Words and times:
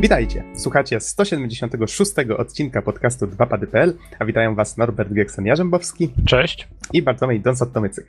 Witajcie, 0.00 0.44
słuchacie 0.54 1.00
176 1.00 2.12
odcinka 2.38 2.82
podcastu 2.82 3.26
2pady.pl, 3.26 3.94
a 4.18 4.24
witają 4.24 4.54
was 4.54 4.76
Norbert 4.78 5.10
Gekson-Jarzębowski 5.12 6.08
Cześć. 6.26 6.68
i 6.92 7.02
Bartłomiej 7.02 7.40
Donsot-Tomycyk. 7.40 8.04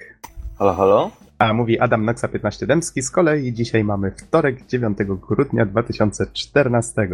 Halo, 0.59 0.73
halo? 0.73 1.11
A 1.39 1.53
mówi 1.53 1.79
Adam 1.79 2.05
Noxa 2.05 2.27
15 2.27 2.67
Dębski, 2.67 3.01
z 3.01 3.11
kolei 3.11 3.53
dzisiaj 3.53 3.83
mamy 3.83 4.11
wtorek 4.11 4.65
9 4.67 4.97
grudnia 5.29 5.65
2014. 5.65 7.07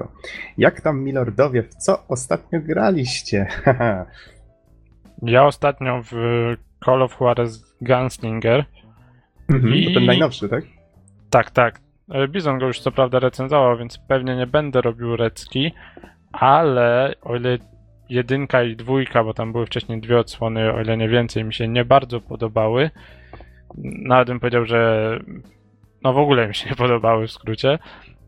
Jak 0.58 0.82
tam 0.82 1.00
milordowie, 1.04 1.64
w 1.64 1.76
co 1.76 2.04
ostatnio 2.08 2.60
graliście? 2.62 3.46
Ja 5.26 5.46
ostatnio 5.46 6.02
w 6.04 6.12
Call 6.86 7.02
of 7.02 7.18
Juarez 7.22 7.64
Gunslinger. 7.82 8.66
Mhm, 9.50 9.74
I- 9.74 9.86
to 9.88 9.94
ten 9.94 10.06
najnowszy, 10.06 10.50
tak? 10.50 10.64
Tak, 11.30 11.52
tak. 11.52 11.80
Bizon 12.30 12.60
go 12.60 12.68
już 12.68 12.80
co 12.80 12.92
prawda 12.92 13.20
recenzował, 13.20 13.78
więc 13.78 13.98
pewnie 13.98 14.36
nie 14.36 14.48
będę 14.48 14.82
robił 14.82 15.16
recki, 15.16 15.72
ale 16.32 17.14
o 17.22 17.36
ile 17.36 17.58
jedynka 18.10 18.64
i 18.64 18.76
dwójka, 18.76 19.24
bo 19.24 19.34
tam 19.34 19.52
były 19.52 19.66
wcześniej 19.66 20.02
dwie 20.02 20.20
odsłony, 20.20 20.74
o 20.74 20.82
ile 20.82 20.98
nie 20.98 21.10
więcej, 21.10 21.44
mi 21.44 21.54
się 21.54 21.68
nie 21.68 21.86
bardzo 21.86 22.22
podobały. 22.22 22.90
Nawet 23.84 24.28
bym 24.28 24.40
powiedział, 24.40 24.66
że 24.66 25.20
no 26.04 26.14
w 26.14 26.18
ogóle 26.18 26.48
mi 26.48 26.56
się 26.56 26.70
nie 26.70 26.76
podobały 26.76 27.28
w 27.28 27.32
skrócie. 27.32 27.80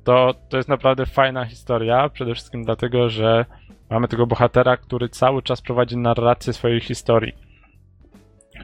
To, 0.03 0.33
to 0.49 0.57
jest 0.57 0.69
naprawdę 0.69 1.05
fajna 1.05 1.45
historia, 1.45 2.09
przede 2.09 2.33
wszystkim 2.33 2.63
dlatego, 2.63 3.09
że 3.09 3.45
mamy 3.89 4.07
tego 4.07 4.27
bohatera, 4.27 4.77
który 4.77 5.09
cały 5.09 5.41
czas 5.41 5.61
prowadzi 5.61 5.97
narrację 5.97 6.53
swojej 6.53 6.79
historii. 6.79 7.33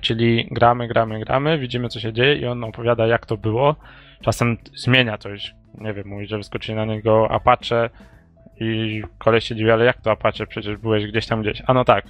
Czyli 0.01 0.47
gramy, 0.51 0.87
gramy, 0.87 1.19
gramy, 1.19 1.57
widzimy 1.57 1.89
co 1.89 1.99
się 1.99 2.13
dzieje 2.13 2.35
i 2.35 2.45
on 2.45 2.63
opowiada 2.63 3.07
jak 3.07 3.25
to 3.25 3.37
było. 3.37 3.75
Czasem 4.21 4.57
zmienia 4.75 5.17
coś. 5.17 5.55
Nie 5.73 5.93
wiem, 5.93 6.07
mówi, 6.07 6.27
że 6.27 6.37
wyskoczyli 6.37 6.75
na 6.75 6.85
niego 6.85 7.31
Apache 7.31 7.89
i 8.59 9.01
koleś 9.17 9.47
się 9.47 9.55
dziwi, 9.55 9.71
ale 9.71 9.85
jak 9.85 10.01
to 10.01 10.11
Apache? 10.11 10.47
Przecież 10.47 10.77
byłeś 10.77 11.05
gdzieś 11.07 11.27
tam 11.27 11.41
gdzieś. 11.41 11.61
A 11.67 11.73
no 11.73 11.85
tak. 11.85 12.05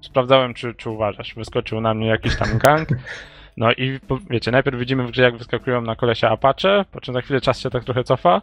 Sprawdzałem, 0.00 0.54
czy, 0.54 0.74
czy 0.74 0.90
uważasz. 0.90 1.34
Wyskoczył 1.34 1.80
na 1.80 1.94
mnie 1.94 2.06
jakiś 2.06 2.36
tam 2.36 2.58
gang. 2.58 2.88
No 3.56 3.72
i 3.72 3.98
wiecie, 4.30 4.50
najpierw 4.50 4.78
widzimy 4.78 5.06
w 5.06 5.10
grze, 5.10 5.22
jak 5.22 5.36
wyskakują 5.36 5.80
na 5.80 5.96
kolesia 5.96 6.30
Apache, 6.30 6.84
po 6.92 7.00
czym 7.00 7.14
za 7.14 7.20
chwilę 7.20 7.40
czas 7.40 7.60
się 7.60 7.70
tak 7.70 7.84
trochę 7.84 8.04
cofa. 8.04 8.42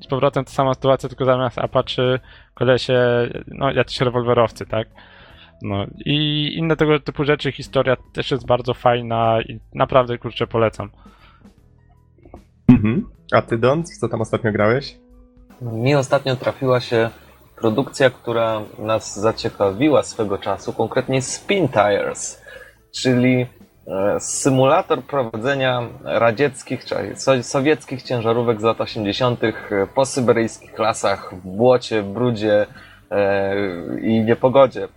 I 0.00 0.04
z 0.04 0.06
powrotem 0.06 0.44
ta 0.44 0.50
sama 0.50 0.74
sytuacja, 0.74 1.08
tylko 1.08 1.24
zamiast 1.24 1.58
Apache 1.58 2.18
kolesie, 2.54 2.98
no 3.48 3.72
jacyś 3.72 4.00
rewolwerowcy, 4.00 4.66
tak? 4.66 4.88
No 5.62 5.86
i 6.04 6.48
inne 6.56 6.76
tego 6.76 7.00
typu 7.00 7.24
rzeczy, 7.24 7.52
historia 7.52 7.96
też 8.12 8.30
jest 8.30 8.46
bardzo 8.46 8.74
fajna 8.74 9.40
i 9.40 9.60
naprawdę 9.74 10.18
kurczę 10.18 10.46
polecam. 10.46 10.90
Mhm. 12.68 13.06
A 13.32 13.42
ty, 13.42 13.58
Dons, 13.58 13.98
co 13.98 14.08
tam 14.08 14.20
ostatnio 14.20 14.52
grałeś? 14.52 14.98
Mi 15.60 15.94
ostatnio 15.94 16.36
trafiła 16.36 16.80
się 16.80 17.10
produkcja, 17.56 18.10
która 18.10 18.60
nas 18.78 19.20
zaciekawiła 19.20 20.02
swego 20.02 20.38
czasu, 20.38 20.72
konkretnie 20.72 21.22
Spin 21.22 21.68
Tires, 21.68 22.42
czyli 22.94 23.46
e, 23.86 24.20
symulator 24.20 25.02
prowadzenia 25.02 25.82
radzieckich, 26.04 26.84
sowieckich 27.42 28.02
ciężarówek 28.02 28.60
z 28.60 28.64
lat 28.64 28.80
80. 28.80 29.40
po 29.94 30.06
syberyjskich 30.06 30.78
lasach, 30.78 31.34
w 31.34 31.48
błocie, 31.48 32.02
brudzie 32.02 32.66
e, 33.10 33.54
i 34.00 34.20
niepogodzie. 34.20 34.88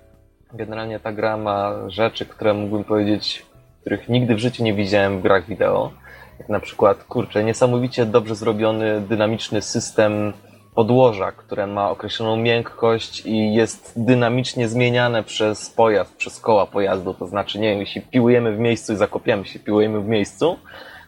Generalnie 0.53 0.99
ta 0.99 1.11
gra 1.11 1.37
ma 1.37 1.73
rzeczy, 1.87 2.25
które 2.25 2.53
mógłbym 2.53 2.83
powiedzieć, 2.83 3.45
których 3.81 4.09
nigdy 4.09 4.35
w 4.35 4.39
życiu 4.39 4.63
nie 4.63 4.73
widziałem 4.73 5.19
w 5.19 5.21
grach 5.21 5.45
wideo. 5.45 5.91
Jak 6.39 6.49
na 6.49 6.59
przykład, 6.59 7.03
kurczę, 7.03 7.43
niesamowicie 7.43 8.05
dobrze 8.05 8.35
zrobiony, 8.35 9.01
dynamiczny 9.01 9.61
system 9.61 10.33
podłoża, 10.75 11.31
które 11.31 11.67
ma 11.67 11.89
określoną 11.89 12.37
miękkość 12.37 13.25
i 13.25 13.53
jest 13.53 13.93
dynamicznie 13.95 14.67
zmieniane 14.67 15.23
przez 15.23 15.69
pojazd, 15.69 16.15
przez 16.15 16.39
koła 16.39 16.65
pojazdu. 16.65 17.13
To 17.13 17.27
znaczy, 17.27 17.59
nie 17.59 17.69
wiem, 17.69 17.79
jeśli 17.79 18.01
piłujemy 18.01 18.55
w 18.55 18.59
miejscu 18.59 18.93
i 18.93 18.95
zakopiemy 18.95 19.45
się, 19.45 19.59
piłujemy 19.59 20.01
w 20.01 20.07
miejscu 20.07 20.57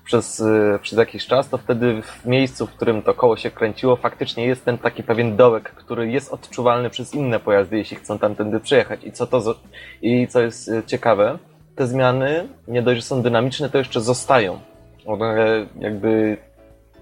przez, 0.04 0.40
y, 0.40 0.80
przez 0.82 0.98
jakiś 0.98 1.28
czas, 1.28 1.50
to 1.50 1.58
wtedy 1.58 2.02
w 2.02 2.26
miejscu, 2.26 2.68
w 2.68 2.72
którym 2.72 3.02
to 3.02 3.14
koło 3.14 3.38
się 3.38 3.52
kręciło, 3.52 3.96
faktycznie 3.96 4.46
jest 4.46 4.66
ten 4.66 4.78
taki 4.78 5.04
pewien 5.04 5.36
dołek, 5.36 5.72
który 5.72 6.12
jest 6.12 6.34
odczuwalny 6.34 6.90
przez 6.90 7.14
inne 7.14 7.40
pojazdy, 7.40 7.78
jeśli 7.78 7.98
chcą 7.98 8.20
tamtędy 8.20 8.60
przyjechać. 8.60 9.04
I 9.04 9.12
co 9.12 9.28
to, 9.28 9.56
i 10.02 10.28
co 10.28 10.42
jest 10.42 10.68
y, 10.68 10.84
ciekawe, 10.86 11.38
te 11.76 11.88
zmiany, 11.88 12.48
nie 12.68 12.82
dość, 12.82 13.02
że 13.02 13.08
są 13.08 13.22
dynamiczne, 13.22 13.70
to 13.70 13.78
jeszcze 13.78 14.02
zostają. 14.02 14.71
One 15.06 15.66
jakby 15.80 16.38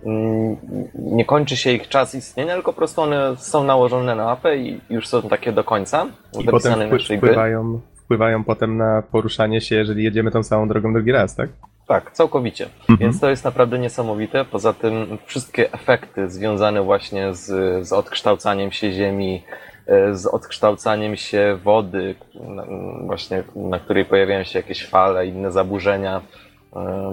mm, 0.06 0.58
nie 0.94 1.26
kończy 1.26 1.58
się 1.58 1.72
ich 1.72 1.88
czas 1.88 2.16
istnienia, 2.16 2.54
tylko 2.54 2.74
po 2.74 2.78
prostu 2.78 3.02
one 3.02 3.38
są 3.38 3.64
nałożone 3.64 4.16
na 4.16 4.26
mapę 4.26 4.58
i 4.58 4.82
już 4.90 5.08
są 5.08 5.22
takie 5.22 5.52
do 5.52 5.64
końca, 5.64 6.06
I 6.40 6.44
potem 6.44 6.74
wpły- 6.74 7.18
wpływają, 7.18 7.82
wpływają 7.96 8.44
potem 8.44 8.78
na 8.78 9.04
poruszanie 9.12 9.62
się, 9.62 9.76
jeżeli 9.76 10.04
jedziemy 10.04 10.32
tą 10.32 10.44
samą 10.44 10.68
drogą 10.68 10.94
drugi 10.94 11.12
raz, 11.12 11.36
tak? 11.36 11.50
Tak, 11.88 12.12
całkowicie. 12.12 12.66
Mhm. 12.80 12.98
Więc 13.00 13.20
to 13.20 13.30
jest 13.30 13.44
naprawdę 13.44 13.80
niesamowite. 13.80 14.46
Poza 14.46 14.74
tym 14.74 15.18
wszystkie 15.26 15.74
efekty 15.74 16.30
związane 16.30 16.82
właśnie 16.82 17.34
z, 17.34 17.46
z 17.88 17.94
odkształcaniem 17.94 18.72
się 18.72 18.92
ziemi, 18.92 19.44
e, 19.88 20.16
z 20.16 20.26
odkształcaniem 20.26 21.16
się 21.16 21.58
wody, 21.64 22.16
właśnie 23.06 23.44
na 23.56 23.80
której 23.80 24.06
pojawiają 24.06 24.44
się 24.44 24.60
jakieś 24.60 24.88
fale, 24.88 25.28
inne 25.28 25.52
zaburzenia, 25.52 26.22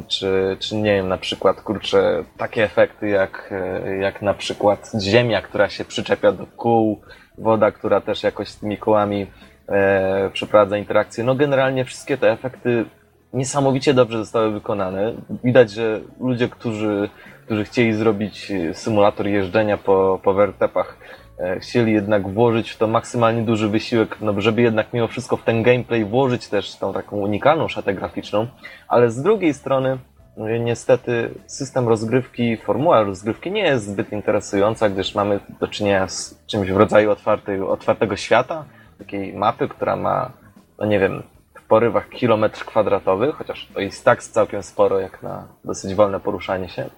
czy, 0.08 0.56
czy 0.60 0.76
nie 0.76 0.94
wiem, 0.94 1.08
na 1.08 1.18
przykład, 1.18 1.60
kurczę, 1.60 2.24
takie 2.36 2.64
efekty 2.64 3.08
jak, 3.08 3.52
e, 3.52 3.96
jak 3.96 4.22
na 4.22 4.34
przykład 4.34 4.92
ziemia, 5.00 5.42
która 5.42 5.68
się 5.68 5.84
przyczepia 5.84 6.32
do 6.32 6.46
kół, 6.46 7.00
woda, 7.38 7.70
która 7.70 8.00
też 8.00 8.22
jakoś 8.22 8.48
z 8.48 8.58
tymi 8.58 8.78
kołami 8.78 9.26
e, 9.68 10.30
przeprowadza 10.32 10.78
interakcję. 10.78 11.24
No 11.24 11.34
generalnie 11.34 11.84
wszystkie 11.84 12.18
te 12.18 12.32
efekty 12.32 12.84
niesamowicie 13.32 13.94
dobrze 13.94 14.18
zostały 14.18 14.50
wykonane. 14.50 15.12
Widać, 15.44 15.70
że 15.70 16.00
ludzie, 16.20 16.48
którzy, 16.48 17.08
którzy 17.44 17.64
chcieli 17.64 17.92
zrobić 17.92 18.50
e, 18.50 18.74
symulator 18.74 19.26
jeżdżenia 19.26 19.76
po, 19.76 20.20
po 20.22 20.34
wertepach, 20.34 20.96
e, 20.98 21.25
chcieli 21.60 21.92
jednak 21.92 22.28
włożyć 22.28 22.70
w 22.70 22.78
to 22.78 22.86
maksymalnie 22.86 23.42
duży 23.42 23.68
wysiłek, 23.68 24.16
no, 24.20 24.40
żeby 24.40 24.62
jednak 24.62 24.92
mimo 24.92 25.08
wszystko 25.08 25.36
w 25.36 25.42
ten 25.42 25.62
gameplay 25.62 26.04
włożyć 26.04 26.48
też 26.48 26.76
tą 26.76 26.92
taką 26.92 27.16
unikalną 27.16 27.68
szatę 27.68 27.94
graficzną, 27.94 28.46
ale 28.88 29.10
z 29.10 29.22
drugiej 29.22 29.54
strony 29.54 29.98
e, 30.36 30.58
niestety 30.58 31.30
system 31.46 31.88
rozgrywki, 31.88 32.56
formuła 32.56 33.02
rozgrywki 33.02 33.52
nie 33.52 33.62
jest 33.62 33.86
zbyt 33.86 34.12
interesująca, 34.12 34.88
gdyż 34.88 35.14
mamy 35.14 35.40
do 35.60 35.68
czynienia 35.68 36.08
z 36.08 36.46
czymś 36.46 36.70
w 36.70 36.76
rodzaju 36.76 37.10
otwartego, 37.10 37.70
otwartego 37.70 38.16
świata, 38.16 38.64
takiej 38.98 39.34
mapy, 39.34 39.68
która 39.68 39.96
ma, 39.96 40.32
no 40.78 40.86
nie 40.86 40.98
wiem, 40.98 41.22
w 41.54 41.68
porywach 41.68 42.08
kilometr 42.08 42.64
kwadratowy, 42.64 43.32
chociaż 43.32 43.68
to 43.74 43.80
jest 43.80 44.04
tak 44.04 44.22
całkiem 44.22 44.62
sporo, 44.62 45.00
jak 45.00 45.22
na 45.22 45.48
dosyć 45.64 45.94
wolne 45.94 46.20
poruszanie 46.20 46.68
się. 46.68 46.90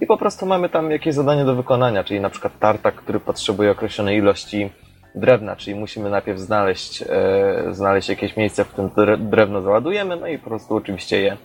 I 0.00 0.06
po 0.06 0.16
prostu 0.16 0.46
mamy 0.46 0.68
tam 0.68 0.90
jakieś 0.90 1.14
zadanie 1.14 1.44
do 1.44 1.54
wykonania, 1.54 2.04
czyli 2.04 2.20
na 2.20 2.30
przykład 2.30 2.58
tartak, 2.58 2.94
który 2.94 3.20
potrzebuje 3.20 3.70
określonej 3.70 4.18
ilości 4.18 4.70
drewna, 5.14 5.56
czyli 5.56 5.76
musimy 5.76 6.10
najpierw 6.10 6.38
znaleźć, 6.38 7.02
e, 7.02 7.06
znaleźć 7.70 8.08
jakieś 8.08 8.36
miejsce, 8.36 8.64
w 8.64 8.68
którym 8.68 8.90
dre- 8.90 9.28
drewno 9.28 9.62
załadujemy, 9.62 10.16
no 10.16 10.26
i 10.26 10.38
po 10.38 10.48
prostu 10.48 10.76
oczywiście 10.76 11.20
je 11.20 11.36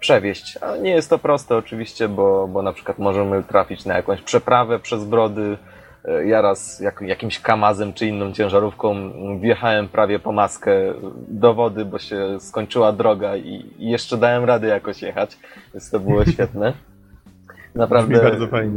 przewieźć. 0.00 0.56
Ale 0.56 0.78
nie 0.78 0.90
jest 0.90 1.10
to 1.10 1.18
proste 1.18 1.56
oczywiście, 1.56 2.08
bo, 2.08 2.48
bo 2.48 2.62
na 2.62 2.72
przykład 2.72 2.98
możemy 2.98 3.42
trafić 3.42 3.84
na 3.84 3.96
jakąś 3.96 4.22
przeprawę 4.22 4.78
przez 4.78 5.04
brody, 5.04 5.56
E, 6.04 6.26
Ja 6.26 6.42
raz 6.42 6.80
jak, 6.80 7.00
jakimś 7.00 7.40
kamazem 7.40 7.92
czy 7.92 8.06
inną 8.06 8.32
ciężarówką 8.32 8.94
wjechałem 9.40 9.88
prawie 9.88 10.18
po 10.18 10.32
maskę 10.32 10.72
do 11.28 11.54
wody, 11.54 11.84
bo 11.84 11.98
się 11.98 12.40
skończyła 12.40 12.92
droga 12.92 13.36
i, 13.36 13.74
i 13.78 13.90
jeszcze 13.90 14.16
dałem 14.16 14.44
radę 14.44 14.68
jakoś 14.68 15.02
jechać, 15.02 15.38
więc 15.74 15.90
to 15.90 16.00
było 16.00 16.24
świetne. 16.32 16.72
Naprawdę 17.74 18.30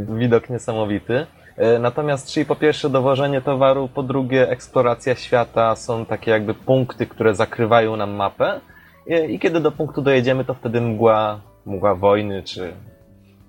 widok 0.08 0.50
niesamowity. 0.50 1.26
E, 1.56 1.78
Natomiast, 1.78 2.30
czyli 2.32 2.46
po 2.46 2.56
pierwsze 2.56 2.90
dowożenie 2.90 3.40
towaru, 3.40 3.88
po 3.88 4.02
drugie 4.02 4.50
eksploracja 4.50 5.14
świata, 5.14 5.76
są 5.76 6.06
takie 6.06 6.30
jakby 6.30 6.54
punkty, 6.54 7.06
które 7.06 7.34
zakrywają 7.34 7.96
nam 7.96 8.10
mapę 8.10 8.60
i, 9.06 9.34
i 9.34 9.38
kiedy 9.38 9.60
do 9.60 9.72
punktu 9.72 10.02
dojedziemy, 10.02 10.44
to 10.44 10.54
wtedy 10.54 10.80
mgła, 10.80 11.40
mgła 11.66 11.94
wojny 11.94 12.42
czy 12.42 12.72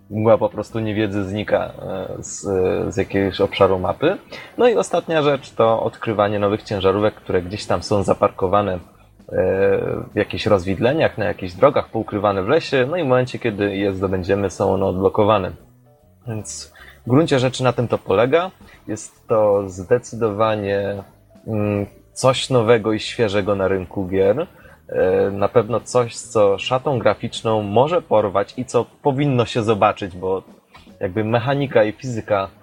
mgła 0.09 0.37
po 0.37 0.49
prostu 0.49 0.79
niewiedzy 0.79 1.23
znika 1.23 1.57
e, 1.57 2.07
z, 2.23 2.41
z 2.93 2.97
jakiegoś 2.97 3.41
obszaru 3.41 3.79
mapy. 3.79 4.17
No 4.57 4.67
i 4.67 4.75
ostatnia 4.75 5.21
rzecz 5.21 5.51
to 5.51 5.83
odkrywanie 5.83 6.39
nowych 6.39 6.63
ciężarówek, 6.63 7.15
które 7.15 7.41
gdzieś 7.41 7.65
tam 7.65 7.83
są 7.83 8.03
zaparkowane 8.03 8.73
e, 8.73 8.79
w 10.13 10.15
jakichś 10.15 10.45
rozwidleniach, 10.45 11.17
na 11.17 11.25
jakichś 11.25 11.53
drogach, 11.53 11.89
poukrywane 11.89 12.43
w 12.43 12.47
lesie, 12.47 12.87
no 12.89 12.97
i 12.97 13.03
w 13.03 13.07
momencie, 13.07 13.39
kiedy 13.39 13.75
je 13.75 13.93
zdobędziemy, 13.93 14.49
są 14.49 14.73
one 14.73 14.85
odblokowane. 14.85 15.51
Więc 16.27 16.73
w 17.07 17.09
gruncie 17.09 17.39
rzeczy 17.39 17.63
na 17.63 17.73
tym 17.73 17.87
to 17.87 17.97
polega. 17.97 18.51
Jest 18.87 19.27
to 19.27 19.69
zdecydowanie 19.69 21.03
mm, 21.47 21.85
coś 22.13 22.49
nowego 22.49 22.93
i 22.93 22.99
świeżego 22.99 23.55
na 23.55 23.67
rynku 23.67 24.07
gier. 24.07 24.47
E, 24.89 25.31
Na 25.31 25.47
pewno 25.47 25.79
coś, 25.79 26.15
co 26.15 26.57
szatą 26.57 26.99
graficzną 26.99 27.63
może 27.63 28.01
porwać 28.01 28.53
i 28.57 28.65
co 28.65 28.85
powinno 29.01 29.45
się 29.45 29.63
zobaczyć, 29.63 30.17
bo 30.17 30.43
jakby 30.99 31.23
mechanika 31.23 31.83
i 31.83 31.91
fizyka 31.91 32.47
e, 32.47 32.62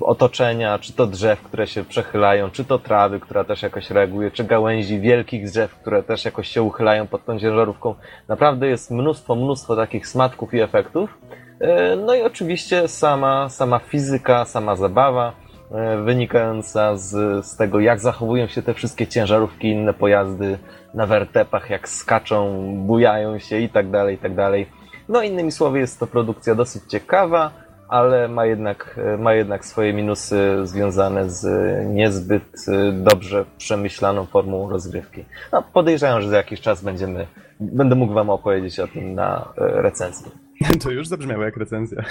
otoczenia, 0.00 0.78
czy 0.78 0.92
to 0.92 1.06
drzew, 1.06 1.42
które 1.42 1.66
się 1.66 1.84
przechylają, 1.84 2.50
czy 2.50 2.64
to 2.64 2.78
trawy, 2.78 3.20
która 3.20 3.44
też 3.44 3.62
jakoś 3.62 3.90
reaguje, 3.90 4.30
czy 4.30 4.44
gałęzi 4.44 5.00
wielkich 5.00 5.44
drzew, 5.44 5.74
które 5.74 6.02
też 6.02 6.24
jakoś 6.24 6.48
się 6.48 6.62
uchylają 6.62 7.06
pod 7.06 7.24
tą 7.24 7.38
ciężarówką. 7.38 7.94
Naprawdę 8.28 8.66
jest 8.66 8.90
mnóstwo, 8.90 9.34
mnóstwo 9.34 9.76
takich 9.76 10.08
smaczków 10.08 10.54
i 10.54 10.60
efektów. 10.60 11.18
E, 11.60 11.96
No 11.96 12.14
i 12.14 12.22
oczywiście 12.22 12.88
sama, 12.88 13.48
sama 13.48 13.78
fizyka, 13.78 14.44
sama 14.44 14.76
zabawa 14.76 15.32
e, 15.70 15.96
wynikająca 15.96 16.96
z, 16.96 17.46
z 17.46 17.56
tego, 17.56 17.80
jak 17.80 18.00
zachowują 18.00 18.46
się 18.46 18.62
te 18.62 18.74
wszystkie 18.74 19.06
ciężarówki 19.06 19.68
inne 19.68 19.94
pojazdy 19.94 20.58
na 20.94 21.06
wertepach, 21.06 21.70
jak 21.70 21.88
skaczą, 21.88 22.64
bujają 22.86 23.38
się 23.38 23.58
i 23.58 23.68
tak 23.68 23.90
dalej, 23.90 24.14
i 24.14 24.18
tak 24.18 24.34
dalej. 24.34 24.66
No 25.08 25.22
innymi 25.22 25.52
słowy 25.52 25.78
jest 25.78 26.00
to 26.00 26.06
produkcja 26.06 26.54
dosyć 26.54 26.82
ciekawa, 26.88 27.63
ale 27.88 28.28
ma 28.28 28.46
jednak, 28.46 29.00
e, 29.14 29.16
ma 29.18 29.34
jednak 29.34 29.64
swoje 29.64 29.92
minusy 29.92 30.56
związane 30.62 31.30
z 31.30 31.46
niezbyt 31.86 32.56
e, 32.68 32.92
dobrze 32.92 33.44
przemyślaną 33.58 34.26
formą 34.26 34.70
rozgrywki. 34.70 35.24
No, 35.52 35.62
podejrzewam, 35.72 36.22
że 36.22 36.28
za 36.28 36.36
jakiś 36.36 36.60
czas 36.60 36.84
będziemy, 36.84 37.26
będę 37.60 37.94
mógł 37.94 38.14
Wam 38.14 38.30
opowiedzieć 38.30 38.80
o 38.80 38.86
tym 38.88 39.14
na 39.14 39.48
e, 39.58 39.82
recenzji. 39.82 40.32
To 40.82 40.90
już 40.90 41.08
zabrzmiało 41.08 41.42
jak 41.44 41.56
recenzja. 41.56 42.02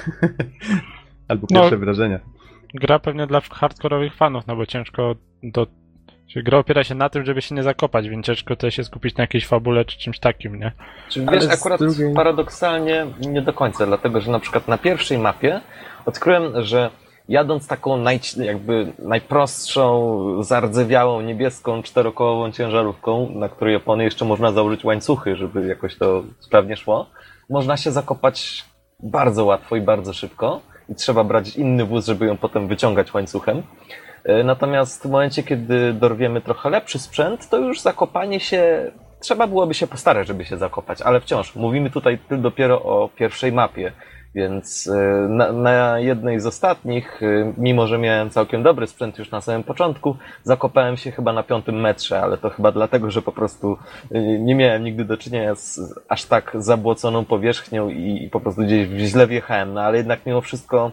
Albo 1.28 1.48
No. 1.52 1.60
pierwsze 1.62 1.78
wrażenia. 1.78 2.20
Gra 2.74 3.00
pewnie 3.00 3.28
dla 3.28 3.42
hardkorowych 3.42 4.16
fanów, 4.16 4.48
no 4.48 4.56
bo 4.56 4.66
ciężko 4.66 5.16
do... 5.44 5.68
Czy 6.33 6.44
gra 6.44 6.57
opiera 6.57 6.83
się 6.83 6.95
na 6.95 7.09
tym, 7.09 7.25
żeby 7.25 7.41
się 7.41 7.56
nie 7.56 7.63
zakopać, 7.63 8.09
więc 8.09 8.25
ciężko 8.25 8.56
tutaj 8.56 8.71
się 8.71 8.83
skupić 8.83 9.18
na 9.18 9.21
jakiejś 9.24 9.47
fabule 9.47 9.85
czy 9.85 9.97
czymś 9.97 10.19
takim, 10.19 10.59
nie? 10.59 10.71
Czy 11.09 11.25
wiesz, 11.31 11.47
akurat 11.50 11.80
drugiej- 11.80 12.13
paradoksalnie 12.13 13.06
nie 13.19 13.41
do 13.41 13.53
końca, 13.53 13.85
dlatego 13.85 14.21
że 14.21 14.31
na 14.31 14.39
przykład 14.39 14.68
na 14.68 14.77
pierwszej 14.77 15.18
mapie 15.18 15.62
odkryłem, 16.06 16.63
że 16.63 16.89
jadąc 17.30 17.68
taką 17.68 17.97
naj, 17.97 18.19
jakby 18.38 18.94
najprostszą, 19.00 20.44
zardzewiałą, 20.44 21.21
niebieską, 21.21 21.83
czterokołową 21.83 22.51
ciężarówką, 22.51 23.29
na 23.36 23.50
której 23.50 23.75
opony 23.75 24.03
jeszcze 24.03 24.25
można 24.25 24.51
założyć 24.51 24.83
łańcuchy, 24.83 25.36
żeby 25.36 25.68
jakoś 25.68 25.97
to 25.97 26.24
sprawnie 26.39 26.77
szło, 26.77 27.09
można 27.50 27.77
się 27.77 27.91
zakopać 27.91 28.65
bardzo 29.00 29.45
łatwo 29.45 29.75
i 29.75 29.81
bardzo 29.81 30.13
szybko 30.13 30.62
i 30.89 30.95
trzeba 30.95 31.24
brać 31.24 31.56
inny 31.56 31.86
wóz, 31.86 32.06
żeby 32.06 32.25
ją 32.25 32.38
potem 32.38 32.68
wyciągać 32.68 33.13
łańcuchem. 33.13 33.63
E, 34.25 34.44
Natomiast 34.44 35.04
w 35.04 35.10
momencie, 35.10 35.44
kiedy 35.44 35.94
dorwiemy 35.94 36.42
trochę 36.42 36.70
lepszy 36.70 37.00
sprzęt, 37.00 37.50
to 37.50 37.58
już 37.58 37.81
zakopanie 37.81 38.40
się 38.40 38.92
trzeba 39.24 39.48
byłoby 39.48 39.74
się 39.74 39.88
postarać, 39.88 40.28
żeby 40.28 40.46
się 40.46 40.58
zakopać, 40.58 41.02
ale 41.02 41.22
wciąż. 41.22 41.56
Mówimy 41.56 41.90
tutaj 41.90 42.20
dopiero 42.30 42.81
o 42.81 43.10
pierwszej 43.16 43.52
mapie, 43.52 43.92
więc 44.36 44.88
e, 44.88 45.28
na, 45.30 45.52
na 45.52 46.00
jednej 46.00 46.40
z 46.40 46.46
ostatnich, 46.46 47.24
e, 47.24 47.54
mimo 47.58 47.88
że 47.88 47.98
miałem 47.98 48.30
całkiem 48.30 48.64
dobry 48.64 48.88
sprzęt 48.88 49.20
już 49.20 49.31
na 49.31 49.42
samym 49.42 49.64
początku, 49.64 50.18
zakopałem 50.44 50.98
się 50.98 51.12
chyba 51.12 51.34
na 51.34 51.44
piątym 51.44 51.81
metrze, 51.81 52.22
ale 52.22 52.38
to 52.38 52.50
chyba 52.50 52.72
dlatego, 52.72 53.12
że 53.12 53.22
po 53.22 53.31
prostu 53.31 53.78
nie 54.40 54.56
miałem 54.56 54.84
nigdy 54.84 55.06
do 55.06 55.18
czynienia 55.18 55.56
z 55.56 55.80
aż 56.10 56.25
tak 56.25 56.52
zabłoconą 56.60 57.25
powierzchnią 57.25 57.90
i, 57.90 58.30
po 58.31 58.40
prostu 58.40 58.62
gdzieś 58.62 58.88
źle 58.90 59.28
wjechałem, 59.28 59.74
no 59.74 59.81
ale 59.81 59.98
jednak 59.98 60.25
mimo 60.25 60.42
wszystko 60.42 60.92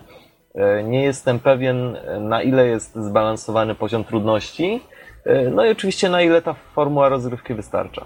nie 0.85 1.03
jestem 1.03 1.39
pewien, 1.39 1.97
e, 1.97 2.21
na 2.21 2.43
ile 2.43 2.69
jest 2.69 2.95
zbalansowany 2.95 3.75
poziom 3.75 4.05
trudności, 4.05 4.81
e, 5.25 5.51
no 5.51 5.65
i 5.65 5.71
oczywiście 5.71 6.09
na 6.09 6.23
ile 6.23 6.43
ta 6.43 6.55
formuła 6.55 7.09
rozgrywki 7.09 7.55
wystarcza. 7.55 8.05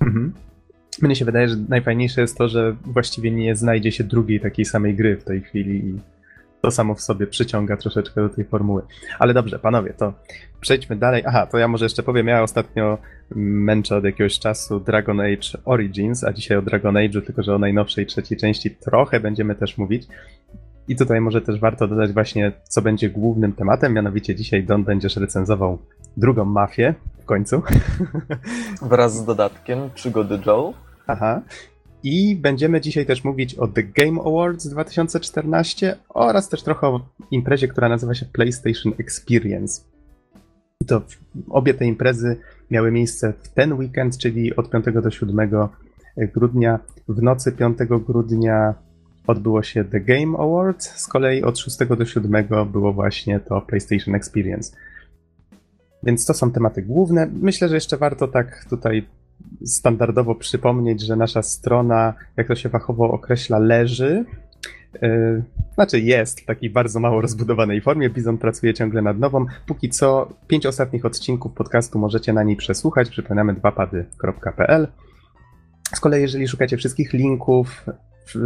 Mhm. 0.00 0.32
Mnie 1.02 1.16
się 1.16 1.24
wydaje, 1.24 1.48
że 1.48 1.56
najfajniejsze 1.68 2.20
jest 2.20 2.38
to, 2.38 2.48
że 2.48 2.76
właściwie 2.84 3.30
nie 3.30 3.56
znajdzie 3.56 3.92
się 3.92 4.04
drugiej 4.04 4.40
takiej 4.40 4.64
samej 4.64 4.94
gry 4.94 5.16
w 5.16 5.24
tej 5.24 5.40
chwili 5.40 5.76
i 5.76 6.00
to 6.62 6.70
samo 6.70 6.94
w 6.94 7.00
sobie 7.00 7.26
przyciąga 7.26 7.76
troszeczkę 7.76 8.22
do 8.22 8.28
tej 8.28 8.44
formuły. 8.44 8.82
Ale 9.18 9.34
dobrze, 9.34 9.58
panowie, 9.58 9.94
to 9.94 10.12
przejdźmy 10.60 10.96
dalej. 10.96 11.22
Aha, 11.26 11.46
to 11.46 11.58
ja 11.58 11.68
może 11.68 11.84
jeszcze 11.84 12.02
powiem, 12.02 12.26
ja 12.26 12.42
ostatnio 12.42 12.98
męczę 13.36 13.96
od 13.96 14.04
jakiegoś 14.04 14.38
czasu 14.38 14.80
Dragon 14.80 15.20
Age 15.20 15.58
Origins, 15.64 16.24
a 16.24 16.32
dzisiaj 16.32 16.58
o 16.58 16.62
Dragon 16.62 16.94
Age'u, 16.94 17.22
tylko 17.22 17.42
że 17.42 17.54
o 17.54 17.58
najnowszej 17.58 18.06
trzeciej 18.06 18.38
części 18.38 18.70
trochę 18.70 19.20
będziemy 19.20 19.54
też 19.54 19.78
mówić. 19.78 20.06
I 20.88 20.96
tutaj 20.96 21.20
może 21.20 21.40
też 21.40 21.60
warto 21.60 21.88
dodać 21.88 22.12
właśnie, 22.12 22.52
co 22.68 22.82
będzie 22.82 23.10
głównym 23.10 23.52
tematem, 23.52 23.92
mianowicie 23.92 24.34
dzisiaj 24.34 24.64
Don 24.64 24.84
będziesz 24.84 25.16
recenzował 25.16 25.78
drugą 26.16 26.44
mafię 26.44 26.94
w 27.22 27.24
końcu. 27.24 27.62
Wraz 28.82 29.16
z 29.16 29.24
dodatkiem 29.24 29.90
Przygody 29.94 30.38
Joe. 30.46 30.74
Aha. 31.06 31.42
I 32.02 32.36
będziemy 32.36 32.80
dzisiaj 32.80 33.06
też 33.06 33.24
mówić 33.24 33.54
o 33.54 33.68
The 33.68 33.82
Game 33.82 34.20
Awards 34.20 34.68
2014 34.68 35.96
oraz 36.08 36.48
też 36.48 36.62
trochę 36.62 36.86
o 36.86 37.00
imprezie, 37.30 37.68
która 37.68 37.88
nazywa 37.88 38.14
się 38.14 38.26
PlayStation 38.26 38.92
Experience. 38.98 39.82
I 40.80 40.86
to 40.86 41.02
obie 41.48 41.74
te 41.74 41.84
imprezy 41.84 42.36
miały 42.70 42.92
miejsce 42.92 43.32
w 43.42 43.48
ten 43.48 43.72
weekend, 43.72 44.18
czyli 44.18 44.56
od 44.56 44.70
5 44.70 44.84
do 45.02 45.10
7 45.10 45.50
grudnia. 46.34 46.78
W 47.08 47.22
nocy 47.22 47.52
5 47.52 47.78
grudnia 48.06 48.74
odbyło 49.26 49.62
się 49.62 49.84
The 49.84 50.00
Game 50.00 50.38
Awards, 50.38 50.96
z 50.96 51.06
kolei 51.06 51.42
od 51.42 51.58
6 51.58 51.78
do 51.98 52.04
7 52.04 52.46
było 52.72 52.92
właśnie 52.92 53.40
to 53.40 53.60
PlayStation 53.60 54.14
Experience. 54.14 54.76
Więc 56.02 56.26
to 56.26 56.34
są 56.34 56.52
tematy 56.52 56.82
główne. 56.82 57.26
Myślę, 57.40 57.68
że 57.68 57.74
jeszcze 57.74 57.96
warto 57.96 58.28
tak 58.28 58.66
tutaj 58.70 59.06
standardowo 59.64 60.34
przypomnieć, 60.34 61.00
że 61.00 61.16
nasza 61.16 61.42
strona, 61.42 62.14
jak 62.36 62.48
to 62.48 62.54
się 62.54 62.68
fachowo 62.68 63.10
określa, 63.10 63.58
leży. 63.58 64.24
Yy, 65.02 65.42
znaczy 65.74 66.00
jest 66.00 66.40
w 66.40 66.44
takiej 66.44 66.70
bardzo 66.70 67.00
mało 67.00 67.20
rozbudowanej 67.20 67.80
formie. 67.80 68.10
Bizon 68.10 68.38
pracuje 68.38 68.74
ciągle 68.74 69.02
nad 69.02 69.18
nową. 69.18 69.46
Póki 69.66 69.90
co 69.90 70.28
pięć 70.46 70.66
ostatnich 70.66 71.04
odcinków 71.04 71.52
podcastu 71.52 71.98
możecie 71.98 72.32
na 72.32 72.42
niej 72.42 72.56
przesłuchać. 72.56 73.10
Przypominamy 73.10 73.54
dwapady.pl. 73.54 74.88
Z 75.94 76.00
kolei, 76.00 76.22
jeżeli 76.22 76.48
szukacie 76.48 76.76
wszystkich 76.76 77.12
linków, 77.12 77.86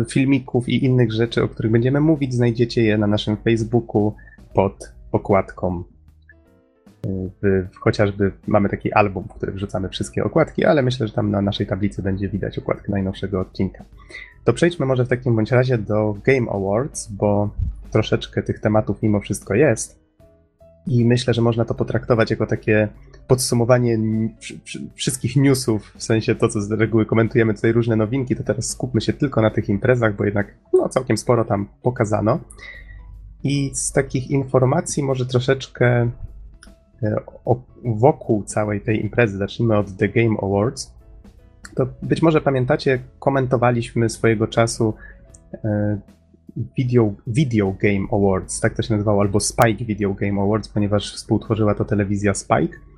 filmików 0.09 0.69
i 0.69 0.85
innych 0.85 1.13
rzeczy, 1.13 1.43
o 1.43 1.49
których 1.49 1.73
będziemy 1.73 2.01
mówić, 2.01 2.35
znajdziecie 2.35 2.83
je 2.83 2.99
na 2.99 3.07
naszym 3.07 3.37
Facebooku 3.37 4.15
pod 4.55 4.93
okładką 5.13 5.85
w, 7.05 7.69
w, 7.73 7.77
chociażby 7.77 8.33
mamy 8.47 8.69
taki 8.69 8.93
album, 8.93 9.25
w 9.25 9.35
który 9.35 9.53
wrzucamy 9.53 9.89
wszystkie 9.89 10.25
okładki, 10.25 10.65
ale 10.65 10.83
myślę, 10.83 11.07
że 11.07 11.13
tam 11.13 11.31
na 11.31 11.43
naszej 11.43 11.67
tablicy 11.67 12.03
będzie 12.03 12.29
widać 12.29 12.59
okładkę 12.59 12.93
najnowszego 12.93 13.41
odcinka. 13.41 13.85
To 14.45 14.53
przejdźmy 14.53 14.87
może 14.87 15.05
w 15.05 15.09
takim 15.09 15.37
bądź 15.37 15.53
razie 15.53 15.79
do 15.79 16.17
Game 16.25 16.51
Awards, 16.51 17.09
bo 17.13 17.51
troszeczkę 17.91 18.43
tych 18.43 18.61
tematów 18.61 19.03
mimo 19.03 19.21
wszystko 19.21 19.55
jest. 19.55 20.01
I 20.87 21.05
myślę, 21.05 21.35
że 21.35 21.43
można 21.43 21.65
to 21.65 21.75
potraktować 21.75 22.31
jako 22.31 22.47
takie 22.47 22.89
podsumowanie 23.31 23.99
wszystkich 24.95 25.37
newsów, 25.37 25.93
w 25.97 26.03
sensie 26.03 26.35
to, 26.35 26.49
co 26.49 26.61
z 26.61 26.73
reguły 26.73 27.07
komentujemy 27.07 27.55
tutaj 27.55 27.73
różne 27.73 27.97
nowinki, 27.97 28.37
to 28.37 28.43
teraz 28.43 28.71
skupmy 28.71 29.01
się 29.01 29.13
tylko 29.13 29.43
na 29.43 29.51
tych 29.51 29.69
imprezach, 29.69 30.17
bo 30.17 30.25
jednak 30.25 30.55
no, 30.73 30.89
całkiem 30.89 31.17
sporo 31.17 31.45
tam 31.45 31.69
pokazano. 31.83 32.39
I 33.45 33.71
z 33.75 33.93
takich 33.93 34.31
informacji 34.31 35.03
może 35.03 35.27
troszeczkę 35.27 36.11
e, 37.03 37.17
wokół 37.85 38.43
całej 38.43 38.81
tej 38.81 39.03
imprezy, 39.03 39.39
zacznijmy 39.39 39.79
od 39.79 39.97
The 39.97 40.09
Game 40.09 40.37
Awards, 40.43 40.95
to 41.75 41.87
być 42.03 42.23
może 42.23 42.41
pamiętacie, 42.41 43.03
komentowaliśmy 43.19 44.09
swojego 44.09 44.47
czasu 44.47 44.95
e, 45.65 45.99
Video, 46.77 47.13
Video 47.27 47.75
Game 47.83 48.07
Awards, 48.13 48.61
tak 48.61 48.75
to 48.75 48.83
się 48.83 48.95
nazywało, 48.95 49.21
albo 49.21 49.41
Spike 49.41 49.85
Video 49.85 50.15
Game 50.15 50.43
Awards, 50.43 50.69
ponieważ 50.69 51.15
współtworzyła 51.15 51.75
to 51.75 51.85
telewizja 51.85 52.35
Spike. 52.35 52.90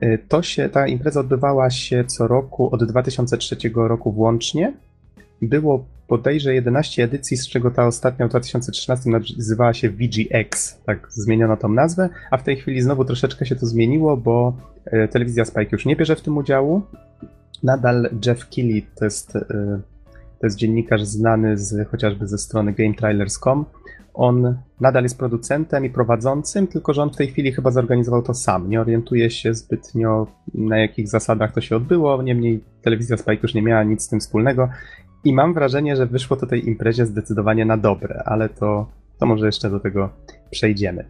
E, 0.00 0.18
To 0.18 0.42
się, 0.42 0.68
ta 0.68 0.86
impreza 0.86 1.20
odbywała 1.20 1.70
się 1.70 2.04
co 2.04 2.28
roku 2.28 2.74
od 2.74 2.84
2003 2.84 3.56
roku 3.74 4.12
włącznie. 4.12 4.72
Było 5.42 5.84
bodajże 6.08 6.54
11 6.54 7.04
edycji, 7.04 7.36
z 7.36 7.48
czego 7.48 7.70
ta 7.70 7.86
ostatnia 7.86 8.26
w 8.26 8.30
2013 8.30 9.10
nazywała 9.10 9.74
się 9.74 9.90
VGX, 9.90 10.78
tak 10.86 11.08
zmieniono 11.10 11.56
tą 11.56 11.68
nazwę, 11.68 12.08
a 12.30 12.36
w 12.36 12.42
tej 12.42 12.56
chwili 12.56 12.82
znowu 12.82 13.04
troszeczkę 13.04 13.46
się 13.46 13.56
to 13.56 13.66
zmieniło, 13.66 14.16
bo 14.16 14.56
e, 14.84 15.08
telewizja 15.08 15.44
Spike 15.44 15.68
już 15.72 15.86
nie 15.86 15.96
bierze 15.96 16.16
w 16.16 16.20
tym 16.20 16.36
udziału. 16.36 16.82
Nadal 17.62 18.10
Jeff 18.26 18.48
Keighley 18.48 18.86
to 18.94 19.04
jest, 19.04 19.36
e, 19.36 19.80
to 20.40 20.46
jest 20.46 20.56
dziennikarz 20.56 21.04
znany 21.04 21.58
z, 21.58 21.88
chociażby 21.88 22.26
ze 22.26 22.38
strony 22.38 22.72
GameTrailers.com. 22.72 23.64
On 24.14 24.58
nadal 24.80 25.02
jest 25.02 25.18
producentem 25.18 25.84
i 25.84 25.90
prowadzącym, 25.90 26.66
tylko 26.66 26.92
że 26.92 27.02
on 27.02 27.10
w 27.10 27.16
tej 27.16 27.28
chwili 27.28 27.52
chyba 27.52 27.70
zorganizował 27.70 28.22
to 28.22 28.34
sam. 28.34 28.70
Nie 28.70 28.80
orientuje 28.80 29.30
się 29.30 29.54
zbytnio 29.54 30.26
na 30.54 30.78
jakich 30.78 31.08
zasadach 31.08 31.52
to 31.52 31.60
się 31.60 31.76
odbyło, 31.76 32.22
niemniej 32.22 32.64
telewizja 32.82 33.16
Spike 33.16 33.42
już 33.42 33.54
nie 33.54 33.62
miała 33.62 33.82
nic 33.82 34.02
z 34.02 34.08
tym 34.08 34.20
wspólnego 34.20 34.68
i 35.24 35.32
mam 35.32 35.54
wrażenie, 35.54 35.96
że 35.96 36.06
wyszło 36.06 36.36
to 36.36 36.46
tej 36.46 36.68
imprezie 36.68 37.06
zdecydowanie 37.06 37.64
na 37.64 37.76
dobre, 37.76 38.22
ale 38.26 38.48
to, 38.48 38.86
to 39.18 39.26
może 39.26 39.46
jeszcze 39.46 39.70
do 39.70 39.80
tego 39.80 40.08
przejdziemy. 40.50 41.04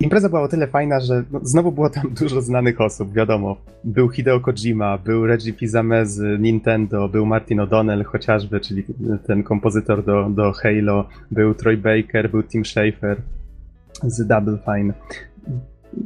Impreza 0.00 0.28
była 0.28 0.42
o 0.42 0.48
tyle 0.48 0.66
fajna, 0.66 1.00
że 1.00 1.24
no, 1.32 1.40
znowu 1.42 1.72
było 1.72 1.90
tam 1.90 2.10
dużo 2.20 2.42
znanych 2.42 2.80
osób, 2.80 3.12
wiadomo. 3.12 3.56
Był 3.84 4.08
Hideo 4.08 4.40
Kojima, 4.40 4.98
był 4.98 5.26
Reggie 5.26 5.52
Fils-Aimé 5.52 6.06
z 6.06 6.40
Nintendo, 6.40 7.08
był 7.08 7.26
Martin 7.26 7.58
O'Donnell 7.58 8.04
chociażby, 8.04 8.60
czyli 8.60 8.84
ten 9.26 9.42
kompozytor 9.42 10.04
do, 10.04 10.30
do 10.30 10.52
Halo, 10.52 11.08
był 11.30 11.54
Troy 11.54 11.76
Baker, 11.76 12.30
był 12.30 12.42
Tim 12.42 12.64
Schafer 12.64 13.16
z 14.02 14.26
Double 14.26 14.58
Fine. 14.64 14.94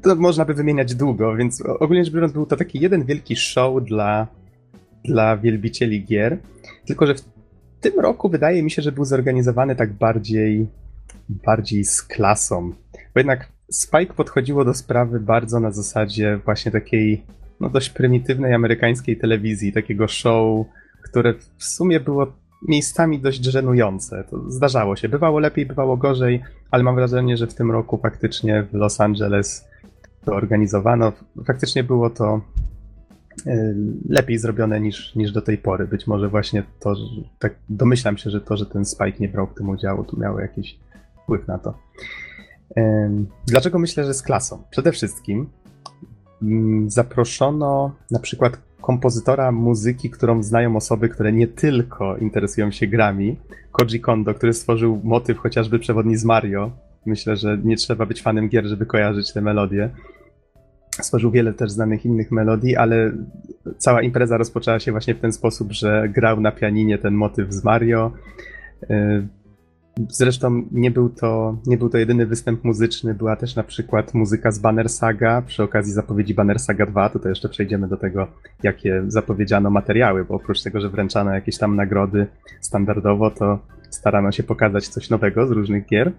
To 0.02 0.16
można 0.16 0.44
by 0.44 0.54
wymieniać 0.54 0.94
długo, 0.94 1.37
więc 1.37 1.62
ogólnie 1.66 2.04
rzecz 2.04 2.14
biorąc 2.14 2.32
był 2.32 2.47
to 2.47 2.56
taki 2.56 2.80
jeden 2.80 3.04
wielki 3.04 3.37
show 3.37 3.85
dla, 3.85 4.26
dla 5.04 5.37
wielbicieli 5.37 6.04
gier, 6.04 6.38
tylko 6.87 7.06
że 7.06 7.14
w 7.14 7.23
tym 7.80 8.00
roku 8.00 8.28
wydaje 8.28 8.62
mi 8.62 8.70
się, 8.70 8.82
że 8.82 8.92
był 8.92 9.04
zorganizowany 9.04 9.76
tak 9.76 9.92
bardziej, 9.92 10.66
bardziej 11.28 11.85
z 11.85 12.02
klasą. 12.02 12.73
Bo 13.14 13.20
jednak 13.20 13.49
Spike 13.71 14.15
podchodziło 14.15 14.65
do 14.65 14.75
sprawy 14.75 15.21
bardzo 15.21 15.61
na 15.61 15.71
zasadzie 15.71 16.41
właśnie 16.45 16.73
takiej 16.73 17.25
no 17.61 17.69
dość 17.69 17.91
prymitywnej 17.91 18.55
amerykańskiej 18.55 19.17
telewizji, 19.17 19.73
takiego 19.73 20.09
show, 20.09 20.67
które 21.03 21.35
w 21.57 21.65
sumie 21.65 22.00
było 22.00 22.33
miejscami 22.69 23.21
dość 23.21 23.45
żenujące. 23.45 24.25
To 24.31 24.50
zdarzało 24.50 24.97
się. 24.97 25.09
Bywało 25.09 25.39
lepiej, 25.39 25.67
bywało 25.67 25.97
gorzej, 25.97 26.43
ale 26.71 26.83
mam 26.83 26.95
wrażenie, 26.95 27.37
że 27.37 27.47
w 27.47 27.55
tym 27.55 27.71
roku 27.71 27.99
faktycznie 27.99 28.67
w 28.73 28.75
Los 28.75 29.00
Angeles 29.00 29.69
to 30.25 30.35
organizowano. 30.35 31.12
Faktycznie 31.47 31.85
było 31.85 32.11
to 32.11 32.41
e, 33.47 33.75
lepiej 34.09 34.39
zrobione 34.39 34.81
niż, 34.81 35.15
niż 35.15 35.33
do 35.33 35.43
tej 35.43 35.59
pory. 35.59 35.87
Być 35.87 36.07
może 36.07 36.29
właśnie 36.29 36.62
to, 36.81 36.95
że, 36.95 37.05
tak 37.39 37.55
domyślam 37.69 38.17
się, 38.17 38.31
że 38.31 38.41
to, 38.41 38.57
że 38.57 38.67
ten 38.67 38.85
Spike 38.85 39.19
nie 39.21 39.29
brał 39.29 39.47
w 39.47 39.55
tym 39.55 39.69
udziału, 39.69 40.05
to 40.05 40.17
miało 40.17 40.41
jakiś 40.41 40.79
wpływ 41.23 41.49
na 41.49 41.59
to. 41.59 41.75
Dlaczego 43.47 43.79
myślę, 43.79 44.05
że 44.05 44.15
z 44.15 44.23
klasą? 44.23 44.62
Przede 44.71 44.93
wszystkim 44.93 45.49
mm, 46.43 46.91
zaproszono 46.91 47.95
na 48.11 48.19
przykład 48.19 48.59
kompozytora 48.81 49.53
muzyki, 49.53 50.11
którą 50.11 50.43
znają 50.43 50.77
osoby, 50.77 51.09
które 51.09 51.33
nie 51.33 51.47
tylko 51.47 52.17
interesują 52.17 52.71
się 52.71 52.87
grami. 52.87 53.37
Koji 53.73 54.00
Kondo, 54.00 54.35
który 54.35 54.53
stworzył 54.53 55.00
motyw 55.05 55.39
chociażby 55.39 55.79
przewodni 55.79 56.17
z 56.17 56.25
Mario. 56.25 56.71
Myślę, 57.07 57.37
że 57.37 57.59
nie 57.65 57.77
trzeba 57.77 58.07
być 58.07 58.23
fanem 58.23 58.49
gier, 58.49 58.67
żeby 58.67 58.87
kojarzyć 58.87 59.33
te 59.33 59.41
melodie. 59.41 59.91
Stworzył 60.91 61.31
wiele 61.31 61.53
też 61.53 61.71
znanych 61.71 62.05
innych 62.05 62.31
melodii, 62.31 62.77
ale 62.77 63.12
cała 63.79 64.03
impreza 64.03 64.37
rozpoczęła 64.37 64.81
się 64.81 64.93
właśnie 64.93 65.15
w 65.15 65.21
ten 65.21 65.33
sposób, 65.33 65.73
że 65.73 66.09
grał 66.09 66.41
na 66.41 66.53
pianinie 66.53 66.99
ten 66.99 67.15
motyw 67.15 67.53
z 67.53 67.65
Mario. 67.65 68.12
Zresztą 70.09 70.62
nie 70.73 70.90
był, 70.90 71.09
to, 71.09 71.57
nie 71.66 71.78
był 71.78 71.88
to 71.88 71.99
jedyny 71.99 72.26
występ 72.26 72.64
muzyczny, 72.64 73.14
była 73.14 73.37
też 73.37 73.57
na 73.57 73.62
przykład 73.62 74.14
muzyka 74.14 74.50
z 74.50 74.59
Banner 74.59 74.88
Saga, 74.88 75.42
przy 75.42 75.62
okazji 75.62 75.92
zapowiedzi 75.92 76.35
Banner 76.35 76.59
Saga 76.59 76.87
2, 76.87 77.09
tutaj 77.09 77.33
jeszcze 77.33 77.49
przejdziemy 77.49 77.88
do 77.88 77.97
tego, 77.97 78.26
jakie 78.62 79.02
zapowiedziano 79.09 79.71
materiały, 79.71 80.25
bo 80.25 80.35
oprócz 80.35 80.62
tego, 80.62 80.80
że 80.80 80.88
wręczano 80.88 81.35
jakieś 81.35 81.59
tam 81.59 81.76
nagrody 81.76 82.26
standardowo, 82.61 83.30
to 83.30 83.59
starano 83.90 84.33
się 84.33 84.42
pokazać 84.42 84.88
coś 84.88 85.11
nowego 85.11 85.47
z 85.47 85.50
różnych 85.50 85.87
gier. 85.87 86.12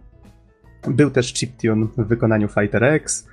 Był 0.88 1.12
też 1.12 1.34
chiptune 1.34 1.88
w 1.98 2.08
wykonaniu 2.08 2.48
Fighter 2.48 2.84
X, 2.84 3.28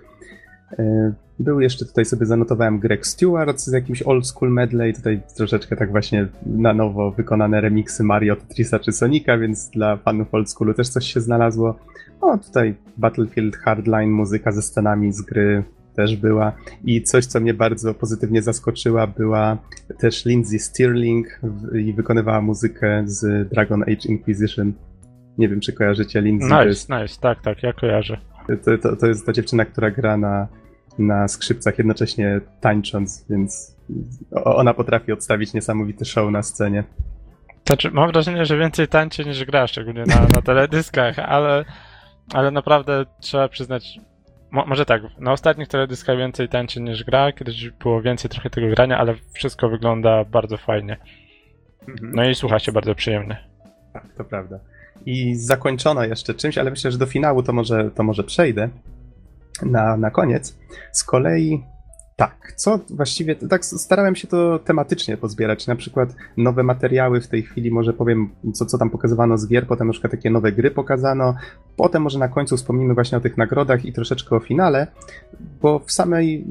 był 1.39 1.61
jeszcze 1.61 1.85
tutaj 1.85 2.05
sobie 2.05 2.27
zanotowałem 2.27 2.79
Greg 2.79 3.07
Stewart 3.07 3.61
z 3.61 3.73
jakimś 3.73 4.03
old 4.03 4.27
school 4.27 4.53
medley, 4.53 4.95
tutaj 4.95 5.21
troszeczkę 5.37 5.77
tak 5.77 5.91
właśnie 5.91 6.29
na 6.47 6.75
nowo 6.75 7.11
wykonane 7.11 7.61
remiksy 7.61 8.05
Mario, 8.05 8.37
Tetrisa 8.37 8.79
czy 8.79 8.93
Sonika, 8.93 9.39
więc 9.39 9.71
dla 9.71 9.97
fanów 9.97 10.35
old 10.35 10.51
schoolu 10.51 10.75
też 10.75 10.89
coś 10.89 11.13
się 11.13 11.21
znalazło. 11.21 11.79
O, 12.21 12.39
tutaj 12.39 12.75
Battlefield 12.97 13.57
Hardline, 13.57 14.11
muzyka 14.11 14.53
ze 14.53 14.63
scenami 14.63 15.13
z 15.13 15.23
gry 15.23 15.65
też 15.97 16.17
była. 16.17 16.53
I 16.85 17.03
coś, 17.03 17.27
co 17.27 17.41
mnie 17.41 17.55
bardzo 17.55 17.95
pozytywnie 17.95 18.43
zaskoczyła, 18.43 19.07
była 19.07 19.59
też 19.99 20.25
Lindsay 20.25 20.59
Stirling 20.59 21.41
i 21.75 21.93
wykonywała 21.93 22.41
muzykę 22.41 23.03
z 23.07 23.49
Dragon 23.49 23.83
Age 23.83 24.09
Inquisition. 24.09 24.73
Nie 25.39 25.49
wiem, 25.49 25.61
czy 25.61 25.73
kojarzycie 25.73 26.21
Lindsay. 26.21 26.51
Nice, 26.51 26.69
jest... 26.69 26.89
nice, 26.89 27.21
tak, 27.21 27.43
tak, 27.43 27.63
ja 27.63 27.73
kojarzę. 27.73 28.19
To, 28.49 28.79
to, 28.79 28.97
to 28.97 29.07
jest 29.07 29.27
ta 29.27 29.33
dziewczyna, 29.33 29.65
która 29.65 29.91
gra 29.91 30.17
na, 30.17 30.49
na 30.99 31.29
skrzypcach 31.29 31.79
jednocześnie 31.79 32.41
tańcząc, 32.61 33.25
więc 33.31 33.77
ona 34.45 34.75
potrafi 34.75 35.13
odstawić 35.13 35.55
niesamowity 35.55 36.05
show 36.05 36.31
na 36.31 36.43
scenie. 36.43 36.85
Znaczy, 37.67 37.91
mam 37.91 38.13
wrażenie, 38.13 38.45
że 38.45 38.59
więcej 38.59 38.89
tańczy 38.89 39.25
niż 39.25 39.45
gra, 39.45 39.67
szczególnie 39.67 40.05
na, 40.07 40.27
na 40.35 40.43
teledyskach, 40.43 41.19
ale, 41.19 41.65
ale 42.35 42.51
naprawdę 42.51 43.07
trzeba 43.21 43.49
przyznać, 43.49 44.01
mo, 44.51 44.67
może 44.67 44.85
tak, 44.85 45.03
na 45.19 45.33
ostatnich 45.33 45.69
teledyskach 45.69 46.19
więcej 46.19 46.49
tańczy 46.49 46.81
niż 46.81 47.05
gra, 47.05 47.33
kiedyś 47.33 47.71
było 47.71 48.03
więcej 48.03 48.31
trochę 48.31 48.51
tego 48.51 48.69
grania, 48.69 48.99
ale 48.99 49.15
wszystko 49.33 49.69
wygląda 49.69 50.25
bardzo 50.25 50.57
fajnie. 50.57 50.97
Mhm. 51.89 52.13
No 52.15 52.25
i 52.25 52.35
słucha 52.35 52.59
się 52.59 52.73
bardzo 52.73 52.95
przyjemnie. 52.95 53.45
Tak, 53.93 54.15
to 54.17 54.25
prawda 54.25 54.59
i 55.07 55.35
zakończono 55.35 56.05
jeszcze 56.05 56.35
czymś, 56.35 56.59
ale 56.59 56.71
myślę, 56.71 56.93
że 56.93 56.99
do 56.99 57.07
finału 57.07 57.43
to 57.43 57.53
może, 57.53 57.91
to 57.91 58.03
może 58.03 58.25
przejdę 58.25 58.69
na, 59.63 59.97
na 59.97 60.11
koniec. 60.11 60.59
Z 60.93 61.05
kolei 61.05 61.65
tak, 62.19 62.53
co 62.57 62.81
właściwie, 62.91 63.37
tak 63.37 63.65
starałem 63.65 64.17
się 64.17 64.29
to 64.29 64.59
tematycznie 64.59 65.17
pozbierać, 65.17 65.67
na 65.67 65.77
przykład 65.77 66.15
nowe 66.37 66.63
materiały 66.63 67.21
w 67.21 67.29
tej 67.29 67.43
chwili, 67.43 67.71
może 67.71 67.93
powiem, 67.93 68.31
co, 68.55 68.67
co 68.67 68.79
tam 68.79 68.91
pokazywano 68.91 69.39
z 69.39 69.49
gier, 69.49 69.67
potem 69.67 69.87
na 69.87 69.93
przykład 69.93 70.11
takie 70.11 70.31
nowe 70.31 70.53
gry 70.53 70.71
pokazano, 70.71 71.35
potem 71.77 72.03
może 72.03 72.19
na 72.19 72.29
końcu 72.29 72.57
wspomnimy 72.57 72.95
właśnie 72.95 73.19
o 73.19 73.21
tych 73.21 73.37
nagrodach 73.37 73.85
i 73.85 73.93
troszeczkę 73.93 74.37
o 74.37 74.41
finale, 74.41 74.87
bo 75.63 75.79
w 75.79 75.93
samej 75.93 76.45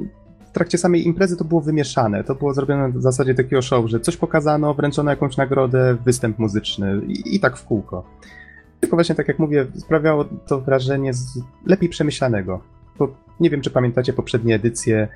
w 0.45 0.51
trakcie 0.51 0.77
samej 0.77 1.07
imprezy 1.07 1.37
to 1.37 1.45
było 1.45 1.61
wymieszane. 1.61 2.23
To 2.23 2.35
było 2.35 2.53
zrobione 2.53 2.91
w 2.91 3.01
zasadzie 3.01 3.35
takiego 3.35 3.61
show, 3.61 3.89
że 3.89 3.99
coś 3.99 4.17
pokazano, 4.17 4.73
wręczono 4.73 5.11
jakąś 5.11 5.37
nagrodę, 5.37 5.97
występ 6.05 6.39
muzyczny 6.39 7.01
i, 7.07 7.35
i 7.35 7.39
tak 7.39 7.57
w 7.57 7.65
kółko. 7.65 8.03
Tylko 8.79 8.95
właśnie 8.95 9.15
tak 9.15 9.27
jak 9.27 9.39
mówię, 9.39 9.65
sprawiało 9.75 10.25
to 10.47 10.61
wrażenie 10.61 11.13
z 11.13 11.39
lepiej 11.65 11.89
przemyślanego. 11.89 12.61
Bo 12.99 13.15
nie 13.39 13.49
wiem, 13.49 13.61
czy 13.61 13.69
pamiętacie 13.69 14.13
poprzednie 14.13 14.55
edycje. 14.55 15.07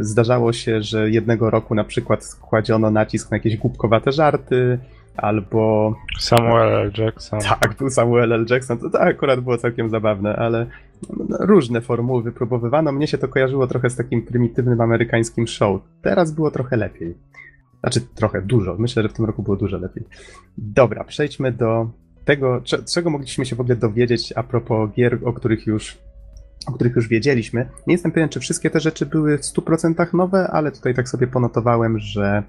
Zdarzało 0.00 0.52
się, 0.52 0.82
że 0.82 1.10
jednego 1.10 1.50
roku 1.50 1.74
na 1.74 1.84
przykład 1.84 2.36
kładziono 2.40 2.90
nacisk 2.90 3.30
na 3.30 3.36
jakieś 3.36 3.56
głupkowate 3.56 4.12
żarty, 4.12 4.78
albo. 5.16 5.94
Samuel 6.18 6.68
L. 6.68 6.92
Jackson. 6.98 7.40
Tak, 7.40 7.74
był 7.78 7.90
Samuel 7.90 8.32
L. 8.32 8.46
Jackson. 8.50 8.78
To, 8.78 8.90
to 8.90 9.00
akurat 9.00 9.40
było 9.40 9.58
całkiem 9.58 9.90
zabawne, 9.90 10.36
ale 10.36 10.66
no, 11.28 11.36
różne 11.40 11.80
formuły 11.80 12.22
wypróbowywano. 12.22 12.92
Mnie 12.92 13.06
się 13.06 13.18
to 13.18 13.28
kojarzyło 13.28 13.66
trochę 13.66 13.90
z 13.90 13.96
takim 13.96 14.22
prymitywnym 14.22 14.80
amerykańskim 14.80 15.46
show. 15.46 15.80
Teraz 16.02 16.32
było 16.32 16.50
trochę 16.50 16.76
lepiej. 16.76 17.14
Znaczy, 17.80 18.00
trochę, 18.00 18.42
dużo. 18.42 18.76
Myślę, 18.78 19.02
że 19.02 19.08
w 19.08 19.12
tym 19.12 19.24
roku 19.24 19.42
było 19.42 19.56
dużo 19.56 19.78
lepiej. 19.78 20.04
Dobra, 20.58 21.04
przejdźmy 21.04 21.52
do 21.52 21.90
tego, 22.24 22.62
czego 22.94 23.10
mogliśmy 23.10 23.46
się 23.46 23.56
w 23.56 23.60
ogóle 23.60 23.76
dowiedzieć 23.76 24.32
a 24.36 24.42
propos 24.42 24.90
gier, 24.94 25.18
o 25.24 25.32
których 25.32 25.66
już 25.66 25.98
o 26.66 26.72
których 26.72 26.96
już 26.96 27.08
wiedzieliśmy. 27.08 27.68
Nie 27.86 27.94
jestem 27.94 28.12
pewien, 28.12 28.28
czy 28.28 28.40
wszystkie 28.40 28.70
te 28.70 28.80
rzeczy 28.80 29.06
były 29.06 29.38
w 29.38 29.40
100% 29.40 30.14
nowe, 30.14 30.48
ale 30.52 30.72
tutaj 30.72 30.94
tak 30.94 31.08
sobie 31.08 31.26
ponotowałem, 31.26 31.98
że 31.98 32.42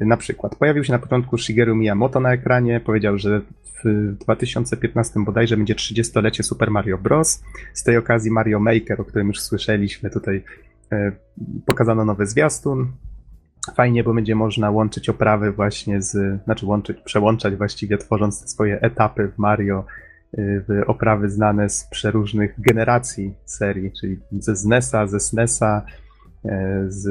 na 0.00 0.16
przykład 0.16 0.56
pojawił 0.56 0.84
się 0.84 0.92
na 0.92 0.98
początku 0.98 1.38
Shigeru 1.38 1.76
Miyamoto 1.76 2.20
na 2.20 2.32
ekranie, 2.32 2.80
powiedział, 2.80 3.18
że 3.18 3.40
w 3.84 4.16
2015 4.18 5.24
bodajże 5.24 5.56
będzie 5.56 5.74
30-lecie 5.74 6.42
Super 6.42 6.70
Mario 6.70 6.98
Bros. 6.98 7.42
Z 7.74 7.82
tej 7.82 7.96
okazji 7.96 8.30
Mario 8.30 8.60
Maker, 8.60 9.00
o 9.00 9.04
którym 9.04 9.28
już 9.28 9.40
słyszeliśmy, 9.40 10.10
tutaj 10.10 10.44
e, 10.92 11.12
pokazano 11.66 12.04
nowy 12.04 12.26
zwiastun. 12.26 12.92
Fajnie, 13.74 14.04
bo 14.04 14.14
będzie 14.14 14.34
można 14.34 14.70
łączyć 14.70 15.08
oprawy 15.08 15.52
właśnie 15.52 16.02
z, 16.02 16.42
znaczy 16.44 16.66
łączyć, 16.66 17.00
przełączać 17.00 17.56
właściwie 17.56 17.98
tworząc 17.98 18.50
swoje 18.50 18.80
etapy 18.80 19.28
w 19.28 19.38
Mario 19.38 19.84
y, 20.38 20.64
w 20.68 20.82
oprawy 20.86 21.30
znane 21.30 21.68
z 21.68 21.88
przeróżnych 21.90 22.54
generacji 22.60 23.34
serii, 23.44 23.92
czyli 24.00 24.20
ze 24.32 24.56
SNESa, 24.56 25.06
ze 25.06 25.20
SNESa, 25.20 25.82
e, 26.44 26.84
z 26.88 27.06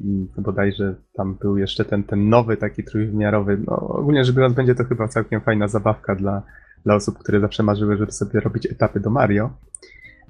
mm, 0.00 0.28
bodajże 0.38 0.94
tam 1.14 1.34
był 1.34 1.58
jeszcze 1.58 1.84
ten, 1.84 2.04
ten 2.04 2.28
nowy 2.28 2.56
taki 2.56 2.84
trójwymiarowy. 2.84 3.58
No, 3.66 3.76
ogólnie 3.78 4.24
rzecz 4.24 4.36
biorąc, 4.36 4.54
będzie 4.54 4.74
to 4.74 4.84
chyba 4.84 5.08
całkiem 5.08 5.40
fajna 5.40 5.68
zabawka 5.68 6.14
dla, 6.14 6.42
dla 6.84 6.94
osób, 6.94 7.18
które 7.18 7.40
zawsze 7.40 7.62
marzyły, 7.62 7.96
żeby 7.96 8.12
sobie 8.12 8.40
robić 8.40 8.66
etapy 8.66 9.00
do 9.00 9.10
Mario. 9.10 9.50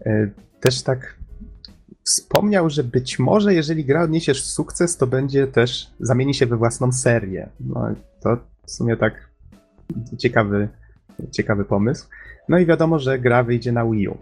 E, 0.07 0.31
też 0.61 0.83
tak 0.83 1.17
wspomniał, 2.11 2.71
że 2.71 2.85
być 2.85 3.19
może 3.19 3.55
jeżeli 3.55 3.85
gra 3.85 4.03
odniesie 4.03 4.35
sukces, 4.35 4.97
to 4.97 5.07
będzie 5.07 5.47
też, 5.47 5.91
zamieni 6.01 6.35
się 6.35 6.47
we 6.47 6.57
własną 6.57 6.93
serię. 6.93 7.49
No 7.61 7.95
to 8.21 8.37
w 8.67 8.71
sumie 8.71 8.97
tak 8.97 9.31
ciekawy, 10.19 10.69
ciekawy 11.31 11.65
pomysł. 11.65 12.09
No 12.49 12.59
i 12.59 12.67
wiadomo, 12.67 12.99
że 12.99 13.19
gra 13.19 13.43
wyjdzie 13.43 13.73
na 13.73 13.85
Wii 13.85 14.09
U. 14.09 14.19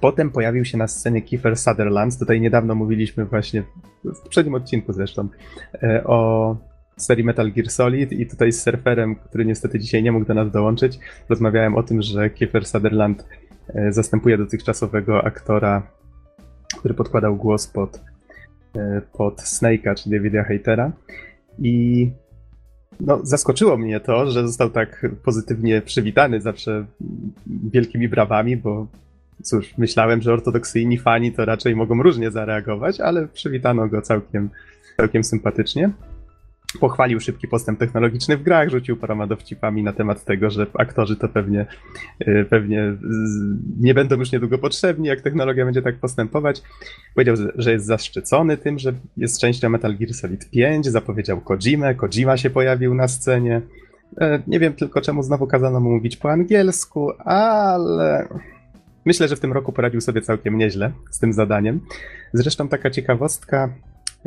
Potem 0.00 0.30
pojawił 0.30 0.64
się 0.64 0.78
na 0.78 0.88
scenie 0.88 1.22
Kiefer 1.22 1.56
Sutherland. 1.56 2.18
Tutaj 2.18 2.40
niedawno 2.40 2.74
mówiliśmy 2.74 3.24
właśnie, 3.24 3.62
w 4.04 4.20
poprzednim 4.20 4.54
odcinku 4.54 4.92
zresztą, 4.92 5.28
e, 5.82 6.04
o 6.04 6.56
serii 6.96 7.24
Metal 7.24 7.52
Gear 7.52 7.70
Solid 7.70 8.12
i 8.12 8.26
tutaj 8.26 8.52
z 8.52 8.62
surferem, 8.62 9.16
który 9.16 9.44
niestety 9.44 9.78
dzisiaj 9.78 10.02
nie 10.02 10.12
mógł 10.12 10.26
do 10.26 10.34
nas 10.34 10.50
dołączyć, 10.50 10.98
rozmawiałem 11.28 11.76
o 11.76 11.82
tym, 11.82 12.02
że 12.02 12.30
Kiefer 12.30 12.66
Sutherland 12.66 13.26
e, 13.68 13.92
zastępuje 13.92 14.38
dotychczasowego 14.38 15.24
aktora 15.24 15.99
który 16.78 16.94
podkładał 16.94 17.36
głos 17.36 17.66
pod, 17.66 18.00
e, 18.76 19.00
pod 19.12 19.40
Snake'a, 19.40 19.94
czy 19.94 20.10
Davida 20.10 20.44
Hatera. 20.44 20.92
I 21.58 22.10
no, 23.00 23.20
zaskoczyło 23.22 23.76
mnie 23.76 24.00
to, 24.00 24.30
że 24.30 24.46
został 24.46 24.70
tak 24.70 25.06
pozytywnie 25.24 25.82
przywitany 25.82 26.40
zawsze 26.40 26.86
wielkimi 27.46 28.08
brawami, 28.08 28.56
bo 28.56 28.86
cóż, 29.42 29.74
myślałem, 29.78 30.22
że 30.22 30.32
ortodoksyjni 30.32 30.98
fani 30.98 31.32
to 31.32 31.44
raczej 31.44 31.76
mogą 31.76 32.02
różnie 32.02 32.30
zareagować, 32.30 33.00
ale 33.00 33.28
przywitano 33.28 33.88
go 33.88 34.02
całkiem, 34.02 34.50
całkiem 34.96 35.24
sympatycznie. 35.24 35.90
Pochwalił 36.78 37.20
szybki 37.20 37.48
postęp 37.48 37.78
technologiczny 37.78 38.36
w 38.36 38.42
grach, 38.42 38.68
rzucił 38.68 38.96
paroma 38.96 39.26
dowcipami 39.26 39.82
na 39.82 39.92
temat 39.92 40.24
tego, 40.24 40.50
że 40.50 40.66
aktorzy 40.78 41.16
to 41.16 41.28
pewnie, 41.28 41.66
y, 42.28 42.46
pewnie 42.50 42.96
nie 43.80 43.94
będą 43.94 44.16
już 44.16 44.32
niedługo 44.32 44.58
potrzebni, 44.58 45.08
jak 45.08 45.20
technologia 45.20 45.64
będzie 45.64 45.82
tak 45.82 45.96
postępować. 45.96 46.62
Powiedział, 47.14 47.36
że 47.54 47.72
jest 47.72 47.86
zaszczycony 47.86 48.56
tym, 48.56 48.78
że 48.78 48.92
jest 49.16 49.40
częścią 49.40 49.68
Metal 49.68 49.96
Gear 49.96 50.14
Solid 50.14 50.50
5, 50.50 50.86
zapowiedział 50.86 51.40
Kojimę, 51.40 51.94
Kojima 51.94 52.36
się 52.36 52.50
pojawił 52.50 52.94
na 52.94 53.08
scenie. 53.08 53.60
E, 54.20 54.42
nie 54.46 54.60
wiem 54.60 54.72
tylko, 54.72 55.00
czemu 55.00 55.22
znowu 55.22 55.46
kazano 55.46 55.80
mu 55.80 55.90
mówić 55.90 56.16
po 56.16 56.30
angielsku, 56.30 57.10
ale 57.24 58.28
myślę, 59.04 59.28
że 59.28 59.36
w 59.36 59.40
tym 59.40 59.52
roku 59.52 59.72
poradził 59.72 60.00
sobie 60.00 60.22
całkiem 60.22 60.58
nieźle 60.58 60.92
z 61.10 61.18
tym 61.18 61.32
zadaniem. 61.32 61.80
Zresztą 62.32 62.68
taka 62.68 62.90
ciekawostka, 62.90 63.68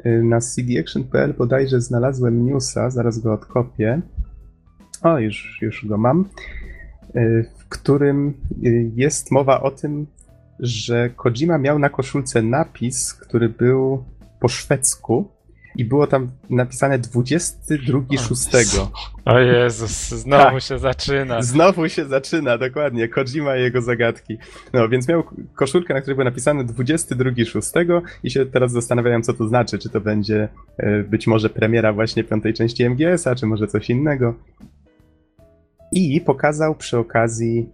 na 0.06 0.40
cdaction.pl 0.40 1.34
bodajże 1.34 1.82
znalazłem 1.82 2.46
newsa, 2.46 2.90
zaraz 2.90 3.20
go 3.20 3.34
odkopię. 3.34 4.02
O, 5.02 5.20
już, 5.20 5.60
już 5.62 5.86
go 5.86 5.98
mam. 5.98 6.26
Y, 7.16 7.46
w 7.58 7.70
którym 7.70 8.34
y, 8.64 8.92
jest 8.96 9.32
mowa 9.32 9.62
o 9.62 9.72
tym, 9.72 10.08
że 10.60 11.10
Kojima 11.10 11.58
miał 11.58 11.80
na 11.80 11.90
koszulce 11.90 12.42
napis, 12.42 13.14
który 13.14 13.50
był 13.50 14.04
po 14.40 14.48
szwedzku 14.48 15.33
i 15.76 15.86
było 15.86 16.08
tam 16.08 16.32
napisane 16.50 17.00
22.6. 17.00 18.88
O 19.26 19.40
Jezus, 19.40 20.10
znowu 20.10 20.44
tak. 20.44 20.62
się 20.62 20.80
zaczyna. 20.80 21.42
Znowu 21.42 21.90
się 21.90 22.06
zaczyna, 22.06 22.58
dokładnie. 22.58 23.08
Kojima 23.08 23.58
i 23.58 23.62
jego 23.62 23.82
zagadki. 23.82 24.38
No, 24.74 24.90
więc 24.90 25.08
miał 25.08 25.24
koszulkę, 25.56 25.94
na 25.94 26.02
której 26.02 26.16
było 26.16 26.26
napisane 26.26 26.66
22.6 26.66 28.02
i 28.24 28.30
się 28.30 28.46
teraz 28.46 28.72
zastanawiałem, 28.72 29.24
co 29.24 29.34
to 29.34 29.48
znaczy. 29.48 29.80
Czy 29.80 29.90
to 29.90 30.02
będzie 30.02 30.50
e, 30.78 31.04
być 31.04 31.28
może 31.28 31.50
premiera 31.50 31.94
właśnie 31.94 32.24
piątej 32.24 32.54
części 32.54 32.90
MGS-a, 32.90 33.36
czy 33.36 33.46
może 33.46 33.68
coś 33.68 33.90
innego. 33.90 34.34
I 35.92 36.22
pokazał 36.22 36.76
przy 36.76 36.98
okazji 36.98 37.70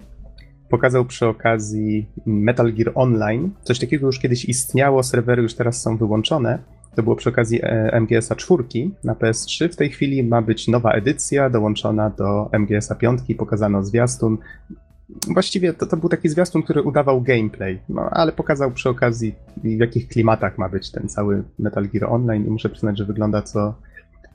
pokazał 0.70 1.06
przy 1.06 1.27
okazji 1.27 2.06
Metal 2.25 2.74
Gear 2.74 2.91
Online. 2.96 3.51
Coś 3.63 3.79
takiego 3.79 4.08
już 4.08 4.20
kiedyś 4.20 4.46
istniało, 4.46 5.03
serwery 5.03 5.41
już 5.41 5.53
teraz 5.53 5.82
są 5.82 5.98
wyłączone 5.98 6.60
to 6.96 7.03
było 7.03 7.15
przy 7.15 7.29
okazji 7.29 7.60
e, 7.63 8.00
MGS-a 8.01 8.36
4 8.36 8.63
na 9.03 9.13
PS3. 9.13 9.69
W 9.69 9.75
tej 9.75 9.89
chwili 9.89 10.24
ma 10.24 10.41
być 10.41 10.67
nowa 10.67 10.91
edycja 10.91 11.50
dołączona 11.50 12.10
do 12.10 12.50
MGS-a 12.51 12.96
5, 12.96 13.19
pokazano 13.38 13.84
zwiastun. 13.84 14.38
Właściwie 15.34 15.74
to, 15.74 15.86
to 15.86 15.98
był 15.98 16.10
taki 16.10 16.29
zwiastun, 16.29 16.63
który 16.63 16.81
udawał 16.81 17.22
gameplay, 17.22 17.79
no 17.89 18.10
ale 18.10 18.31
pokazał 18.31 18.72
przy 18.72 18.89
okazji 18.89 19.36
w 19.63 19.79
jakich 19.79 20.08
klimatach 20.08 20.58
ma 20.58 20.69
być 20.69 20.91
ten 20.91 21.10
cały 21.10 21.43
Metal 21.60 21.89
Gear 21.89 22.13
Online 22.13 22.46
i 22.46 22.50
muszę 22.50 22.69
przyznać, 22.69 22.98
że 22.98 23.05
wygląda 23.05 23.41
to 23.41 23.74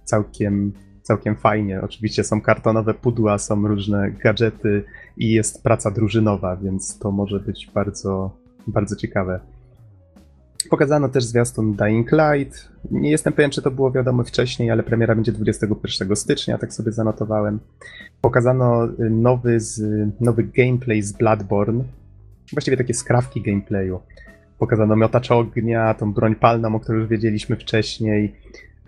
całkiem, 0.04 0.72
całkiem 1.02 1.36
fajnie. 1.36 1.80
Oczywiście 1.82 2.24
są 2.24 2.40
kartonowe 2.40 2.94
pudła, 2.94 3.38
są 3.38 3.68
różne 3.68 4.10
gadżety 4.10 4.84
i 5.16 5.30
jest 5.30 5.62
praca 5.62 5.90
drużynowa, 5.90 6.56
więc 6.56 6.98
to 6.98 7.10
może 7.10 7.40
być 7.40 7.70
bardzo, 7.74 8.36
bardzo 8.66 8.96
ciekawe. 8.96 9.40
Pokazano 10.70 11.08
też 11.08 11.24
zwiastun 11.24 11.74
Dying 11.74 12.12
Light. 12.12 12.68
Nie 12.90 13.10
jestem 13.10 13.32
pewien, 13.32 13.50
czy 13.50 13.62
to 13.62 13.70
było 13.70 13.90
wiadomo 13.90 14.24
wcześniej, 14.24 14.70
ale 14.70 14.82
premiera 14.82 15.14
będzie 15.14 15.32
21 15.32 16.16
stycznia, 16.16 16.58
tak 16.58 16.72
sobie 16.72 16.92
zanotowałem. 16.92 17.60
Pokazano 18.20 18.84
y, 18.84 19.10
nowy, 19.10 19.60
z, 19.60 19.82
nowy 20.20 20.44
gameplay 20.44 21.02
z 21.02 21.12
Bloodborne. 21.12 21.84
Właściwie 22.52 22.76
takie 22.76 22.94
skrawki 22.94 23.42
gameplayu. 23.42 24.00
Pokazano 24.58 24.96
miotacz 24.96 25.30
ognia, 25.30 25.94
tą 25.94 26.12
broń 26.12 26.34
palną, 26.34 26.74
o 26.74 26.80
której 26.80 27.00
już 27.00 27.10
wiedzieliśmy 27.10 27.56
wcześniej. 27.56 28.34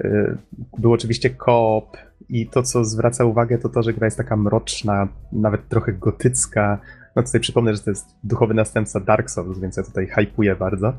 Y, 0.05 0.37
był 0.79 0.93
oczywiście 0.93 1.31
koop 1.31 1.97
i 2.29 2.47
to, 2.47 2.63
co 2.63 2.85
zwraca 2.85 3.25
uwagę, 3.25 3.59
to 3.59 3.69
to, 3.69 3.83
że 3.83 3.93
gra 3.93 4.07
jest 4.07 4.17
taka 4.17 4.37
mroczna, 4.37 5.09
nawet 5.33 5.69
trochę 5.69 5.93
gotycka. 5.93 6.79
No 7.17 7.23
tutaj 7.23 7.41
przypomnę, 7.41 7.75
że 7.75 7.83
to 7.83 7.91
jest 7.91 8.07
duchowy 8.25 8.55
następca 8.55 9.01
Dark 9.01 9.31
Souls, 9.31 9.59
więc 9.59 9.77
ja 9.77 9.83
tutaj 9.83 10.07
hypuję 10.07 10.57
bardzo. 10.57 10.93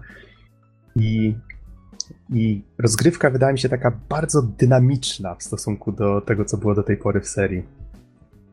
I, 1.00 1.36
I 2.34 2.62
rozgrywka 2.78 3.30
wydaje 3.30 3.54
mi 3.54 3.60
się 3.60 3.70
taka 3.70 3.92
bardzo 4.10 4.42
dynamiczna 4.42 5.36
w 5.36 5.44
stosunku 5.44 5.92
do 5.92 6.22
tego, 6.22 6.46
co 6.46 6.58
było 6.58 6.76
do 6.76 6.84
tej 6.84 6.98
pory 6.98 7.22
w 7.22 7.28
serii. 7.28 7.64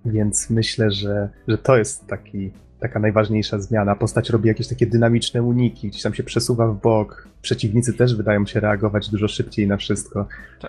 Więc 0.05 0.51
myślę, 0.51 0.91
że, 0.91 1.29
że 1.49 1.59
to 1.59 1.77
jest 1.77 2.07
taki, 2.07 2.51
taka 2.81 2.99
najważniejsza 2.99 3.59
zmiana. 3.59 3.97
Postać 3.97 4.31
robi 4.31 4.49
jakieś 4.49 4.69
takie 4.69 4.87
dynamiczne 4.87 5.43
uniki, 5.43 5.89
gdzieś 5.89 6.03
tam 6.03 6.15
się 6.15 6.23
przesuwa 6.23 6.67
w 6.67 6.81
bok. 6.81 7.29
Przeciwnicy 7.43 7.93
też 7.93 8.17
wydają 8.17 8.47
się 8.47 8.61
reagować 8.61 9.11
dużo 9.11 9.29
szybciej 9.29 9.69
na 9.69 9.77
wszystko. 9.77 10.27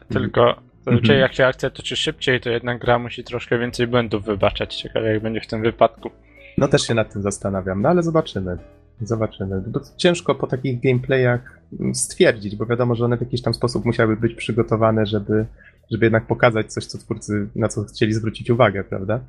Tylko 0.10 0.56
zazwyczaj 0.86 1.20
jak 1.20 1.34
się 1.34 1.46
akcja 1.46 1.70
toczy 1.70 1.96
szybciej, 1.96 2.42
to 2.42 2.50
jednak 2.50 2.82
gra 2.82 3.00
musi 3.00 3.24
troszkę 3.24 3.60
więcej 3.60 3.88
błędów 3.88 4.26
wybaczać. 4.26 4.76
Ciekawe 4.76 5.14
jak 5.14 5.24
będzie 5.24 5.42
w 5.42 5.48
tym 5.48 5.62
wypadku. 5.62 6.10
No 6.58 6.68
też 6.68 6.82
się 6.82 6.94
nad 6.94 7.14
tym 7.14 7.22
zastanawiam, 7.22 7.82
no 7.82 7.90
ale 7.90 8.04
zobaczymy. 8.04 8.58
Zobaczymy. 9.02 9.62
Bo 9.68 9.80
ciężko 9.98 10.36
po 10.36 10.48
takich 10.48 10.82
gameplayach 10.82 11.55
stwierdzić, 11.94 12.56
bo 12.56 12.66
wiadomo, 12.66 12.96
że 12.96 13.06
one 13.06 13.18
w 13.18 13.22
jakiś 13.22 13.42
tam 13.42 13.54
sposób 13.54 13.86
musiały 13.86 14.18
być 14.18 14.34
przygotowane, 14.34 15.06
żeby, 15.06 15.46
żeby 15.92 16.06
jednak 16.06 16.28
pokazać 16.28 16.74
coś, 16.74 16.86
co 16.86 16.98
twórcy, 16.98 17.48
na 17.56 17.68
co 17.68 17.84
chcieli 17.84 18.14
zwrócić 18.14 18.50
uwagę, 18.50 18.84
prawda? 18.84 19.20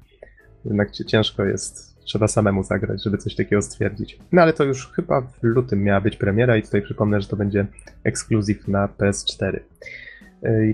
Jednak 0.64 0.90
ciężko 0.90 1.44
jest, 1.44 1.96
trzeba 2.04 2.28
samemu 2.28 2.62
zagrać, 2.62 3.04
żeby 3.04 3.18
coś 3.18 3.34
takiego 3.34 3.62
stwierdzić. 3.62 4.18
No 4.32 4.42
ale 4.42 4.52
to 4.52 4.64
już 4.64 4.92
chyba 4.92 5.20
w 5.20 5.42
lutym 5.42 5.82
miała 5.82 6.00
być 6.00 6.16
premiera 6.16 6.56
i 6.56 6.62
tutaj 6.62 6.82
przypomnę, 6.82 7.20
że 7.20 7.28
to 7.28 7.36
będzie 7.36 7.66
ekskluzyw 8.04 8.68
na 8.68 8.88
PS4. 8.88 9.60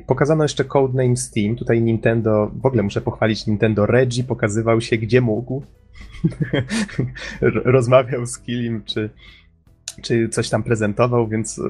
Pokazano 0.07 0.45
jeszcze 0.45 0.65
Codename 0.65 1.17
Steam. 1.17 1.57
Tutaj 1.57 1.83
Nintendo, 1.83 2.51
w 2.55 2.67
ogóle 2.67 2.83
muszę 2.83 3.01
pochwalić 3.01 3.47
Nintendo 3.47 3.87
Reggie, 3.87 4.25
pokazywał 4.25 4.81
się 4.81 4.97
gdzie 4.97 5.21
mógł. 5.21 5.63
Rozmawiał 7.65 8.27
z 8.27 8.39
Kilim, 8.39 8.83
czy, 8.85 9.11
czy 10.03 10.29
coś 10.29 10.49
tam 10.49 10.63
prezentował, 10.63 11.29
więc 11.29 11.59
e, 11.59 11.63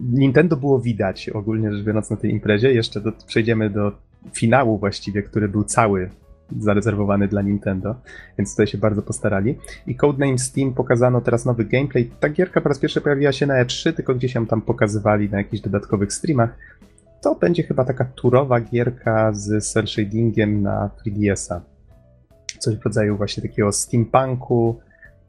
Nintendo 0.00 0.56
było 0.56 0.80
widać 0.80 1.28
ogólnie 1.28 1.72
rzecz 1.72 1.84
biorąc 1.84 2.10
na 2.10 2.16
tej 2.16 2.30
imprezie. 2.30 2.72
Jeszcze 2.72 3.00
do, 3.00 3.12
przejdziemy 3.26 3.70
do 3.70 3.92
finału 4.32 4.78
właściwie, 4.78 5.22
który 5.22 5.48
był 5.48 5.64
cały 5.64 6.10
zarezerwowany 6.58 7.28
dla 7.28 7.42
Nintendo, 7.42 7.94
więc 8.38 8.50
tutaj 8.50 8.66
się 8.66 8.78
bardzo 8.78 9.02
postarali. 9.02 9.58
I 9.86 9.94
Codename 9.94 10.38
Steam 10.38 10.74
pokazano 10.74 11.20
teraz 11.20 11.44
nowy 11.44 11.64
gameplay. 11.64 12.10
Ta 12.20 12.28
gierka 12.28 12.60
po 12.60 12.68
raz 12.68 12.78
pierwszy 12.78 13.00
pojawiła 13.00 13.32
się 13.32 13.46
na 13.46 13.64
E3, 13.64 13.92
tylko 13.92 14.14
gdzieś 14.14 14.34
ją 14.34 14.46
tam 14.46 14.62
pokazywali 14.62 15.30
na 15.30 15.38
jakichś 15.38 15.62
dodatkowych 15.62 16.12
streamach. 16.12 16.58
To 17.22 17.34
będzie 17.34 17.62
chyba 17.62 17.84
taka 17.84 18.04
turowa 18.04 18.60
gierka 18.60 19.32
z 19.32 19.72
cel 19.72 19.86
shadingiem 19.86 20.62
na 20.62 20.90
3DS-a. 21.04 21.60
Coś 22.58 22.76
w 22.76 22.84
rodzaju 22.84 23.16
właśnie 23.16 23.42
takiego 23.42 23.72
steampunku, 23.72 24.80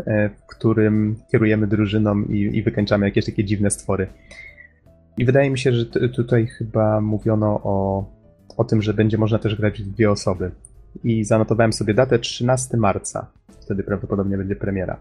w 0.06 0.48
którym 0.48 1.16
kierujemy 1.32 1.68
drużyną 1.68 2.24
i, 2.24 2.58
i 2.58 2.64
wykańczamy 2.64 3.06
jakieś 3.06 3.26
takie 3.26 3.44
dziwne 3.44 3.72
stwory. 3.72 4.08
I 5.18 5.26
wydaje 5.26 5.50
mi 5.50 5.58
się, 5.58 5.74
że 5.74 5.86
tutaj 6.16 6.48
chyba 6.48 7.02
mówiono 7.02 7.62
o, 7.64 8.06
o 8.58 8.64
tym, 8.64 8.82
że 8.82 8.94
będzie 8.94 9.18
można 9.18 9.40
też 9.40 9.56
grać 9.56 9.82
w 9.82 9.88
dwie 9.88 10.12
osoby. 10.12 10.52
I 11.04 11.24
zanotowałem 11.24 11.74
sobie 11.74 11.94
datę 11.94 12.20
13 12.20 12.78
marca. 12.78 13.32
Wtedy 13.62 13.84
prawdopodobnie 13.84 14.38
będzie 14.38 14.56
premiera. 14.56 15.00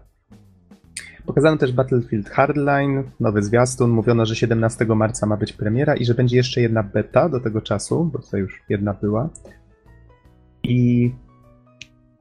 Pokazano 1.25 1.57
też 1.57 1.71
Battlefield 1.71 2.29
Hardline, 2.29 3.03
nowy 3.19 3.43
zwiastun. 3.43 3.91
Mówiono, 3.91 4.25
że 4.25 4.35
17 4.35 4.85
marca 4.85 5.25
ma 5.25 5.37
być 5.37 5.53
premiera 5.53 5.95
i 5.95 6.05
że 6.05 6.13
będzie 6.13 6.37
jeszcze 6.37 6.61
jedna 6.61 6.83
beta 6.83 7.29
do 7.29 7.39
tego 7.39 7.61
czasu, 7.61 8.09
bo 8.13 8.19
tutaj 8.19 8.41
już 8.41 8.63
jedna 8.69 8.93
była. 8.93 9.29
I 10.63 11.11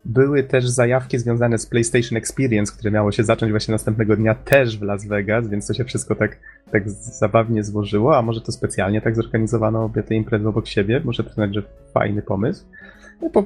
były 0.06 0.42
też 0.42 0.68
zajawki 0.68 1.18
związane 1.18 1.58
z 1.58 1.66
PlayStation 1.66 2.16
Experience, 2.16 2.72
które 2.72 2.90
miało 2.90 3.12
się 3.12 3.24
zacząć 3.24 3.52
właśnie 3.52 3.72
następnego 3.72 4.16
dnia 4.16 4.34
też 4.34 4.78
w 4.78 4.82
Las 4.82 5.06
Vegas, 5.06 5.48
więc 5.48 5.66
to 5.66 5.74
się 5.74 5.84
wszystko 5.84 6.14
tak, 6.14 6.38
tak 6.70 6.90
zabawnie 6.90 7.64
złożyło, 7.64 8.16
a 8.16 8.22
może 8.22 8.40
to 8.40 8.52
specjalnie 8.52 9.00
tak 9.00 9.16
zorganizowano 9.16 9.84
obie 9.84 10.02
te 10.02 10.14
imprezy 10.14 10.48
obok 10.48 10.66
siebie. 10.66 11.00
Muszę 11.04 11.24
przyznać, 11.24 11.54
że 11.54 11.62
fajny 11.94 12.22
pomysł. 12.22 12.64
No, 13.22 13.30
po, 13.30 13.44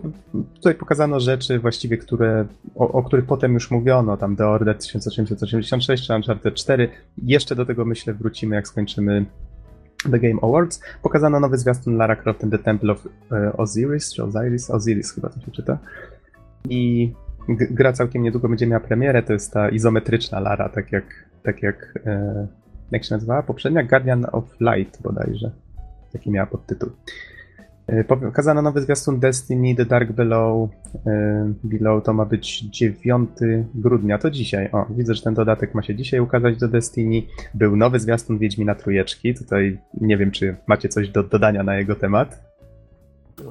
tutaj 0.55 0.75
pokazano 0.75 1.20
rzeczy 1.20 1.59
właściwie, 1.59 1.99
które, 1.99 2.46
o, 2.75 2.92
o, 2.92 3.03
których 3.03 3.25
potem 3.25 3.55
już 3.55 3.70
mówiono, 3.70 4.16
tam 4.16 4.37
The 4.37 4.46
Order 4.46 4.79
1886 4.79 6.07
czy 6.07 6.14
Uncharted 6.14 6.55
4. 6.55 6.88
Jeszcze 7.23 7.55
do 7.55 7.66
tego 7.66 7.85
myślę 7.85 8.14
wrócimy, 8.14 8.57
jak 8.57 8.68
skończymy 8.68 9.25
The 10.11 10.18
Game 10.18 10.40
Awards. 10.42 10.81
Pokazano 11.03 11.40
nowy 11.40 11.59
zwiastun 11.59 11.96
Lara 11.96 12.16
Croft 12.16 12.44
and 12.44 12.53
the 12.53 12.59
Temple 12.59 12.92
of 12.92 13.09
e, 13.33 13.53
Osiris, 13.53 14.14
czy 14.14 14.25
Osiris? 14.25 14.70
Osiris 14.70 15.12
chyba 15.12 15.29
to 15.29 15.40
się 15.40 15.51
czyta. 15.51 15.79
I 16.68 17.12
gra 17.49 17.92
całkiem 17.92 18.23
niedługo 18.23 18.49
będzie 18.49 18.66
miała 18.66 18.81
premierę, 18.81 19.23
to 19.23 19.33
jest 19.33 19.53
ta 19.53 19.68
izometryczna 19.68 20.40
Lara, 20.40 20.68
tak 20.68 20.92
jak, 20.92 21.05
tak 21.42 21.62
jak, 21.62 21.99
e, 22.07 22.46
jak 22.90 23.05
się 23.05 23.14
nazywała 23.14 23.42
poprzednia? 23.42 23.83
Guardian 23.83 24.27
of 24.33 24.44
Light 24.61 25.03
bodajże. 25.03 25.51
Taki 26.12 26.31
miała 26.31 26.46
podtytuł. 26.46 26.90
E, 27.87 28.05
Pokazano 28.05 28.62
nowy 28.62 28.83
zwiastun 28.83 29.20
Destiny 29.20 29.75
The 29.75 29.85
Dark 29.85 30.12
Below. 30.12 30.70
e, 31.07 31.53
Below 31.64 32.05
to 32.05 32.12
ma 32.12 32.25
być 32.25 32.61
9 32.61 33.31
grudnia, 33.75 34.18
to 34.18 34.31
dzisiaj. 34.31 34.68
O, 34.73 34.87
widzę, 34.90 35.14
że 35.14 35.23
ten 35.23 35.35
dodatek 35.35 35.75
ma 35.75 35.83
się 35.83 35.94
dzisiaj 35.94 36.20
ukazać 36.20 36.57
do 36.57 36.68
Destiny. 36.68 37.23
Był 37.55 37.77
nowy 37.77 38.01
zwiastun 38.01 38.38
Wiedźmina 38.38 38.75
Trójeczki. 38.75 39.35
Tutaj 39.35 39.79
nie 40.01 40.16
wiem, 40.16 40.31
czy 40.31 40.57
macie 40.66 40.88
coś 40.88 41.09
do 41.09 41.23
dodania 41.23 41.62
na 41.62 41.77
jego 41.77 41.94
temat. 41.94 42.49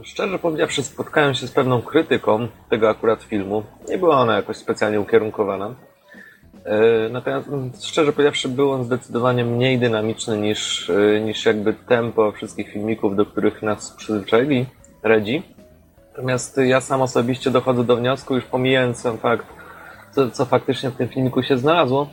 Szczerze 0.03 0.39
powiedziawszy, 0.39 0.83
spotkałem 0.83 1.33
się 1.33 1.47
z 1.47 1.51
pewną 1.51 1.81
krytyką 1.81 2.47
tego 2.69 2.89
akurat 2.89 3.23
filmu. 3.23 3.63
Nie 3.89 3.97
była 3.97 4.17
ona 4.17 4.35
jakoś 4.35 4.57
specjalnie 4.57 5.01
ukierunkowana. 5.01 5.75
E, 6.65 7.09
Natomiast 7.09 7.47
mm, 7.47 7.71
szczerze 7.81 8.13
powiedziawszy, 8.13 8.49
był 8.49 8.71
on 8.71 8.83
zdecydowanie 8.83 9.45
mniej 9.45 9.79
dynamiczny 9.79 10.37
niż, 10.37 10.89
e, 10.89 11.21
niż 11.21 11.45
jakby 11.45 11.73
tempo 11.73 12.31
wszystkich 12.31 12.69
filmików, 12.69 13.15
do 13.15 13.25
których 13.25 13.61
nas 13.61 13.91
przyzwyczaili 13.91 14.65
Redzi. 15.03 15.43
Natomiast 16.11 16.57
ja 16.57 16.81
sam 16.81 17.01
osobiście 17.01 17.51
dochodzę 17.51 17.83
do 17.83 17.95
wniosku, 17.95 18.35
już 18.35 18.45
pomijając 18.45 19.01
sam 19.01 19.17
fakt, 19.17 19.45
co, 20.11 20.31
co 20.31 20.45
faktycznie 20.45 20.89
w 20.89 20.95
tym 20.95 21.07
filmiku 21.07 21.43
się 21.43 21.57
znalazło, 21.57 22.09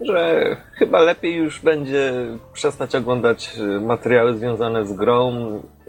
że 0.00 0.46
chyba 0.72 1.00
lepiej 1.00 1.34
już 1.34 1.60
będzie 1.60 2.12
przestać 2.52 2.94
oglądać 2.94 3.58
e, 3.58 3.80
materiały 3.80 4.36
związane 4.36 4.86
z 4.86 4.92
grą 4.92 5.32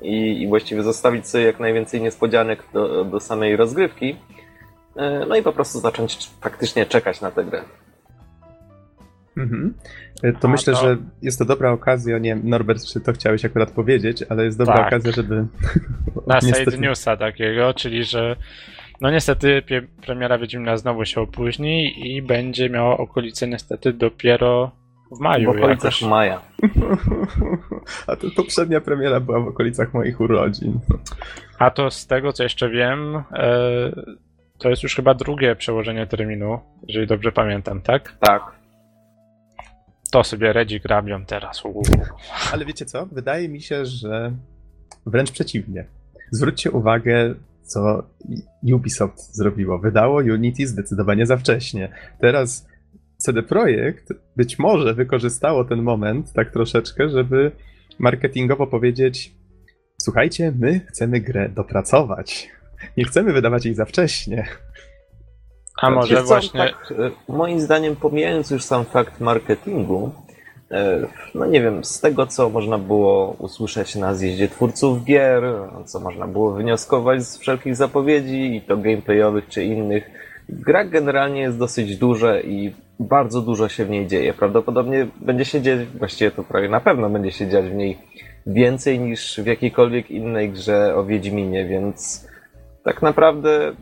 i, 0.02 0.42
i 0.42 0.48
właściwie 0.48 0.84
zostawić 0.84 1.28
sobie 1.28 1.44
jak 1.44 1.60
najwięcej 1.60 2.02
niespodzianek 2.02 2.64
do, 2.74 3.06
do 3.06 3.20
samej 3.20 3.56
rozgrywki. 3.56 4.16
E, 4.96 5.26
No 5.30 5.36
i 5.36 5.44
po 5.44 5.52
prostu 5.54 5.80
zacząć 5.80 6.30
faktycznie 6.42 6.86
czekać 6.86 7.22
na 7.22 7.32
tę 7.32 7.44
grę. 7.44 7.62
Mhm. 9.38 9.74
E, 10.24 10.34
To 10.34 10.48
A, 10.48 10.52
myślę, 10.52 10.74
to- 10.74 10.80
że 10.82 10.98
jest 11.22 11.40
to 11.40 11.46
dobra 11.46 11.72
okazja. 11.72 12.18
Nie 12.18 12.30
wiem, 12.36 12.42
Norbert, 12.50 12.86
czy 12.86 13.00
to 13.02 13.14
chciałeś 13.14 13.46
akurat 13.46 13.72
powiedzieć, 13.72 14.24
ale 14.30 14.46
jest 14.46 14.58
dobra 14.58 14.76
Tak. 14.78 14.88
okazja, 14.88 15.12
żeby. 15.12 15.46
Na 16.28 16.36
Niestety- 16.44 16.72
side 16.72 16.78
newsa 16.78 17.18
takiego, 17.18 17.74
czyli 17.74 18.04
że 18.04 18.36
no 19.02 19.12
niestety 19.12 19.62
premiera 20.06 20.38
Wiedźmina 20.38 20.78
znowu 20.78 21.06
się 21.06 21.22
opóźni 21.22 22.08
i 22.16 22.22
będzie 22.22 22.70
miała 22.70 22.98
okolice 22.98 23.48
niestety 23.48 23.94
dopiero 23.94 24.72
w 25.12 25.18
W 25.18 25.20
maju 25.20 25.50
okolicach 25.50 25.84
jakoś. 25.84 26.02
maja. 26.02 26.42
A 28.08 28.16
to 28.16 28.28
poprzednia 28.36 28.82
premiera 28.82 29.20
była 29.20 29.40
w 29.40 29.48
okolicach 29.48 29.94
moich 29.94 30.20
urodzin. 30.22 30.80
A 31.60 31.72
to 31.72 31.92
z 31.92 32.08
tego 32.08 32.34
co 32.34 32.44
jeszcze 32.44 32.70
wiem, 32.70 33.16
e, 33.16 33.52
to 34.58 34.70
jest 34.70 34.84
już 34.84 34.96
chyba 34.96 35.14
drugie 35.14 35.56
przełożenie 35.56 36.08
terminu, 36.08 36.60
jeżeli 36.88 37.08
dobrze 37.08 37.32
pamiętam, 37.32 37.82
tak? 37.82 38.16
Tak. 38.20 38.42
To 40.12 40.24
sobie 40.24 40.54
Redzi 40.54 40.80
grabią 40.80 41.26
teraz. 41.26 41.66
Uuu. 41.66 41.84
Ale 42.54 42.66
wiecie 42.66 42.86
co? 42.86 43.06
Wydaje 43.06 43.50
mi 43.50 43.62
się, 43.62 43.86
że 43.86 44.32
wręcz 45.06 45.32
przeciwnie. 45.32 45.86
Zwróćcie 46.32 46.72
uwagę, 46.72 47.36
co 47.64 48.04
Ubisoft 48.74 49.36
zrobiło. 49.36 49.80
Wydało 49.80 50.18
Unity 50.18 50.68
zdecydowanie 50.68 51.26
za 51.26 51.38
wcześnie. 51.38 51.90
Teraz 52.20 52.68
CD 53.26 53.44
Projekt 53.44 54.14
być 54.36 54.60
może 54.60 54.94
wykorzystało 54.94 55.66
ten 55.66 55.82
moment 55.82 56.34
tak 56.34 56.52
troszeczkę, 56.52 57.10
żeby 57.10 57.52
marketingowo 58.00 58.68
powiedzieć: 58.68 59.34
Słuchajcie, 59.98 60.54
my 60.60 60.80
chcemy 60.80 61.20
grę 61.20 61.50
dopracować. 61.50 62.50
Nie 62.98 63.06
chcemy 63.06 63.34
wydawać 63.34 63.66
jej 63.66 63.76
za 63.76 63.86
wcześnie. 63.86 64.48
A 65.82 65.90
może 65.90 66.24
właśnie. 66.24 66.60
Tak, 66.60 66.94
moim 67.28 67.60
zdaniem, 67.60 67.96
pomijając 67.96 68.52
już 68.52 68.64
sam 68.64 68.86
fakt 68.86 69.20
marketingu, 69.20 70.12
e, 70.72 71.08
no 71.36 71.46
nie 71.46 71.62
wiem, 71.62 71.84
z 71.84 72.00
tego 72.00 72.28
co 72.28 72.50
można 72.50 72.78
było 72.78 73.36
usłyszeć 73.40 73.96
na 73.96 74.16
zjeździe 74.16 74.48
twórców 74.48 75.04
gier, 75.04 75.44
co 75.86 76.00
można 76.00 76.28
było 76.28 76.54
wnioskować 76.54 77.24
z 77.24 77.38
wszelkich 77.38 77.76
zapowiedzi, 77.76 78.56
i 78.56 78.62
to 78.62 78.78
gameplayowych 78.78 79.48
czy 79.48 79.64
innych, 79.64 80.25
gra 80.50 80.86
generalnie 80.86 81.42
jest 81.42 81.58
dosyć 81.58 81.98
duża 81.98 82.40
i 82.40 82.74
bardzo 83.00 83.42
dużo 83.42 83.70
się 83.70 83.86
w 83.86 83.90
niej 83.90 84.08
dzieje. 84.08 84.34
Prawdopodobnie 84.34 85.08
będzie 85.22 85.46
się 85.46 85.62
dziać, 85.62 85.86
właściwie 85.86 86.32
to 86.32 86.44
prawie 86.44 86.70
na 86.70 86.80
pewno 86.80 87.10
będzie 87.10 87.32
się 87.32 87.48
dziać 87.48 87.66
w 87.66 87.76
niej 87.76 87.98
więcej 88.48 89.00
niż 89.00 89.40
w 89.40 89.46
jakiejkolwiek 89.46 90.12
innej 90.12 90.50
grze 90.50 90.96
o 90.96 91.06
Wiedźminie, 91.06 91.66
więc 91.66 92.28
tak 92.84 93.02
naprawdę 93.02 93.74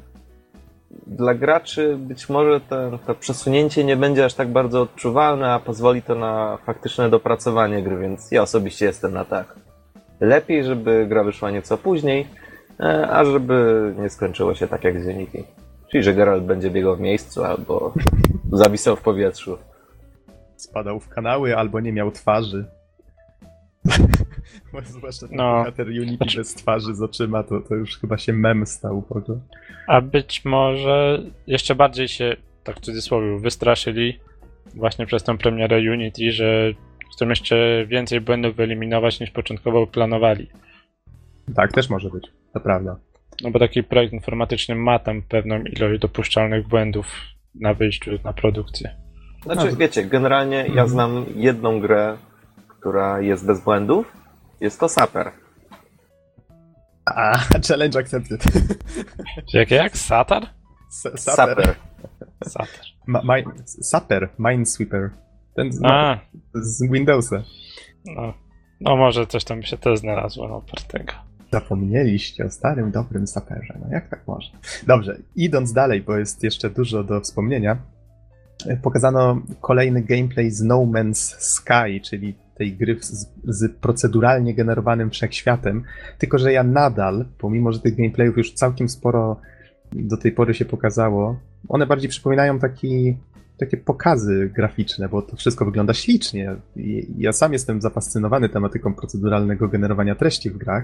dla 1.08 1.34
graczy 1.34 1.98
być 1.98 2.30
może 2.30 2.62
to, 2.62 3.00
to 3.08 3.16
przesunięcie 3.16 3.84
nie 3.84 3.98
będzie 3.98 4.26
aż 4.26 4.34
tak 4.34 4.48
bardzo 4.48 4.82
odczuwalne, 4.82 5.54
a 5.54 5.60
pozwoli 5.60 6.02
to 6.02 6.16
na 6.16 6.58
faktyczne 6.66 7.10
dopracowanie 7.10 7.84
gry, 7.84 7.98
więc 7.98 8.32
ja 8.32 8.42
osobiście 8.42 8.86
jestem 8.86 9.14
na 9.14 9.26
tak. 9.26 9.56
Lepiej, 10.20 10.64
żeby 10.64 11.06
gra 11.10 11.24
wyszła 11.24 11.52
nieco 11.52 11.78
później, 11.78 12.28
e, 12.80 13.08
a 13.12 13.26
żeby 13.26 13.94
nie 13.98 14.10
skończyło 14.10 14.56
się 14.56 14.68
tak 14.68 14.84
jak 14.84 15.04
z 15.04 15.08
Unity. 15.08 15.44
Czyli, 15.94 16.04
że 16.04 16.14
Geralt 16.14 16.44
będzie 16.44 16.70
biegał 16.72 16.96
w 16.96 17.00
miejscu 17.00 17.44
albo 17.44 17.94
zawisał 18.52 18.96
w 18.96 19.02
powietrzu. 19.02 19.58
Spadał 20.56 21.00
w 21.00 21.10
kanały 21.10 21.58
albo 21.58 21.80
nie 21.80 21.94
miał 21.94 22.12
twarzy. 22.12 22.66
Bo 24.74 24.82
Zwłaszcza 24.86 25.28
ten 25.28 25.38
No. 25.38 25.58
bohater 25.58 25.88
Unity 25.88 26.26
bez 26.38 26.54
twarzy 26.54 26.96
z 26.96 27.02
oczyma, 27.02 27.44
to, 27.44 27.62
to 27.62 27.76
już 27.76 28.00
chyba 28.00 28.18
się 28.18 28.34
mem 28.34 28.66
stał. 28.66 29.04
ogóle. 29.10 29.40
A 29.88 30.02
być 30.02 30.46
może 30.46 31.24
jeszcze 31.48 31.76
bardziej 31.76 32.08
się, 32.08 32.36
tak 32.64 32.76
w 32.78 32.82
cudzysłowie, 32.82 33.40
wystraszyli 33.40 34.20
właśnie 34.76 35.06
przez 35.06 35.24
tę 35.24 35.38
premierę 35.38 35.78
Unity, 35.92 36.32
że 36.32 36.74
chcą 37.16 37.30
jeszcze 37.30 37.86
więcej 37.88 38.22
błędów 38.22 38.56
wyeliminować 38.56 39.20
niż 39.20 39.32
początkowo 39.32 39.88
planowali. 39.88 40.50
Tak, 41.56 41.72
też 41.72 41.90
może 41.90 42.10
być, 42.10 42.28
to 42.54 42.60
prawda. 42.60 42.96
No 43.44 43.52
bo 43.52 43.60
taki 43.60 43.84
projekt 43.84 44.14
informatyczny 44.14 44.76
ma 44.76 45.00
tam 45.00 45.22
pewną 45.22 45.62
ilość 45.64 46.02
dopuszczalnych 46.02 46.68
błędów 46.68 47.06
na 47.56 47.74
wyjściu 47.74 48.12
na 48.24 48.34
produkcję. 48.34 48.96
Znaczy, 49.44 49.72
No, 49.72 49.78
wiecie, 49.78 50.04
generalnie 50.06 50.58
ja 50.58 50.64
Mhm. 50.66 50.88
znam 50.90 51.26
jedną 51.36 51.80
grę, 51.80 52.18
która 52.68 53.22
jest 53.22 53.46
bez 53.46 53.64
błędów. 53.64 54.14
Jest 54.62 54.80
to 54.80 54.90
Saper. 54.90 55.32
A, 57.06 57.38
challenge 57.68 58.00
accepted. 58.00 58.44
Jak 59.54 59.72
jak? 59.72 59.98
Satar? 59.98 60.44
S- 60.90 61.24
Saper. 61.24 61.76
Ma, 63.08 63.22
mi, 63.38 63.44
Saper, 63.66 64.30
Minesweeper. 64.40 65.10
Ten 65.56 65.72
z, 65.72 65.80
A, 65.84 66.20
z 66.54 66.92
Windowsa. 66.92 67.44
no. 68.06 68.34
No 68.82 68.96
może 68.98 69.28
coś 69.28 69.44
tam 69.44 69.60
by 69.60 69.66
się 69.68 69.78
też 69.78 70.00
znalazło 70.00 70.48
no, 70.48 70.56
opartego. 70.56 71.14
Zapomnieliście 71.54 72.46
o 72.46 72.50
starym, 72.50 72.92
dobrym 72.92 73.28
saperze. 73.28 73.78
No 73.82 73.88
jak 73.92 74.10
tak 74.10 74.28
można? 74.28 74.60
Dobrze, 74.88 75.18
idąc 75.36 75.74
dalej, 75.74 76.02
bo 76.02 76.18
jest 76.18 76.44
jeszcze 76.44 76.70
dużo 76.70 77.04
do 77.04 77.22
wspomnienia. 77.22 77.78
e, 78.68 78.78
Pokazano 78.78 79.42
kolejny 79.62 80.02
gameplay 80.02 80.52
z 80.52 80.62
No 80.62 80.76
Man's 80.76 81.36
Sky, 81.40 82.02
czyli 82.04 82.36
tej 82.56 82.78
gry 82.78 82.98
z, 83.02 83.28
z 83.44 83.72
proceduralnie 83.82 84.54
generowanym 84.54 85.10
wszechświatem. 85.10 85.84
Tylko, 86.18 86.38
że 86.38 86.54
ja 86.54 86.64
nadal, 86.64 87.26
pomimo 87.38 87.72
że 87.72 87.80
tych 87.80 87.96
gameplayów 87.96 88.38
już 88.38 88.54
całkiem 88.54 88.90
sporo 88.90 89.40
do 89.92 90.18
tej 90.18 90.32
pory 90.32 90.54
się 90.54 90.66
pokazało, 90.66 91.40
one 91.68 91.88
bardziej 91.88 92.10
przypominają 92.10 92.60
taki, 92.60 93.18
takie 93.58 93.78
pokazy 93.78 94.52
graficzne, 94.56 95.10
bo 95.10 95.22
to 95.22 95.36
wszystko 95.36 95.66
wygląda 95.66 95.94
ślicznie. 95.94 96.56
Ja 97.18 97.34
sam 97.34 97.54
jestem 97.54 97.82
zafascynowany 97.82 98.50
tematyką 98.50 98.94
proceduralnego 98.94 99.68
generowania 99.68 100.16
treści 100.16 100.50
w 100.50 100.58
grach. 100.58 100.84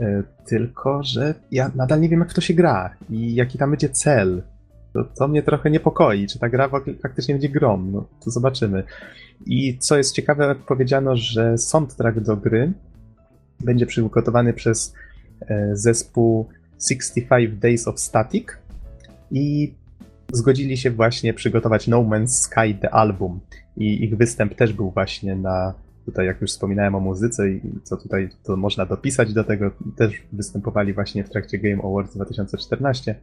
E, 0.00 0.22
Tylko, 0.46 1.02
że 1.02 1.34
ja 1.50 1.70
nadal 1.74 2.00
nie 2.00 2.08
wiem, 2.08 2.20
jak 2.20 2.30
w 2.30 2.34
to 2.34 2.40
się 2.40 2.54
gra 2.54 2.94
i 3.10 3.34
jaki 3.34 3.58
tam 3.58 3.70
będzie 3.70 3.88
cel. 3.88 4.42
To, 4.92 5.04
to 5.04 5.28
mnie 5.28 5.42
trochę 5.42 5.70
niepokoi, 5.70 6.26
czy 6.26 6.38
ta 6.38 6.48
gra 6.48 6.68
fak- 6.68 7.00
faktycznie 7.02 7.34
będzie 7.34 7.48
grą. 7.48 7.82
No, 7.92 8.04
to 8.24 8.30
zobaczymy. 8.30 8.82
I 9.46 9.78
co 9.78 9.96
jest 9.96 10.14
ciekawe, 10.14 10.54
powiedziano, 10.66 11.16
że 11.16 11.58
soundtrack 11.58 12.20
do 12.20 12.36
gry 12.36 12.72
będzie 13.60 13.86
przygotowany 13.86 14.52
przez 14.52 14.94
e, 15.48 15.70
zespół 15.76 16.48
65 16.88 17.58
Days 17.60 17.88
of 17.88 18.00
Static 18.00 18.46
i 19.30 19.74
zgodzili 20.36 20.76
się 20.76 20.90
właśnie 20.90 21.34
przygotować 21.34 21.88
No 21.88 21.98
Man's 21.98 22.28
Sky 22.28 22.74
The 22.80 22.90
Album. 22.90 23.40
I 23.76 24.04
ich 24.04 24.16
występ 24.16 24.54
też 24.54 24.72
był 24.72 24.90
właśnie 24.90 25.36
na 25.36 25.74
tutaj 26.04 26.26
jak 26.26 26.40
już 26.40 26.50
wspominałem 26.50 26.94
o 26.94 27.00
muzyce 27.00 27.50
i 27.50 27.60
co 27.82 27.96
tutaj 27.96 28.28
to 28.42 28.56
można 28.56 28.86
dopisać 28.86 29.32
do 29.32 29.44
tego, 29.44 29.70
też 29.96 30.22
występowali 30.32 30.92
właśnie 30.92 31.24
w 31.24 31.30
trakcie 31.30 31.58
Game 31.58 31.82
Awards 31.82 32.14
2014. 32.14 33.14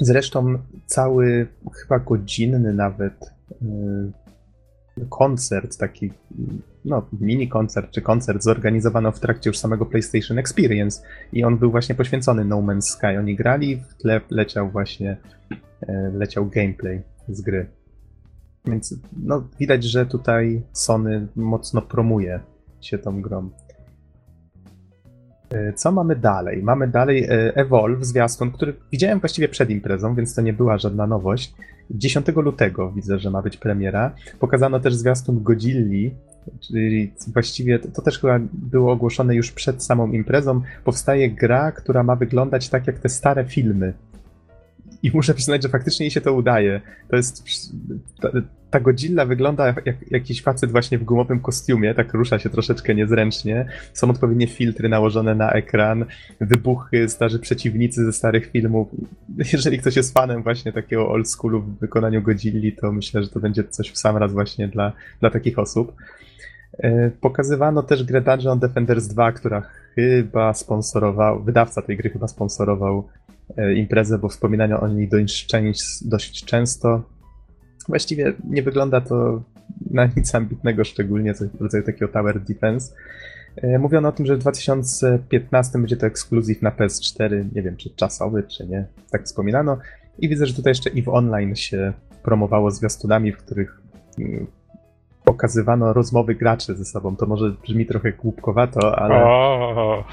Zresztą 0.00 0.58
cały, 0.86 1.46
chyba 1.74 1.98
godzinny 1.98 2.74
nawet 2.74 3.32
yy, 3.62 4.12
koncert, 5.08 5.78
taki 5.78 6.12
no, 6.84 7.06
mini 7.20 7.48
koncert 7.48 7.90
czy 7.90 8.02
koncert 8.02 8.42
zorganizowano 8.42 9.12
w 9.12 9.20
trakcie 9.20 9.50
już 9.50 9.58
samego 9.58 9.86
PlayStation 9.86 10.38
Experience 10.38 11.02
i 11.32 11.44
on 11.44 11.58
był 11.58 11.70
właśnie 11.70 11.94
poświęcony 11.94 12.44
No 12.44 12.56
Man's 12.56 12.82
Sky. 12.82 13.18
Oni 13.18 13.36
grali, 13.36 13.76
w 13.76 13.94
tle 13.94 14.20
leciał 14.30 14.70
właśnie 14.70 15.16
yy, 15.88 16.12
leciał 16.12 16.46
gameplay 16.46 17.02
z 17.28 17.40
gry. 17.40 17.66
Więc 18.64 18.94
no, 19.24 19.48
widać, 19.58 19.84
że 19.84 20.06
tutaj 20.06 20.62
Sony 20.72 21.26
mocno 21.36 21.82
promuje 21.82 22.40
się 22.80 22.98
tą 22.98 23.22
grą. 23.22 23.50
E, 25.50 25.72
co 25.72 25.92
mamy 25.92 26.16
dalej? 26.16 26.62
Mamy 26.62 26.88
dalej 26.88 27.24
e, 27.24 27.56
Evolve, 27.56 28.04
zwiastun, 28.04 28.50
który 28.50 28.74
widziałem 28.92 29.20
właściwie 29.20 29.48
przed 29.48 29.70
imprezą, 29.70 30.14
więc 30.14 30.34
to 30.34 30.42
nie 30.42 30.52
była 30.52 30.78
żadna 30.78 31.06
nowość. 31.06 31.54
10 31.90 32.26
lutego 32.36 32.92
widzę, 32.92 33.18
że 33.18 33.30
ma 33.30 33.42
być 33.42 33.56
premiera. 33.56 34.14
Pokazano 34.38 34.80
też 34.80 34.94
zwiastun 34.94 35.42
Godzilli, 35.42 36.14
czyli 36.60 37.12
właściwie 37.32 37.78
to, 37.78 38.02
też 38.02 38.18
chyba 38.18 38.38
było 38.52 38.92
ogłoszone 38.92 39.34
już 39.34 39.52
przed 39.52 39.84
samą 39.84 40.12
imprezą. 40.12 40.60
Powstaje 40.84 41.30
gra, 41.30 41.72
która 41.72 42.02
ma 42.02 42.16
wyglądać 42.16 42.68
tak 42.68 42.86
jak 42.86 42.98
te 42.98 43.08
stare 43.08 43.44
filmy 43.44 43.92
i 45.02 45.10
muszę 45.14 45.34
przyznać, 45.34 45.62
że 45.62 45.68
faktycznie 45.68 46.06
jej 46.06 46.10
się 46.10 46.20
to 46.20 46.32
udaje. 46.32 46.80
To 47.10 47.16
jest. 47.16 47.44
Ta, 48.70 48.80
Godzilla 48.80 49.24
wygląda 49.26 49.66
jak, 49.66 49.86
jak 49.86 49.96
jakiś 50.10 50.42
facet 50.42 50.70
właśnie 50.70 50.98
w 50.98 51.04
gumowym 51.04 51.40
kostiumie, 51.40 51.94
tak 51.94 52.14
rusza 52.14 52.38
się 52.38 52.50
troszeczkę 52.50 52.94
niezręcznie. 52.94 53.68
Są 53.92 54.10
odpowiednie 54.10 54.46
filtry 54.46 54.88
nałożone 54.88 55.34
na 55.34 55.50
ekran, 55.50 56.04
wybuchy, 56.40 57.08
starzy 57.08 57.38
przeciwnicy 57.38 58.04
ze 58.04 58.12
starych 58.12 58.50
filmów. 58.50 58.88
Jeżeli 59.52 59.78
ktoś 59.78 59.96
jest 59.96 60.14
fanem 60.14 60.42
właśnie 60.42 60.72
takiego 60.72 61.08
old 61.08 61.30
schoolu 61.30 61.60
w 61.60 61.78
wykonaniu 61.78 62.22
Godzilli, 62.22 62.72
to 62.72 62.92
myślę, 62.92 63.22
że 63.22 63.28
to 63.28 63.40
będzie 63.40 63.64
coś 63.64 63.90
w 63.90 63.98
sam 63.98 64.16
raz 64.16 64.32
właśnie 64.32 64.68
dla, 64.68 64.92
dla 65.20 65.30
takich 65.30 65.58
osób. 65.58 65.92
E, 66.78 67.10
pokazywano 67.10 67.82
też 67.82 68.04
grę 68.04 68.20
Dungeon 68.20 68.58
Defenders 68.58 69.06
2, 69.06 69.32
która 69.32 69.62
chyba 69.94 70.54
sponsorował, 70.54 71.42
wydawca 71.42 71.82
tej 71.82 71.96
gry 71.96 72.10
chyba 72.10 72.28
sponsorował 72.28 73.08
E, 73.56 73.74
imprezę, 73.74 74.18
bo 74.18 74.28
wspominano 74.28 74.80
o 74.80 74.88
niej 74.88 75.08
dość, 75.08 75.48
dość 76.04 76.44
często. 76.44 77.02
Właściwie 77.88 78.32
nie 78.50 78.62
wygląda 78.62 79.00
to 79.00 79.42
na 79.90 80.08
nic 80.16 80.34
ambitnego, 80.34 80.84
szczególnie 80.84 81.34
coś 81.34 81.48
w 81.48 81.60
rodzaju 81.60 81.84
takiego 81.84 82.08
Tower 82.08 82.40
Defense. 82.40 82.94
E, 83.56 83.78
mówiono 83.78 84.08
o 84.08 84.12
tym, 84.12 84.26
że 84.26 84.36
w 84.36 84.38
2015 84.38 85.78
będzie 85.78 85.96
to 85.96 86.06
ekskluzyw 86.06 86.62
na 86.62 86.70
PS4, 86.70 87.44
nie 87.54 87.62
wiem 87.62 87.76
czy 87.76 87.90
czasowy, 87.90 88.42
czy 88.42 88.66
nie, 88.66 88.86
tak 89.10 89.24
wspominano. 89.24 89.78
I 90.18 90.28
widzę, 90.28 90.46
że 90.46 90.54
tutaj 90.54 90.70
jeszcze 90.70 90.90
EVE 90.90 91.12
Online 91.12 91.56
się 91.56 91.92
promowało 92.22 92.70
zwiastunami, 92.70 93.32
w 93.32 93.36
których 93.36 93.80
mm, 94.18 94.46
pokazywano 95.24 95.92
rozmowy 95.92 96.34
graczy 96.34 96.74
ze 96.74 96.84
sobą. 96.84 97.16
To 97.16 97.26
może 97.26 97.54
brzmi 97.62 97.86
trochę 97.86 98.12
głupkowato, 98.12 98.98
ale 98.98 99.24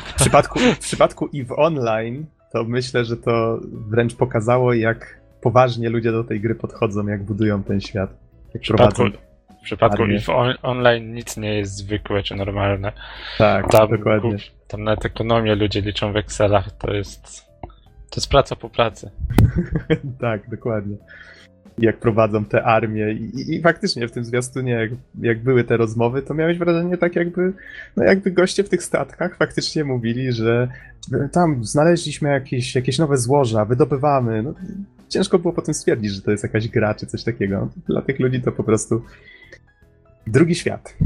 w 0.05 0.13
przypadku, 0.13 0.59
w 0.59 0.79
przypadku 0.79 1.29
EVE 1.35 1.55
Online 1.55 2.25
to 2.51 2.63
myślę, 2.63 3.05
że 3.05 3.17
to 3.17 3.59
wręcz 3.71 4.15
pokazało, 4.15 4.73
jak 4.73 5.19
poważnie 5.45 5.89
ludzie 5.89 6.12
do 6.12 6.23
tej 6.23 6.41
gry 6.41 6.55
podchodzą, 6.55 7.08
jak 7.08 7.23
budują 7.23 7.63
ten 7.63 7.81
świat. 7.81 8.10
Jak 8.53 8.63
w 8.63 8.65
przypadku, 8.65 9.03
w 9.62 9.63
przypadku 9.63 10.05
if 10.05 10.36
on, 10.36 10.53
online 10.62 11.13
nic 11.13 11.38
nie 11.38 11.53
jest 11.53 11.75
zwykłe 11.75 12.23
czy 12.23 12.36
normalne. 12.36 12.91
Tak, 13.38 13.71
tam, 13.71 13.89
dokładnie. 13.89 14.38
Tam 14.67 14.84
nawet 14.84 15.05
ekonomię 15.05 15.55
ludzie 15.55 15.81
liczą 15.81 16.13
w 16.13 16.15
Excelach, 16.15 16.71
to 16.71 16.93
jest 16.93 17.45
to 18.10 18.15
jest 18.15 18.29
praca 18.29 18.55
po 18.55 18.69
pracy. 18.69 19.12
tak, 20.21 20.49
dokładnie 20.49 20.97
jak 21.77 21.99
prowadzą 21.99 22.45
te 22.45 22.63
armie 22.63 23.12
i, 23.12 23.55
i, 23.55 23.62
faktycznie 23.62 24.08
w 24.08 24.12
tym 24.12 24.25
zwiastunie, 24.25 24.71
jak, 24.71 24.91
jak, 25.21 25.43
były 25.43 25.63
te 25.63 25.77
rozmowy, 25.77 26.21
to 26.21 26.34
miałeś 26.34 26.58
wrażenie 26.58 26.97
tak 26.97 27.15
jakby, 27.15 27.53
no 27.97 28.03
jakby 28.03 28.31
goście 28.31 28.63
w 28.63 28.69
tych 28.69 28.84
statkach 28.84 29.38
faktycznie 29.38 29.84
mówili, 29.84 30.31
że 30.31 30.67
tam 31.31 31.63
znaleźliśmy 31.63 32.29
jakieś, 32.29 32.75
jakieś 32.75 32.99
nowe 32.99 33.17
złoża, 33.17 33.65
wydobywamy, 33.65 34.43
no, 34.43 34.53
ciężko 35.09 35.39
było 35.39 35.53
potem 35.53 35.73
stwierdzić, 35.73 36.11
że 36.11 36.21
to 36.21 36.31
jest 36.31 36.43
jakaś 36.43 36.67
gra 36.67 36.93
czy 36.93 37.05
coś 37.05 37.23
takiego. 37.23 37.69
Dla 37.87 38.01
tych 38.01 38.19
ludzi 38.19 38.41
to 38.41 38.51
po 38.51 38.63
prostu 38.63 39.01
drugi 40.27 40.55
świat. 40.55 40.97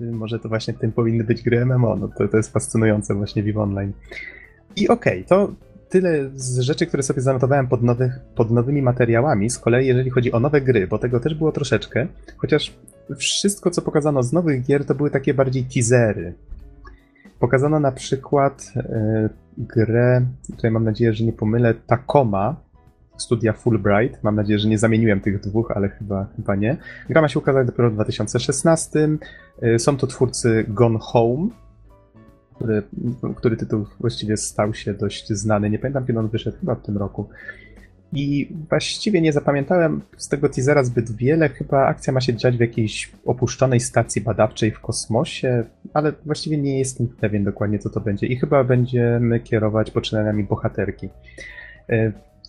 Może 0.00 0.38
to 0.38 0.48
właśnie 0.48 0.74
tym 0.74 0.92
powinny 0.92 1.24
być 1.24 1.42
gry 1.42 1.64
MMO, 1.64 1.96
no 1.96 2.08
to, 2.08 2.28
to 2.28 2.36
jest 2.36 2.52
fascynujące 2.52 3.14
właśnie 3.14 3.52
w 3.52 3.58
Online. 3.58 3.92
I 4.76 4.88
okej, 4.88 5.24
okay, 5.24 5.28
to 5.28 5.54
tyle 5.88 6.30
z 6.34 6.58
rzeczy, 6.58 6.86
które 6.86 7.02
sobie 7.02 7.20
zanotowałem 7.20 7.68
pod, 7.68 7.82
nowych, 7.82 8.20
pod 8.34 8.50
nowymi 8.50 8.82
materiałami. 8.82 9.50
Z 9.50 9.58
kolei, 9.58 9.86
jeżeli 9.86 10.10
chodzi 10.10 10.32
o 10.32 10.40
nowe 10.40 10.60
gry, 10.60 10.86
bo 10.86 10.98
tego 10.98 11.20
też 11.20 11.34
było 11.34 11.52
troszeczkę, 11.52 12.06
chociaż 12.36 12.76
wszystko, 13.16 13.70
co 13.70 13.82
pokazano 13.82 14.22
z 14.22 14.32
nowych 14.32 14.62
gier, 14.62 14.84
to 14.84 14.94
były 14.94 15.10
takie 15.10 15.34
bardziej 15.34 15.64
teasery. 15.64 16.34
Pokazano 17.38 17.80
na 17.80 17.92
przykład 17.92 18.72
e, 18.76 19.28
grę, 19.58 20.26
tutaj 20.50 20.70
mam 20.70 20.84
nadzieję, 20.84 21.12
że 21.12 21.24
nie 21.24 21.32
pomylę, 21.32 21.74
Tacoma 21.74 22.56
studia 23.20 23.52
Fulbright. 23.52 24.22
Mam 24.22 24.36
nadzieję, 24.36 24.58
że 24.58 24.68
nie 24.68 24.78
zamieniłem 24.78 25.20
tych 25.20 25.40
dwóch, 25.40 25.70
ale 25.70 25.88
chyba, 25.88 26.26
chyba 26.36 26.56
nie. 26.56 26.76
Gra 27.08 27.20
ma 27.20 27.28
się 27.28 27.38
ukazać 27.38 27.66
dopiero 27.66 27.90
w 27.90 27.94
2016. 27.94 29.08
E, 29.62 29.78
są 29.78 29.96
to 29.96 30.06
twórcy 30.06 30.64
Gone 30.68 30.98
Home, 30.98 31.48
który, 32.54 32.82
który 33.36 33.56
tytuł 33.56 33.86
właściwie 34.00 34.36
stał 34.36 34.74
się 34.74 34.94
dość 34.94 35.28
znany. 35.28 35.70
Nie 35.70 35.78
pamiętam, 35.78 36.06
kiedy 36.06 36.18
on 36.18 36.28
wyszedł, 36.28 36.58
chyba 36.60 36.74
w 36.74 36.82
tym 36.82 36.98
roku. 36.98 37.28
I 38.12 38.52
właściwie 38.70 39.20
nie 39.20 39.32
zapamiętałem 39.32 40.00
z 40.16 40.28
tego 40.28 40.48
teasera 40.48 40.84
zbyt 40.84 41.16
wiele. 41.16 41.48
Chyba 41.48 41.86
akcja 41.86 42.12
ma 42.12 42.20
się 42.20 42.34
dziać 42.34 42.56
w 42.56 42.60
jakiejś 42.60 43.12
opuszczonej 43.26 43.80
stacji 43.80 44.22
badawczej 44.22 44.70
w 44.70 44.80
kosmosie, 44.80 45.64
ale 45.94 46.12
właściwie 46.26 46.58
nie 46.58 46.78
jestem 46.78 47.08
pewien 47.08 47.44
dokładnie, 47.44 47.78
co 47.78 47.90
to 47.90 48.00
będzie. 48.00 48.26
I 48.26 48.36
chyba 48.36 48.64
będziemy 48.64 49.40
kierować 49.40 49.90
poczynaniami 49.90 50.44
bohaterki. 50.44 51.08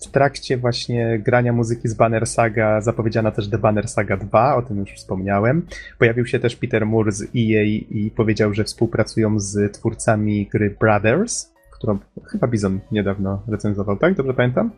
W 0.01 0.07
trakcie 0.07 0.57
właśnie 0.57 1.19
grania 1.19 1.53
muzyki 1.53 1.87
z 1.87 1.93
Banner 1.93 2.27
Saga 2.27 2.81
zapowiedziano 2.81 3.31
też 3.31 3.49
The 3.49 3.57
Banner 3.57 3.87
Saga 3.87 4.17
2, 4.17 4.55
o 4.55 4.61
tym 4.61 4.77
już 4.77 4.91
wspomniałem. 4.91 5.65
Pojawił 5.99 6.25
się 6.25 6.39
też 6.39 6.55
Peter 6.55 6.85
Moore 6.85 7.11
z 7.11 7.21
EA 7.21 7.63
i 7.89 8.11
powiedział, 8.15 8.53
że 8.53 8.63
współpracują 8.63 9.39
z 9.39 9.73
twórcami 9.73 10.47
gry 10.51 10.75
Brothers, 10.79 11.53
którą 11.71 11.99
chyba 12.25 12.47
Bizon 12.47 12.79
niedawno 12.91 13.43
recenzował, 13.47 13.97
tak? 13.97 14.15
Dobrze 14.15 14.33
pamiętam? 14.33 14.71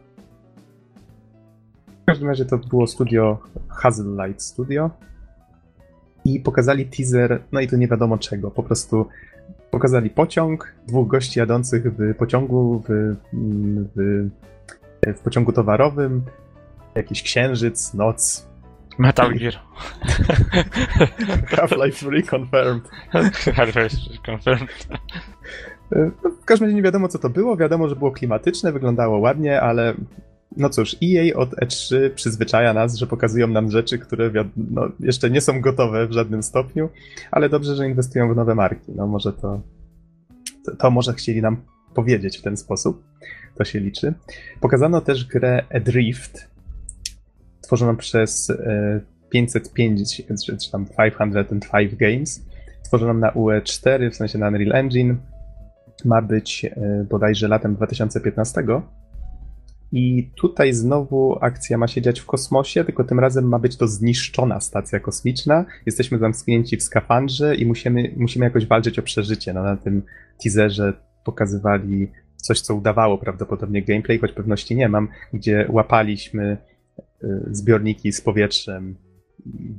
W 2.01 2.05
każdym 2.05 2.27
razie 2.27 2.45
to 2.45 2.57
było 2.57 2.87
studio 2.87 3.37
Hazel 3.67 4.17
Light 4.25 4.41
Studio 4.41 4.89
i 6.25 6.39
pokazali 6.39 6.85
teaser, 6.85 7.43
no 7.51 7.59
i 7.59 7.67
to 7.67 7.77
nie 7.77 7.87
wiadomo 7.87 8.17
czego, 8.17 8.51
po 8.51 8.63
prostu 8.63 9.07
pokazali 9.71 10.09
pociąg, 10.09 10.73
dwóch 10.87 11.07
gości 11.07 11.39
jadących 11.39 11.93
w 11.93 12.15
pociągu 12.15 12.83
w, 12.89 13.15
w 13.95 14.29
w 15.15 15.19
pociągu 15.19 15.51
towarowym, 15.51 16.23
jakiś 16.95 17.23
księżyc, 17.23 17.93
noc. 17.93 18.47
Metal 18.97 19.33
Gear. 19.39 19.53
Half-Life 21.47 22.09
Reconfirmed. 22.09 22.89
Half-Life 23.57 23.97
Reconfirmed. 24.11 24.87
No, 26.23 26.29
w 26.41 26.45
każdym 26.45 26.65
razie 26.65 26.75
nie 26.75 26.81
wiadomo 26.81 27.07
co 27.07 27.19
to 27.19 27.29
było, 27.29 27.57
wiadomo, 27.57 27.89
że 27.89 27.95
było 27.95 28.11
klimatyczne, 28.11 28.71
wyglądało 28.71 29.19
ładnie, 29.19 29.61
ale 29.61 29.93
no 30.57 30.69
cóż, 30.69 30.95
EA 31.03 31.35
od 31.35 31.49
E3 31.49 32.09
przyzwyczaja 32.15 32.73
nas, 32.73 32.95
że 32.95 33.07
pokazują 33.07 33.47
nam 33.47 33.71
rzeczy, 33.71 33.99
które 33.99 34.31
no, 34.57 34.89
jeszcze 34.99 35.29
nie 35.29 35.41
są 35.41 35.61
gotowe 35.61 36.07
w 36.07 36.11
żadnym 36.11 36.43
stopniu, 36.43 36.89
ale 37.31 37.49
dobrze, 37.49 37.75
że 37.75 37.89
inwestują 37.89 38.33
w 38.33 38.35
nowe 38.35 38.55
marki. 38.55 38.91
No 38.95 39.07
może 39.07 39.33
to, 39.33 39.61
to, 40.65 40.75
to 40.75 40.91
może 40.91 41.13
chcieli 41.13 41.41
nam 41.41 41.57
powiedzieć 41.93 42.37
w 42.37 42.41
ten 42.41 42.57
sposób 42.57 43.03
to 43.55 43.65
się 43.65 43.79
liczy. 43.79 44.13
Pokazano 44.61 45.01
też 45.01 45.25
grę 45.25 45.63
Adrift, 45.73 46.47
tworzoną 47.61 47.97
przez 47.97 48.51
505, 49.29 50.19
e, 50.29 50.57
czy 50.57 50.71
tam 50.71 50.85
505 50.85 51.95
Games, 51.95 52.45
tworzoną 52.83 53.13
na 53.13 53.31
UE4, 53.31 54.11
w 54.11 54.15
sensie 54.15 54.37
na 54.37 54.47
Unreal 54.47 54.75
Engine. 54.75 55.15
Ma 56.05 56.21
być 56.21 56.65
e, 56.65 57.05
bodajże 57.09 57.47
latem 57.47 57.75
2015. 57.75 58.63
I 59.91 60.31
tutaj 60.35 60.73
znowu 60.73 61.37
akcja 61.41 61.77
ma 61.77 61.87
się 61.87 62.01
dziać 62.01 62.19
w 62.19 62.25
kosmosie, 62.25 62.85
tylko 62.85 63.03
tym 63.03 63.19
razem 63.19 63.47
ma 63.47 63.59
być 63.59 63.77
to 63.77 63.87
zniszczona 63.87 64.59
stacja 64.59 64.99
kosmiczna. 64.99 65.65
Jesteśmy 65.85 66.17
zamknięci 66.17 66.77
w 66.77 66.83
skafandrze 66.83 67.55
i 67.55 67.65
musimy, 67.65 68.13
musimy 68.17 68.45
jakoś 68.45 68.67
walczyć 68.67 68.99
o 68.99 69.01
przeżycie. 69.01 69.53
No, 69.53 69.63
na 69.63 69.77
tym 69.77 70.03
teaserze 70.43 70.93
pokazywali 71.23 72.11
coś, 72.43 72.61
co 72.61 72.75
udawało 72.75 73.17
prawdopodobnie 73.17 73.83
gameplay, 73.83 74.19
choć 74.19 74.31
pewności 74.31 74.75
nie 74.75 74.89
mam, 74.89 75.07
gdzie 75.33 75.67
łapaliśmy 75.69 76.57
y, 77.23 77.27
zbiorniki 77.51 78.11
z 78.11 78.21
powietrzem. 78.21 78.95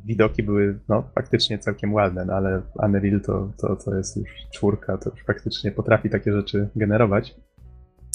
Widoki 0.04 0.42
były 0.42 0.78
no, 0.88 1.11
faktycznie 1.14 1.59
całkiem 1.59 1.94
ładne, 1.94 2.24
no, 2.24 2.33
ale 2.33 2.62
Unreal 2.74 3.20
to, 3.20 3.52
to, 3.59 3.76
to 3.76 3.96
jest 3.96 4.16
już 4.16 4.30
czwórka, 4.52 4.98
to 4.98 5.11
już 5.11 5.24
faktycznie 5.24 5.70
potrafi 5.70 6.11
takie 6.11 6.33
rzeczy 6.33 6.68
generować. 6.76 7.37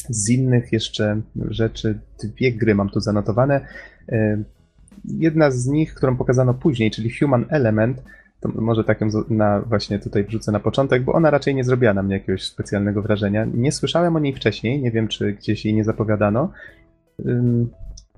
Z 0.10 0.30
innych 0.30 0.72
jeszcze 0.72 1.22
rzeczy, 1.50 2.00
dwie 2.24 2.52
gry 2.54 2.76
mam 2.76 2.90
tu 2.90 3.00
zanotowane. 3.00 3.68
Y, 4.12 4.44
jedna 5.06 5.52
z 5.52 5.68
nich, 5.68 5.94
którą 5.94 6.18
pokazano 6.18 6.54
później, 6.54 6.92
czyli 6.92 7.10
Human 7.20 7.46
Element, 7.50 8.04
to 8.40 8.50
może 8.56 8.84
tak 8.84 9.02
ją 9.02 9.08
na, 9.30 9.62
właśnie 9.62 10.00
tutaj 10.00 10.24
wrzucę 10.24 10.52
na 10.52 10.60
początek, 10.60 11.04
bo 11.04 11.14
ona 11.14 11.30
raczej 11.30 11.56
nie 11.56 11.64
zrobiła 11.64 11.94
na 11.94 12.04
mnie 12.04 12.14
jakiegoś 12.14 12.44
specjalnego 12.44 13.02
wrażenia. 13.02 13.48
Nie 13.54 13.72
słyszałem 13.72 14.16
o 14.16 14.20
niej 14.20 14.36
wcześniej, 14.36 14.82
nie 14.82 14.92
wiem 14.92 15.08
czy 15.08 15.34
gdzieś 15.34 15.66
jej 15.66 15.74
nie 15.74 15.84
zapowiadano. 15.84 16.52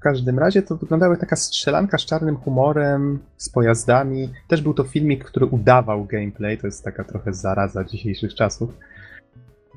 każdym 0.02 0.40
razie 0.40 0.62
to 0.62 0.78
wyglądało 0.78 1.14
jak 1.14 1.20
taka 1.20 1.36
strzelanka 1.36 1.98
z 1.98 2.06
czarnym 2.06 2.38
humorem, 2.38 3.20
z 3.38 3.50
pojazdami. 3.50 4.30
Też 4.48 4.62
był 4.62 4.74
to 4.74 4.84
filmik, 4.84 5.24
który 5.24 5.46
udawał 5.46 6.06
gameplay, 6.06 6.58
to 6.58 6.68
jest 6.68 6.84
taka 6.84 7.04
trochę 7.04 7.34
zaraza 7.34 7.84
dzisiejszych 7.84 8.36
czasów. 8.36 8.78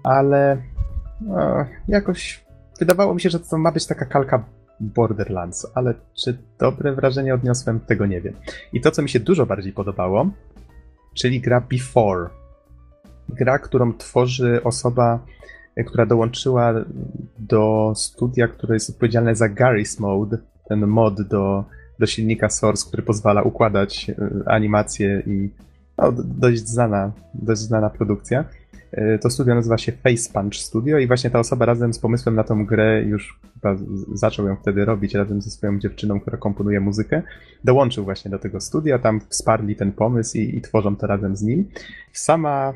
Ale 0.03 0.63
no, 1.21 1.67
jakoś 1.89 2.45
wydawało 2.79 3.15
mi 3.15 3.21
się, 3.21 3.31
że 3.31 3.41
to 3.41 3.59
ma 3.59 3.73
być 3.73 3.87
taka 3.87 4.05
kalka 4.05 4.45
Borderlands, 4.81 5.67
ale 5.75 5.95
czy 6.25 6.39
dobre 6.59 6.93
wrażenie 6.93 7.35
odniosłem, 7.35 7.81
tego 7.81 8.07
nie 8.07 8.21
wiem. 8.21 8.35
I 8.73 8.81
to, 8.81 8.91
co 8.91 9.03
mi 9.03 9.09
się 9.09 9.21
dużo 9.21 9.47
bardziej 9.47 9.73
podobało, 9.73 10.31
czyli 11.15 11.41
gra 11.41 11.61
Before. 11.61 12.29
Gra, 13.29 13.59
którą 13.59 13.93
tworzy 13.93 14.63
osoba, 14.65 15.19
która 15.87 16.07
dołączyła 16.07 16.75
do 17.39 17.93
studia, 17.97 18.49
które 18.49 18.75
jest 18.75 18.91
odpowiedzialne 18.91 19.37
za 19.37 19.49
Garry's 19.49 20.01
Mode, 20.01 20.39
ten 20.69 20.87
mod 20.87 21.23
do, 21.23 21.65
do 21.99 22.07
silnika 22.07 22.49
Source, 22.49 22.89
który 22.89 23.03
pozwala 23.03 23.43
układać 23.43 24.11
e, 24.11 24.15
animacje 24.47 25.23
i 25.27 25.51
no, 25.99 26.13
dość 26.25 26.69
znana, 26.69 27.13
dość 27.35 27.61
znana 27.61 27.91
produkcja. 27.91 28.45
E, 28.95 29.19
to 29.19 29.31
studio 29.31 29.55
nazywa 29.55 29.79
się 29.79 29.93
Face 29.93 30.33
Punch 30.33 30.55
Studio 30.55 30.99
i 30.99 31.07
właśnie 31.07 31.31
ta 31.31 31.39
osoba 31.39 31.67
razem 31.67 31.95
z 31.95 31.99
pomysłem 31.99 32.35
na 32.35 32.45
tą 32.45 32.67
grę 32.67 33.03
już 33.03 33.41
chyba 33.55 33.77
zaczął 34.13 34.47
ją 34.49 34.57
wtedy 34.57 34.85
robić 34.85 35.15
razem 35.15 35.43
ze 35.43 35.51
swoją 35.51 35.79
dziewczyną, 35.79 36.21
która 36.21 36.37
komponuje 36.37 36.81
muzykę. 36.81 37.23
Dołączył 37.65 38.05
właśnie 38.05 38.31
do 38.31 38.39
tego 38.39 38.61
studia, 38.61 38.99
tam 38.99 39.21
wsparli 39.29 39.77
ten 39.77 39.93
pomysł 39.93 40.39
i, 40.39 40.57
i 40.57 40.61
tworzą 40.61 40.97
to 40.97 41.07
razem 41.07 41.37
z 41.37 41.43
nim. 41.43 41.69
Sama 42.13 42.73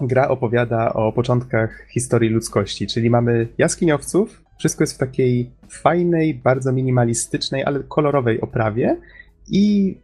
gra 0.00 0.28
opowiada 0.28 0.92
o 0.92 1.12
początkach 1.12 1.86
historii 1.90 2.30
ludzkości, 2.30 2.86
czyli 2.86 3.10
mamy 3.10 3.48
jaskiniowców, 3.58 4.42
wszystko 4.58 4.82
jest 4.82 4.94
w 4.94 4.98
takiej 4.98 5.50
fajnej, 5.68 6.34
bardzo 6.34 6.72
minimalistycznej, 6.72 7.64
ale 7.64 7.80
kolorowej 7.80 8.40
oprawie 8.40 8.96
i 9.48 9.96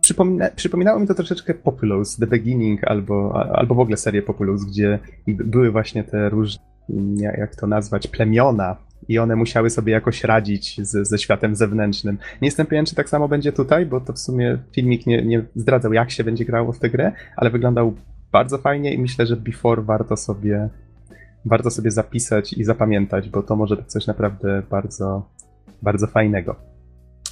przypomina, 0.00 0.48
przypominało 0.56 1.00
mi 1.00 1.06
to 1.06 1.14
troszeczkę 1.14 1.54
Populous, 1.54 2.16
The 2.16 2.26
Beginning 2.26 2.84
albo, 2.84 3.44
albo 3.56 3.74
w 3.74 3.80
ogóle 3.80 3.96
serię 3.96 4.22
Populous, 4.22 4.64
gdzie 4.64 4.98
były 5.26 5.70
właśnie 5.70 6.04
te 6.04 6.28
różne, 6.28 6.62
jak 7.18 7.56
to 7.56 7.66
nazwać, 7.66 8.08
plemiona 8.08 8.76
i 9.08 9.18
one 9.18 9.36
musiały 9.36 9.70
sobie 9.70 9.92
jakoś 9.92 10.24
radzić 10.24 10.80
z, 10.82 11.08
ze 11.08 11.18
światem 11.18 11.56
zewnętrznym. 11.56 12.18
Nie 12.42 12.48
jestem 12.48 12.66
pewien, 12.66 12.86
czy 12.86 12.94
tak 12.94 13.08
samo 13.08 13.28
będzie 13.28 13.52
tutaj, 13.52 13.86
bo 13.86 14.00
to 14.00 14.12
w 14.12 14.18
sumie 14.18 14.58
filmik 14.72 15.06
nie, 15.06 15.22
nie 15.22 15.44
zdradzał, 15.54 15.92
jak 15.92 16.10
się 16.10 16.24
będzie 16.24 16.44
grało 16.44 16.72
w 16.72 16.78
tę 16.78 16.90
grę, 16.90 17.12
ale 17.36 17.50
wyglądał 17.50 17.94
bardzo 18.32 18.58
fajnie 18.58 18.94
i 18.94 18.98
myślę, 18.98 19.26
że 19.26 19.36
Before 19.36 19.82
warto 19.82 20.16
sobie, 20.16 20.68
warto 21.44 21.70
sobie 21.70 21.90
zapisać 21.90 22.52
i 22.52 22.64
zapamiętać, 22.64 23.28
bo 23.28 23.42
to 23.42 23.56
może 23.56 23.76
być 23.76 23.86
coś 23.86 24.06
naprawdę 24.06 24.62
bardzo, 24.70 25.28
bardzo 25.82 26.06
fajnego. 26.06 26.56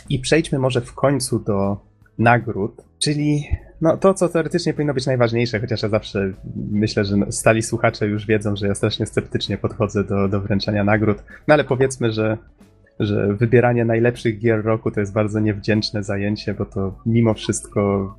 I 0.09 0.19
przejdźmy 0.19 0.59
może 0.59 0.81
w 0.81 0.95
końcu 0.95 1.39
do 1.39 1.88
nagród, 2.19 2.85
czyli 2.99 3.49
no, 3.81 3.97
to, 3.97 4.15
co 4.15 4.29
teoretycznie 4.29 4.73
powinno 4.73 4.95
być 4.95 5.07
najważniejsze, 5.07 5.61
chociaż 5.61 5.83
ja 5.83 5.89
zawsze 5.89 6.33
myślę, 6.71 7.05
że 7.05 7.17
stali 7.31 7.63
słuchacze 7.63 8.07
już 8.07 8.27
wiedzą, 8.27 8.57
że 8.57 8.67
ja 8.67 8.75
strasznie 8.75 9.07
sceptycznie 9.07 9.59
podchodzę 9.59 10.05
do, 10.05 10.29
do 10.29 10.41
wręczania 10.41 10.85
nagród, 10.85 11.19
no 11.49 11.55
ale 11.55 11.65
powiedzmy, 11.65 12.13
że, 12.13 12.39
że 13.01 13.35
wybieranie 13.35 13.85
najlepszych 13.85 14.39
gier 14.39 14.65
roku 14.65 14.91
to 14.91 15.01
jest 15.01 15.13
bardzo 15.13 15.41
niewdzięczne 15.41 16.03
zajęcie, 16.03 16.55
bo 16.55 16.65
to 16.65 16.99
mimo 17.07 17.35
wszystko 17.35 18.15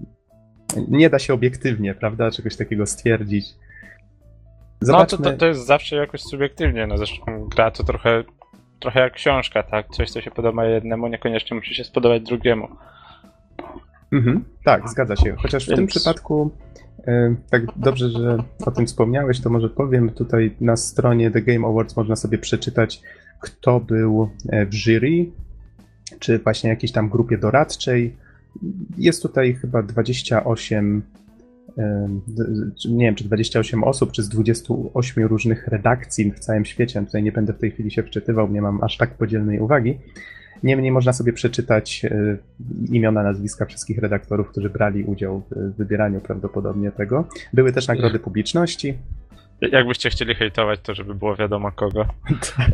nie 0.87 1.09
da 1.09 1.19
się 1.19 1.33
obiektywnie, 1.33 1.95
prawda, 1.95 2.31
czegoś 2.31 2.55
takiego 2.55 2.85
stwierdzić. 2.85 3.45
Zobaczmy. 4.81 5.17
No 5.21 5.25
to, 5.25 5.31
to, 5.31 5.37
to 5.37 5.45
jest 5.47 5.65
zawsze 5.65 5.95
jakoś 5.95 6.21
subiektywnie, 6.21 6.87
no 6.87 6.97
zresztą 6.97 7.47
gra 7.55 7.71
to 7.71 7.83
trochę, 7.83 8.23
trochę 8.79 8.99
jak 8.99 9.13
książka, 9.13 9.63
tak? 9.63 9.87
Coś, 9.87 10.11
co 10.11 10.21
się 10.21 10.31
podoba 10.31 10.65
jednemu, 10.65 11.07
niekoniecznie 11.07 11.57
musi 11.57 11.75
się 11.75 11.83
spodobać 11.83 12.23
drugiemu. 12.23 12.67
Mhm, 14.11 14.43
tak, 14.63 14.89
zgadza 14.89 15.15
się. 15.15 15.35
Chociaż 15.37 15.67
Więc... 15.67 15.73
w 15.73 15.79
tym 15.79 15.87
przypadku, 15.87 16.51
e, 17.07 17.35
tak 17.49 17.61
dobrze, 17.75 18.09
że 18.09 18.37
o 18.65 18.71
tym 18.71 18.87
wspomniałeś, 18.87 19.41
to 19.41 19.49
może 19.49 19.69
powiem, 19.69 20.09
tutaj 20.09 20.55
na 20.61 20.77
stronie 20.77 21.31
The 21.31 21.41
Game 21.41 21.67
Awards 21.67 21.95
można 21.95 22.15
sobie 22.15 22.37
przeczytać, 22.37 23.01
kto 23.39 23.79
był 23.79 24.29
e, 24.49 24.65
w 24.65 24.73
jury, 24.73 25.25
czy 26.19 26.39
właśnie 26.39 26.69
jakiejś 26.69 26.91
tam 26.91 27.09
grupie 27.09 27.37
doradczej, 27.37 28.15
jest 28.97 29.21
tutaj 29.21 29.53
chyba 29.53 29.83
28, 29.83 31.01
nie 32.89 33.05
wiem, 33.05 33.15
czy 33.15 33.23
28 33.23 33.83
osób, 33.83 34.11
czy 34.11 34.23
z 34.23 34.29
28 34.29 35.25
różnych 35.25 35.67
redakcji 35.67 36.31
w 36.31 36.39
całym 36.39 36.65
świecie. 36.65 37.05
Tutaj 37.05 37.23
nie 37.23 37.31
będę 37.31 37.53
w 37.53 37.57
tej 37.57 37.71
chwili 37.71 37.91
się 37.91 38.03
wczytywał, 38.03 38.51
nie 38.51 38.61
mam 38.61 38.83
aż 38.83 38.97
tak 38.97 39.13
podzielnej 39.13 39.59
uwagi. 39.59 39.97
Niemniej 40.63 40.91
można 40.91 41.13
sobie 41.13 41.33
przeczytać 41.33 42.05
e, 42.05 42.37
imiona, 42.91 43.23
nazwiska 43.23 43.65
wszystkich 43.65 43.97
redaktorów, 43.97 44.49
którzy 44.49 44.69
brali 44.69 45.03
udział 45.03 45.43
w 45.51 45.75
wybieraniu 45.77 46.21
prawdopodobnie 46.21 46.91
tego. 46.91 47.27
Były 47.53 47.73
też 47.73 47.87
nagrody 47.87 48.19
publiczności. 48.19 48.97
Jakbyście 49.61 50.09
chcieli 50.09 50.35
hejtować, 50.35 50.79
to 50.79 50.93
żeby 50.93 51.15
było 51.15 51.35
wiadomo 51.35 51.71
kogo. 51.71 52.05
tak, 52.57 52.71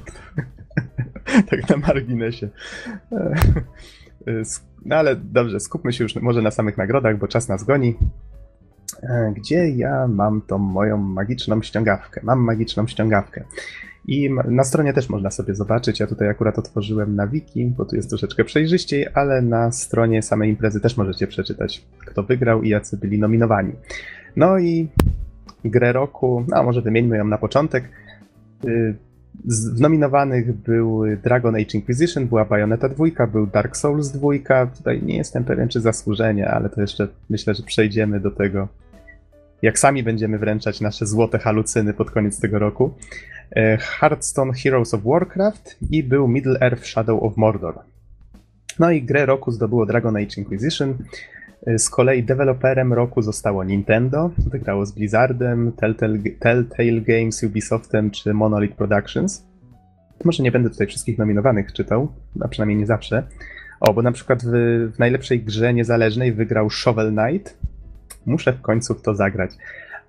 tak 1.50 1.70
na 1.70 1.78
marginesie. 1.78 2.50
E, 3.12 3.36
e, 4.28 4.42
no 4.86 4.96
ale 4.96 5.16
dobrze, 5.16 5.60
skupmy 5.60 5.94
się 5.94 6.04
już 6.04 6.16
może 6.16 6.42
na 6.42 6.52
samych 6.52 6.78
nagrodach, 6.78 7.18
bo 7.18 7.28
czas 7.28 7.50
nas 7.50 7.64
goni. 7.64 7.96
Gdzie 9.36 9.70
ja 9.70 10.08
mam 10.08 10.42
tą 10.42 10.58
moją 10.58 10.98
magiczną 10.98 11.62
ściągawkę? 11.62 12.22
Mam 12.24 12.40
magiczną 12.40 12.88
ściągawkę. 12.88 13.44
I 14.08 14.30
na 14.46 14.64
stronie 14.64 14.94
też 14.94 15.10
można 15.10 15.32
sobie 15.32 15.56
zobaczyć. 15.56 16.00
Ja 16.00 16.08
tutaj 16.08 16.30
akurat 16.30 16.60
otworzyłem 16.60 17.16
na 17.16 17.28
wiki, 17.28 17.66
bo 17.66 17.86
tu 17.86 17.96
jest 17.96 18.10
troszeczkę 18.10 18.44
przejrzyściej, 18.44 19.08
ale 19.14 19.42
na 19.42 19.72
stronie 19.72 20.22
samej 20.22 20.50
imprezy 20.50 20.82
też 20.82 20.98
możecie 20.98 21.28
przeczytać, 21.28 21.86
kto 22.06 22.24
wygrał 22.24 22.64
i 22.64 22.70
jacy 22.70 22.98
byli 22.98 23.20
nominowani. 23.20 23.74
No 24.36 24.60
i 24.60 24.88
grę 25.66 25.94
roku, 25.94 26.46
a 26.52 26.64
może 26.64 26.82
wymieńmy 26.82 27.18
ją 27.18 27.26
na 27.26 27.38
początek. 27.38 27.90
Y, 28.66 28.96
z 29.46 29.80
nominowanych 29.80 30.54
był 30.54 31.04
Dragon 31.24 31.56
Age 31.56 31.74
Inquisition, 31.74 32.28
była 32.28 32.46
Bayonetta 32.46 32.90
2, 32.90 33.28
był 33.28 33.48
Dark 33.48 33.78
Souls 33.78 34.12
2. 34.12 34.30
Tutaj 34.78 35.04
nie 35.04 35.18
jestem 35.18 35.44
pewien, 35.44 35.70
czy 35.70 35.82
zasłużenie, 35.82 36.48
ale 36.48 36.70
to 36.70 36.82
jeszcze 36.82 37.08
myślę, 37.30 37.56
że 37.56 37.64
przejdziemy 37.64 38.20
do 38.20 38.32
tego, 38.32 38.68
jak 39.62 39.80
sami 39.80 40.04
będziemy 40.04 40.40
wręczać 40.40 40.82
nasze 40.82 41.06
złote 41.06 41.40
halucyny 41.40 41.94
pod 41.94 42.12
koniec 42.12 42.40
tego 42.40 42.60
roku. 42.60 42.94
E, 43.52 43.78
Hearthstone 43.78 44.54
Heroes 44.54 44.94
of 44.94 45.04
Warcraft 45.04 45.78
i 45.92 46.04
był 46.04 46.28
Middle 46.28 46.60
Earth 46.60 46.86
Shadow 46.86 47.24
of 47.24 47.38
Mordor. 47.38 47.80
No 48.80 48.92
i 48.92 49.04
grę 49.04 49.26
roku 49.26 49.52
zdobyło 49.52 49.86
Dragon 49.86 50.18
Age 50.18 50.36
Inquisition. 50.38 50.98
E, 51.68 51.80
z 51.80 51.90
kolei 51.90 52.24
deweloperem 52.24 52.94
roku 52.94 53.22
zostało 53.22 53.64
Nintendo, 53.64 54.32
wygrało 54.38 54.86
z 54.86 54.92
Blizzardem, 54.92 55.72
Telltale, 55.72 56.20
Telltale 56.40 57.02
Games, 57.02 57.44
Ubisoftem 57.44 58.12
czy 58.12 58.34
Monolith 58.34 58.76
Productions. 58.76 59.46
Może 60.24 60.44
nie 60.44 60.52
będę 60.52 60.70
tutaj 60.70 60.88
wszystkich 60.88 61.18
nominowanych 61.18 61.74
czytał, 61.74 62.08
a 62.42 62.48
przynajmniej 62.48 62.78
nie 62.78 62.86
zawsze. 62.86 63.24
O, 63.80 63.94
bo 63.94 64.02
na 64.02 64.12
przykład 64.12 64.44
w, 64.44 64.52
w 64.96 65.00
najlepszej 65.00 65.44
grze 65.44 65.74
niezależnej 65.74 66.34
wygrał 66.34 66.70
Shovel 66.70 67.14
Knight. 67.14 67.58
Muszę 68.26 68.54
w 68.54 68.62
końcu 68.62 68.94
w 68.94 69.02
to 69.02 69.16
zagrać. 69.16 69.52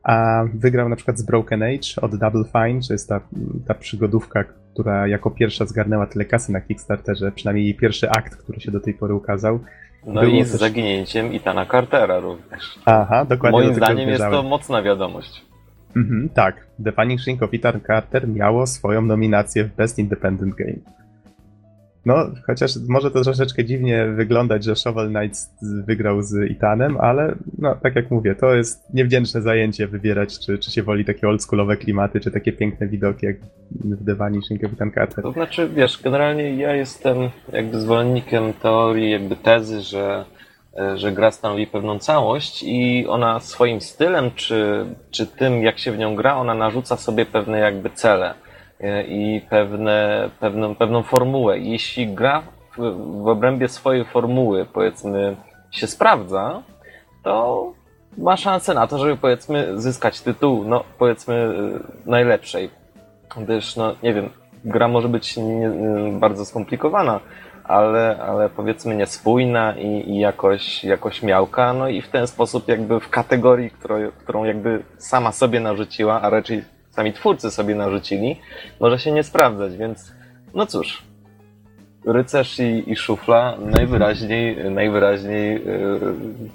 A 0.06 0.44
wygrał 0.54 0.88
na 0.88 0.96
przykład 0.96 1.18
z 1.18 1.22
Broken 1.22 1.62
Age 1.62 2.00
od 2.02 2.16
Double 2.16 2.44
Fine, 2.44 2.80
to 2.88 2.94
jest 2.94 3.08
ta, 3.08 3.20
ta 3.66 3.74
przygodówka, 3.74 4.44
która 4.72 5.08
jako 5.08 5.30
pierwsza 5.30 5.66
zgarnęła 5.66 6.06
tyle 6.06 6.24
kasy 6.24 6.52
na 6.52 6.60
Kickstarterze, 6.60 7.32
przynajmniej 7.32 7.64
jej 7.64 7.74
pierwszy 7.74 8.10
akt, 8.10 8.36
który 8.36 8.60
się 8.60 8.70
do 8.70 8.80
tej 8.80 8.94
pory 8.94 9.14
ukazał. 9.14 9.60
No 10.06 10.20
Było 10.20 10.40
i 10.40 10.44
z 10.44 10.50
też... 10.50 10.60
zaginięciem 10.60 11.32
Itana 11.32 11.66
Cartera 11.66 12.18
również. 12.18 12.78
Aha, 12.84 13.24
dokładnie. 13.24 13.60
Moim 13.60 13.74
zdaniem 13.74 14.08
jest 14.08 14.24
to 14.24 14.42
mocna 14.42 14.82
wiadomość. 14.82 15.42
Mhm, 15.96 16.28
tak. 16.28 16.66
The 16.84 16.92
Punishing 16.92 17.42
of 17.42 17.54
Ethan 17.54 17.80
Carter 17.86 18.28
miało 18.28 18.66
swoją 18.66 19.02
nominację 19.02 19.64
w 19.64 19.74
Best 19.74 19.98
Independent 19.98 20.54
Game. 20.54 20.78
No, 22.06 22.16
chociaż 22.46 22.70
może 22.88 23.10
to 23.10 23.22
troszeczkę 23.22 23.64
dziwnie 23.64 24.06
wyglądać, 24.06 24.64
że 24.64 24.76
Shovel 24.76 25.08
Knight 25.08 25.38
wygrał 25.62 26.22
z 26.22 26.50
Itanem, 26.50 26.96
ale 27.00 27.34
no, 27.58 27.76
tak 27.82 27.96
jak 27.96 28.10
mówię, 28.10 28.34
to 28.34 28.54
jest 28.54 28.94
niewdzięczne 28.94 29.42
zajęcie 29.42 29.86
wybierać, 29.86 30.38
czy, 30.38 30.58
czy 30.58 30.70
się 30.70 30.82
woli 30.82 31.04
takie 31.04 31.28
oldschoolowe 31.28 31.76
klimaty, 31.76 32.20
czy 32.20 32.30
takie 32.30 32.52
piękne 32.52 32.86
widoki 32.86 33.26
jak 33.26 33.36
w 33.70 34.06
The 34.06 34.14
Vanishing 34.14 34.64
Ethan 34.64 34.92
Carter. 34.92 35.24
To 35.24 35.32
znaczy, 35.32 35.68
wiesz, 35.68 36.02
generalnie 36.02 36.56
ja 36.56 36.74
jestem 36.74 37.16
jakby 37.52 37.80
zwolennikiem 37.80 38.52
teorii, 38.52 39.10
jakby 39.10 39.36
tezy, 39.36 39.80
że 39.80 40.24
że 40.94 41.12
gra 41.12 41.30
stanowi 41.30 41.66
pewną 41.66 41.98
całość 41.98 42.62
i 42.66 43.06
ona 43.08 43.40
swoim 43.40 43.80
stylem, 43.80 44.30
czy, 44.34 44.86
czy 45.10 45.26
tym, 45.26 45.62
jak 45.62 45.78
się 45.78 45.92
w 45.92 45.98
nią 45.98 46.14
gra, 46.14 46.36
ona 46.36 46.54
narzuca 46.54 46.96
sobie 46.96 47.26
pewne 47.26 47.58
jakby 47.58 47.90
cele. 47.90 48.34
E, 48.80 49.02
i 49.02 49.40
pewne, 49.40 50.30
pewną, 50.40 50.74
pewną 50.74 51.02
formułę. 51.02 51.58
jeśli 51.58 52.14
gra 52.14 52.42
w, 52.76 52.80
w 53.22 53.28
obrębie 53.28 53.68
swojej 53.68 54.04
formuły, 54.04 54.66
powiedzmy, 54.72 55.36
się 55.70 55.86
sprawdza, 55.86 56.62
to 57.22 57.72
ma 58.18 58.36
szansę 58.36 58.74
na 58.74 58.86
to, 58.86 58.98
żeby 58.98 59.16
powiedzmy 59.16 59.80
zyskać 59.80 60.20
tytuł, 60.20 60.64
no 60.64 60.84
powiedzmy 60.98 61.34
e, 61.34 62.10
najlepszej. 62.10 62.70
Gdyż, 63.36 63.76
no 63.76 63.94
nie 64.02 64.14
wiem, 64.14 64.30
gra 64.64 64.88
może 64.88 65.08
być 65.08 65.36
nie, 65.36 65.70
bardzo 66.12 66.44
skomplikowana, 66.44 67.20
ale, 67.64 68.18
ale 68.22 68.48
powiedzmy 68.48 68.96
niespójna 68.96 69.74
i, 69.76 70.10
i 70.10 70.18
jakoś, 70.18 70.84
jakoś 70.84 71.22
miałka, 71.22 71.72
no 71.72 71.88
i 71.88 72.02
w 72.02 72.08
ten 72.08 72.26
sposób 72.26 72.68
jakby 72.68 73.00
w 73.00 73.08
kategorii, 73.08 73.70
którą, 73.70 74.10
którą 74.18 74.44
jakby 74.44 74.82
sama 74.98 75.32
sobie 75.32 75.60
narzuciła, 75.60 76.22
a 76.22 76.30
raczej 76.30 76.64
sami 76.96 77.12
twórcy 77.12 77.50
sobie 77.50 77.74
narzucili, 77.74 78.36
może 78.80 78.98
się 78.98 79.12
nie 79.12 79.22
sprawdzać, 79.22 79.76
więc 79.76 80.12
no 80.54 80.66
cóż, 80.66 81.02
rycerz 82.06 82.58
i, 82.58 82.90
i 82.92 82.96
szufla 82.96 83.56
najwyraźniej, 83.60 84.70
najwyraźniej 84.70 85.52
yy, 85.54 86.14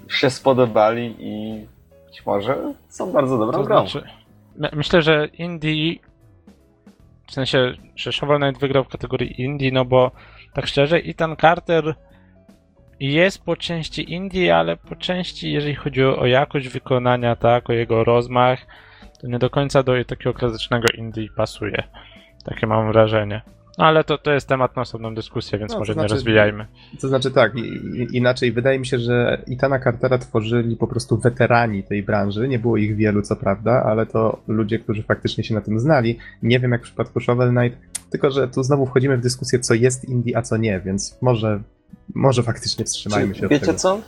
się 0.09 0.29
spodobali 0.29 1.15
i 1.19 1.65
być 2.07 2.25
może 2.25 2.73
są 2.89 3.11
bardzo 3.11 3.37
dobrą 3.37 3.59
To 3.59 3.63
grą. 3.63 3.87
znaczy, 3.87 4.07
my- 4.57 4.69
myślę, 4.73 5.01
że 5.01 5.25
Indie, 5.37 5.95
w 7.27 7.33
sensie, 7.33 7.73
że 7.95 8.11
Shovel 8.11 8.39
Knight 8.39 8.61
wygrał 8.61 8.83
w 8.83 8.87
kategorii 8.87 9.41
Indie, 9.41 9.71
no 9.71 9.85
bo 9.85 10.11
tak 10.53 10.67
szczerze, 10.67 10.97
Ethan 10.97 11.35
Carter 11.41 11.95
jest 12.99 13.45
po 13.45 13.55
części 13.55 14.13
Indie, 14.13 14.55
ale 14.57 14.77
po 14.77 14.95
części, 14.95 15.51
jeżeli 15.51 15.75
chodzi 15.75 16.03
o 16.03 16.25
jakość 16.25 16.67
wykonania, 16.67 17.35
tak, 17.35 17.69
o 17.69 17.73
jego 17.73 18.03
rozmach, 18.03 18.65
to 19.21 19.27
nie 19.27 19.39
do 19.39 19.49
końca 19.49 19.83
do 19.83 20.05
takiego 20.07 20.33
klasycznego 20.33 20.87
Indie 20.97 21.27
pasuje. 21.35 21.83
Takie 22.45 22.67
mam 22.67 22.91
wrażenie. 22.91 23.41
No 23.77 23.85
ale 23.85 24.03
to, 24.03 24.17
to 24.17 24.31
jest 24.31 24.47
temat 24.47 24.75
na 24.75 24.81
osobną 24.81 25.15
dyskusję, 25.15 25.59
więc 25.59 25.71
No, 25.71 25.79
może 25.79 25.93
znaczy- 25.93 26.07
nie 26.09 26.15
rozwijajmy. 26.15 26.65
To 27.01 27.07
znaczy 27.07 27.31
tak, 27.31 27.51
inaczej 28.11 28.51
wydaje 28.51 28.79
mi 28.79 28.85
się, 28.85 28.99
że 28.99 29.41
Itana 29.47 29.79
Cartera 29.79 30.17
tworzyli 30.17 30.75
po 30.75 30.87
prostu 30.87 31.17
weterani 31.17 31.83
tej 31.83 32.03
branży. 32.03 32.47
Nie 32.47 32.59
było 32.59 32.77
ich 32.77 32.95
wielu, 32.95 33.21
co 33.21 33.35
prawda, 33.35 33.83
ale 33.85 34.05
to 34.05 34.39
ludzie, 34.47 34.79
którzy 34.79 35.03
faktycznie 35.03 35.43
się 35.43 35.53
na 35.55 35.61
tym 35.61 35.79
znali. 35.79 36.17
Nie 36.43 36.59
wiem 36.59 36.71
jak 36.71 36.81
w 36.81 36.83
przypadku 36.83 37.19
Shovel 37.19 37.49
Knight, 37.49 37.79
tylko 38.09 38.31
że 38.31 38.47
tu 38.47 38.63
znowu 38.63 38.85
wchodzimy 38.85 39.17
w 39.17 39.21
dyskusję, 39.21 39.59
co 39.59 39.73
jest 39.73 40.09
indie, 40.09 40.37
a 40.37 40.41
co 40.41 40.57
nie, 40.57 40.79
więc 40.79 41.17
może, 41.21 41.59
może 42.15 42.43
faktycznie 42.43 42.85
wstrzymajmy 42.85 43.33
Czy 43.33 43.39
się 43.39 43.45
od 43.45 43.51
wiecie 43.51 43.65
tego. 43.65 43.77
co? 43.77 43.99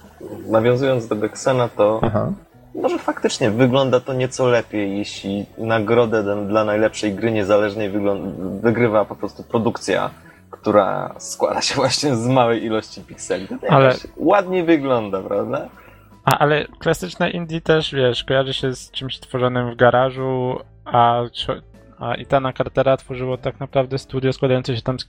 Nawiązując 0.50 1.08
do 1.08 1.16
Geksena, 1.16 1.68
to 1.68 2.00
Aha. 2.04 2.34
Może 2.76 3.00
faktycznie 3.00 3.52
wygląda 3.52 4.00
to 4.00 4.14
nieco 4.14 4.48
lepiej, 4.48 4.98
jeśli 4.98 5.46
nagrodę 5.58 6.46
dla 6.48 6.66
najlepszej 6.66 7.14
gry 7.14 7.32
niezależnej 7.32 7.92
wygrywa 8.62 9.06
po 9.06 9.16
prostu 9.16 9.44
produkcja, 9.44 10.10
która 10.52 11.16
składa 11.18 11.62
się 11.62 11.76
właśnie 11.84 12.16
z 12.16 12.28
małej 12.28 12.64
ilości 12.64 13.02
pikseli. 13.02 13.48
To 13.48 13.56
Ale- 13.70 13.86
jakoś 13.86 14.08
ładniej 14.18 14.64
wygląda, 14.64 15.22
prawda? 15.22 15.70
A, 16.26 16.40
ale 16.40 16.66
klasyczne 16.80 17.30
indie 17.30 17.62
też, 17.62 17.96
wiesz, 17.96 18.24
kojarzy 18.24 18.54
się 18.54 18.76
z 18.76 18.92
czymś 18.92 19.20
tworzonym 19.20 19.72
w 19.72 19.76
garażu, 19.76 20.60
a, 20.86 21.22
a 22.00 22.16
Itana 22.16 22.54
Cartera 22.54 22.98
tworzyło 22.98 23.38
tak 23.38 23.60
naprawdę 23.60 23.98
studio 23.98 24.34
składające 24.34 24.76
się 24.76 24.82
tam 24.82 25.00
z 25.00 25.06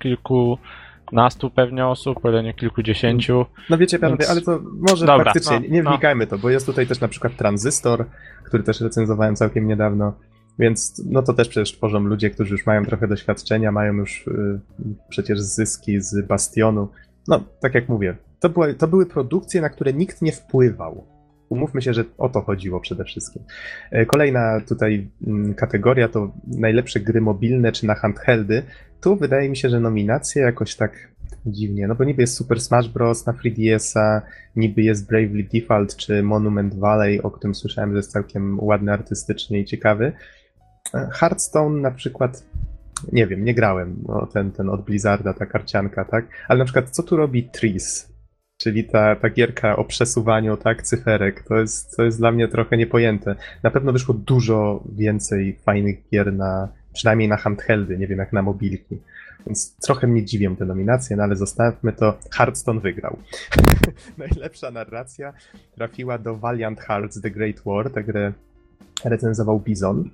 kilkunastu 1.05 1.51
pewnie 1.51 1.87
osób, 1.87 2.25
o 2.25 2.31
ile 2.31 2.43
nie 2.43 2.55
kilkudziesięciu. 2.55 3.47
No 3.71 3.79
wiecie, 3.79 3.99
panowie, 3.99 4.19
Więc- 4.19 4.31
ale 4.31 4.41
to 4.41 4.61
może 4.91 5.07
Dobra, 5.07 5.25
faktycznie, 5.25 5.61
no, 5.61 5.67
nie 5.69 5.83
no. 5.83 5.91
wnikajmy 5.91 6.27
to, 6.27 6.39
bo 6.39 6.51
jest 6.51 6.67
tutaj 6.67 6.87
też 6.87 7.01
na 7.01 7.09
przykład 7.09 7.37
Transystor, 7.37 8.05
który 8.45 8.63
też 8.63 8.81
recenzowałem 8.81 9.37
całkiem 9.37 9.67
niedawno, 9.67 10.13
więc 10.59 11.03
no 11.07 11.23
to 11.23 11.33
też 11.35 11.49
przecież 11.49 11.77
tworzą 11.77 12.01
ludzie, 12.01 12.31
którzy 12.31 12.53
już 12.53 12.67
mają 12.67 12.85
trochę 12.85 13.09
doświadczenia, 13.09 13.73
mają 13.73 13.93
już 13.93 14.27
y, 14.27 14.61
przecież 15.09 15.41
zyski 15.41 16.01
z 16.01 16.27
Bastionu. 16.27 16.89
No, 17.29 17.41
tak 17.61 17.75
jak 17.75 17.89
mówię, 17.89 18.17
to 18.41 18.49
były, 18.49 18.75
to 18.75 18.89
były 18.89 19.07
produkcje, 19.07 19.61
na 19.61 19.69
które 19.69 19.93
nikt 19.93 20.23
nie 20.23 20.33
wpływał. 20.33 21.07
Umówmy 21.55 21.83
się, 21.83 21.95
że 21.95 22.05
o 22.19 22.29
to 22.29 22.41
chodziło 22.41 22.81
przede 22.81 23.05
wszystkim. 23.05 23.43
E, 23.91 24.07
Kolejna 24.07 24.61
tutaj 24.69 25.09
mm, 25.27 25.55
kategoria 25.55 26.09
to 26.09 26.33
najlepsze 26.47 27.01
gry 27.01 27.21
mobilne 27.21 27.73
czy 27.73 27.87
na 27.87 27.95
handheldy. 27.95 28.63
Tu 29.01 29.17
wydaje 29.17 29.49
mi 29.49 29.57
się, 29.57 29.69
że 29.69 29.81
nominacje 29.81 30.43
jakoś 30.43 30.77
tak 30.77 31.15
dziwnie, 31.47 31.89
no 31.89 31.95
bo 31.95 32.05
niby 32.05 32.23
jest 32.23 32.37
Super 32.37 32.61
Smash 32.61 32.89
Bros. 32.89 33.27
na 33.27 33.33
3DS-a, 33.33 34.23
niby 34.57 34.83
jest 34.83 35.09
Bravely 35.09 35.45
Default 35.55 35.97
czy 35.97 36.23
Monument 36.23 36.75
Valley, 36.75 37.23
o 37.23 37.31
którym 37.31 37.55
słyszałem, 37.55 37.91
że 37.91 37.97
jest 37.97 38.13
całkiem 38.13 38.61
ładny 38.61 38.93
artystycznie 38.93 39.61
i 39.61 39.65
ciekawy. 39.65 40.13
E, 40.95 41.09
Hearthstone 41.13 41.81
na 41.81 41.91
przykład, 41.91 42.45
nie 43.13 43.27
wiem, 43.27 43.45
nie 43.45 43.55
grałem, 43.55 43.97
no, 44.09 44.27
ten, 44.27 44.53
ten 44.53 44.69
od 44.69 44.85
Blizzarda, 44.85 45.35
ta 45.35 45.47
karcianka, 45.47 46.05
tak? 46.05 46.27
Ale 46.49 46.59
na 46.59 46.65
przykład 46.65 46.91
co 46.91 47.03
tu 47.03 47.17
robi 47.17 47.43
Trees? 47.43 48.14
Czyli 48.65 48.85
ta, 48.85 49.17
ta 49.17 49.31
gierka 49.31 49.77
o 49.77 49.85
przesuwaniu, 49.85 50.57
tak, 50.57 50.83
cyferek, 50.83 51.43
to 51.49 51.59
jest, 51.59 51.97
to 51.97 52.03
jest 52.03 52.19
dla 52.19 52.33
mnie 52.33 52.49
trochę 52.49 52.77
niepojęte. 52.77 53.35
Na 53.63 53.71
pewno 53.71 53.93
wyszło 53.93 54.15
dużo 54.15 54.85
więcej 54.97 55.59
fajnych 55.65 55.97
gier 56.13 56.33
na, 56.33 56.69
przynajmniej 56.93 57.29
na 57.29 57.37
handheldy, 57.37 57.99
nie 57.99 58.07
wiem 58.07 58.19
jak 58.19 58.33
na 58.33 58.43
mobilki. 58.43 58.99
Więc 59.47 59.77
trochę 59.77 60.07
mnie 60.07 60.25
dziwią 60.25 60.57
te 60.57 60.65
nominacje, 60.65 61.17
no 61.17 61.23
ale 61.23 61.37
zostawmy 61.37 61.93
to. 61.93 62.19
Hearthstone 62.33 62.81
wygrał. 62.81 63.17
Najlepsza 64.19 64.71
narracja 64.71 65.33
trafiła 65.75 66.19
do 66.19 66.37
Valiant 66.37 66.81
Hearts 66.81 67.21
The 67.21 67.31
Great 67.31 67.61
War, 67.67 67.91
tę 67.91 68.05
grę 68.05 68.33
recenzował 69.05 69.61
Bizon. 69.61 70.11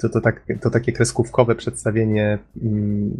To, 0.00 0.08
to, 0.08 0.20
tak, 0.20 0.42
to 0.62 0.70
takie 0.70 0.92
kreskówkowe 0.92 1.54
przedstawienie 1.54 2.38
mm, 2.62 3.10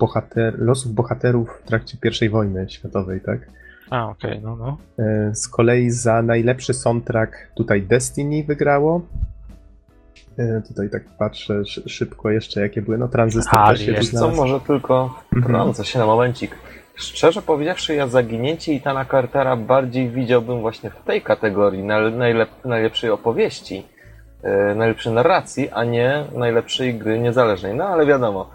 bohater, 0.00 0.58
losów 0.58 0.92
bohaterów 0.92 1.48
w 1.64 1.66
trakcie 1.68 1.98
I 2.22 2.28
wojny 2.28 2.66
światowej, 2.68 3.20
tak? 3.20 3.40
A, 3.90 4.08
okej, 4.08 4.40
no, 4.42 4.56
no. 4.56 4.76
E, 4.98 5.34
Z 5.34 5.48
kolei 5.48 5.90
za 5.90 6.22
najlepszy 6.22 6.74
soundtrack 6.74 7.32
tutaj 7.56 7.82
Destiny 7.82 8.44
wygrało. 8.44 9.00
E, 10.38 10.62
Tutaj 10.68 10.90
tak 10.90 11.02
patrzę 11.18 11.64
szy- 11.66 11.88
szybko 11.88 12.30
jeszcze, 12.30 12.60
jakie 12.60 12.82
były. 12.82 12.98
No, 12.98 13.08
Transystor 13.08 13.58
Ale 13.58 13.76
też 13.76 13.86
się 13.86 13.92
jest 13.92 14.12
Co 14.12 14.30
może 14.30 14.60
tylko 14.60 15.04
Mhm. 15.24 15.42
wtrącę 15.42 15.84
się 15.84 15.98
na 15.98 16.06
momencik. 16.06 16.56
Szczerze 16.94 17.42
powiedziawszy, 17.42 17.94
ja 17.94 18.06
zaginięcie 18.08 18.72
Itana 18.74 19.04
Cartera 19.04 19.56
bardziej 19.56 20.10
widziałbym 20.10 20.60
właśnie 20.60 20.90
w 20.90 21.02
tej 21.04 21.22
kategorii 21.22 21.82
najle- 21.82 22.16
najlep- 22.18 22.64
najlepszej 22.68 23.10
opowieści, 23.10 23.86
najlepszej 24.76 25.12
narracji, 25.12 25.70
a 25.70 25.84
nie 25.84 26.24
najlepszej 26.34 26.94
gry 26.94 27.18
niezależnej. 27.18 27.74
No 27.74 27.84
ale 27.84 28.06
wiadomo, 28.06 28.50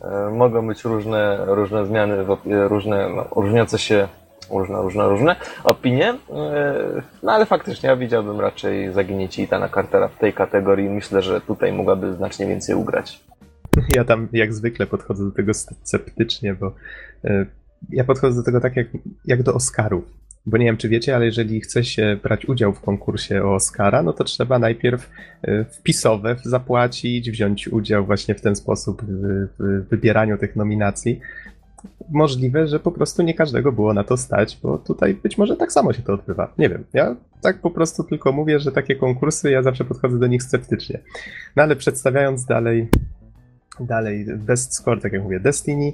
e, 0.00 0.30
mogą 0.30 0.66
być 0.66 0.84
różne, 0.84 1.38
różne 1.46 1.86
zmiany, 1.86 2.14
e, 2.14 2.68
różne, 2.68 3.08
no, 3.08 3.26
różniące 3.36 3.78
się, 3.78 4.08
różne, 4.50 4.82
różne, 4.82 5.08
różne 5.08 5.36
opinie, 5.64 6.08
e, 6.08 6.74
no 7.22 7.32
ale 7.32 7.46
faktycznie 7.46 7.88
ja 7.88 7.96
widziałbym 7.96 8.40
raczej 8.40 8.92
zaginięcie 8.92 9.42
Itana 9.42 9.68
Cartera 9.68 10.08
w 10.08 10.18
tej 10.18 10.32
kategorii. 10.32 10.90
Myślę, 10.90 11.22
że 11.22 11.40
tutaj 11.40 11.72
mogłaby 11.72 12.14
znacznie 12.14 12.46
więcej 12.46 12.74
ugrać. 12.74 13.20
Ja 13.96 14.04
tam 14.04 14.28
jak 14.32 14.54
zwykle 14.54 14.86
podchodzę 14.86 15.24
do 15.24 15.30
tego 15.30 15.54
sceptycznie, 15.54 16.54
bo 16.54 16.72
e, 17.24 17.46
ja 17.90 18.04
podchodzę 18.04 18.36
do 18.36 18.42
tego 18.42 18.60
tak 18.60 18.76
jak, 18.76 18.86
jak 19.24 19.42
do 19.42 19.54
Oscarów. 19.54 20.04
Bo 20.46 20.56
nie 20.56 20.64
wiem, 20.64 20.76
czy 20.76 20.88
wiecie, 20.88 21.16
ale 21.16 21.24
jeżeli 21.24 21.60
chce 21.60 21.84
się 21.84 22.18
brać 22.22 22.46
udział 22.46 22.72
w 22.72 22.80
konkursie 22.80 23.44
o 23.44 23.54
Oscara, 23.54 24.02
no 24.02 24.12
to 24.12 24.24
trzeba 24.24 24.58
najpierw 24.58 25.10
e, 25.42 25.64
wpisowe 25.64 26.36
zapłacić, 26.44 27.30
wziąć 27.30 27.68
udział 27.68 28.06
właśnie 28.06 28.34
w 28.34 28.40
ten 28.40 28.56
sposób 28.56 29.02
w, 29.04 29.48
wybieraniu 29.90 30.38
tych 30.38 30.56
nominacji. 30.56 31.20
Możliwe, 32.10 32.68
że 32.68 32.80
po 32.80 32.92
prostu 32.92 33.22
nie 33.22 33.34
każdego 33.34 33.72
było 33.72 33.94
na 33.94 34.04
to 34.04 34.16
stać, 34.16 34.58
bo 34.62 34.78
tutaj 34.78 35.14
być 35.14 35.38
może 35.38 35.56
tak 35.56 35.72
samo 35.72 35.92
się 35.92 36.02
to 36.02 36.12
odbywa. 36.12 36.52
Nie 36.58 36.68
wiem. 36.68 36.84
Ja 36.92 37.16
tak 37.40 37.58
po 37.58 37.70
prostu 37.70 38.04
tylko 38.04 38.32
mówię, 38.32 38.60
że 38.60 38.72
takie 38.72 38.96
konkursy, 38.96 39.50
ja 39.50 39.62
zawsze 39.62 39.84
podchodzę 39.84 40.18
do 40.18 40.26
nich 40.26 40.42
sceptycznie. 40.42 40.98
No 41.56 41.62
ale 41.62 41.76
przedstawiając 41.76 42.44
dalej 42.44 42.88
Dalej, 43.80 44.26
best 44.36 44.74
score, 44.74 45.00
tak 45.00 45.12
jak 45.12 45.22
mówię, 45.22 45.40
Destiny. 45.40 45.92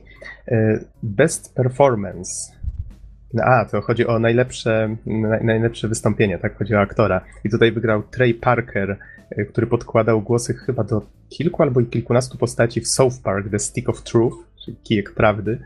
E, 0.49 0.79
Best 1.03 1.55
performance. 1.55 2.58
No, 3.35 3.43
A, 3.45 3.65
to 3.65 3.81
chodzi 3.81 4.07
o 4.07 4.19
najlepsze, 4.19 4.97
naj, 5.07 5.45
najlepsze 5.45 5.89
wystąpienie, 5.89 6.39
tak? 6.39 6.59
Chodzi 6.59 6.75
o 6.75 6.81
aktora. 6.81 7.21
I 7.45 7.51
tutaj 7.51 7.73
wygrał 7.73 8.03
Trey 8.03 8.35
Parker, 8.35 8.97
e, 9.31 9.45
który 9.45 9.67
podkładał 9.67 10.23
głosy 10.23 10.55
chyba 10.55 10.85
do 10.85 11.03
kilku 11.29 11.63
albo 11.63 11.81
i 11.81 11.87
kilkunastu 11.87 12.39
postaci 12.39 12.81
w 12.81 12.89
South 12.89 13.23
Park, 13.23 13.51
The 13.51 13.59
Stick 13.59 13.89
of 13.89 14.03
Truth, 14.03 14.37
czyli 14.65 14.77
kijek 14.77 15.15
prawdy. 15.15 15.59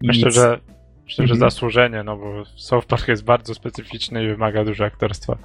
I 0.00 0.06
Myślę, 0.06 0.30
że, 0.30 0.60
myślę, 1.04 1.26
że 1.26 1.34
Mhm. 1.34 1.50
zasłużenie, 1.50 2.02
no 2.02 2.16
bo 2.16 2.44
South 2.56 2.86
Park 2.86 3.08
jest 3.08 3.24
bardzo 3.24 3.54
specyficzny 3.54 4.24
i 4.24 4.28
wymaga 4.28 4.64
dużo 4.64 4.84
aktorstwa. 4.84 5.38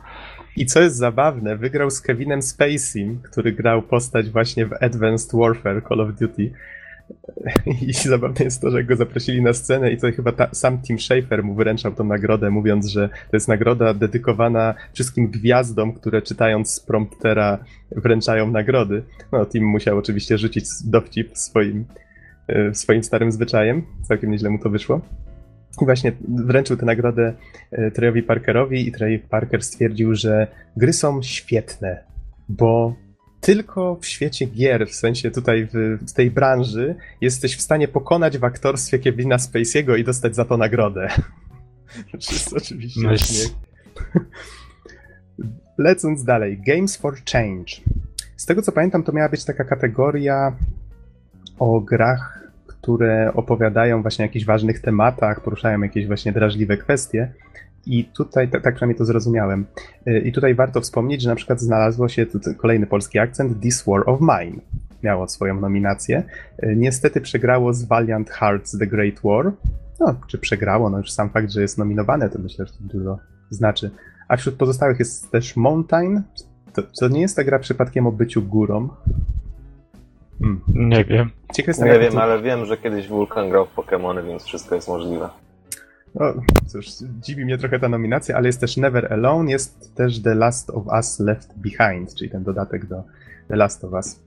I 0.56 0.66
co 0.66 0.82
jest 0.82 0.96
zabawne, 0.98 1.58
wygrał 1.58 1.90
z 1.90 2.02
Kevinem 2.02 2.42
Spacey, 2.42 3.18
który 3.24 3.52
grał 3.52 3.82
postać 3.82 4.30
właśnie 4.30 4.66
w 4.66 4.74
Advanced 4.74 5.40
Warfare 5.40 5.82
Call 5.90 6.02
of 6.02 6.10
Duty. 6.20 6.52
I 7.88 7.94
zabawne 7.94 8.46
jest 8.46 8.62
to, 8.62 8.72
że 8.72 8.84
go 8.84 8.96
zaprosili 8.96 9.42
na 9.42 9.54
scenę 9.54 9.92
i 9.92 9.98
to 9.98 10.12
chyba 10.12 10.32
ta, 10.32 10.50
sam 10.52 10.82
Tim 10.82 11.00
Schafer 11.00 11.44
mu 11.44 11.56
wręczał 11.56 11.92
tą 11.92 12.04
nagrodę, 12.04 12.50
mówiąc, 12.50 12.88
że 12.88 13.10
to 13.10 13.38
jest 13.38 13.48
nagroda 13.48 13.94
dedykowana 13.94 14.76
wszystkim 14.94 15.28
gwiazdom, 15.28 15.94
które 15.94 16.22
czytając 16.22 16.72
z 16.72 16.80
promptera 16.80 17.58
wręczają 17.92 18.52
nagrody. 18.52 19.04
No, 19.32 19.46
Tim 19.46 19.66
musiał 19.66 19.98
oczywiście 19.98 20.38
rzucić 20.38 20.66
dowcip 20.86 21.38
swoim, 21.38 21.86
e, 22.48 22.76
swoim 22.76 23.04
starym 23.04 23.32
zwyczajem. 23.32 23.84
Całkiem 24.02 24.32
nieźle 24.32 24.50
mu 24.50 24.60
to 24.60 24.70
wyszło. 24.70 25.02
I 25.82 25.86
właśnie 25.86 26.12
wręczył 26.28 26.78
tę 26.78 26.86
nagrodę 26.86 27.34
e, 27.72 27.92
Treyowi 27.92 28.24
Parkerowi 28.24 28.88
i 28.88 28.92
Trey 28.92 29.20
Parker 29.20 29.64
stwierdził, 29.64 30.16
że 30.16 30.48
gry 30.78 30.94
są 30.94 31.22
świetne, 31.22 32.04
bo 32.50 32.96
tylko 33.42 33.96
w 33.96 34.06
świecie 34.06 34.46
gier, 34.46 34.88
w 34.88 34.96
sensie 34.96 35.32
tutaj 35.32 35.68
w, 35.74 35.98
w 36.08 36.14
tej 36.14 36.32
branży, 36.32 36.96
jesteś 37.22 37.58
w 37.58 37.62
stanie 37.62 37.88
pokonać 37.88 38.38
w 38.38 38.44
aktorstwie 38.44 39.00
Kevina 39.00 39.38
Spacey'ego 39.38 40.00
i 40.00 40.04
dostać 40.04 40.36
za 40.36 40.46
to 40.46 40.58
nagrodę. 40.58 41.08
Wszyscy 42.20 42.56
oczywiście 42.56 43.08
Nice. 43.08 43.26
śmiech. 43.26 43.50
Lecąc 45.78 46.24
dalej, 46.24 46.62
Games 46.68 46.98
for 46.98 47.16
Change. 47.32 47.74
Z 48.38 48.46
tego 48.46 48.62
co 48.62 48.72
pamiętam, 48.72 49.04
to 49.04 49.12
miała 49.12 49.30
być 49.30 49.46
taka 49.46 49.64
kategoria 49.64 50.56
o 51.60 51.82
grach, 51.82 52.40
które 52.68 53.32
opowiadają 53.34 54.02
właśnie 54.02 54.24
o 54.24 54.28
jakichś 54.28 54.46
ważnych 54.46 54.82
tematach, 54.82 55.42
poruszają 55.42 55.82
jakieś 55.82 56.08
właśnie 56.08 56.32
drażliwe 56.32 56.78
kwestie. 56.78 57.34
I 57.90 58.06
tutaj, 58.06 58.50
tak, 58.50 58.62
tak 58.64 58.76
przynajmniej 58.76 58.98
to 58.98 59.06
zrozumiałem. 59.06 59.66
Y, 60.08 60.20
I 60.20 60.32
tutaj 60.32 60.56
warto 60.56 60.82
wspomnieć, 60.82 61.22
że 61.22 61.30
na 61.30 61.36
przykład 61.36 61.60
znalazło 61.62 62.10
się 62.10 62.26
kolejny 62.58 62.88
polski 62.88 63.20
akcent, 63.20 63.62
This 63.62 63.84
War 63.88 64.04
of 64.10 64.20
Mine. 64.22 64.62
Miało 65.04 65.28
swoją 65.28 65.60
nominację. 65.60 66.24
Y, 66.64 66.74
Niestety 66.78 67.22
przegrało 67.22 67.74
z 67.74 67.84
Valiant 67.84 68.30
Hearts 68.30 68.78
The 68.78 68.88
Great 68.88 69.20
War. 69.24 69.52
No, 70.00 70.16
czy 70.28 70.38
przegrało, 70.38 70.90
no 70.90 70.98
już 70.98 71.12
sam 71.12 71.30
fakt, 71.30 71.52
że 71.52 71.62
jest 71.62 71.78
nominowane, 71.78 72.30
to 72.30 72.40
myślę, 72.40 72.66
że 72.66 72.72
to 72.74 72.80
dużo 72.98 73.18
znaczy. 73.50 73.92
A 74.28 74.38
wśród 74.38 74.56
pozostałych 74.56 75.00
jest 75.00 75.32
też 75.32 75.56
Mountain. 75.56 76.24
To, 76.74 76.82
to 77.00 77.08
nie 77.08 77.22
jest 77.22 77.36
ta 77.36 77.44
gra 77.44 77.60
przypadkiem 77.60 78.08
o 78.08 78.12
byciu 78.12 78.42
górą. 78.42 78.90
Hmm. 80.42 80.62
Nie 80.68 81.06
wiem. 81.06 81.30
Ciekaw 81.54 81.68
jestem, 81.68 81.88
Nie 81.88 82.00
wiem, 82.00 82.14
to- 82.14 82.24
ale 82.24 82.42
wiem, 82.42 82.66
że 82.66 82.78
kiedyś 82.78 83.08
Wulkan 83.08 83.50
grał 83.50 83.66
w 83.66 83.76
Pokémony, 83.76 84.26
więc 84.26 84.44
wszystko 84.44 84.76
jest 84.76 84.88
możliwe. 84.88 85.30
No, 86.16 86.34
cóż, 86.68 86.86
dziwi 87.22 87.46
mnie 87.46 87.58
trochę 87.58 87.80
ta 87.80 87.90
nominacja, 87.90 88.36
ale 88.38 88.48
jest 88.48 88.60
też 88.62 88.78
Never 88.78 89.14
Alone, 89.14 89.52
jest 89.52 89.96
też 89.96 90.22
The 90.22 90.36
Last 90.36 90.70
of 90.70 90.88
Us 90.88 91.20
Left 91.20 91.54
Behind, 91.58 92.16
czyli 92.16 92.30
ten 92.32 92.44
dodatek 92.44 92.86
do 92.86 93.04
The 93.48 93.56
Last 93.56 93.84
of 93.84 93.94
Us. 93.94 94.20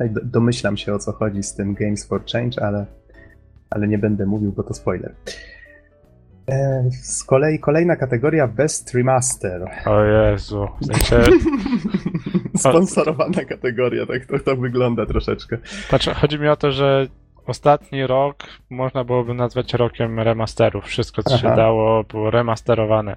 Do- 0.00 0.20
Domyślam 0.24 0.76
się 0.76 0.94
o 0.94 0.98
co 0.98 1.12
chodzi 1.12 1.42
z 1.42 1.54
tym 1.54 1.74
Games 1.74 2.06
for 2.06 2.24
Change, 2.32 2.62
ale, 2.64 2.86
ale 3.70 3.88
nie 3.88 3.98
będę 3.98 4.26
mówił, 4.26 4.52
bo 4.52 4.62
to 4.62 4.74
spoiler. 4.74 5.14
E, 6.50 6.84
z 7.02 7.24
kolei 7.24 7.58
kolejna 7.58 7.96
kategoria 7.96 8.48
Best 8.48 8.94
Remaster. 8.94 9.64
O 9.86 10.04
Jezu. 10.04 10.68
Sensie, 10.86 11.22
Sponsorowana 12.56 13.44
kategoria, 13.44 14.06
tak 14.06 14.26
to, 14.26 14.38
to 14.38 14.56
wygląda 14.56 15.06
troszeczkę. 15.06 15.58
znaczy, 15.88 16.14
chodzi 16.14 16.38
mi 16.38 16.48
o 16.48 16.56
to, 16.56 16.72
że 16.72 17.06
ostatni 17.46 18.06
rok 18.06 18.36
można 18.70 19.04
byłoby 19.04 19.34
nazwać 19.34 19.74
rokiem 19.74 20.20
remasterów. 20.20 20.84
Wszystko, 20.84 21.22
co 21.22 21.38
się 21.38 21.46
Aha. 21.46 21.56
dało, 21.56 22.04
było 22.04 22.30
remasterowane. 22.30 23.16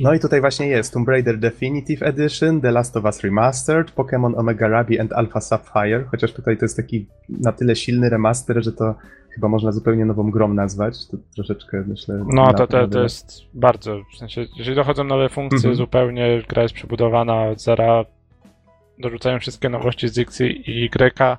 No 0.00 0.14
i 0.14 0.20
tutaj 0.20 0.40
właśnie 0.40 0.66
jest 0.66 0.92
Tomb 0.92 1.08
Raider 1.08 1.38
Definitive 1.38 2.02
Edition, 2.02 2.60
The 2.60 2.70
Last 2.70 2.96
of 2.96 3.04
Us 3.04 3.20
Remastered, 3.22 3.94
Pokémon 3.94 4.38
Omega 4.38 4.68
Ruby 4.68 5.00
and 5.00 5.12
Alpha 5.12 5.40
Sapphire, 5.40 6.04
chociaż 6.10 6.32
tutaj 6.32 6.56
to 6.56 6.64
jest 6.64 6.76
taki 6.76 7.06
na 7.28 7.52
tyle 7.52 7.76
silny 7.76 8.10
remaster, 8.10 8.64
że 8.64 8.72
to 8.72 8.94
chyba 9.34 9.48
można 9.48 9.72
zupełnie 9.72 10.04
nową 10.04 10.30
grą 10.30 10.54
nazwać. 10.54 11.06
To 11.08 11.16
troszeczkę 11.34 11.84
myślę. 11.86 12.24
No, 12.32 12.54
to, 12.54 12.66
to, 12.66 12.88
to 12.88 13.02
jest 13.02 13.40
bardzo, 13.54 14.00
w 14.14 14.18
sensie, 14.18 14.46
jeżeli 14.56 14.76
dochodzą 14.76 15.04
nowe 15.04 15.28
funkcje, 15.28 15.56
Mhm. 15.56 15.74
zupełnie 15.74 16.42
gra 16.48 16.62
jest 16.62 16.74
przebudowana 16.74 17.44
od 17.44 17.60
zera, 17.60 18.04
dorzucają 18.98 19.38
wszystkie 19.38 19.68
nowości 19.68 20.08
z 20.08 20.18
X 20.18 20.40
i 20.40 20.84
Y. 20.84 21.38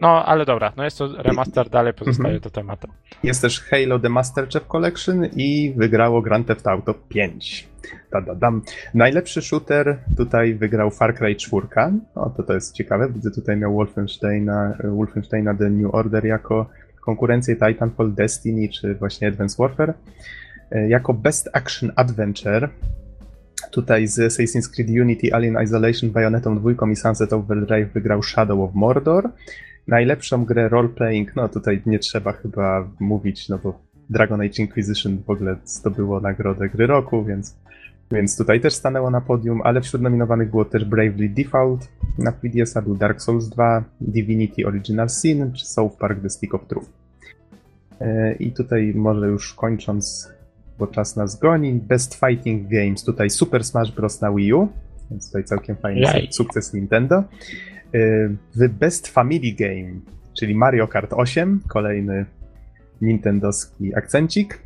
No, 0.00 0.24
ale 0.24 0.44
dobra, 0.44 0.72
no 0.76 0.84
jest 0.84 0.98
to 0.98 1.08
remaster, 1.22 1.68
dalej 1.70 1.94
pozostaje 1.94 2.34
Mhm. 2.34 2.40
to 2.42 2.50
tematem. 2.50 2.90
Jest 3.22 3.42
też 3.42 3.60
Halo 3.60 3.98
The 3.98 4.08
Master 4.08 4.48
Chief 4.48 4.66
Collection 4.66 5.26
i 5.36 5.74
wygrało 5.76 6.22
Grand 6.22 6.46
Theft 6.46 6.66
Auto 6.66 6.94
5. 6.94 7.68
Da, 8.12 8.20
da, 8.20 8.34
dam. 8.34 8.62
Najlepszy 8.94 9.42
shooter 9.42 9.98
tutaj 10.16 10.54
wygrał 10.54 10.90
Far 10.90 11.14
Cry 11.14 11.34
4. 11.36 11.66
No 12.16 12.32
to 12.36 12.42
to 12.42 12.54
jest 12.54 12.74
ciekawe. 12.74 13.08
Widzę 13.12 13.30
tutaj 13.30 13.56
miał 13.56 13.74
Wolfensteina, 13.74 14.76
Wolfensteina 14.84 15.54
The 15.54 15.70
New 15.70 15.94
Order 15.94 16.24
jako 16.24 16.66
konkurencję 17.00 17.56
Titanfall, 17.56 18.12
Destiny 18.14 18.68
czy 18.68 18.94
właśnie 18.94 19.28
Advanced 19.28 19.58
Warfare. 19.58 19.94
E, 20.70 20.88
Jako 20.88 21.14
Best 21.14 21.48
Action 21.52 21.92
Adventure 21.96 22.68
tutaj 23.70 24.06
z 24.06 24.18
Assassin's 24.18 24.74
Creed 24.74 24.90
Unity, 24.90 25.34
Alien 25.34 25.56
Isolation, 25.62 26.10
Bayonetą 26.10 26.58
2 26.58 26.70
i 26.92 26.96
Sunset 26.96 27.32
Overdrive 27.32 27.92
wygrał 27.92 28.22
Shadow 28.22 28.60
of 28.60 28.74
Mordor. 28.74 29.28
Najlepszą 29.90 30.44
grę 30.44 30.68
roleplaying, 30.68 31.36
no 31.36 31.48
tutaj 31.48 31.82
nie 31.86 31.98
trzeba 31.98 32.32
chyba 32.32 32.88
mówić, 33.00 33.48
no 33.48 33.58
bo 33.58 33.80
Dragon 34.10 34.40
Age 34.40 34.62
Inquisition 34.62 35.18
w 35.26 35.30
ogóle 35.30 35.56
zdobyło 35.64 36.20
nagrodę 36.20 36.68
gry 36.68 36.86
roku, 36.86 37.24
więc, 37.24 37.56
więc 38.12 38.36
tutaj 38.36 38.60
też 38.60 38.74
stanęło 38.74 39.10
na 39.10 39.20
podium, 39.20 39.60
ale 39.64 39.80
wśród 39.80 40.02
nominowanych 40.02 40.50
było 40.50 40.64
też 40.64 40.84
Bravely 40.84 41.28
Default, 41.28 41.88
na 42.18 42.32
3DS-a 42.32 42.82
był 42.82 42.96
Dark 42.96 43.22
Souls 43.22 43.48
2, 43.48 43.84
Divinity 44.00 44.66
Original 44.66 45.08
Sin 45.08 45.52
czy 45.52 45.66
South 45.66 45.96
Park 45.98 46.22
The 46.22 46.30
Stick 46.30 46.54
of 46.54 46.66
Truth. 46.66 46.90
E, 48.00 48.32
I 48.32 48.52
tutaj 48.52 48.92
może 48.94 49.26
już 49.26 49.54
kończąc, 49.54 50.32
bo 50.78 50.86
czas 50.86 51.16
nas 51.16 51.38
goni, 51.38 51.74
Best 51.74 52.14
Fighting 52.14 52.68
Games, 52.68 53.04
tutaj 53.04 53.30
Super 53.30 53.64
Smash 53.64 53.92
Bros. 53.92 54.20
na 54.20 54.32
Wii 54.32 54.52
U, 54.52 54.68
więc 55.10 55.26
tutaj 55.26 55.44
całkiem 55.44 55.76
fajny 55.76 56.00
Jaj. 56.00 56.28
sukces 56.30 56.74
Nintendo. 56.74 57.24
Y, 57.94 58.36
W 58.56 58.68
Best 58.68 59.08
Family 59.08 59.52
Game, 59.58 60.00
czyli 60.38 60.54
Mario 60.54 60.88
Kart 60.88 61.12
8, 61.12 61.60
kolejny 61.68 62.26
nintendowski 63.00 63.94
akcencik. 63.96 64.58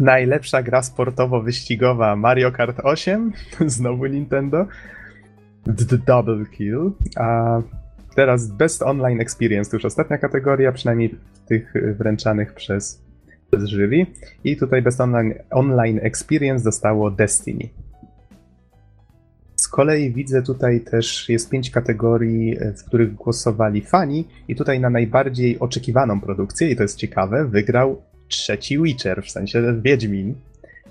Najlepsza 0.00 0.62
gra 0.62 0.80
sportowo-wyścigowa 0.82 2.16
Mario 2.16 2.52
Kart 2.52 2.80
8, 2.80 3.32
znowu 3.66 4.06
Nintendo. 4.06 4.66
D- 5.66 5.98
Double 6.06 6.46
kill. 6.46 6.92
A 7.16 7.60
teraz 8.16 8.52
Best 8.52 8.82
Online 8.82 9.20
Experience, 9.20 9.70
to 9.70 9.76
już 9.76 9.84
ostatnia 9.84 10.18
kategoria, 10.18 10.72
przynajmniej 10.72 11.14
tych 11.46 11.76
y, 11.76 11.94
wręczanych 11.94 12.54
przez, 12.54 13.02
przez 13.50 13.70
jury. 13.70 14.06
I 14.44 14.56
tutaj 14.56 14.82
Best 14.82 15.00
Online, 15.00 15.34
online 15.50 16.00
Experience 16.02 16.64
dostało 16.64 17.10
Destiny. 17.10 17.68
Z 19.68 19.70
kolei 19.70 20.12
widzę 20.12 20.42
tutaj 20.42 20.80
też 20.80 21.28
jest 21.28 21.50
pięć 21.50 21.70
kategorii, 21.70 22.56
e, 22.60 22.72
w 22.72 22.84
których 22.84 23.14
głosowali 23.14 23.80
fani, 23.80 24.28
i 24.48 24.56
tutaj 24.56 24.80
na 24.80 24.90
najbardziej 24.90 25.58
oczekiwaną 25.58 26.20
produkcję, 26.20 26.70
i 26.70 26.76
to 26.76 26.82
jest 26.82 26.96
ciekawe, 26.96 27.48
wygrał 27.48 28.02
trzeci 28.28 28.82
Witcher, 28.82 29.22
w 29.22 29.30
sensie 29.30 29.80
Wiedźmin. 29.82 30.34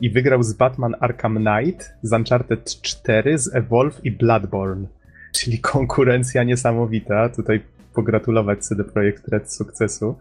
I 0.02 0.10
wygrał 0.10 0.44
z 0.44 0.54
Batman 0.54 0.96
Arkham 1.00 1.38
Knight, 1.38 1.94
z 2.02 2.14
Uncharted 2.14 2.66
4, 2.82 3.38
z 3.38 3.56
Evolve 3.56 4.06
i 4.06 4.12
Bloodborne. 4.12 4.88
Czyli 5.34 5.60
konkurencja 5.60 6.44
niesamowita. 6.44 7.30
Tutaj 7.30 7.62
pogratulować 7.94 8.60
CD 8.60 8.84
Projekt 8.84 9.28
Red 9.28 9.54
sukcesu. 9.54 10.16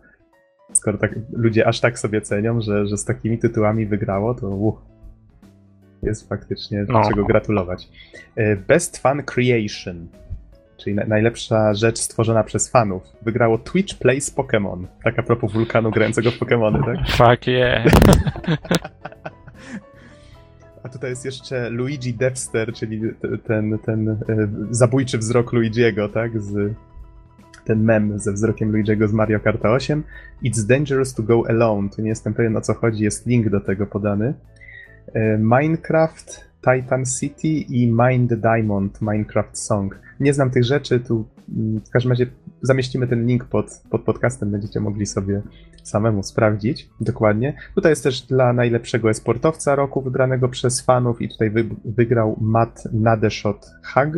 Skoro 0.72 0.98
tak, 0.98 1.14
ludzie 1.32 1.66
aż 1.66 1.80
tak 1.80 1.98
sobie 1.98 2.20
cenią, 2.20 2.61
że, 2.61 2.86
że 2.86 2.96
z 2.96 3.04
takimi 3.04 3.38
tytułami 3.38 3.86
wygrało, 3.86 4.34
to 4.34 4.48
uh, 4.48 4.95
jest 6.03 6.28
faktycznie 6.28 6.84
No. 6.88 7.03
czego 7.09 7.24
gratulować. 7.24 7.88
E, 8.36 8.57
Best 8.57 8.99
Fan 8.99 9.22
Creation, 9.22 10.07
czyli 10.76 10.97
na, 10.97 11.05
najlepsza 11.05 11.74
rzecz 11.74 11.99
stworzona 11.99 12.44
przez 12.44 12.68
fanów. 12.70 13.03
Wygrało 13.22 13.59
Twitch 13.59 13.99
Plays 13.99 14.34
Pokémon. 14.36 14.86
Tak 15.05 15.18
a 15.18 15.22
propos 15.22 15.53
wulkanu 15.53 15.90
grającego 15.90 16.30
w 16.30 16.38
Pokémony, 16.38 16.84
tak? 16.84 17.09
Fuck 17.18 17.47
yeah. 17.47 17.86
A 20.82 20.88
tutaj 20.88 21.11
jest 21.11 21.24
jeszcze 21.24 21.70
Luigi 21.70 22.14
Dexter, 22.14 22.72
czyli 22.72 23.01
ten, 23.44 23.78
ten 23.78 24.09
e, 24.09 24.16
zabójczy 24.70 25.18
wzrok 25.18 25.53
Luigiego, 25.53 26.09
tak? 26.09 26.40
Z, 26.42 26.74
ten 27.64 27.84
mem 27.84 28.18
ze 28.18 28.32
wzrokiem 28.32 28.72
Luigiego 28.72 29.09
z 29.09 29.12
Mario 29.12 29.40
Kart 29.40 29.64
8. 29.64 30.03
It's 30.44 30.66
dangerous 30.66 31.14
to 31.14 31.22
go 31.22 31.42
alone. 31.49 31.88
Tu 31.90 32.03
nie 32.03 32.09
jestem 32.09 32.34
pewien 32.34 32.57
o 32.57 32.61
co 32.61 32.74
chodzi, 32.74 33.05
jest 33.05 33.26
link 33.26 33.49
do 33.49 33.61
tego 33.61 33.86
podany. 33.86 34.34
E, 35.14 35.38
Minecraft, 35.38 36.46
Titan 36.61 37.04
City 37.04 37.48
i 37.48 37.92
the 38.28 38.36
Diamond, 38.36 39.02
Minecraft 39.02 39.59
Song. 39.59 39.98
Nie 40.20 40.34
znam 40.34 40.50
tych 40.50 40.64
rzeczy, 40.64 41.00
tu 41.00 41.26
mm, 41.57 41.80
w 41.80 41.90
każdym 41.90 42.12
razie 42.12 42.26
zamieścimy 42.62 43.07
ten 43.07 43.26
link 43.26 43.44
pod, 43.44 43.82
pod 43.90 44.02
podcastem, 44.02 44.50
będziecie 44.50 44.80
mogli 44.80 45.07
sobie 45.07 45.42
samemu 45.82 46.22
sprawdzić 46.22 46.90
dokładnie. 47.00 47.54
Tutaj 47.74 47.92
jest 47.92 48.02
też 48.02 48.22
dla 48.22 48.52
najlepszego 48.52 49.11
esportowca 49.11 49.74
roku 49.74 50.02
wybranego 50.02 50.48
przez 50.48 50.80
fanów 50.80 51.22
i 51.22 51.28
tutaj 51.28 51.50
wy, 51.50 51.64
wygrał 51.84 52.36
Matt 52.40 52.88
Nadeshot 52.92 53.70
Hag. 53.82 54.11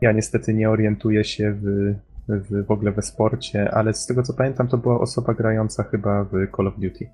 Ja 0.00 0.12
niestety 0.12 0.54
nie 0.54 0.70
orientuję 0.70 1.24
się 1.24 1.52
w, 1.62 1.94
w, 2.28 2.66
w 2.66 2.70
ogóle 2.70 2.92
we 2.92 3.02
sporcie, 3.02 3.74
ale 3.74 3.94
z 3.94 4.06
tego 4.06 4.22
co 4.22 4.34
pamiętam 4.34 4.68
to 4.68 4.78
była 4.78 5.00
osoba 5.00 5.34
grająca 5.34 5.82
chyba 5.82 6.24
w 6.24 6.30
Call 6.56 6.66
of 6.66 6.74
Duty. 6.78 7.08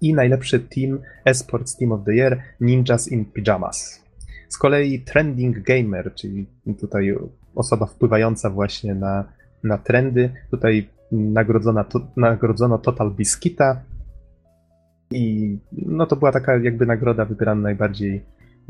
I 0.00 0.14
najlepszy 0.14 0.60
team 0.60 0.98
esports 1.24 1.76
Team 1.76 1.92
of 1.92 2.04
the 2.04 2.14
Year 2.14 2.42
Ninjas 2.60 3.12
in 3.12 3.24
Pyjamas. 3.24 4.02
Z 4.48 4.58
kolei 4.58 5.00
Trending 5.00 5.58
Gamer, 5.58 6.14
czyli 6.14 6.46
tutaj 6.80 7.14
osoba 7.54 7.86
wpływająca 7.86 8.50
właśnie 8.50 8.94
na, 8.94 9.24
na 9.64 9.78
trendy. 9.78 10.30
Tutaj 10.50 10.88
nagrodzona, 11.12 11.84
to, 11.84 12.00
nagrodzono 12.16 12.78
Total 12.78 13.10
Biscuita 13.10 13.82
i 15.10 15.58
no 15.72 16.06
to 16.06 16.16
była 16.16 16.32
taka 16.32 16.56
jakby 16.56 16.86
nagroda 16.86 17.24
wybierana 17.24 17.62
najbardziej 17.62 18.22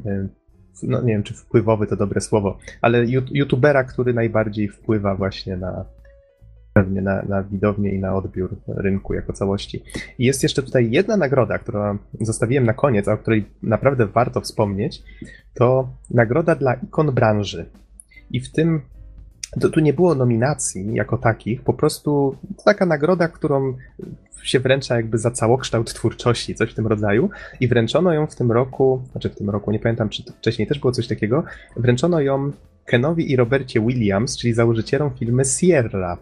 e, 0.06 0.28
no 0.82 1.02
nie 1.02 1.12
wiem, 1.12 1.22
czy 1.22 1.34
wpływowy 1.34 1.86
to 1.86 1.96
dobre 1.96 2.20
słowo, 2.20 2.58
ale 2.82 3.06
youtubera, 3.30 3.84
który 3.84 4.14
najbardziej 4.14 4.68
wpływa 4.68 5.14
właśnie 5.14 5.56
na, 5.56 5.84
pewnie 6.76 7.02
na, 7.02 7.22
na 7.22 7.42
widownię 7.42 7.90
i 7.90 7.98
na 7.98 8.14
odbiór 8.14 8.56
rynku 8.68 9.14
jako 9.14 9.32
całości. 9.32 9.82
I 10.18 10.24
jest 10.24 10.42
jeszcze 10.42 10.62
tutaj 10.62 10.90
jedna 10.90 11.16
nagroda, 11.16 11.58
którą 11.58 11.98
zostawiłem 12.20 12.64
na 12.64 12.74
koniec, 12.74 13.08
a 13.08 13.12
o 13.12 13.18
której 13.18 13.44
naprawdę 13.62 14.06
warto 14.06 14.40
wspomnieć, 14.40 15.02
to 15.54 15.88
nagroda 16.10 16.54
dla 16.54 16.74
ikon 16.74 17.12
branży. 17.12 17.66
I 18.30 18.40
w 18.40 18.52
tym 18.52 18.80
to, 19.60 19.68
tu 19.68 19.80
nie 19.80 19.92
było 19.92 20.14
nominacji 20.14 20.94
jako 20.94 21.18
takich, 21.18 21.62
po 21.62 21.74
prostu 21.74 22.36
taka 22.64 22.86
nagroda, 22.86 23.28
którą 23.28 23.74
się 24.42 24.60
wręcza 24.60 24.96
jakby 24.96 25.18
za 25.18 25.30
całokształt 25.30 25.94
twórczości, 25.94 26.54
coś 26.54 26.72
w 26.72 26.74
tym 26.74 26.86
rodzaju. 26.86 27.30
I 27.60 27.68
wręczono 27.68 28.12
ją 28.12 28.26
w 28.26 28.34
tym 28.34 28.52
roku, 28.52 29.02
znaczy 29.12 29.30
w 29.30 29.34
tym 29.34 29.50
roku, 29.50 29.70
nie 29.70 29.78
pamiętam, 29.78 30.08
czy 30.08 30.22
wcześniej 30.22 30.68
też 30.68 30.78
było 30.78 30.92
coś 30.92 31.08
takiego, 31.08 31.44
wręczono 31.76 32.20
ją 32.20 32.52
Kenowi 32.84 33.32
i 33.32 33.36
Robercie 33.36 33.80
Williams, 33.80 34.36
czyli 34.38 34.54
założycielom 34.54 35.10
filmy 35.18 35.44
Sierra. 35.44 36.18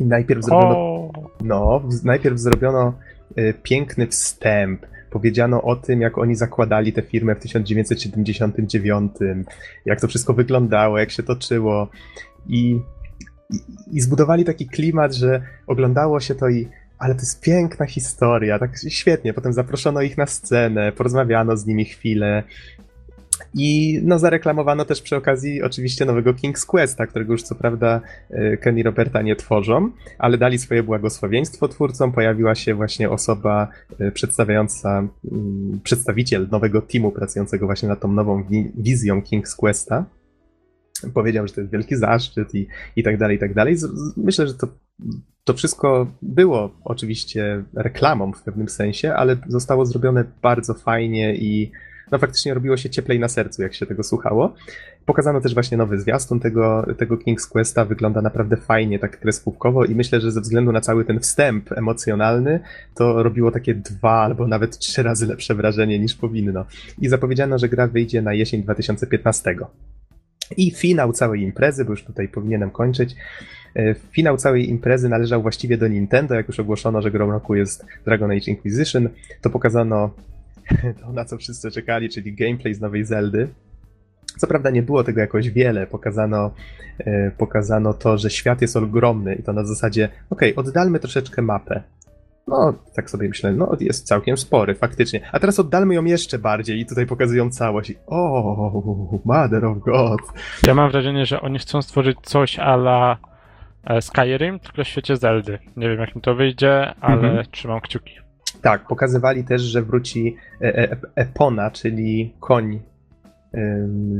I 0.00 0.04
najpierw 0.04 0.44
zrobiono. 0.44 1.10
No, 1.44 1.82
najpierw 2.04 2.38
zrobiono 2.38 2.94
y, 3.38 3.54
piękny 3.62 4.06
wstęp. 4.06 4.86
Powiedziano 5.10 5.62
o 5.62 5.76
tym, 5.76 6.00
jak 6.00 6.18
oni 6.18 6.34
zakładali 6.34 6.92
tę 6.92 7.02
firmę 7.02 7.34
w 7.34 7.40
1979, 7.40 9.12
jak 9.86 10.00
to 10.00 10.08
wszystko 10.08 10.34
wyglądało, 10.34 10.98
jak 10.98 11.10
się 11.10 11.22
toczyło. 11.22 11.88
I, 12.48 12.80
i, 13.50 13.56
i 13.92 14.00
zbudowali 14.00 14.44
taki 14.44 14.66
klimat, 14.66 15.14
że 15.14 15.42
oglądało 15.66 16.20
się 16.20 16.34
to 16.34 16.48
i 16.48 16.68
ale 16.98 17.14
to 17.14 17.20
jest 17.20 17.40
piękna 17.40 17.86
historia, 17.86 18.58
tak 18.58 18.70
świetnie. 18.88 19.34
Potem 19.34 19.52
zaproszono 19.52 20.02
ich 20.02 20.18
na 20.18 20.26
scenę, 20.26 20.92
porozmawiano 20.92 21.56
z 21.56 21.66
nimi 21.66 21.84
chwilę. 21.84 22.42
I 23.54 24.00
no, 24.04 24.18
zareklamowano 24.18 24.84
też 24.84 25.02
przy 25.02 25.16
okazji 25.16 25.62
oczywiście 25.62 26.04
nowego 26.04 26.32
King's 26.32 26.66
Questa, 26.66 27.06
którego 27.06 27.32
już 27.32 27.42
co 27.42 27.54
prawda 27.54 28.00
e, 28.30 28.56
Kenny 28.56 28.82
Roberta 28.82 29.22
nie 29.22 29.36
tworzą, 29.36 29.90
ale 30.18 30.38
dali 30.38 30.58
swoje 30.58 30.82
błogosławieństwo 30.82 31.68
twórcom. 31.68 32.12
Pojawiła 32.12 32.54
się 32.54 32.74
właśnie 32.74 33.10
osoba 33.10 33.68
e, 33.98 34.10
przedstawiająca, 34.10 35.08
mm, 35.32 35.80
przedstawiciel 35.84 36.48
nowego 36.50 36.82
teamu 36.82 37.12
pracującego 37.12 37.66
właśnie 37.66 37.88
nad 37.88 38.00
tą 38.00 38.12
nową 38.12 38.44
wizją 38.76 39.20
King's 39.20 39.56
Questa. 39.56 40.04
Powiedział, 41.14 41.46
że 41.46 41.54
to 41.54 41.60
jest 41.60 41.72
wielki 41.72 41.96
zaszczyt 41.96 42.54
i, 42.54 42.66
i 42.96 43.02
tak 43.02 43.18
dalej, 43.18 43.36
i 43.36 43.40
tak 43.40 43.54
dalej. 43.54 43.76
Myślę, 44.16 44.46
że 44.46 44.54
to 44.54 44.68
to 45.48 45.54
wszystko 45.54 46.06
było 46.22 46.70
oczywiście 46.84 47.64
reklamą 47.74 48.32
w 48.32 48.42
pewnym 48.42 48.68
sensie, 48.68 49.14
ale 49.14 49.36
zostało 49.46 49.86
zrobione 49.86 50.24
bardzo 50.42 50.74
fajnie 50.74 51.34
i 51.34 51.70
no 52.10 52.18
faktycznie 52.18 52.54
robiło 52.54 52.76
się 52.76 52.90
cieplej 52.90 53.20
na 53.20 53.28
sercu, 53.28 53.62
jak 53.62 53.74
się 53.74 53.86
tego 53.86 54.02
słuchało. 54.02 54.54
Pokazano 55.06 55.40
też 55.40 55.54
właśnie 55.54 55.76
nowy 55.76 56.00
zwiastun 56.00 56.40
tego, 56.40 56.86
tego 56.98 57.16
King's 57.16 57.48
Questa, 57.48 57.84
wygląda 57.84 58.22
naprawdę 58.22 58.56
fajnie, 58.56 58.98
tak 58.98 59.20
kreskówkowo 59.20 59.84
i 59.84 59.94
myślę, 59.94 60.20
że 60.20 60.32
ze 60.32 60.40
względu 60.40 60.72
na 60.72 60.80
cały 60.80 61.04
ten 61.04 61.20
wstęp 61.20 61.72
emocjonalny, 61.72 62.60
to 62.94 63.22
robiło 63.22 63.50
takie 63.50 63.74
dwa 63.74 64.22
albo 64.22 64.46
nawet 64.46 64.78
trzy 64.78 65.02
razy 65.02 65.26
lepsze 65.26 65.54
wrażenie 65.54 65.98
niż 65.98 66.14
powinno. 66.14 66.64
I 66.98 67.08
zapowiedziano, 67.08 67.58
że 67.58 67.68
gra 67.68 67.86
wyjdzie 67.86 68.22
na 68.22 68.34
jesień 68.34 68.62
2015. 68.62 69.56
I 70.56 70.70
finał 70.70 71.12
całej 71.12 71.42
imprezy, 71.42 71.84
bo 71.84 71.90
już 71.90 72.04
tutaj 72.04 72.28
powinienem 72.28 72.70
kończyć, 72.70 73.16
E, 73.76 73.94
finał 73.94 74.36
całej 74.36 74.70
imprezy 74.70 75.08
należał 75.08 75.42
właściwie 75.42 75.78
do 75.78 75.88
Nintendo, 75.88 76.34
jak 76.34 76.48
już 76.48 76.60
ogłoszono, 76.60 77.02
że 77.02 77.10
grą 77.10 77.30
roku 77.30 77.54
jest 77.54 77.86
Dragon 78.04 78.30
Age 78.30 78.50
Inquisition, 78.50 79.08
to 79.42 79.50
pokazano 79.50 80.10
to, 81.00 81.12
na 81.18 81.24
co 81.24 81.38
wszyscy 81.38 81.70
czekali, 81.70 82.08
czyli 82.08 82.34
gameplay 82.34 82.74
z 82.74 82.80
nowej 82.80 83.04
Zeldy. 83.04 83.48
Co 84.38 84.46
prawda 84.46 84.70
nie 84.70 84.82
było 84.82 85.04
tego 85.04 85.20
jakoś 85.20 85.50
wiele, 85.50 85.86
pokazano, 85.86 86.50
e, 86.98 87.30
pokazano 87.30 87.94
to, 87.94 88.18
że 88.18 88.30
świat 88.30 88.62
jest 88.62 88.76
ogromny 88.76 89.34
i 89.34 89.42
to 89.42 89.52
na 89.52 89.64
zasadzie, 89.64 90.08
okej, 90.30 90.54
okay, 90.54 90.64
oddalmy 90.64 91.00
troszeczkę 91.00 91.42
mapę. 91.42 91.82
No, 92.46 92.74
tak 92.94 93.10
sobie 93.10 93.28
myślę, 93.28 93.52
no 93.52 93.76
jest 93.80 94.06
całkiem 94.06 94.36
spory, 94.36 94.74
faktycznie. 94.74 95.20
A 95.32 95.40
teraz 95.40 95.58
oddalmy 95.58 95.94
ją 95.94 96.04
jeszcze 96.04 96.38
bardziej 96.38 96.80
i 96.80 96.86
tutaj 96.86 97.06
pokazują 97.06 97.50
całość. 97.50 97.94
O, 98.06 99.20
Mother 99.24 99.64
of 99.64 99.78
God. 99.78 100.20
Ja 100.66 100.74
mam 100.74 100.90
wrażenie, 100.90 101.26
że 101.26 101.40
oni 101.40 101.58
chcą 101.58 101.82
stworzyć 101.82 102.18
coś 102.22 102.58
ala 102.58 103.18
E, 103.88 104.02
Skyrim, 104.02 104.60
tylko 104.60 104.84
w 104.84 104.88
świecie 104.88 105.16
Zeldy. 105.16 105.58
Nie 105.76 105.88
wiem 105.88 106.00
jak 106.00 106.16
mi 106.16 106.22
to 106.22 106.34
wyjdzie, 106.34 106.94
ale 107.00 107.14
mhm. 107.14 107.46
trzymam 107.50 107.80
kciuki. 107.80 108.14
Tak, 108.62 108.86
pokazywali 108.86 109.44
też, 109.44 109.62
że 109.62 109.82
wróci 109.82 110.36
e, 110.60 110.78
e, 110.78 110.96
Epona, 111.14 111.70
czyli 111.70 112.34
koń 112.40 112.80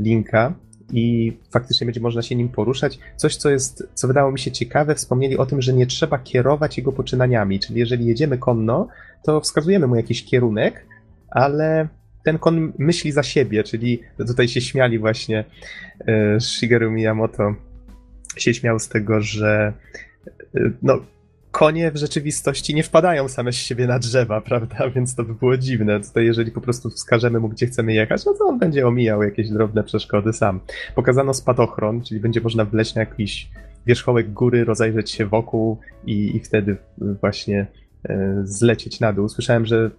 Linka 0.01 0.53
i 0.93 1.37
faktycznie 1.51 1.85
będzie 1.85 1.99
można 1.99 2.21
się 2.21 2.35
nim 2.35 2.49
poruszać. 2.49 2.99
Coś, 3.15 3.35
co 3.35 3.49
jest, 3.49 3.89
co 3.93 4.07
wydało 4.07 4.31
mi 4.31 4.39
się 4.39 4.51
ciekawe, 4.51 4.95
wspomnieli 4.95 5.37
o 5.37 5.45
tym, 5.45 5.61
że 5.61 5.73
nie 5.73 5.87
trzeba 5.87 6.19
kierować 6.19 6.77
jego 6.77 6.91
poczynaniami, 6.91 7.59
czyli 7.59 7.79
jeżeli 7.79 8.05
jedziemy 8.05 8.37
konno, 8.37 8.87
to 9.23 9.41
wskazujemy 9.41 9.87
mu 9.87 9.95
jakiś 9.95 10.25
kierunek, 10.25 10.85
ale 11.29 11.87
ten 12.23 12.39
kon 12.39 12.73
myśli 12.77 13.11
za 13.11 13.23
siebie, 13.23 13.63
czyli 13.63 14.01
tutaj 14.17 14.47
się 14.47 14.61
śmiali 14.61 14.99
właśnie 14.99 15.45
Shigeru 16.39 16.91
Miyamoto 16.91 17.55
się 18.37 18.53
śmiał 18.53 18.79
z 18.79 18.89
tego, 18.89 19.21
że 19.21 19.73
no, 20.81 20.99
konie 21.59 21.91
w 21.91 21.97
rzeczywistości 21.97 22.75
nie 22.75 22.83
wpadają 22.83 23.27
same 23.27 23.51
z 23.51 23.55
siebie 23.55 23.87
na 23.87 23.99
drzewa, 23.99 24.41
prawda? 24.49 24.89
Więc 24.89 25.15
to 25.15 25.23
by 25.23 25.33
było 25.33 25.57
dziwne. 25.57 25.99
Tutaj, 25.99 26.25
jeżeli 26.25 26.51
po 26.51 26.61
prostu 26.61 26.89
wskażemy 26.89 27.39
mu, 27.39 27.49
gdzie 27.49 27.67
chcemy 27.67 27.93
jechać, 27.93 28.25
no 28.25 28.33
to 28.33 28.45
on 28.45 28.59
będzie 28.59 28.87
omijał 28.87 29.23
jakieś 29.23 29.49
drobne 29.49 29.83
przeszkody 29.83 30.33
sam. 30.33 30.59
Pokazano 30.95 31.33
spadochron, 31.33 32.01
czyli 32.01 32.19
będzie 32.19 32.41
można 32.41 32.65
wleźć 32.65 32.95
na 32.95 33.01
jakiś 33.01 33.49
wierzchołek 33.85 34.33
góry, 34.33 34.65
rozejrzeć 34.65 35.11
się 35.11 35.25
wokół 35.25 35.79
i, 36.05 36.35
i 36.35 36.39
wtedy 36.39 36.77
właśnie 36.97 37.67
e, 38.09 38.41
zlecieć 38.43 38.99
na 38.99 39.13
dół. 39.13 39.29
Słyszałem, 39.29 39.65
że 39.65 39.91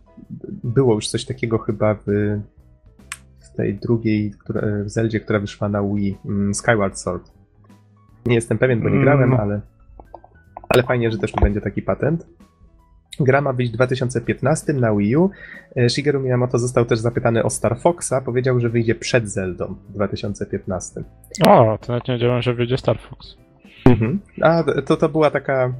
było 0.65 0.95
już 0.95 1.09
coś 1.09 1.25
takiego 1.25 1.59
chyba 1.59 1.95
w, 1.95 2.07
w 3.41 3.57
tej 3.57 3.75
drugiej 3.75 4.31
która, 4.31 4.63
w 4.85 4.91
Zeldzie, 4.91 5.21
która 5.21 5.39
wyszła 5.39 5.69
na 5.69 5.83
Wii, 5.83 6.19
mm, 6.25 6.55
Skyward 6.55 6.99
Sword 6.99 7.41
nie 8.27 8.35
jestem 8.35 8.59
pewien, 8.59 8.81
bo 8.81 8.89
nie 8.89 9.01
grałem, 9.01 9.29
mm. 9.29 9.41
ale, 9.41 9.61
ale 10.75 10.83
fajnie, 10.83 11.11
że 11.11 11.19
też 11.19 11.33
tu 11.33 11.41
będzie 11.41 11.61
taki 11.61 11.83
patent. 11.83 12.27
Gra 13.21 13.41
ma 13.41 13.53
być 13.53 13.69
w 13.69 13.73
2015 13.73 14.73
na 14.73 14.95
Wii 14.95 15.17
U. 15.17 15.31
E, 15.77 15.89
Shigeru 15.91 16.21
Miyamoto 16.21 16.59
został 16.59 16.85
też 16.85 16.99
zapytany 16.99 17.43
o 17.43 17.51
Star 17.51 17.79
Foxa. 17.79 18.13
Powiedział, 18.25 18.61
że 18.61 18.69
wyjdzie 18.69 18.95
przed 18.95 19.29
Zeldą 19.29 19.77
w 19.89 19.93
2015. 19.93 21.03
O, 21.47 21.79
to 21.79 21.93
nawet 21.93 22.09
nie 22.09 22.15
wiedziałem, 22.15 22.43
że 22.43 22.55
wyjdzie 22.55 22.79
Star 22.79 22.99
Fox. 22.99 23.37
Mhm. 23.87 24.21
A 24.41 24.65
to, 24.87 24.97
to 24.97 25.09
była 25.09 25.31
taka, 25.31 25.73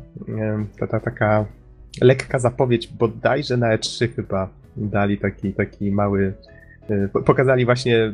ta, 0.79 0.87
ta, 0.87 1.01
taka 1.01 1.45
lekka 2.01 2.39
zapowiedź, 2.39 2.89
bodajże 2.89 3.57
na 3.57 3.77
E3 3.77 4.15
chyba 4.17 4.49
dali 4.77 5.19
taki, 5.19 5.53
taki 5.53 5.93
mały 5.93 6.35
pokazali 7.27 7.65
właśnie 7.65 8.13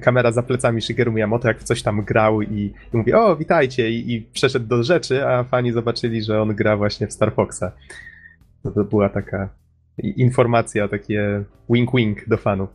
kamera 0.00 0.32
za 0.32 0.42
plecami 0.42 0.82
Shigeru 0.82 1.12
Miyamoto, 1.12 1.48
jak 1.48 1.58
w 1.58 1.64
coś 1.64 1.82
tam 1.82 2.02
grał 2.02 2.42
i, 2.42 2.72
i 2.94 2.96
mówi, 2.96 3.12
o, 3.12 3.36
witajcie, 3.36 3.90
I, 3.90 4.14
i, 4.14 4.22
przeszedł 4.22 4.66
do 4.66 4.82
rzeczy, 4.82 5.26
a 5.26 5.44
fani 5.44 5.72
zobaczyli, 5.72 6.22
że 6.22 6.42
on 6.42 6.54
gra 6.54 6.76
właśnie 6.76 7.06
w 7.06 7.12
Star 7.12 7.34
Foxa. 7.34 7.72
To, 8.62 8.70
to 8.70 8.84
była 8.84 9.08
taka 9.08 9.48
informacja, 9.98 10.88
takie 10.88 11.44
wink-wink 11.70 12.28
do 12.28 12.36
fanów. 12.36 12.70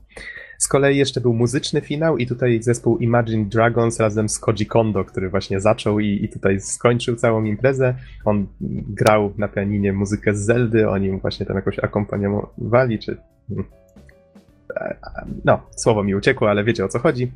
Z 0.57 0.67
kolei 0.67 0.97
jeszcze 0.97 1.21
był 1.21 1.33
muzyczny 1.33 1.81
finał 1.81 2.17
i 2.17 2.27
tutaj 2.27 2.63
zespół 2.63 2.97
Imagine 2.97 3.45
Dragons 3.45 3.99
razem 3.99 4.29
z 4.29 4.39
Koji 4.39 4.65
Kondo, 4.65 5.05
który 5.05 5.29
właśnie 5.29 5.59
zaczął 5.59 5.99
i, 5.99 6.23
i 6.23 6.29
tutaj 6.29 6.59
skończył 6.59 7.15
całą 7.15 7.43
imprezę. 7.43 7.95
On 8.25 8.47
grał 8.87 9.33
na 9.37 9.47
pianinie 9.47 9.93
muzykę 9.93 10.35
z 10.35 10.45
Zeldy, 10.45 10.89
oni 10.89 11.11
właśnie 11.19 11.45
tam 11.45 11.55
jakoś 11.55 11.79
akompaniowali, 11.79 12.99
czy 12.99 13.17
no, 15.45 15.61
słowo 15.75 16.03
mi 16.03 16.15
uciekło, 16.15 16.49
ale 16.49 16.63
wiecie 16.63 16.85
o 16.85 16.87
co 16.87 16.99
chodzi. 16.99 17.31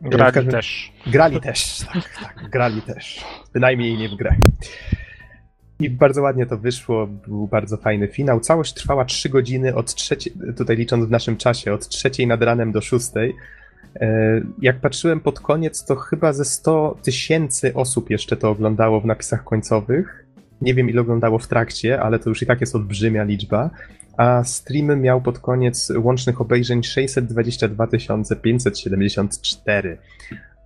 Grali 0.00 0.32
każdym... 0.32 0.52
też. 0.52 0.92
Grali 1.06 1.40
też, 1.40 1.78
tak, 1.92 2.04
tak, 2.20 2.50
grali 2.50 2.82
też. 2.82 3.24
Bynajmniej 3.52 3.98
nie 3.98 4.08
w 4.08 4.14
grę. 4.14 4.36
I 5.80 5.90
bardzo 5.90 6.22
ładnie 6.22 6.46
to 6.46 6.58
wyszło, 6.58 7.06
był 7.06 7.46
bardzo 7.46 7.76
fajny 7.76 8.08
finał. 8.08 8.40
Całość 8.40 8.74
trwała 8.74 9.04
3 9.04 9.28
godziny 9.28 9.74
od 9.74 9.94
trzeciej, 9.94 10.32
tutaj 10.56 10.76
licząc 10.76 11.04
w 11.04 11.10
naszym 11.10 11.36
czasie, 11.36 11.72
od 11.72 11.88
trzeciej 11.88 12.26
nad 12.26 12.42
ranem 12.42 12.72
do 12.72 12.80
szóstej. 12.80 13.34
E, 14.00 14.40
jak 14.62 14.80
patrzyłem 14.80 15.20
pod 15.20 15.40
koniec, 15.40 15.84
to 15.84 15.96
chyba 15.96 16.32
ze 16.32 16.44
100 16.44 16.98
tysięcy 17.02 17.74
osób 17.74 18.10
jeszcze 18.10 18.36
to 18.36 18.50
oglądało 18.50 19.00
w 19.00 19.06
napisach 19.06 19.44
końcowych. 19.44 20.24
Nie 20.60 20.74
wiem, 20.74 20.90
ile 20.90 21.00
oglądało 21.00 21.38
w 21.38 21.46
trakcie, 21.46 22.00
ale 22.00 22.18
to 22.18 22.30
już 22.30 22.42
i 22.42 22.46
tak 22.46 22.60
jest 22.60 22.76
olbrzymia 22.76 23.24
liczba 23.24 23.70
a 24.18 24.44
stream 24.44 25.00
miał 25.00 25.20
pod 25.20 25.38
koniec 25.38 25.92
łącznych 26.02 26.40
obejrzeń 26.40 26.82
622 26.82 27.86
574. 28.42 29.98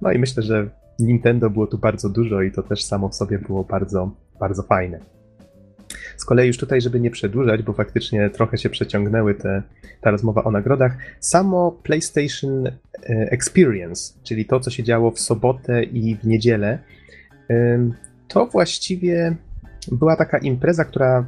No 0.01 0.13
i 0.13 0.19
myślę, 0.19 0.43
że 0.43 0.69
Nintendo 0.99 1.51
było 1.51 1.67
tu 1.67 1.79
bardzo 1.79 2.09
dużo 2.09 2.43
i 2.43 2.53
to 2.53 2.63
też 2.63 2.85
samo 2.85 3.09
w 3.09 3.15
sobie 3.15 3.39
było 3.39 3.65
bardzo, 3.65 4.11
bardzo 4.41 4.63
fajne. 4.63 5.01
Z 6.17 6.25
kolei 6.25 6.47
już 6.47 6.59
tutaj, 6.59 6.81
żeby 6.81 7.01
nie 7.01 7.11
przedłużać, 7.11 7.63
bo 7.63 7.73
faktycznie 7.73 8.31
trochę 8.31 8.59
się 8.59 8.71
przeciągnęły 8.71 9.35
te, 9.35 9.63
ta 10.01 10.11
rozmowa 10.11 10.45
o 10.45 10.51
nagrodach, 10.51 10.97
samo 11.21 11.73
PlayStation 11.73 12.67
e, 12.67 12.73
Experience, 13.09 14.15
czyli 14.23 14.45
to, 14.45 14.61
co 14.61 14.71
się 14.71 14.83
działo 14.83 15.11
w 15.11 15.21
sobotę 15.21 15.83
i 15.83 16.17
w 16.17 16.25
niedzielę, 16.25 16.79
to 18.29 18.47
właściwie 18.47 19.37
była 19.93 20.17
taka 20.17 20.39
impreza, 20.39 20.85
która 20.85 21.27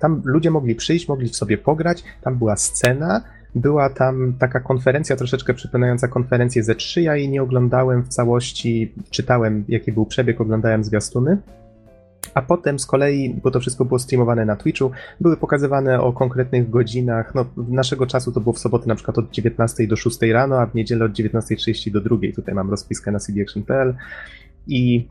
tam 0.00 0.22
ludzie 0.24 0.50
mogli 0.50 0.74
przyjść, 0.74 1.08
mogli 1.08 1.28
w 1.28 1.36
sobie 1.36 1.58
pograć, 1.58 2.04
tam 2.22 2.38
była 2.38 2.56
scena, 2.56 3.22
była 3.54 3.90
tam 3.90 4.34
taka 4.38 4.60
konferencja 4.60 5.16
troszeczkę 5.16 5.54
przypominająca 5.54 6.08
konferencję 6.08 6.62
ze 6.62 6.74
3 6.74 7.02
ja 7.02 7.16
jej 7.16 7.28
nie 7.28 7.42
oglądałem 7.42 8.02
w 8.02 8.08
całości, 8.08 8.94
czytałem 9.10 9.64
jaki 9.68 9.92
był 9.92 10.06
przebieg, 10.06 10.40
oglądałem 10.40 10.84
zwiastuny. 10.84 11.38
A 12.34 12.42
potem 12.42 12.78
z 12.78 12.86
kolei, 12.86 13.34
bo 13.42 13.50
to 13.50 13.60
wszystko 13.60 13.84
było 13.84 13.98
streamowane 13.98 14.44
na 14.44 14.56
Twitchu, 14.56 14.90
były 15.20 15.36
pokazywane 15.36 16.00
o 16.00 16.12
konkretnych 16.12 16.70
godzinach. 16.70 17.34
No, 17.34 17.46
naszego 17.56 18.06
czasu 18.06 18.32
to 18.32 18.40
było 18.40 18.52
w 18.52 18.58
sobotę 18.58 18.86
na 18.86 18.94
przykład 18.94 19.18
od 19.18 19.30
19 19.30 19.86
do 19.86 19.96
6 19.96 20.22
rano, 20.22 20.60
a 20.60 20.66
w 20.66 20.74
niedzielę 20.74 21.04
od 21.04 21.12
19.30 21.12 21.90
do 21.90 22.00
2. 22.00 22.16
Tutaj 22.34 22.54
mam 22.54 22.70
rozpiskę 22.70 23.12
na 23.12 23.18
cdaction.pl. 23.18 23.94
I 24.66 25.08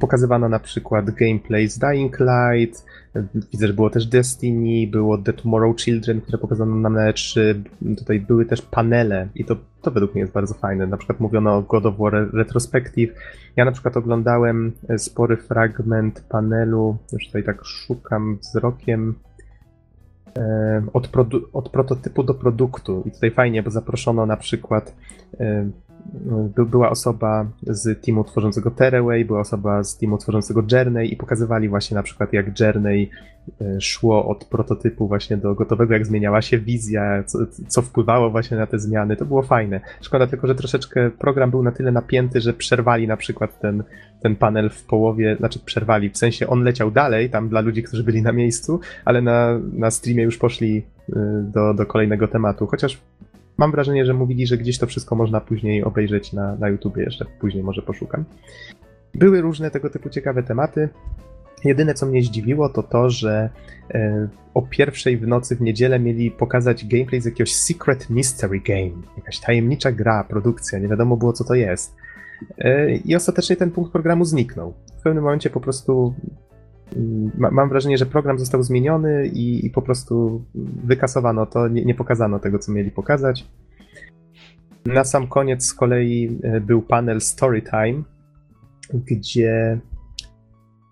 Pokazywano 0.00 0.48
na 0.48 0.58
przykład 0.58 1.10
gameplay 1.10 1.68
z 1.68 1.78
Dying 1.78 2.18
Light, 2.20 2.86
widzę, 3.52 3.66
że 3.66 3.72
było 3.72 3.90
też 3.90 4.06
Destiny, 4.06 4.86
było 4.90 5.18
The 5.18 5.32
Tomorrow 5.32 5.76
Children, 5.76 6.20
które 6.20 6.38
pokazano 6.38 6.76
nam 6.76 6.92
na 6.92 7.12
E3, 7.12 7.40
tutaj 7.98 8.20
były 8.20 8.46
też 8.46 8.62
panele 8.62 9.28
i 9.34 9.44
to, 9.44 9.56
to 9.82 9.90
według 9.90 10.14
mnie 10.14 10.20
jest 10.20 10.32
bardzo 10.32 10.54
fajne. 10.54 10.86
Na 10.86 10.96
przykład 10.96 11.20
mówiono 11.20 11.56
o 11.56 11.62
God 11.62 11.86
of 11.86 11.98
War 11.98 12.30
Retrospective. 12.32 13.14
Ja 13.56 13.64
na 13.64 13.72
przykład 13.72 13.96
oglądałem 13.96 14.72
spory 14.98 15.36
fragment 15.36 16.20
panelu, 16.28 16.96
już 17.12 17.26
tutaj 17.26 17.44
tak 17.44 17.64
szukam 17.64 18.38
wzrokiem, 18.40 19.14
e, 20.38 20.82
od, 20.92 21.08
od, 21.52 21.68
prototypu 21.68 22.22
do 22.22 22.34
produktu. 22.34 23.02
I 23.06 23.10
tutaj 23.10 23.30
fajnie, 23.30 23.62
bo 23.62 23.70
zaproszono 23.70 24.26
na 24.26 24.36
przykład 24.36 24.94
e, 25.40 25.70
by, 26.56 26.66
była 26.66 26.90
osoba 26.90 27.46
z 27.62 28.04
teamu 28.04 28.24
tworzącego 28.24 28.70
Tearaway, 28.70 29.24
była 29.24 29.40
osoba 29.40 29.84
z 29.84 29.98
teamu 29.98 30.18
tworzącego 30.18 30.62
Journey 30.72 31.12
i 31.12 31.16
pokazywali 31.16 31.68
właśnie 31.68 31.94
na 31.94 32.02
przykład 32.02 32.32
jak 32.32 32.60
Journey 32.60 33.10
e, 33.60 33.80
szło 33.80 34.26
od 34.26 34.44
prototypu 34.44 35.08
właśnie 35.08 35.36
do 35.36 35.54
gotowego, 35.54 35.94
jak 35.94 36.06
zmieniała 36.06 36.42
się 36.42 36.58
wizja, 36.58 37.24
co, 37.26 37.38
co 37.68 37.82
wpływało 37.82 38.30
właśnie 38.30 38.56
na 38.56 38.66
te 38.66 38.78
zmiany. 38.78 39.16
To 39.16 39.24
było 39.24 39.42
fajne. 39.42 39.80
Szkoda 40.00 40.26
tylko, 40.26 40.46
że 40.46 40.54
troszeczkę 40.54 41.10
program 41.10 41.50
był 41.50 41.62
na 41.62 41.72
tyle 41.72 41.92
napięty, 41.92 42.40
że 42.40 42.52
przerwali 42.52 43.08
na 43.08 43.16
przykład 43.16 43.60
ten, 43.60 43.82
ten 44.22 44.36
panel 44.36 44.70
w 44.70 44.84
połowie, 44.84 45.36
znaczy 45.36 45.58
przerwali, 45.58 46.10
w 46.10 46.18
sensie 46.18 46.46
on 46.46 46.62
leciał 46.62 46.90
dalej, 46.90 47.30
tam 47.30 47.48
dla 47.48 47.60
ludzi, 47.60 47.82
którzy 47.82 48.04
byli 48.04 48.22
na 48.22 48.32
miejscu, 48.32 48.80
ale 49.04 49.22
na, 49.22 49.58
na 49.72 49.90
streamie 49.90 50.22
już 50.22 50.38
poszli 50.38 50.82
e, 51.08 51.12
do, 51.54 51.74
do 51.74 51.86
kolejnego 51.86 52.28
tematu. 52.28 52.66
Chociaż 52.66 53.00
mam 53.56 53.70
wrażenie, 53.70 54.06
że 54.06 54.14
mówili, 54.14 54.46
że 54.46 54.58
gdzieś 54.58 54.78
to 54.78 54.86
wszystko 54.86 55.14
można 55.16 55.40
później 55.40 55.84
obejrzeć 55.84 56.32
na, 56.32 56.56
na 56.56 56.68
YouTubie, 56.68 57.02
jeszcze 57.02 57.24
później 57.40 57.64
może 57.64 57.82
poszukam. 57.82 58.24
Były 59.14 59.40
różne 59.40 59.70
tego 59.70 59.90
typu 59.90 60.10
ciekawe 60.10 60.42
tematy. 60.42 60.88
Jedyne, 61.64 61.94
co 61.94 62.06
mnie 62.06 62.22
zdziwiło, 62.22 62.68
to 62.68 62.82
to, 62.82 63.10
że 63.10 63.50
e, 63.90 64.28
o 64.54 64.62
pierwszej 64.62 65.16
w 65.16 65.26
nocy 65.26 65.56
w 65.56 65.60
niedzielę 65.60 66.00
mieli 66.00 66.30
pokazać 66.30 66.86
gameplay 66.86 67.20
z 67.20 67.24
jakiegoś 67.24 67.56
Secret 67.56 68.10
Mystery 68.10 68.60
Game. 68.60 69.02
Jakaś 69.16 69.40
tajemnicza 69.40 69.92
gra, 69.92 70.24
produkcja, 70.24 70.78
nie 70.78 70.88
wiadomo 70.88 71.16
było, 71.16 71.32
co 71.32 71.44
to 71.44 71.54
jest. 71.54 71.94
E, 72.58 72.96
I 72.96 73.16
ostatecznie 73.16 73.56
ten 73.56 73.70
punkt 73.70 73.92
programu 73.92 74.24
zniknął. 74.24 74.74
W 74.98 75.02
pewnym 75.02 75.24
momencie 75.24 75.50
po 75.50 75.60
prostu 75.60 76.14
mam 77.36 77.68
wrażenie, 77.68 77.98
że 77.98 78.06
program 78.06 78.38
został 78.38 78.62
zmieniony 78.62 79.26
i, 79.26 79.66
i 79.66 79.70
po 79.70 79.82
prostu 79.82 80.44
wykasowano 80.84 81.46
to, 81.46 81.68
nie, 81.68 81.84
nie, 81.84 81.94
pokazano 81.94 82.38
tego, 82.38 82.58
co 82.58 82.72
mieli 82.72 82.90
pokazać. 82.90 83.46
Na 84.86 85.04
sam 85.04 85.26
koniec 85.26 85.64
z 85.64 85.74
kolei 85.74 86.38
e, 86.42 86.60
był 86.60 86.82
panel 86.82 87.20
Storytime, 87.20 88.02
gdzie, 88.92 89.78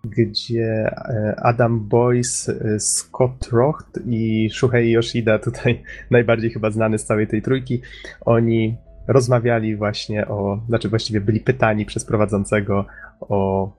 gdzie 0.04 0.64
e, 0.64 1.34
Adam 1.42 1.80
Boyce, 1.80 2.52
e, 2.52 2.80
Scott 2.80 3.48
Rocht 3.52 4.00
i 4.06 4.50
Shuhei 4.52 4.90
Yoshida, 4.90 5.38
tutaj 5.38 5.82
najbardziej 6.10 6.50
chyba 6.50 6.70
znany 6.70 6.98
z 6.98 7.04
całej 7.04 7.26
tej 7.26 7.42
trójki, 7.42 7.80
oni 8.20 8.76
rozmawiali 9.08 9.76
właśnie 9.76 10.28
o, 10.28 10.60
znaczy 10.68 10.88
właściwie 10.88 11.20
byli 11.20 11.40
pytani 11.40 11.86
przez 11.86 12.04
prowadzącego 12.04 12.86
o 13.20 13.70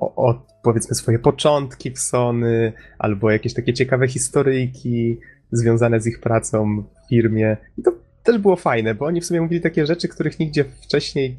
o, 0.00 0.14
o, 0.16 0.46
powiedzmy 0.62 0.94
swoje 0.94 1.18
początki 1.18 1.90
w 1.90 1.98
Sony, 1.98 2.72
albo 2.98 3.30
jakieś 3.30 3.54
takie 3.54 3.72
ciekawe 3.72 4.08
historyjki 4.08 5.18
związane 5.52 6.00
z 6.00 6.06
ich 6.06 6.20
pracą 6.20 6.82
w 6.82 7.08
firmie. 7.08 7.56
I 7.78 7.82
to 7.82 7.92
też 8.22 8.38
było 8.38 8.56
fajne, 8.56 8.94
bo 8.94 9.06
oni 9.06 9.20
w 9.20 9.24
sumie 9.24 9.40
mówili 9.40 9.60
takie 9.60 9.86
rzeczy, 9.86 10.08
których 10.08 10.38
nigdzie 10.38 10.64
wcześniej 10.82 11.36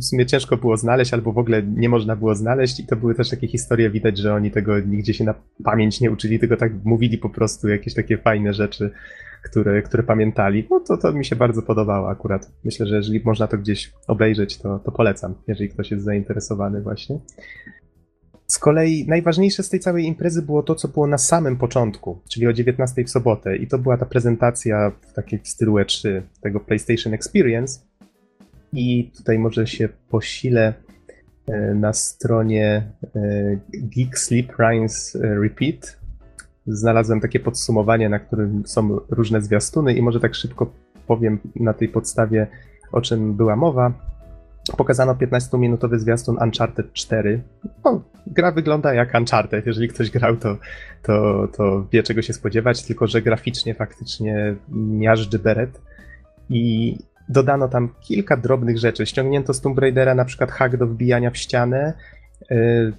w 0.00 0.04
sumie 0.04 0.26
ciężko 0.26 0.56
było 0.56 0.76
znaleźć, 0.76 1.14
albo 1.14 1.32
w 1.32 1.38
ogóle 1.38 1.62
nie 1.62 1.88
można 1.88 2.16
było 2.16 2.34
znaleźć 2.34 2.80
i 2.80 2.86
to 2.86 2.96
były 2.96 3.14
też 3.14 3.30
takie 3.30 3.48
historie, 3.48 3.90
widać, 3.90 4.18
że 4.18 4.34
oni 4.34 4.50
tego 4.50 4.80
nigdzie 4.80 5.14
się 5.14 5.24
na 5.24 5.34
pamięć 5.64 6.00
nie 6.00 6.10
uczyli, 6.10 6.38
tylko 6.38 6.56
tak 6.56 6.72
mówili 6.84 7.18
po 7.18 7.30
prostu 7.30 7.68
jakieś 7.68 7.94
takie 7.94 8.18
fajne 8.18 8.54
rzeczy, 8.54 8.90
które, 9.42 9.82
które 9.82 10.02
pamiętali. 10.02 10.66
No 10.70 10.80
to, 10.80 10.96
to 10.96 11.12
mi 11.12 11.24
się 11.24 11.36
bardzo 11.36 11.62
podobało 11.62 12.10
akurat. 12.10 12.52
Myślę, 12.64 12.86
że 12.86 12.96
jeżeli 12.96 13.20
można 13.24 13.46
to 13.46 13.58
gdzieś 13.58 13.92
obejrzeć, 14.06 14.58
to, 14.58 14.78
to 14.78 14.92
polecam, 14.92 15.34
jeżeli 15.48 15.68
ktoś 15.68 15.90
jest 15.90 16.04
zainteresowany 16.04 16.82
właśnie. 16.82 17.18
Z 18.50 18.58
kolei 18.58 19.04
najważniejsze 19.08 19.62
z 19.62 19.68
tej 19.68 19.80
całej 19.80 20.04
imprezy 20.04 20.42
było 20.42 20.62
to, 20.62 20.74
co 20.74 20.88
było 20.88 21.06
na 21.06 21.18
samym 21.18 21.56
początku, 21.56 22.18
czyli 22.28 22.46
o 22.46 22.52
19 22.52 23.04
w 23.04 23.10
sobotę. 23.10 23.56
I 23.56 23.66
to 23.66 23.78
była 23.78 23.96
ta 23.96 24.06
prezentacja 24.06 24.92
w 25.00 25.12
takiej 25.12 25.40
stylu 25.44 25.74
E3 25.74 26.22
tego 26.40 26.60
PlayStation 26.60 27.14
Experience. 27.14 27.80
I 28.72 29.10
tutaj 29.16 29.38
może 29.38 29.66
się 29.66 29.88
posilę 30.08 30.74
e, 31.46 31.74
na 31.74 31.92
stronie 31.92 32.92
e, 33.16 33.20
Geek 33.72 34.18
Sleep 34.18 34.52
Rise 34.58 35.18
Repeat. 35.42 35.98
Znalazłem 36.66 37.20
takie 37.20 37.40
podsumowanie, 37.40 38.08
na 38.08 38.18
którym 38.18 38.62
są 38.66 38.96
różne 39.08 39.42
zwiastuny 39.42 39.94
i 39.94 40.02
może 40.02 40.20
tak 40.20 40.34
szybko 40.34 40.72
powiem 41.06 41.38
na 41.56 41.72
tej 41.72 41.88
podstawie, 41.88 42.46
o 42.92 43.00
czym 43.00 43.34
była 43.34 43.56
mowa. 43.56 44.09
Pokazano 44.76 45.14
15-minutowy 45.14 45.98
zwiastun 45.98 46.36
Uncharted 46.42 46.92
4. 46.92 47.42
No, 47.84 48.02
gra 48.26 48.52
wygląda 48.52 48.94
jak 48.94 49.14
Uncharted. 49.14 49.66
Jeżeli 49.66 49.88
ktoś 49.88 50.10
grał, 50.10 50.36
to, 50.36 50.56
to, 51.02 51.48
to 51.56 51.86
wie 51.92 52.02
czego 52.02 52.22
się 52.22 52.32
spodziewać, 52.32 52.82
tylko 52.82 53.06
że 53.06 53.22
graficznie 53.22 53.74
faktycznie 53.74 54.54
miażdży 54.68 55.38
beret. 55.38 55.80
I 56.50 56.96
dodano 57.28 57.68
tam 57.68 57.88
kilka 58.00 58.36
drobnych 58.36 58.78
rzeczy. 58.78 59.06
Ściągnięto 59.06 59.54
z 59.54 59.60
Tomb 59.60 59.78
Raidera 59.78 60.14
na 60.14 60.24
przykład 60.24 60.50
hack 60.50 60.76
do 60.76 60.86
wbijania 60.86 61.30
w 61.30 61.36
ścianę. 61.36 61.92
Yy, 62.50 62.92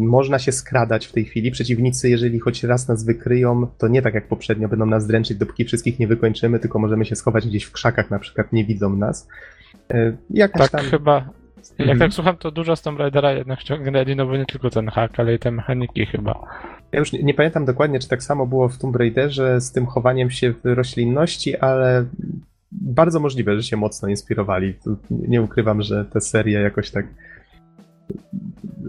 można 0.00 0.38
się 0.38 0.52
skradać 0.52 1.06
w 1.06 1.12
tej 1.12 1.24
chwili. 1.24 1.50
Przeciwnicy, 1.50 2.10
jeżeli 2.10 2.38
choć 2.38 2.64
raz 2.64 2.88
nas 2.88 3.04
wykryją, 3.04 3.66
to 3.78 3.88
nie 3.88 4.02
tak 4.02 4.14
jak 4.14 4.28
poprzednio 4.28 4.68
będą 4.68 4.86
nas 4.86 5.06
dręczyć, 5.06 5.38
dopóki 5.38 5.64
wszystkich 5.64 5.98
nie 5.98 6.06
wykończymy, 6.06 6.58
tylko 6.58 6.78
możemy 6.78 7.04
się 7.04 7.16
schować 7.16 7.46
gdzieś 7.46 7.64
w 7.64 7.72
krzakach, 7.72 8.10
na 8.10 8.18
przykład 8.18 8.52
nie 8.52 8.64
widzą 8.64 8.96
nas. 8.96 9.28
E, 9.90 10.16
jak 10.30 10.52
tak 10.52 10.70
tam... 10.70 10.80
chyba. 10.80 11.28
Jak 11.78 11.80
mhm. 11.80 11.98
tak 11.98 12.12
słucham, 12.12 12.36
to 12.36 12.50
dużo 12.50 12.76
z 12.76 12.82
Tomb 12.82 12.98
Raidera 12.98 13.32
jednak 13.32 13.60
ściągnęli, 13.60 14.16
no 14.16 14.26
bo 14.26 14.36
nie 14.36 14.46
tylko 14.46 14.70
ten 14.70 14.88
hack, 14.88 15.20
ale 15.20 15.34
i 15.34 15.38
te 15.38 15.50
mechaniki 15.50 16.06
chyba. 16.06 16.40
Ja 16.92 16.98
już 16.98 17.12
nie, 17.12 17.22
nie, 17.22 17.34
pamiętam 17.34 17.64
dokładnie, 17.64 17.98
czy 17.98 18.08
tak 18.08 18.22
samo 18.22 18.46
było 18.46 18.68
w 18.68 18.78
Tomb 18.78 18.96
Raiderze 18.96 19.60
z 19.60 19.72
tym 19.72 19.86
chowaniem 19.86 20.30
się 20.30 20.52
w 20.52 20.60
roślinności, 20.64 21.56
ale 21.56 22.04
bardzo 22.72 23.20
możliwe, 23.20 23.56
że 23.56 23.62
się 23.62 23.76
mocno 23.76 24.08
inspirowali. 24.08 24.74
Nie 25.10 25.42
ukrywam, 25.42 25.82
że 25.82 26.04
te 26.04 26.20
serie 26.20 26.60
jakoś 26.60 26.90
tak 26.90 27.06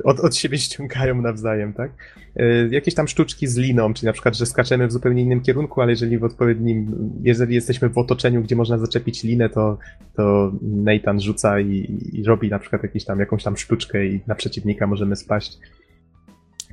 od, 0.04 0.20
od 0.20 0.36
siebie 0.36 0.58
ściągają 0.58 1.22
nawzajem, 1.22 1.74
tak? 1.74 1.92
E, 2.36 2.68
jakieś 2.68 2.94
tam 2.94 3.08
sztuczki 3.08 3.48
z 3.48 3.58
liną, 3.58 3.94
czyli 3.94 4.06
na 4.06 4.14
przykład, 4.14 4.38
że 4.38 4.46
skaczemy 4.46 4.88
w 4.88 4.92
zupełnie 4.92 5.22
innym 5.22 5.42
kierunku, 5.42 5.82
ale 5.82 5.92
jeżeli 5.92 6.18
w 6.18 6.24
odpowiednim, 6.24 7.12
jeżeli 7.24 7.56
jesteśmy 7.56 7.90
w 7.90 7.98
otoczeniu, 7.98 8.42
gdzie 8.42 8.56
można 8.56 8.78
zaczepić 8.78 9.24
linę, 9.24 9.50
to, 9.50 9.78
to 10.16 10.52
Nathan 10.62 11.22
rzuca 11.22 11.60
i, 11.60 12.00
i 12.14 12.24
robi 12.24 12.50
na 12.50 12.60
przykład 12.60 12.84
jakieś 12.84 13.06
tam, 13.06 13.20
jakąś 13.20 13.44
tam 13.44 13.58
sztuczkę 13.58 14.06
i 14.06 14.22
na 14.28 14.36
przeciwnika 14.36 14.88
możemy 14.88 15.16
spaść. 15.16 15.58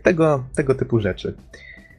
Tego, 0.03 0.45
tego 0.55 0.75
typu 0.75 1.01
rzeczy. 1.01 1.35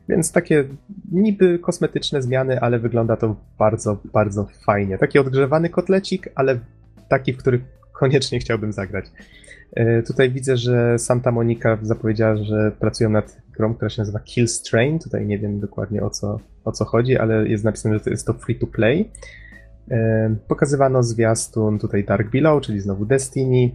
Więc 0.10 0.32
takie 0.32 0.64
niby 1.12 1.60
kosmetyczne 1.60 2.22
zmiany, 2.22 2.62
ale 2.62 2.80
wygląda 2.80 3.18
to 3.18 3.36
bardzo, 3.60 4.02
bardzo 4.14 4.48
fajnie. 4.66 4.98
Taki 4.98 5.20
odgrzewany 5.20 5.70
kotlecik, 5.70 6.30
ale 6.36 6.60
taki, 7.10 7.34
w 7.34 7.38
który 7.38 7.62
koniecznie 7.94 8.40
chciałbym 8.40 8.74
zagrać. 8.74 9.06
E, 9.76 10.04
tutaj 10.04 10.32
widzę, 10.32 10.58
że 10.58 11.00
Santa 11.00 11.32
Monica 11.32 11.78
zapowiedziała, 11.82 12.38
że 12.38 12.72
pracują 12.80 13.10
nad 13.10 13.42
grą, 13.58 13.74
która 13.74 13.90
się 13.90 14.02
nazywa 14.02 14.20
Kill 14.20 14.48
Strain. 14.48 15.00
Tutaj 15.00 15.26
nie 15.26 15.40
wiem 15.40 15.60
dokładnie 15.60 16.04
o 16.04 16.10
co, 16.10 16.40
o 16.66 16.72
co 16.72 16.86
chodzi, 16.86 17.18
ale 17.18 17.48
jest 17.48 17.64
napisane, 17.64 17.96
że 17.96 18.04
to 18.04 18.10
jest 18.10 18.28
to 18.28 18.34
free 18.34 18.56
to 18.56 18.68
play. 18.68 19.12
E, 19.92 20.36
pokazywano 20.48 21.04
zwiastun 21.04 21.80
tutaj 21.80 22.04
Dark 22.04 22.32
Below, 22.32 22.62
czyli 22.62 22.80
znowu 22.80 23.06
Destiny. 23.06 23.72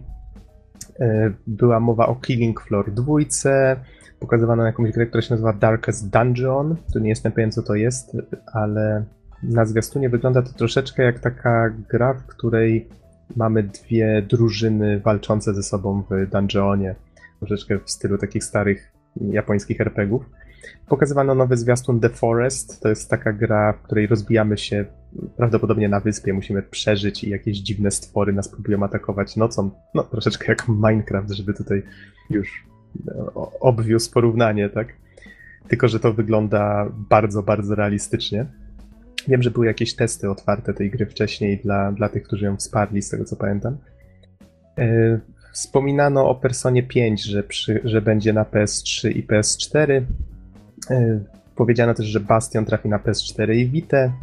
E, 0.99 1.31
była 1.47 1.79
mowa 1.79 2.07
o 2.07 2.15
Killing 2.15 2.61
Floor 2.61 2.91
2. 2.91 3.13
pokazywano 4.19 4.65
jakąś 4.65 4.91
grę, 4.91 5.05
która 5.05 5.21
się 5.21 5.33
nazywa 5.33 5.53
Darkest 5.53 6.09
Dungeon. 6.09 6.75
Tu 6.93 6.99
nie 6.99 7.09
jestem 7.09 7.31
pewien, 7.31 7.51
co 7.51 7.63
to 7.63 7.75
jest, 7.75 8.17
ale 8.53 9.05
na 9.43 9.65
zwiastunie 9.65 10.09
wygląda 10.09 10.41
to 10.41 10.53
troszeczkę 10.53 11.03
jak 11.03 11.19
taka 11.19 11.73
gra, 11.89 12.13
w 12.13 12.25
której 12.25 12.89
mamy 13.35 13.63
dwie 13.63 14.21
drużyny 14.29 14.99
walczące 14.99 15.53
ze 15.53 15.63
sobą 15.63 16.03
w 16.09 16.29
dungeonie. 16.31 16.95
Troszeczkę 17.39 17.79
w 17.79 17.91
stylu 17.91 18.17
takich 18.17 18.43
starych 18.43 18.91
japońskich 19.21 19.81
RPGów. 19.81 20.29
Pokazywano 20.87 21.35
nowy 21.35 21.57
zwiastun 21.57 21.99
The 21.99 22.09
Forest. 22.09 22.81
To 22.81 22.89
jest 22.89 23.09
taka 23.09 23.33
gra, 23.33 23.73
w 23.73 23.81
której 23.81 24.07
rozbijamy 24.07 24.57
się 24.57 24.85
prawdopodobnie 25.37 25.89
na 25.89 25.99
wyspie. 25.99 26.33
Musimy 26.33 26.61
przeżyć 26.61 27.23
i 27.23 27.29
jakieś 27.29 27.57
dziwne 27.57 27.91
stwory 27.91 28.33
nas 28.33 28.49
próbują 28.49 28.83
atakować 28.83 29.35
nocą. 29.35 29.71
No, 29.93 30.03
troszeczkę 30.03 30.45
jak 30.47 30.67
Minecraft, 30.67 31.31
żeby 31.31 31.53
tutaj 31.53 31.83
już 32.29 32.65
obwiózł 33.59 34.11
porównanie, 34.11 34.69
tak? 34.69 34.87
Tylko, 35.67 35.87
że 35.87 35.99
to 35.99 36.13
wygląda 36.13 36.91
bardzo, 37.09 37.43
bardzo 37.43 37.75
realistycznie. 37.75 38.45
Wiem, 39.27 39.43
że 39.43 39.51
były 39.51 39.65
jakieś 39.65 39.95
testy 39.95 40.29
otwarte 40.29 40.73
tej 40.73 40.91
gry 40.91 41.05
wcześniej 41.05 41.57
dla, 41.57 41.91
dla 41.91 42.09
tych, 42.09 42.23
którzy 42.23 42.45
ją 42.45 42.57
wsparli, 42.57 43.01
z 43.01 43.09
tego 43.09 43.25
co 43.25 43.35
pamiętam. 43.35 43.77
E, 44.77 45.19
wspominano 45.53 46.29
o 46.29 46.35
Personie 46.35 46.83
5, 46.83 47.23
że, 47.23 47.43
przy, 47.43 47.81
że 47.83 48.01
będzie 48.01 48.33
na 48.33 48.43
PS3 48.43 49.11
i 49.11 49.27
PS4. 49.27 50.01
E, 50.89 51.19
powiedziano 51.55 51.93
też, 51.93 52.05
że 52.05 52.19
Bastion 52.19 52.65
trafi 52.65 52.89
na 52.89 52.99
PS4 52.99 53.55
i 53.55 53.69
Vita. 53.69 54.13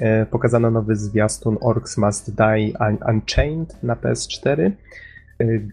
E, 0.00 0.26
pokazano 0.26 0.70
nowy 0.70 0.96
zwiastun 0.96 1.58
Orcs 1.60 1.96
Must 1.96 2.34
Die 2.34 2.72
Unchained 3.08 3.82
na 3.82 3.96
PS4. 3.96 4.70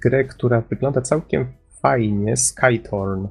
Grę, 0.04 0.24
która 0.24 0.62
wygląda 0.62 1.02
całkiem 1.02 1.46
fajnie, 1.82 2.38
Skytorn 2.38 3.28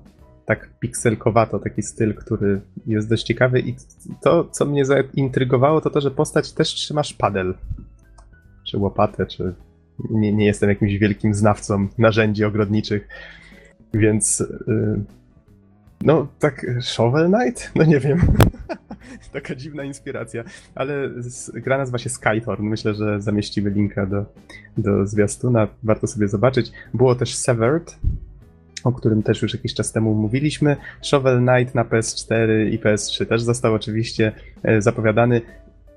tak 0.57 0.79
pikselkowato, 0.79 1.59
taki 1.59 1.83
styl, 1.83 2.15
który 2.15 2.61
jest 2.87 3.09
dość 3.09 3.25
ciekawy 3.25 3.61
i 3.61 3.77
to, 4.23 4.45
co 4.45 4.65
mnie 4.65 4.85
zaintrygowało, 4.85 5.81
to 5.81 5.91
to, 5.91 6.01
że 6.01 6.11
postać 6.11 6.53
też 6.53 6.69
trzymasz 6.69 7.15
padel, 7.15 7.55
czy 8.67 8.79
łopatę, 8.79 9.27
czy 9.27 9.55
nie, 10.11 10.33
nie 10.33 10.47
jestem 10.47 10.69
jakimś 10.69 10.99
wielkim 10.99 11.35
znawcą 11.35 11.89
narzędzi 11.99 12.45
ogrodniczych, 12.45 13.09
więc 13.95 14.41
yy, 14.67 15.05
no 16.03 16.27
tak 16.39 16.67
Shovel 16.81 17.33
Knight? 17.33 17.73
No 17.75 17.85
nie 17.85 18.01
wiem. 18.01 18.21
Taka 19.33 19.55
dziwna 19.55 19.85
inspiracja, 19.85 20.45
ale 20.75 21.11
gra 21.55 21.79
nazywa 21.79 21.99
się 21.99 22.11
Skytorn. 22.11 22.65
Myślę, 22.65 22.95
że 22.95 23.21
zamieścimy 23.21 23.71
linka 23.71 24.07
do, 24.07 24.25
do 24.79 25.07
zwiastuna, 25.07 25.69
warto 25.83 26.07
sobie 26.07 26.29
zobaczyć. 26.29 26.73
Było 26.95 27.15
też 27.15 27.35
Severed, 27.35 27.99
o 28.85 28.93
którym 28.93 29.23
też 29.23 29.43
już 29.43 29.55
jakiś 29.55 29.75
czas 29.75 29.93
temu 29.93 30.15
mówiliśmy. 30.15 30.77
Shovel 31.03 31.39
Knight 31.39 31.75
na 31.75 31.85
PS4 31.85 32.69
i 32.71 32.79
PS3 32.79 33.27
też 33.27 33.43
został 33.43 33.75
oczywiście 33.75 34.33
e, 34.63 34.83
zapowiadany. 34.83 35.41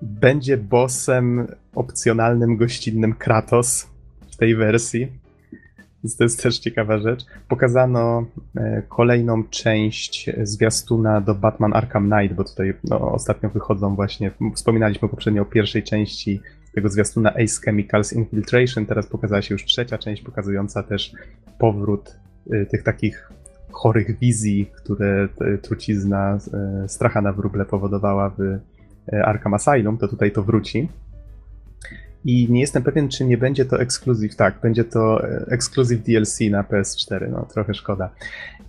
Będzie 0.01 0.57
bossem 0.57 1.47
opcjonalnym, 1.75 2.57
gościnnym 2.57 3.13
Kratos 3.13 3.87
w 4.31 4.37
tej 4.37 4.55
wersji. 4.55 5.07
Więc 6.03 6.17
to 6.17 6.23
jest 6.23 6.43
też 6.43 6.59
ciekawa 6.59 6.97
rzecz. 6.97 7.25
Pokazano 7.47 8.25
e, 8.55 8.81
kolejną 8.89 9.43
część 9.43 10.29
zwiastuna 10.43 11.21
do 11.21 11.35
Batman 11.35 11.73
Arkham 11.73 12.11
Knight, 12.11 12.35
bo 12.35 12.43
tutaj 12.43 12.73
no, 12.83 13.11
ostatnio 13.11 13.49
wychodzą 13.49 13.95
właśnie, 13.95 14.31
wspominaliśmy 14.55 15.09
poprzednio 15.09 15.41
o 15.41 15.45
pierwszej 15.45 15.83
części 15.83 16.41
tego 16.75 16.89
zwiastuna 16.89 17.33
Ace 17.33 17.61
Chemicals 17.65 18.13
Infiltration, 18.13 18.85
teraz 18.85 19.07
pokazała 19.07 19.41
się 19.41 19.55
już 19.55 19.65
trzecia 19.65 19.97
część, 19.97 20.21
pokazująca 20.21 20.83
też 20.83 21.11
powrót 21.59 22.15
tych 22.69 22.83
takich 22.83 23.31
chorych 23.75 24.19
wizji, 24.19 24.71
które 24.75 25.27
trucizna 25.61 26.37
y, 26.85 26.89
stracha 26.89 27.21
na 27.21 27.33
wróble 27.33 27.65
powodowała 27.65 28.29
w 28.29 28.39
y, 28.39 29.23
Arkham 29.25 29.53
Asylum, 29.53 29.97
to 29.97 30.07
tutaj 30.07 30.31
to 30.31 30.43
wróci. 30.43 30.89
I 32.25 32.47
nie 32.51 32.61
jestem 32.61 32.83
pewien, 32.83 33.09
czy 33.09 33.25
nie 33.25 33.37
będzie 33.37 33.65
to 33.65 33.81
ekskluzyw. 33.81 34.35
Tak, 34.35 34.59
będzie 34.61 34.83
to 34.83 35.27
ekskluzyw 35.47 36.03
DLC 36.03 36.39
na 36.51 36.63
PS4. 36.63 37.31
No, 37.31 37.45
trochę 37.53 37.73
szkoda. 37.73 38.09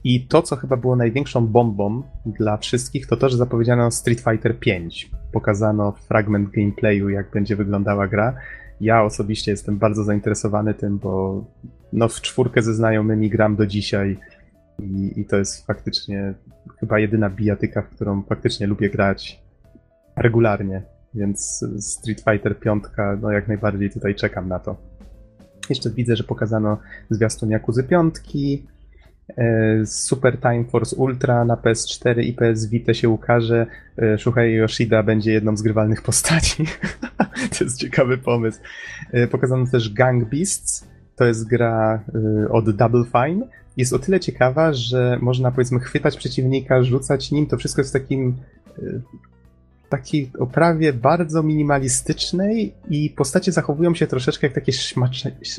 I 0.05 0.27
to, 0.27 0.43
co 0.43 0.57
chyba 0.57 0.77
było 0.77 0.97
największą 0.97 1.47
bombą 1.47 2.03
dla 2.27 2.57
wszystkich, 2.57 3.07
to 3.07 3.17
to, 3.17 3.29
że 3.29 3.37
zapowiedziano 3.37 3.91
Street 3.91 4.21
Fighter 4.21 4.55
V. 4.55 4.73
Pokazano 5.33 5.93
fragment 5.93 6.51
gameplayu, 6.51 7.09
jak 7.09 7.31
będzie 7.31 7.57
wyglądała 7.57 8.09
gra. 8.09 8.35
Ja 8.81 9.03
osobiście 9.03 9.51
jestem 9.51 9.79
bardzo 9.79 10.05
zainteresowany 10.05 10.75
tym, 10.75 10.99
bo 10.99 11.45
no 11.93 12.09
w 12.09 12.21
czwórkę 12.21 12.63
ze 12.63 12.75
znajomymi 12.75 13.31
gram 13.31 13.57
do 13.57 13.67
dzisiaj 13.67 14.19
i, 14.79 15.21
i 15.21 15.25
to 15.25 15.37
jest 15.37 15.67
faktycznie 15.67 16.35
chyba 16.81 16.99
jedyna 16.99 17.31
bijatyka, 17.31 17.83
w 17.83 17.89
którą 17.89 18.23
faktycznie 18.23 18.67
lubię 18.67 18.91
grać 18.91 19.43
regularnie, 20.17 20.83
więc 21.15 21.65
Street 21.81 22.21
Fighter 22.21 22.59
5, 22.61 22.85
no 23.23 23.31
jak 23.31 23.49
najbardziej 23.49 23.91
tutaj 23.91 24.15
czekam 24.15 24.49
na 24.49 24.59
to. 24.59 24.77
Jeszcze 25.69 25.91
widzę, 25.91 26.17
że 26.17 26.25
pokazano 26.25 26.79
zwiastun 27.11 27.51
Jakuzy 27.51 27.85
5, 27.85 28.15
e, 29.37 29.87
Super 29.87 30.41
Time 30.41 30.65
Force 30.65 30.97
Ultra 30.97 31.45
na 31.45 31.57
PS4 31.57 32.23
i 32.23 32.33
PS 32.33 32.67
Vita 32.67 32.95
się 32.95 33.09
ukaże. 33.09 33.67
E, 33.99 34.19
Shuhei 34.19 34.55
Yoshida 34.55 35.03
będzie 35.03 35.33
jedną 35.33 35.57
z 35.57 35.63
grywalnych 35.63 36.03
postaci. 36.03 36.65
to 37.59 37.65
jest 37.65 37.79
ciekawy 37.79 38.19
pomysł. 38.19 38.61
E, 39.13 39.27
pokazano 39.27 39.67
też 39.67 39.93
Gang 39.93 40.31
Beasts, 40.31 40.89
to 41.17 41.25
jest 41.25 41.49
gra 41.49 42.05
y, 42.45 42.51
od 42.51 42.77
Double 42.77 43.05
Fine. 43.05 43.47
Jest 43.77 43.93
o 43.93 43.99
tyle 43.99 44.21
ciekawa, 44.21 44.73
że 44.73 45.19
można 45.21 45.51
powiedzmy 45.51 45.81
chwytać 45.81 46.17
przeciwnika, 46.17 46.83
rzucać 46.83 47.31
nim. 47.31 47.47
To 47.47 47.57
wszystko 47.57 47.81
jest 47.81 47.91
w 47.91 48.01
takim 48.01 48.37
y, 48.79 49.01
takiej 49.89 50.31
oprawie 50.39 50.93
bardzo 50.93 51.43
minimalistycznej 51.43 52.75
i 52.91 53.11
postacie 53.11 53.53
zachowują 53.53 53.95
się 53.95 54.07
troszeczkę 54.07 54.47
jak 54.47 54.55
takie 54.55 54.73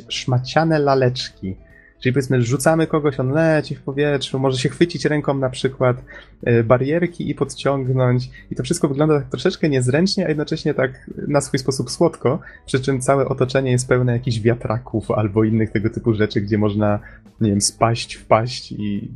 szmaciane 0.10 0.80
laleczki. 0.80 1.55
Czyli 2.00 2.14
powiedzmy, 2.14 2.41
rzucamy 2.41 2.88
kogoś, 2.88 3.20
on 3.20 3.32
leci 3.32 3.76
w 3.76 3.82
powietrzu, 3.82 4.39
może 4.39 4.58
się 4.58 4.70
chwycić 4.70 5.06
ręką 5.06 5.34
na 5.34 5.50
przykład 5.50 6.04
e, 6.43 6.64
barierki 6.64 7.30
i 7.30 7.36
podciągnąć. 7.36 8.30
I 8.52 8.56
to 8.56 8.64
wszystko 8.64 8.88
wygląda 8.88 9.20
tak 9.20 9.30
troszeczkę 9.30 9.70
niezręcznie, 9.70 10.26
a 10.26 10.30
jednocześnie 10.30 10.74
tak 10.74 11.10
na 11.28 11.41
swój 11.41 11.60
sposób 11.60 11.91
słodko, 11.91 12.39
przy 12.66 12.80
czym 12.80 13.02
całe 13.02 13.26
otoczenie 13.26 13.72
jest 13.72 13.88
pełne 13.88 14.14
jakichś 14.14 14.39
wiatraków 14.39 15.12
albo 15.12 15.43
innych 15.43 15.72
tego 15.72 15.89
typu 15.89 16.14
rzeczy, 16.14 16.41
gdzie 16.41 16.58
można, 16.58 17.00
nie 17.41 17.50
wiem, 17.50 17.62
spaść, 17.62 18.16
wpaść 18.16 18.72
i 18.72 19.12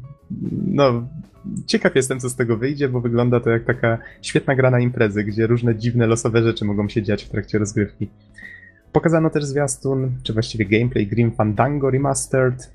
no, 0.67 1.07
ciekaw 1.65 1.95
jestem, 1.95 2.19
co 2.19 2.29
z 2.29 2.35
tego 2.35 2.57
wyjdzie, 2.57 2.89
bo 2.89 3.01
wygląda 3.01 3.39
to 3.39 3.49
jak 3.49 3.65
taka 3.65 3.97
świetna 4.21 4.55
gra 4.55 4.71
na 4.71 4.79
imprezy, 4.79 5.23
gdzie 5.23 5.47
różne 5.47 5.75
dziwne, 5.75 6.07
losowe 6.07 6.43
rzeczy 6.43 6.65
mogą 6.65 6.89
się 6.89 7.03
dziać 7.03 7.23
w 7.23 7.29
trakcie 7.29 7.57
rozgrywki. 7.57 8.09
Pokazano 8.91 9.29
też 9.29 9.45
zwiastun, 9.45 10.11
czy 10.23 10.33
właściwie 10.33 10.65
gameplay 10.65 11.07
Grim 11.07 11.31
Fandango 11.31 11.89
Remastered. 11.89 12.71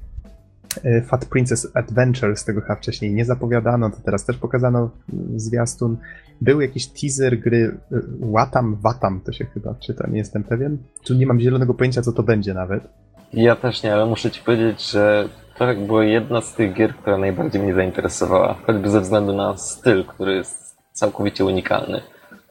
E, 0.85 1.03
Fat 1.03 1.25
Princess 1.25 1.71
Adventure, 1.75 2.37
z 2.37 2.45
tego 2.45 2.61
chyba 2.61 2.77
wcześniej 2.77 3.15
nie 3.15 3.25
zapowiadano, 3.25 3.91
to 3.91 3.97
teraz 4.05 4.25
też 4.25 4.37
pokazano 4.37 4.91
zwiastun. 5.37 5.97
Był 6.41 6.61
jakiś 6.61 6.87
teaser 6.87 7.39
gry 7.39 7.77
e, 7.93 8.01
Watam, 8.21 8.77
Watam 8.81 9.21
to 9.21 9.33
się 9.33 9.45
chyba 9.45 9.75
czyta, 9.75 10.07
nie 10.11 10.19
jestem 10.19 10.45
pewien. 10.45 10.79
Tu 11.05 11.15
nie 11.15 11.27
mam 11.27 11.41
zielonego 11.41 11.75
pojęcia, 11.75 12.03
co 12.03 12.13
to 12.13 12.23
będzie 12.23 12.55
nawet. 12.55 12.89
Ja 13.33 13.57
też 13.57 13.83
nie, 13.83 13.95
ale 13.95 14.07
muszę 14.07 14.31
ci 14.31 14.43
powiedzieć, 14.43 14.91
że 14.91 15.29
to 15.59 15.75
była 15.75 16.05
jedna 16.05 16.41
z 16.41 16.55
tych 16.55 16.75
gier, 16.75 16.95
która 16.95 17.19
najbardziej 17.19 17.63
mnie 17.63 17.75
zainteresowała. 17.75 18.55
Choćby 18.67 18.91
ze 18.91 19.01
względu 19.01 19.33
na 19.33 19.57
styl, 19.57 20.05
który 20.05 20.35
jest 20.35 20.77
całkowicie 20.93 21.45
unikalny 21.45 22.01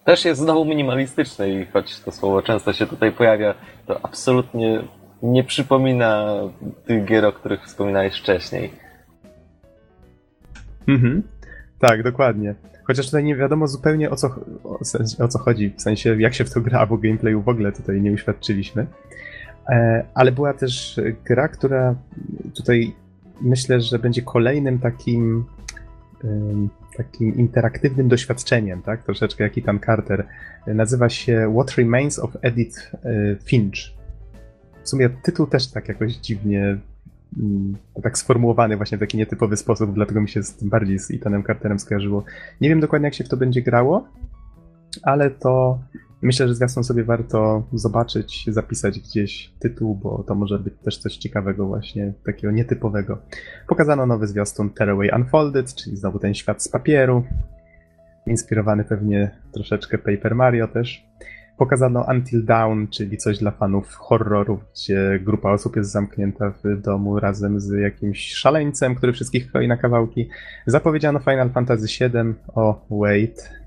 też 0.06 0.26
jest 0.26 0.42
znowu 0.42 0.66
minimalistyczne 0.66 1.50
i 1.50 1.66
choć 1.66 2.00
to 2.00 2.12
słowo 2.12 2.42
często 2.42 2.74
się 2.74 2.86
tutaj 2.86 3.12
pojawia, 3.12 3.56
to 3.86 4.06
absolutnie 4.06 4.82
nie 5.24 5.44
przypomina 5.44 6.34
tych 6.86 7.06
gier, 7.06 7.26
o 7.26 7.32
których 7.32 7.64
wspominałeś 7.64 8.20
wcześniej. 8.20 8.72
Mhm. 10.88 11.24
Tak, 11.80 12.04
dokładnie. 12.04 12.56
Chociaż 12.84 13.06
tutaj 13.06 13.24
nie 13.24 13.36
wiadomo 13.36 13.68
zupełnie 13.68 14.10
o 14.10 14.16
co, 14.16 14.28
o, 14.64 14.80
o 15.20 15.28
co 15.28 15.40
chodzi, 15.40 15.74
w 15.78 15.82
sensie 15.82 16.22
jak 16.22 16.34
się 16.34 16.46
w 16.46 16.54
to 16.54 16.62
gra, 16.62 16.86
bo 16.86 16.98
gameplayu 16.98 17.42
w 17.42 17.50
ogóle 17.50 17.72
tutaj 17.72 18.02
nie 18.02 18.12
uświadczyliśmy. 18.12 18.88
E, 19.70 20.06
ale 20.14 20.32
była 20.32 20.54
też 20.54 21.00
gra, 21.26 21.48
która 21.48 21.96
tutaj 22.56 22.96
myślę, 23.42 23.82
że 23.82 24.00
będzie 24.00 24.22
kolejnym 24.22 24.80
takim 24.80 25.46
takim 26.98 27.36
interaktywnym 27.36 28.08
doświadczeniem, 28.08 28.82
tak? 28.82 29.04
Troszeczkę 29.04 29.44
jak 29.44 29.58
Ethan 29.58 29.80
Carter. 29.80 30.28
Nazywa 30.68 31.10
się 31.10 31.54
What 31.56 31.76
Remains 31.76 32.20
of 32.20 32.38
Edith 32.42 32.78
e, 32.94 33.00
Finch. 33.44 33.78
W 34.84 34.90
sumie 34.90 35.10
tytuł 35.10 35.48
też 35.48 35.72
tak 35.72 35.88
jakoś 35.88 36.14
dziwnie 36.14 36.78
mm, 37.38 37.76
tak 38.04 38.18
sformułowany 38.18 38.78
właśnie 38.78 38.98
w 38.98 39.02
taki 39.02 39.18
nietypowy 39.18 39.58
sposób, 39.58 39.94
dlatego 39.94 40.22
mi 40.22 40.30
się 40.30 40.44
z 40.44 40.56
tym 40.56 40.70
bardziej 40.70 41.00
z 41.00 41.12
Ethanem 41.12 41.44
Carterem 41.44 41.80
skojarzyło. 41.80 42.24
Nie 42.62 42.70
wiem 42.70 42.80
dokładnie 42.80 43.06
jak 43.06 43.14
się 43.14 43.24
w 43.24 43.30
to 43.30 43.38
będzie 43.38 43.62
grało, 43.62 44.08
ale 45.04 45.32
to 45.32 45.80
Myślę, 46.26 46.48
że 46.48 46.56
zwiastun 46.56 46.84
sobie 46.84 47.04
warto 47.04 47.64
zobaczyć, 47.74 48.46
zapisać 48.48 49.00
gdzieś 49.00 49.54
tytuł, 49.60 49.96
bo 49.96 50.24
to 50.24 50.36
może 50.36 50.60
być 50.60 50.74
też 50.84 50.98
coś 50.98 51.18
ciekawego 51.18 51.68
właśnie, 51.68 52.14
takiego 52.26 52.52
nietypowego. 52.52 53.18
Pokazano 53.68 54.06
nowy 54.06 54.28
zwiastun 54.28 54.70
Tearaway 54.70 55.10
Unfolded, 55.16 55.76
czyli 55.76 55.98
znowu 55.98 56.20
ten 56.20 56.34
świat 56.34 56.64
z 56.64 56.68
papieru, 56.68 57.24
inspirowany 58.28 58.84
pewnie 58.84 59.32
troszeczkę 59.54 59.98
Paper 59.98 60.36
Mario 60.36 60.68
też. 60.68 61.06
Pokazano 61.58 62.06
Until 62.10 62.46
Dawn, 62.46 62.86
czyli 62.88 63.18
coś 63.18 63.38
dla 63.38 63.52
fanów 63.52 63.96
horrorów, 63.96 64.60
gdzie 64.74 65.20
grupa 65.24 65.52
osób 65.52 65.76
jest 65.76 65.92
zamknięta 65.92 66.54
w 66.64 66.82
domu 66.82 67.20
razem 67.20 67.60
z 67.60 67.72
jakimś 67.72 68.34
szaleńcem, 68.34 68.96
który 68.96 69.14
wszystkich 69.14 69.52
kroi 69.52 69.68
na 69.68 69.78
kawałki. 69.78 70.30
Zapowiedziano 70.66 71.20
Final 71.20 71.50
Fantasy 71.50 71.88
VII. 72.00 72.34
O, 72.56 72.86
wait. 72.90 73.65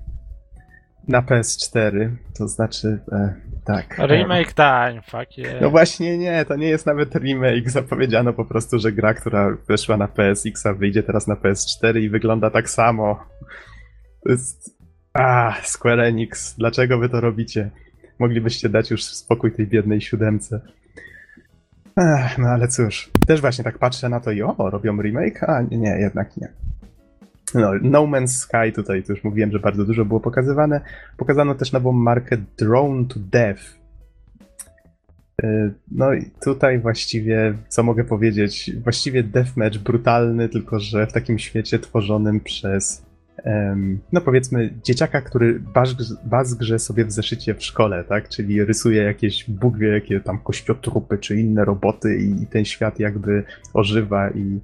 Na 1.09 1.21
PS4, 1.21 2.09
to 2.37 2.47
znaczy, 2.47 2.99
e, 3.11 3.33
tak. 3.65 3.97
Remake 3.97 4.53
time, 4.53 5.01
fuck 5.01 5.37
yeah. 5.37 5.61
No 5.61 5.69
właśnie 5.69 6.17
nie, 6.17 6.45
to 6.45 6.55
nie 6.55 6.67
jest 6.67 6.85
nawet 6.85 7.15
remake. 7.15 7.69
Zapowiedziano 7.69 8.33
po 8.33 8.45
prostu, 8.45 8.79
że 8.79 8.91
gra, 8.91 9.13
która 9.13 9.57
weszła 9.67 9.97
na 9.97 10.07
PSX-a, 10.07 10.73
wyjdzie 10.73 11.03
teraz 11.03 11.27
na 11.27 11.35
PS4 11.35 11.99
i 11.99 12.09
wygląda 12.09 12.49
tak 12.49 12.69
samo. 12.69 13.23
To 14.23 14.31
jest 14.31 14.79
a, 15.13 15.53
Square 15.63 15.99
Enix, 15.99 16.55
dlaczego 16.57 16.99
wy 16.99 17.09
to 17.09 17.21
robicie? 17.21 17.69
Moglibyście 18.19 18.69
dać 18.69 18.91
już 18.91 19.03
spokój 19.03 19.51
tej 19.51 19.67
biednej 19.67 20.01
siódemce. 20.01 20.61
Ech, 21.97 22.37
no 22.37 22.47
ale 22.47 22.67
cóż, 22.67 23.09
też 23.27 23.41
właśnie 23.41 23.63
tak 23.63 23.77
patrzę 23.77 24.09
na 24.09 24.19
to 24.19 24.31
i 24.31 24.41
o, 24.41 24.55
robią 24.57 25.01
remake? 25.01 25.43
A 25.43 25.61
nie, 25.61 25.77
nie 25.77 25.89
jednak 25.89 26.37
nie. 26.37 26.47
No, 27.53 27.71
no 27.81 28.03
Man's 28.03 28.27
Sky 28.27 28.71
tutaj, 28.75 29.03
to 29.03 29.13
już 29.13 29.23
mówiłem, 29.23 29.51
że 29.51 29.59
bardzo 29.59 29.85
dużo 29.85 30.05
było 30.05 30.19
pokazywane. 30.19 30.81
Pokazano 31.17 31.55
też 31.55 31.71
nową 31.71 31.91
markę 31.91 32.37
Drone 32.57 33.05
to 33.05 33.19
Death. 33.19 33.61
Y, 35.43 35.73
no 35.91 36.13
i 36.13 36.25
tutaj 36.43 36.79
właściwie, 36.79 37.53
co 37.67 37.83
mogę 37.83 38.03
powiedzieć, 38.03 38.71
właściwie 38.83 39.23
deathmatch 39.23 39.77
brutalny, 39.77 40.49
tylko 40.49 40.79
że 40.79 41.07
w 41.07 41.13
takim 41.13 41.39
świecie 41.39 41.79
tworzonym 41.79 42.39
przez 42.39 43.09
no 44.11 44.21
powiedzmy, 44.21 44.73
dzieciaka, 44.83 45.21
który 45.21 45.61
bazgrze 46.25 46.79
sobie 46.79 47.05
w 47.05 47.11
zeszycie 47.11 47.55
w 47.55 47.63
szkole, 47.63 48.03
tak? 48.03 48.29
Czyli 48.29 48.65
rysuje 48.65 49.03
jakieś 49.03 49.49
Bóg 49.49 49.77
wie 49.77 49.87
jakie 49.87 50.19
tam 50.19 50.39
kościotrupy 50.39 51.17
czy 51.17 51.39
inne 51.39 51.65
roboty 51.65 52.17
i, 52.17 52.47
ten 52.47 52.65
świat 52.65 52.99
jakby 52.99 53.43
ożywa 53.73 54.29
i, 54.29 54.59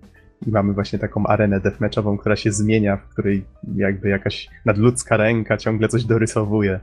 i 0.47 0.51
mamy 0.51 0.73
właśnie 0.73 0.99
taką 0.99 1.27
arenę 1.27 1.59
deathmatchową, 1.59 2.17
która 2.17 2.35
się 2.35 2.51
zmienia, 2.51 2.97
w 2.97 3.07
której 3.07 3.45
jakby 3.75 4.09
jakaś 4.09 4.49
nadludzka 4.65 5.17
ręka 5.17 5.57
ciągle 5.57 5.87
coś 5.87 6.03
dorysowuje. 6.03 6.79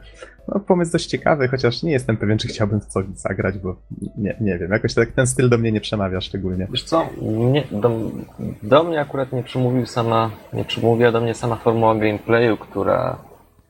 No, 0.48 0.60
pomysł 0.60 0.92
dość 0.92 1.06
ciekawy, 1.06 1.48
chociaż 1.48 1.82
nie 1.82 1.92
jestem 1.92 2.16
pewien, 2.16 2.38
czy 2.38 2.48
chciałbym 2.48 2.80
w 2.80 2.92
to 2.92 3.02
zagrać, 3.14 3.58
bo 3.58 3.76
nie, 4.18 4.36
nie 4.40 4.58
wiem, 4.58 4.72
jakoś 4.72 4.94
tak 4.94 5.12
ten 5.12 5.26
styl 5.26 5.48
do 5.48 5.58
mnie 5.58 5.72
nie 5.72 5.80
przemawia 5.80 6.20
szczególnie. 6.20 6.66
Wiesz 6.70 6.84
co, 6.84 7.08
nie, 7.22 7.64
do, 7.70 7.90
do 8.62 8.84
mnie 8.84 9.00
akurat 9.00 9.32
nie 9.32 9.42
przemówił 9.42 9.86
sama, 9.86 10.30
nie 10.52 10.64
przemówiła 10.64 11.12
do 11.12 11.20
mnie 11.20 11.34
sama 11.34 11.56
formuła 11.56 11.94
gameplayu, 11.94 12.56
która, 12.56 13.18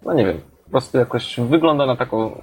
no 0.05 0.15
nie 0.15 0.25
wiem, 0.25 0.37
po 0.65 0.71
prostu 0.71 0.99
jakoś 0.99 1.41
wygląda 1.41 1.87
na 1.87 1.97
taką 1.97 2.43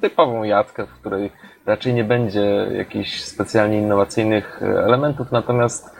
typową 0.00 0.42
jadkę, 0.42 0.86
w 0.86 0.90
której 0.90 1.30
raczej 1.66 1.94
nie 1.94 2.04
będzie 2.04 2.66
jakichś 2.72 3.20
specjalnie 3.20 3.78
innowacyjnych 3.78 4.62
elementów, 4.62 5.32
natomiast 5.32 5.96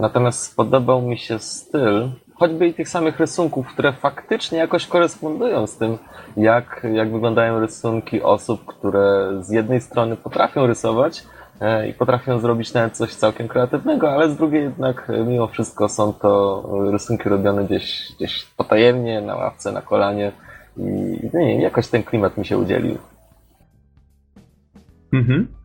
Natomiast 0.00 0.42
spodobał 0.42 1.02
mi 1.02 1.18
się 1.18 1.38
styl, 1.38 2.08
choćby 2.34 2.66
i 2.68 2.74
tych 2.74 2.88
samych 2.88 3.20
rysunków, 3.20 3.66
które 3.66 3.92
faktycznie 3.92 4.58
jakoś 4.58 4.86
korespondują 4.86 5.66
z 5.66 5.76
tym, 5.76 5.98
jak, 6.36 6.86
jak 6.92 7.12
wyglądają 7.12 7.60
rysunki 7.60 8.22
osób, 8.22 8.64
które 8.64 9.30
z 9.40 9.50
jednej 9.50 9.80
strony 9.80 10.16
potrafią 10.16 10.66
rysować 10.66 11.24
e, 11.60 11.88
i 11.88 11.94
potrafią 11.94 12.38
zrobić 12.38 12.74
nawet 12.74 12.96
coś 12.96 13.14
całkiem 13.14 13.48
kreatywnego, 13.48 14.10
ale 14.10 14.30
z 14.30 14.36
drugiej 14.36 14.62
jednak 14.62 15.10
e, 15.10 15.24
mimo 15.24 15.46
wszystko 15.46 15.88
są 15.88 16.12
to 16.12 16.62
rysunki 16.92 17.28
robione 17.28 17.64
gdzieś, 17.64 18.12
gdzieś 18.16 18.44
potajemnie, 18.44 19.20
na 19.20 19.36
ławce, 19.36 19.72
na 19.72 19.82
kolanie 19.82 20.32
i 20.76 20.82
nie, 21.34 21.62
jakoś 21.62 21.88
ten 21.88 22.02
klimat 22.02 22.38
mi 22.38 22.46
się 22.46 22.58
udzielił. 22.58 22.98
Mhm. 25.12 25.63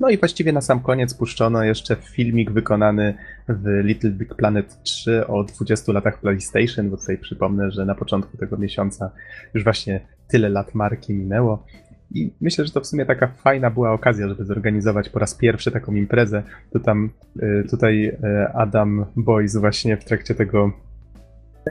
No 0.00 0.10
i 0.10 0.18
właściwie 0.18 0.52
na 0.52 0.60
sam 0.60 0.80
koniec 0.80 1.14
puszczono 1.14 1.64
jeszcze 1.64 1.96
filmik 1.96 2.50
wykonany 2.50 3.14
w 3.48 3.84
Little 3.84 4.10
Big 4.10 4.34
Planet 4.34 4.82
3 4.82 5.26
o 5.26 5.44
20 5.44 5.92
latach 5.92 6.20
PlayStation, 6.20 6.90
bo 6.90 6.96
tutaj 6.96 7.18
przypomnę, 7.18 7.70
że 7.70 7.84
na 7.84 7.94
początku 7.94 8.36
tego 8.36 8.56
miesiąca 8.56 9.10
już 9.54 9.64
właśnie 9.64 10.00
tyle 10.28 10.48
lat 10.48 10.74
marki 10.74 11.14
minęło. 11.14 11.64
I 12.10 12.32
myślę, 12.40 12.64
że 12.64 12.72
to 12.72 12.80
w 12.80 12.86
sumie 12.86 13.06
taka 13.06 13.26
fajna 13.26 13.70
była 13.70 13.92
okazja, 13.92 14.28
żeby 14.28 14.44
zorganizować 14.44 15.08
po 15.08 15.18
raz 15.18 15.34
pierwszy 15.34 15.70
taką 15.70 15.94
imprezę. 15.94 16.42
To 16.72 16.80
tam 16.80 17.10
y, 17.42 17.64
tutaj 17.70 18.06
y, 18.06 18.16
Adam 18.54 19.06
Boys 19.16 19.56
właśnie 19.56 19.96
w 19.96 20.04
trakcie 20.04 20.34
tego 20.34 20.72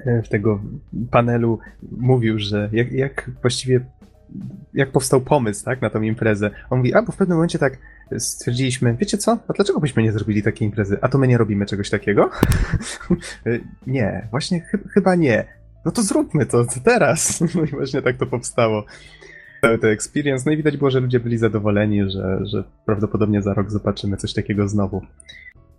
y, 0.08 0.22
w 0.26 0.30
tego 0.30 0.62
panelu 1.12 1.60
mówił, 1.98 2.40
że 2.40 2.70
jak, 2.72 2.92
jak 2.92 3.32
właściwie 3.42 3.86
jak 4.74 4.92
powstał 4.92 5.22
pomysł 5.22 5.66
tak, 5.66 5.82
na 5.82 5.90
tą 5.90 6.02
imprezę. 6.02 6.52
On 6.70 6.78
mówi, 6.78 6.94
a 6.94 7.02
bo 7.02 7.12
w 7.12 7.18
pewnym 7.18 7.38
momencie 7.38 7.60
tak 7.60 7.78
stwierdziliśmy, 8.18 8.95
wiecie 8.99 9.18
co, 9.18 9.38
a 9.47 9.53
dlaczego 9.53 9.80
byśmy 9.80 10.03
nie 10.03 10.12
zrobili 10.12 10.43
takiej 10.43 10.66
imprezy? 10.68 10.97
A 11.01 11.10
to 11.10 11.18
my 11.18 11.28
nie 11.28 11.38
robimy 11.38 11.66
czegoś 11.66 11.89
takiego? 11.89 12.30
nie, 13.88 14.28
właśnie 14.32 14.62
ch 14.62 14.72
chyba 14.93 15.16
nie. 15.16 15.45
No 15.86 15.91
to 15.91 16.01
zróbmy 16.01 16.45
to, 16.45 16.66
to 16.66 16.80
teraz. 16.84 17.39
No 17.56 17.64
i 17.64 17.68
właśnie 17.68 18.01
tak 18.01 18.18
to 18.18 18.26
powstało. 18.26 18.86
Cały 19.62 19.80
ten 19.80 19.89
experience. 19.89 20.43
No 20.45 20.51
i 20.51 20.58
widać 20.58 20.78
było, 20.78 20.91
że 20.91 20.99
ludzie 20.99 21.20
byli 21.20 21.38
zadowoleni, 21.38 22.12
że, 22.12 22.39
że 22.45 22.64
prawdopodobnie 22.86 23.41
za 23.41 23.53
rok 23.53 23.72
zobaczymy 23.72 24.18
coś 24.18 24.34
takiego 24.34 24.68
znowu. 24.68 25.01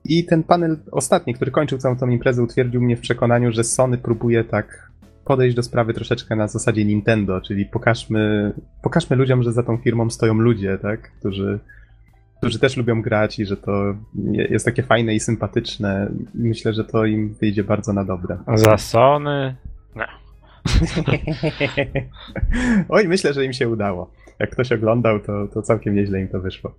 I 0.04 0.24
ten 0.24 0.42
panel 0.42 0.76
ostatni, 0.92 1.34
który 1.34 1.50
kończył 1.50 1.78
całą 1.78 1.96
tą 1.96 2.08
imprezę, 2.08 2.42
utwierdził 2.42 2.82
mnie 2.82 2.96
w 2.96 3.00
przekonaniu, 3.00 3.52
że 3.52 3.64
Sony 3.64 3.98
próbuje 3.98 4.44
tak 4.44 4.90
podejść 5.24 5.56
do 5.56 5.62
sprawy 5.62 5.94
troszeczkę 5.94 6.36
na 6.36 6.48
zasadzie 6.48 6.84
Nintendo, 6.84 7.40
czyli 7.40 7.66
pokażmy, 7.66 8.52
pokażmy 8.82 9.16
ludziom, 9.16 9.42
że 9.42 9.52
za 9.52 9.62
tą 9.62 9.76
firmą 9.76 10.10
stoją 10.10 10.34
ludzie, 10.34 10.78
tak, 10.82 11.12
którzy, 11.18 11.58
którzy 12.38 12.58
też 12.58 12.76
lubią 12.76 13.02
grać 13.02 13.38
i 13.38 13.46
że 13.46 13.56
to 13.56 13.94
jest 14.24 14.64
takie 14.64 14.82
fajne 14.82 15.14
i 15.14 15.20
sympatyczne. 15.20 16.10
Myślę, 16.34 16.72
że 16.72 16.84
to 16.84 17.04
im 17.04 17.34
wyjdzie 17.34 17.64
bardzo 17.64 17.92
na 17.92 18.04
dobre. 18.04 18.38
Za 18.54 18.78
Sony? 18.78 19.56
No. 19.94 20.04
Oj, 22.88 23.08
myślę, 23.08 23.34
że 23.34 23.44
im 23.44 23.52
się 23.52 23.68
udało. 23.68 24.10
Jak 24.38 24.50
ktoś 24.50 24.72
oglądał, 24.72 25.20
to, 25.20 25.46
to 25.46 25.62
całkiem 25.62 25.94
nieźle 25.94 26.20
im 26.20 26.28
to 26.28 26.40
wyszło. 26.40 26.74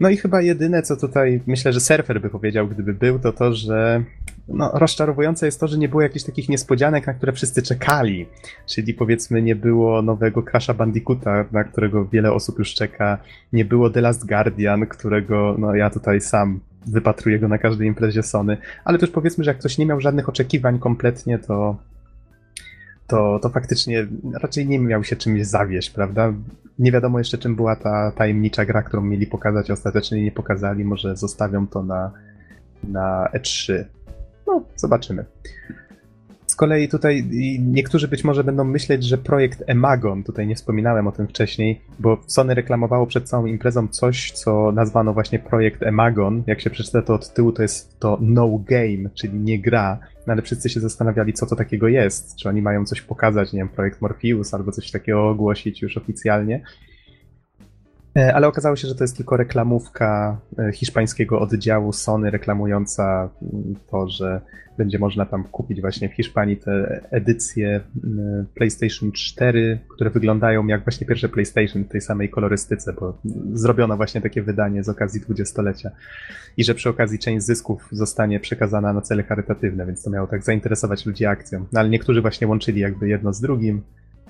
No 0.00 0.08
i 0.08 0.16
chyba 0.16 0.42
jedyne, 0.42 0.82
co 0.82 0.96
tutaj 0.96 1.40
myślę, 1.46 1.72
że 1.72 1.80
surfer 1.80 2.20
by 2.20 2.30
powiedział, 2.30 2.68
gdyby 2.68 2.94
był, 2.94 3.18
to 3.18 3.32
to, 3.32 3.52
że 3.52 4.04
no, 4.48 4.70
rozczarowujące 4.74 5.46
jest 5.46 5.60
to, 5.60 5.68
że 5.68 5.78
nie 5.78 5.88
było 5.88 6.02
jakichś 6.02 6.24
takich 6.24 6.48
niespodzianek, 6.48 7.06
na 7.06 7.14
które 7.14 7.32
wszyscy 7.32 7.62
czekali. 7.62 8.26
Czyli 8.66 8.94
powiedzmy, 8.94 9.42
nie 9.42 9.56
było 9.56 10.02
nowego 10.02 10.42
Crasha 10.42 10.74
Bandicoota, 10.74 11.44
na 11.52 11.64
którego 11.64 12.04
wiele 12.04 12.32
osób 12.32 12.58
już 12.58 12.74
czeka. 12.74 13.18
Nie 13.52 13.64
było 13.64 13.90
The 13.90 14.00
Last 14.00 14.26
Guardian, 14.26 14.86
którego 14.86 15.56
no, 15.58 15.74
ja 15.74 15.90
tutaj 15.90 16.20
sam 16.20 16.60
wypatruję 16.86 17.38
go 17.38 17.48
na 17.48 17.58
każdej 17.58 17.88
imprezie 17.88 18.22
Sony. 18.22 18.56
Ale 18.84 18.98
też 18.98 19.10
powiedzmy, 19.10 19.44
że 19.44 19.50
jak 19.50 19.58
ktoś 19.58 19.78
nie 19.78 19.86
miał 19.86 20.00
żadnych 20.00 20.28
oczekiwań 20.28 20.78
kompletnie, 20.78 21.38
to 21.38 21.76
to, 23.06 23.38
to 23.42 23.48
faktycznie 23.48 24.06
raczej 24.34 24.66
nie 24.68 24.78
miał 24.78 25.04
się 25.04 25.16
czymś 25.16 25.46
zawieść, 25.46 25.90
prawda? 25.90 26.32
Nie 26.78 26.92
wiadomo 26.92 27.18
jeszcze, 27.18 27.38
czym 27.38 27.56
była 27.56 27.76
ta 27.76 28.12
tajemnicza 28.12 28.64
gra, 28.64 28.82
którą 28.82 29.02
mieli 29.02 29.26
pokazać, 29.26 29.70
ostatecznie 29.70 30.24
nie 30.24 30.32
pokazali. 30.32 30.84
Może 30.84 31.16
zostawią 31.16 31.66
to 31.66 31.82
na, 31.82 32.10
na 32.84 33.28
E3. 33.34 33.84
No, 34.46 34.62
zobaczymy. 34.76 35.24
Z 36.54 36.56
kolei 36.56 36.88
tutaj 36.88 37.24
niektórzy 37.58 38.08
być 38.08 38.24
może 38.24 38.44
będą 38.44 38.64
myśleć, 38.64 39.04
że 39.04 39.18
projekt 39.18 39.62
Emagon, 39.66 40.22
tutaj 40.22 40.46
nie 40.46 40.54
wspominałem 40.54 41.06
o 41.06 41.12
tym 41.12 41.28
wcześniej, 41.28 41.80
bo 41.98 42.18
Sony 42.26 42.54
reklamowało 42.54 43.06
przed 43.06 43.28
całą 43.28 43.46
imprezą 43.46 43.88
coś, 43.88 44.32
co 44.32 44.72
nazwano 44.72 45.12
właśnie 45.12 45.38
projekt 45.38 45.82
Emagon. 45.82 46.42
Jak 46.46 46.60
się 46.60 46.70
przeczyta 46.70 47.02
to 47.02 47.14
od 47.14 47.34
tyłu, 47.34 47.52
to 47.52 47.62
jest 47.62 47.98
to 47.98 48.18
no 48.20 48.58
game, 48.58 49.10
czyli 49.14 49.38
nie 49.38 49.58
gra, 49.58 49.98
no 50.26 50.32
ale 50.32 50.42
wszyscy 50.42 50.68
się 50.68 50.80
zastanawiali, 50.80 51.32
co 51.32 51.46
to 51.46 51.56
takiego 51.56 51.88
jest. 51.88 52.36
Czy 52.36 52.48
oni 52.48 52.62
mają 52.62 52.84
coś 52.84 53.00
pokazać, 53.00 53.52
nie 53.52 53.58
wiem, 53.58 53.68
projekt 53.68 54.00
Morpheus 54.00 54.54
albo 54.54 54.72
coś 54.72 54.90
takiego 54.90 55.28
ogłosić 55.28 55.82
już 55.82 55.96
oficjalnie. 55.96 56.62
E, 58.16 58.34
ale 58.34 58.46
okazało 58.46 58.76
się, 58.76 58.88
że 58.88 58.94
to 58.94 59.04
jest 59.04 59.16
tylko 59.16 59.36
reklamówka 59.36 60.40
e, 60.58 60.72
hiszpańskiego 60.72 61.40
oddziału 61.40 61.92
Sony 61.92 62.30
reklamująca 62.30 63.30
mm, 63.42 63.74
to, 63.90 64.08
że 64.08 64.40
będzie 64.78 64.98
można 64.98 65.26
tam 65.26 65.44
kupić 65.44 65.80
właśnie 65.80 66.08
w 66.08 66.12
Hiszpanii 66.12 66.56
te 66.56 67.00
edycje 67.10 67.80
mm, 68.04 68.46
PlayStation 68.54 69.12
4, 69.12 69.78
które 69.88 70.10
wyglądają 70.10 70.66
jak 70.66 70.84
właśnie 70.84 71.06
pierwsze 71.06 71.28
PlayStation 71.28 71.84
w 71.84 71.88
tej 71.88 72.00
samej 72.00 72.30
kolorystyce, 72.30 72.92
bo 72.92 73.18
zrobiono 73.52 73.96
właśnie 73.96 74.20
takie 74.20 74.42
wydanie 74.42 74.84
z 74.84 74.88
okazji 74.88 75.20
dwudziestolecia. 75.20 75.90
I 76.56 76.64
że 76.64 76.74
przy 76.74 76.88
okazji 76.88 77.18
część 77.18 77.46
zysków 77.46 77.88
zostanie 77.92 78.40
przekazana 78.40 78.92
na 78.92 79.00
cele 79.00 79.22
charytatywne, 79.22 79.86
więc 79.86 80.02
to 80.02 80.10
miało 80.10 80.26
tak 80.26 80.42
zainteresować 80.42 81.06
ludzi 81.06 81.26
akcją. 81.26 81.66
No 81.72 81.80
ale 81.80 81.88
niektórzy 81.88 82.22
właśnie 82.22 82.46
łączyli 82.46 82.80
jakby 82.80 83.08
jedno 83.08 83.32
z 83.32 83.40
drugim 83.40 83.82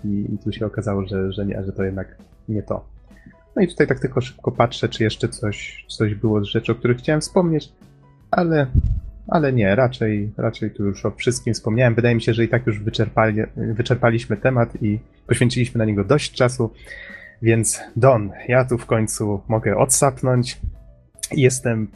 i, 0.04 0.34
i 0.34 0.38
tu 0.38 0.52
się 0.52 0.66
okazało, 0.66 1.06
że, 1.06 1.32
że 1.32 1.46
nie, 1.46 1.64
że 1.64 1.72
to 1.72 1.84
jednak 1.84 2.16
nie 2.48 2.62
to. 2.62 2.84
No 3.56 3.62
i 3.62 3.68
tutaj 3.68 3.86
tak 3.86 4.00
tylko 4.00 4.20
szybko 4.20 4.52
patrzę, 4.52 4.88
czy 4.88 5.04
jeszcze 5.04 5.28
coś, 5.28 5.86
coś 5.88 6.14
było 6.14 6.44
z 6.44 6.48
rzeczy, 6.48 6.72
o 6.72 6.74
których 6.74 6.98
chciałem 6.98 7.20
wspomnieć, 7.20 7.72
ale, 8.30 8.66
ale 9.28 9.52
nie, 9.52 9.74
raczej, 9.74 10.32
raczej 10.36 10.70
tu 10.70 10.84
już 10.84 11.06
o 11.06 11.10
wszystkim 11.10 11.54
wspomniałem. 11.54 11.94
Wydaje 11.94 12.14
mi 12.14 12.22
się, 12.22 12.34
że 12.34 12.44
i 12.44 12.48
tak 12.48 12.66
już 12.66 12.80
wyczerpali, 12.80 13.42
wyczerpaliśmy 13.56 14.36
temat 14.36 14.82
i 14.82 14.98
poświęciliśmy 15.26 15.78
na 15.78 15.84
niego 15.84 16.04
dość 16.04 16.32
czasu. 16.32 16.72
Więc 17.42 17.80
Don, 17.96 18.30
ja 18.48 18.64
tu 18.64 18.78
w 18.78 18.86
końcu 18.86 19.42
mogę 19.48 19.76
odsapnąć. 19.76 20.60
Jestem 21.32 21.88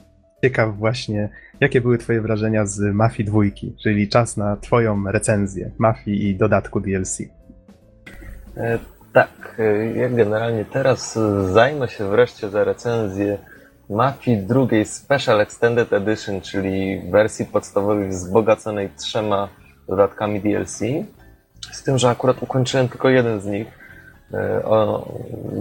ciekaw 0.43 0.77
właśnie, 0.77 1.29
jakie 1.61 1.81
były 1.81 1.99
twoje 1.99 2.21
wrażenia 2.21 2.67
z 2.67 2.81
Mafii 2.95 3.27
dwójki, 3.27 3.77
czyli 3.83 4.09
czas 4.09 4.37
na 4.37 4.57
twoją 4.57 5.05
recenzję 5.05 5.71
Mafii 5.79 6.31
i 6.31 6.37
dodatku 6.37 6.81
DLC. 6.81 7.21
E, 8.57 8.79
tak, 9.13 9.55
e, 9.59 9.87
ja 9.87 10.09
generalnie 10.09 10.65
teraz 10.65 11.19
zajmę 11.53 11.89
się 11.89 12.11
wreszcie 12.11 12.51
za 12.51 12.65
recenzję 12.65 13.39
Mafii 13.91 14.37
drugiej 14.37 14.85
Special 14.85 15.41
Extended 15.41 15.93
Edition, 15.93 16.41
czyli 16.41 17.01
wersji 17.11 17.45
podstawowej 17.45 18.09
wzbogaconej 18.09 18.91
trzema 18.97 19.49
dodatkami 19.89 20.41
DLC. 20.41 20.79
Z 21.73 21.83
tym, 21.83 21.99
że 21.99 22.09
akurat 22.09 22.43
ukończyłem 22.43 22.89
tylko 22.89 23.09
jeden 23.09 23.41
z 23.41 23.47
nich, 23.47 23.79
E, 24.35 24.65
o, 24.65 25.09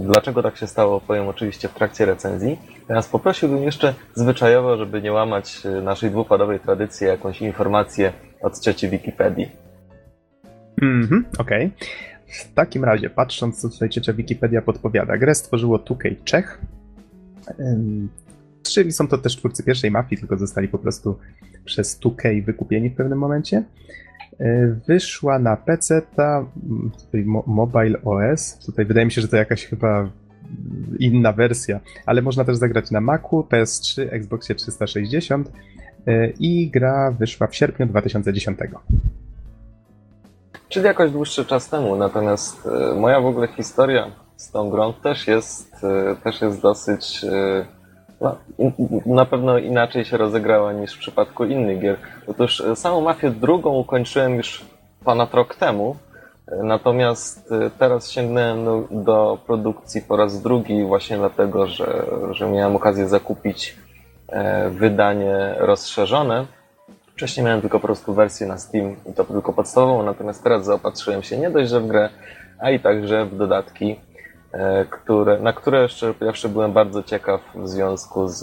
dlaczego 0.03 0.43
tak 0.43 0.57
się 0.57 0.67
stało, 0.67 1.01
powiem 1.01 1.27
oczywiście 1.27 1.67
w 1.67 1.73
trakcie 1.73 2.05
recenzji. 2.05 2.59
Teraz 2.87 3.07
poprosiłbym 3.07 3.63
jeszcze 3.63 3.93
zwyczajowo, 4.15 4.77
żeby 4.77 5.01
nie 5.01 5.11
łamać 5.11 5.65
e, 5.65 5.81
naszej 5.81 6.11
dwupadowej 6.11 6.59
tradycji, 6.59 7.07
jakąś 7.07 7.41
informację 7.41 8.13
od 8.41 8.59
trzeciej 8.59 8.89
Wikipedii. 8.89 9.51
Mhm, 10.81 11.25
okej. 11.39 11.65
Okay. 11.65 11.87
W 12.27 12.53
takim 12.53 12.85
razie, 12.85 13.09
patrząc 13.09 13.61
co 13.61 13.69
tutaj 13.69 13.89
ciecia 13.89 14.13
Wikipedia 14.13 14.61
podpowiada, 14.61 15.17
grę 15.17 15.35
stworzyło 15.35 15.77
2K 15.77 16.15
Czech. 16.23 16.61
Czyli 18.63 18.91
są 18.91 19.07
to 19.07 19.17
też 19.17 19.37
twórcy 19.37 19.63
pierwszej 19.63 19.91
mafii, 19.91 20.19
tylko 20.19 20.37
zostali 20.37 20.67
po 20.67 20.77
prostu 20.77 21.17
przez 21.65 21.99
2K 21.99 22.45
wykupieni 22.45 22.89
w 22.89 22.95
pewnym 22.95 23.19
momencie. 23.19 23.63
E, 24.39 24.67
wyszła 24.87 25.39
na 25.39 25.57
PC, 25.57 26.01
ta 26.15 26.45
Mobile 27.47 28.01
OS. 28.03 28.59
Tutaj 28.65 28.85
wydaje 28.85 29.05
mi 29.05 29.11
się, 29.11 29.21
że 29.21 29.27
to 29.27 29.37
jakaś 29.37 29.65
chyba 29.65 30.09
inna 30.99 31.33
wersja, 31.33 31.79
ale 32.05 32.21
można 32.21 32.45
też 32.45 32.57
zagrać 32.57 32.91
na 32.91 33.01
Macu, 33.01 33.47
PS3, 33.51 34.07
Xboxie 34.11 34.55
360 34.55 35.51
e, 36.07 36.29
i 36.29 36.69
gra 36.69 37.11
wyszła 37.11 37.47
w 37.47 37.55
sierpniu 37.55 37.85
2010. 37.85 38.59
Czyli 40.69 40.85
jakoś 40.85 41.11
dłuższy 41.11 41.45
czas 41.45 41.69
temu, 41.69 41.95
natomiast 41.95 42.65
e, 42.65 42.95
moja 42.95 43.21
w 43.21 43.25
ogóle 43.25 43.47
historia 43.47 44.26
z 44.37 44.51
tą 44.51 44.69
grą 44.69 44.93
też 44.93 45.27
jest, 45.27 45.85
też 46.23 46.41
jest 46.41 46.61
dosyć 46.61 47.25
no, 48.21 48.35
na 49.05 49.25
pewno 49.25 49.57
inaczej 49.57 50.05
się 50.05 50.17
rozegrała 50.17 50.73
niż 50.73 50.93
w 50.93 50.99
przypadku 50.99 51.45
innych 51.45 51.79
gier. 51.79 51.97
Otóż 52.27 52.61
e, 52.61 52.75
samą 52.75 53.01
Mafię 53.01 53.31
drugą 53.31 53.73
ukończyłem 53.73 54.35
już 54.35 54.65
ponad 55.03 55.33
rok 55.33 55.55
temu, 55.55 55.95
e, 56.47 56.63
natomiast 56.63 57.51
e, 57.51 57.69
teraz 57.79 58.11
sięgnąłem 58.11 58.65
do, 59.03 59.37
produkcji 59.45 60.01
po 60.01 60.17
raz 60.17 60.41
drugi 60.41 60.83
właśnie 60.83 61.17
dlatego, 61.17 61.67
że, 61.67 62.05
że 62.31 62.49
miałem 62.49 62.75
okazję 62.75 63.07
zakupić 63.07 63.77
wydanie 64.71 65.55
rozszerzone. 65.57 66.45
Wcześniej 67.15 67.45
miałem 67.45 67.61
tylko 67.61 67.79
po 67.79 67.87
prostu 67.87 68.13
wersję 68.13 68.47
na 68.47 68.57
Steam 68.57 68.95
i 69.09 69.13
to 69.13 69.23
tylko 69.23 69.53
podstawową, 69.53 70.03
natomiast 70.03 70.43
teraz 70.43 70.65
zaopatrzyłem 70.65 71.23
się 71.23 71.37
nie 71.37 71.49
dość, 71.49 71.69
że 71.69 71.81
w 71.81 71.87
grę, 71.87 72.09
a 72.59 72.71
i 72.71 72.79
także 72.79 73.25
w 73.25 73.37
dodatki 73.37 73.95
E, 73.95 74.06
które, 74.89 75.39
na 75.39 75.53
które 75.53 75.81
jeszcze 75.81 76.13
pierwszy 76.13 76.49
byłem 76.49 76.73
bardzo 76.73 77.03
ciekaw 77.03 77.41
w 77.55 77.67
związku 77.67 78.27
z, 78.27 78.39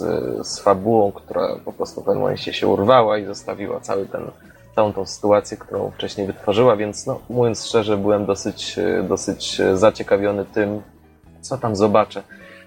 z 0.47 0.59
fabułą, 0.59 1.11
która 1.11 1.47
po 1.65 1.73
prostu 1.73 2.01
w 2.01 2.03
pewnym 2.03 2.21
momencie 2.21 2.53
się 2.53 2.67
urwała 2.67 3.17
i 3.17 3.25
zostawiła 3.25 3.79
cały 3.79 4.05
ten, 4.05 4.31
całą 4.75 4.93
tą 4.93 5.05
sytuację, 5.05 5.57
którą 5.57 5.91
wcześniej 5.91 6.27
wytworzyła, 6.27 6.75
więc 6.75 7.07
no, 7.07 7.19
mówiąc 7.29 7.65
szczerze, 7.65 7.97
byłem 7.97 8.25
dosyć, 8.25 8.79
dosyć 9.03 9.61
zaciekawiony 9.73 10.45
tym, 10.45 10.81
co 11.41 11.57
tam 11.57 11.75
zobaczę. 11.75 12.23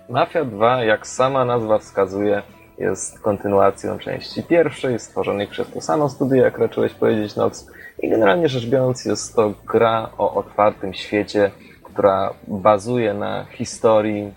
Mafia 0.09 0.45
2, 0.45 0.85
jak 0.85 1.07
sama 1.07 1.45
nazwa 1.45 1.79
wskazuje, 1.79 2.43
jest 2.79 3.19
kontynuacją 3.19 3.99
części 3.99 4.43
pierwszej, 4.43 4.99
stworzonej 4.99 5.47
przez 5.47 5.71
to 5.71 5.81
samo 5.81 6.09
studio, 6.09 6.45
jak 6.45 6.59
raczyłeś 6.59 6.95
powiedzieć, 6.95 7.37
Nox. 7.37 7.67
I 8.03 8.11
generalnie 8.11 8.49
rzecz 8.49 8.67
biorąc, 8.67 9.05
jest 9.05 9.37
to 9.37 9.55
gra 9.67 10.11
o 10.19 10.35
otwartym 10.35 10.95
świecie, 10.95 11.51
która 11.99 12.35
bazuje 12.49 13.15
na 13.15 13.45
historii, 13.45 14.33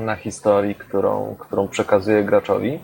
na 0.00 0.16
historii, 0.16 0.74
którą, 0.74 1.36
którą 1.38 1.68
przekazuje 1.68 2.24
graczowi. 2.24 2.78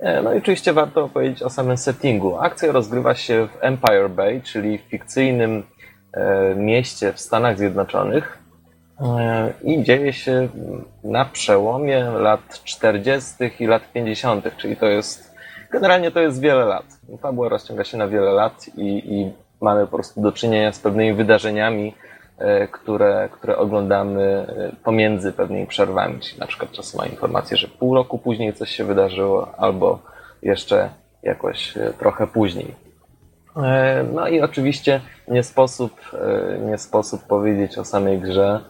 E, 0.00 0.22
no 0.22 0.34
i 0.34 0.38
oczywiście 0.38 0.72
warto 0.72 1.08
powiedzieć 1.08 1.42
o 1.42 1.50
samym 1.50 1.76
settingu. 1.76 2.38
Akcja 2.38 2.72
rozgrywa 2.72 3.14
się 3.14 3.48
w 3.48 3.64
Empire 3.64 4.10
Bay, 4.10 4.40
czyli 4.40 4.78
w 4.78 4.82
fikcyjnym 4.82 5.62
e, 6.12 6.54
mieście 6.54 7.12
w 7.12 7.20
Stanach 7.20 7.58
Zjednoczonych 7.58 8.38
e, 9.00 9.52
i 9.62 9.82
dzieje 9.82 10.12
się 10.12 10.48
na 11.04 11.24
przełomie 11.24 12.04
lat 12.04 12.60
40. 12.64 13.34
i 13.60 13.66
lat 13.66 13.92
50., 13.92 14.56
czyli 14.56 14.76
to 14.76 14.86
jest 14.86 15.34
generalnie 15.72 16.10
to 16.10 16.20
jest 16.20 16.40
wiele 16.40 16.64
lat. 16.64 16.84
Fabuła 17.22 17.48
rozciąga 17.48 17.84
się 17.84 17.98
na 17.98 18.08
wiele 18.08 18.32
lat 18.32 18.66
i, 18.76 19.14
i 19.14 19.32
mamy 19.60 19.86
po 19.86 19.92
prostu 19.92 20.20
do 20.20 20.32
czynienia 20.32 20.72
z 20.72 20.78
pewnymi 20.78 21.14
wydarzeniami, 21.14 21.94
które, 22.72 23.28
które 23.32 23.56
oglądamy 23.56 24.22
e, 24.22 24.72
pomiędzy 24.84 25.32
pewnymi 25.32 25.66
przerwami. 25.66 26.20
Czyli 26.20 26.40
na 26.40 26.46
przykład 26.46 26.70
czasem 26.70 26.98
ma 26.98 27.06
informację, 27.06 27.56
że 27.56 27.68
pół 27.68 27.94
roku 27.94 28.18
później 28.18 28.52
coś 28.52 28.70
się 28.70 28.84
wydarzyło, 28.84 29.54
albo 29.58 29.98
jeszcze 30.42 30.88
jakoś 31.22 31.76
e, 31.76 31.92
trochę 31.98 32.26
później. 32.26 32.90
No 34.12 34.28
i 34.28 34.40
oczywiście 34.40 35.00
nie 35.28 35.42
sposób, 35.42 35.92
nie 36.66 36.78
sposób 36.78 37.26
powiedzieć 37.26 37.78
o 37.78 37.84
samej 37.84 38.18
grze, 38.18 38.60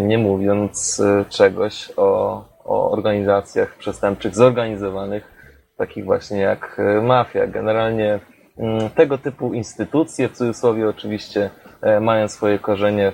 nie 0.00 0.18
mówiąc 0.18 1.02
czegoś 1.28 1.92
o, 1.96 2.44
o 2.64 2.90
organizacjach 2.90 3.76
przestępczych 3.76 4.34
zorganizowanych, 4.34 5.32
takich 5.76 6.04
właśnie 6.04 6.38
jak 6.38 6.80
mafia. 7.02 7.46
Generalnie 7.46 8.20
mm, 8.58 8.90
tego 8.90 9.18
typu 9.18 9.54
instytucje, 9.54 10.28
w 10.28 10.32
cudzysłowie 10.32 10.88
oczywiście, 10.88 11.50
E, 11.63 11.63
mają 12.00 12.28
swoje 12.28 12.58
korzenie 12.58 13.12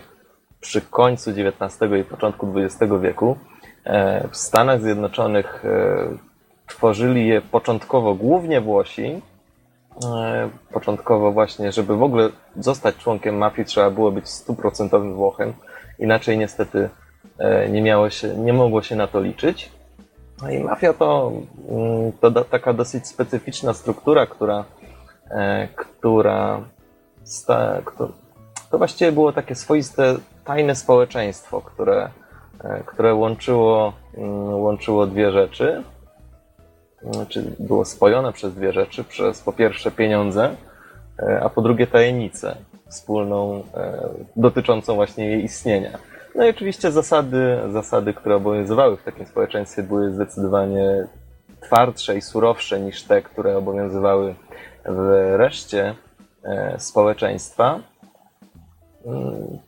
przy 0.60 0.80
końcu 0.80 1.30
XIX 1.30 1.90
i 2.00 2.04
początku 2.04 2.52
XX 2.56 2.92
wieku. 3.00 3.36
E, 3.84 4.28
w 4.28 4.36
Stanach 4.36 4.80
Zjednoczonych 4.80 5.64
e, 5.64 5.68
tworzyli 6.66 7.28
je 7.28 7.40
początkowo 7.40 8.14
głównie 8.14 8.60
Włosi. 8.60 9.22
Początkowo 10.72 11.32
właśnie, 11.32 11.72
żeby 11.72 11.96
w 11.96 12.02
ogóle 12.02 12.28
zostać 12.56 12.96
członkiem 12.96 13.36
mafii, 13.36 13.66
trzeba 13.66 13.90
było 13.90 14.12
być 14.12 14.28
stuprocentowym 14.28 15.14
Włochem. 15.14 15.52
Inaczej 15.98 16.38
niestety 16.38 16.88
nie, 17.70 17.82
miało 17.82 18.10
się, 18.10 18.28
nie 18.28 18.52
mogło 18.52 18.82
się 18.82 18.96
na 18.96 19.06
to 19.06 19.20
liczyć. 19.20 19.70
No 20.42 20.50
i 20.50 20.58
mafia 20.58 20.92
to, 20.92 21.32
mm, 21.68 22.12
to 22.20 22.44
taka 22.44 22.72
dosyć 22.72 23.06
specyficzna 23.06 23.74
struktura, 23.74 24.26
która, 24.26 24.64
która, 25.76 26.60
to 28.70 28.78
właściwie 28.78 29.12
było 29.12 29.32
takie 29.32 29.54
swoiste, 29.54 30.16
tajne 30.44 30.74
społeczeństwo, 30.74 31.60
które, 31.60 32.10
e, 32.64 32.82
które 32.86 33.14
łączyło, 33.14 33.92
mm, 34.16 34.54
łączyło 34.54 35.06
dwie 35.06 35.32
rzeczy, 35.32 35.82
czy 37.28 37.54
było 37.58 37.84
spojone 37.84 38.32
przez 38.32 38.54
dwie 38.54 38.72
rzeczy, 38.72 39.04
przez 39.04 39.42
po 39.42 39.52
pierwsze 39.52 39.90
pieniądze, 39.90 40.56
e, 41.18 41.40
a 41.42 41.48
po 41.48 41.62
drugie 41.62 41.86
tajemnicę 41.86 42.56
wspólną 42.88 43.62
e, 43.74 44.08
dotyczącą 44.36 44.94
właśnie 44.94 45.26
jej 45.26 45.44
istnienia. 45.44 45.98
No 46.34 46.46
i 46.46 46.50
oczywiście 46.50 46.92
zasady, 46.92 47.58
zasady, 47.72 48.14
które 48.14 48.36
obowiązywały 48.36 48.96
w 48.96 49.02
takim 49.02 49.26
społeczeństwie, 49.26 49.82
były 49.82 50.10
zdecydowanie 50.10 51.06
twardsze 51.60 52.16
i 52.16 52.22
surowsze 52.22 52.80
niż 52.80 53.02
te, 53.02 53.22
które 53.22 53.56
obowiązywały 53.56 54.34
w 54.84 55.32
reszcie 55.36 55.94
społeczeństwa. 56.78 57.80
Mm, 59.06 59.58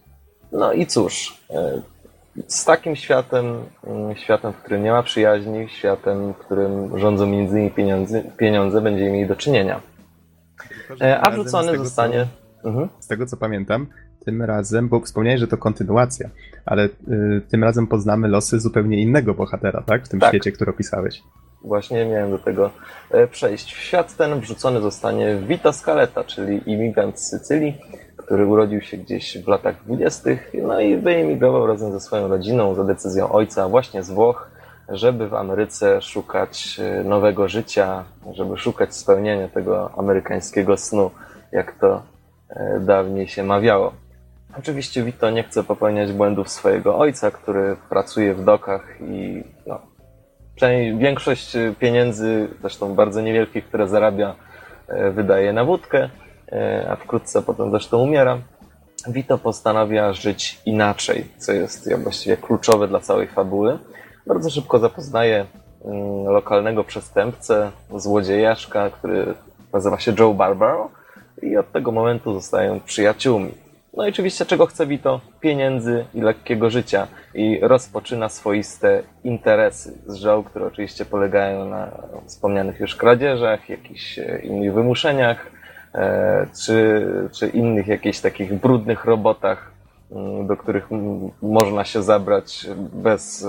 no 0.52 0.72
i 0.72 0.86
cóż, 0.86 1.40
e, 1.50 1.82
z 2.46 2.64
takim 2.64 2.96
światem, 2.96 3.64
mm, 3.86 4.16
światem, 4.16 4.52
w 4.52 4.56
którym 4.56 4.82
nie 4.82 4.90
ma 4.90 5.02
przyjaźni, 5.02 5.68
światem, 5.68 6.32
w 6.32 6.36
którym 6.36 6.98
rządzą 6.98 7.26
między 7.26 7.54
innymi 7.54 7.70
pieniądze, 7.70 8.22
pieniądze 8.36 8.80
będziemy 8.80 9.10
mieli 9.10 9.28
do 9.28 9.36
czynienia. 9.36 9.80
E, 11.00 11.20
a 11.20 11.30
wrzucony 11.30 11.78
zostanie... 11.78 12.26
Co, 12.62 12.68
mhm. 12.68 12.88
Z 13.00 13.06
tego 13.06 13.26
co 13.26 13.36
pamiętam, 13.36 13.86
tym 14.24 14.42
razem, 14.42 14.88
bo 14.88 15.00
wspomniałeś, 15.00 15.40
że 15.40 15.48
to 15.48 15.56
kontynuacja, 15.56 16.30
ale 16.64 16.84
y, 16.84 16.90
tym 17.50 17.64
razem 17.64 17.86
poznamy 17.86 18.28
losy 18.28 18.60
zupełnie 18.60 19.02
innego 19.02 19.34
bohatera, 19.34 19.82
tak? 19.86 20.04
W 20.04 20.08
tym 20.08 20.20
tak. 20.20 20.28
świecie, 20.28 20.52
który 20.52 20.70
opisałeś. 20.70 21.22
Właśnie 21.64 22.06
miałem 22.06 22.30
do 22.30 22.38
tego 22.38 22.70
e, 23.10 23.26
przejść. 23.26 23.74
W 23.74 23.78
świat 23.78 24.16
ten 24.16 24.40
wrzucony 24.40 24.80
zostanie 24.80 25.36
Vita 25.36 25.72
Scaletta, 25.72 26.24
czyli 26.24 26.70
imigrant 26.70 27.20
z 27.20 27.28
Sycylii, 27.28 27.78
który 28.24 28.46
urodził 28.46 28.80
się 28.80 28.96
gdzieś 28.96 29.38
w 29.38 29.48
latach 29.48 29.84
dwudziestych, 29.84 30.52
no 30.62 30.80
i 30.80 30.96
wyemigrował 30.96 31.66
razem 31.66 31.92
ze 31.92 32.00
swoją 32.00 32.28
rodziną 32.28 32.74
za 32.74 32.84
decyzją 32.84 33.32
ojca 33.32 33.68
właśnie 33.68 34.02
z 34.02 34.10
Włoch, 34.10 34.50
żeby 34.88 35.28
w 35.28 35.34
Ameryce 35.34 36.02
szukać 36.02 36.80
e, 36.80 37.04
nowego 37.04 37.48
życia, 37.48 38.04
żeby 38.32 38.58
szukać 38.58 38.94
spełnienia 38.94 39.48
tego 39.48 39.90
amerykańskiego 39.96 40.76
snu, 40.76 41.10
jak 41.52 41.78
to 41.78 42.02
e, 42.50 42.80
dawniej 42.80 43.28
się 43.28 43.42
mawiało. 43.42 43.92
Oczywiście 44.58 45.02
Vito 45.02 45.30
nie 45.30 45.42
chce 45.42 45.64
popełniać 45.64 46.12
błędów 46.12 46.48
swojego 46.48 46.98
ojca, 46.98 47.30
który 47.30 47.76
pracuje 47.88 48.34
w 48.34 48.44
dokach 48.44 49.00
i 49.00 49.44
no, 49.66 49.80
większość 50.98 51.56
pieniędzy, 51.78 52.48
zresztą 52.60 52.94
bardzo 52.94 53.20
niewielkich, 53.20 53.64
które 53.64 53.88
zarabia, 53.88 54.34
e, 54.88 55.10
wydaje 55.10 55.52
na 55.52 55.64
wódkę, 55.64 56.08
a 56.88 56.96
wkrótce 56.96 57.42
potem 57.42 57.70
zresztą 57.70 57.98
umiera. 57.98 58.38
Vito 59.08 59.38
postanawia 59.38 60.12
żyć 60.12 60.60
inaczej, 60.66 61.24
co 61.38 61.52
jest 61.52 61.94
właściwie 62.02 62.36
kluczowe 62.36 62.88
dla 62.88 63.00
całej 63.00 63.26
fabuły. 63.28 63.78
Bardzo 64.26 64.50
szybko 64.50 64.78
zapoznaje 64.78 65.46
mm, 65.84 66.24
lokalnego 66.24 66.84
przestępcę, 66.84 67.70
złodziejaszka, 67.96 68.90
który 68.90 69.34
nazywa 69.72 69.98
się 69.98 70.14
Joe 70.18 70.34
Barbaro 70.34 70.90
i 71.42 71.56
od 71.56 71.72
tego 71.72 71.92
momentu 71.92 72.34
zostają 72.34 72.80
przyjaciółmi. 72.80 73.52
No 73.96 74.06
i 74.06 74.08
oczywiście 74.08 74.46
czego 74.46 74.66
chce 74.66 74.86
Vito? 74.86 75.20
Pieniędzy 75.40 76.04
i 76.14 76.20
lekkiego 76.20 76.70
życia. 76.70 77.06
I 77.34 77.58
rozpoczyna 77.62 78.28
swoiste 78.28 79.02
interesy 79.24 79.98
z 80.06 80.22
Joe, 80.22 80.42
które 80.42 80.66
oczywiście 80.66 81.04
polegają 81.04 81.68
na 81.68 81.90
wspomnianych 82.26 82.80
już 82.80 82.96
kradzieżach, 82.96 83.68
jakichś 83.68 84.18
e, 84.18 84.40
innych 84.42 84.74
wymuszeniach, 84.74 85.46
e, 85.46 85.51
czy, 86.64 87.06
czy 87.32 87.48
innych 87.48 87.86
jakichś 87.86 88.20
takich 88.20 88.54
brudnych 88.54 89.04
robotach, 89.04 89.72
Mm, 90.12 90.46
do 90.46 90.56
których 90.56 90.88
można 91.42 91.84
się 91.84 92.02
zabrać 92.02 92.66
bez 92.92 93.44
e, 93.44 93.48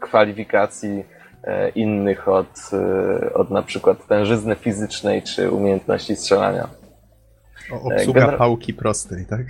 kwalifikacji 0.00 1.04
e, 1.44 1.68
innych 1.68 2.28
od, 2.28 2.70
e, 2.72 3.34
od 3.34 3.50
na 3.50 3.62
przykład 3.62 4.06
tężyzny 4.06 4.56
fizycznej 4.56 5.22
czy 5.22 5.50
umiejętności 5.50 6.16
strzelania. 6.16 6.68
O, 7.72 7.94
obsługa 7.94 8.20
Gener 8.20 8.38
pałki 8.38 8.74
prostej, 8.74 9.26
tak? 9.26 9.46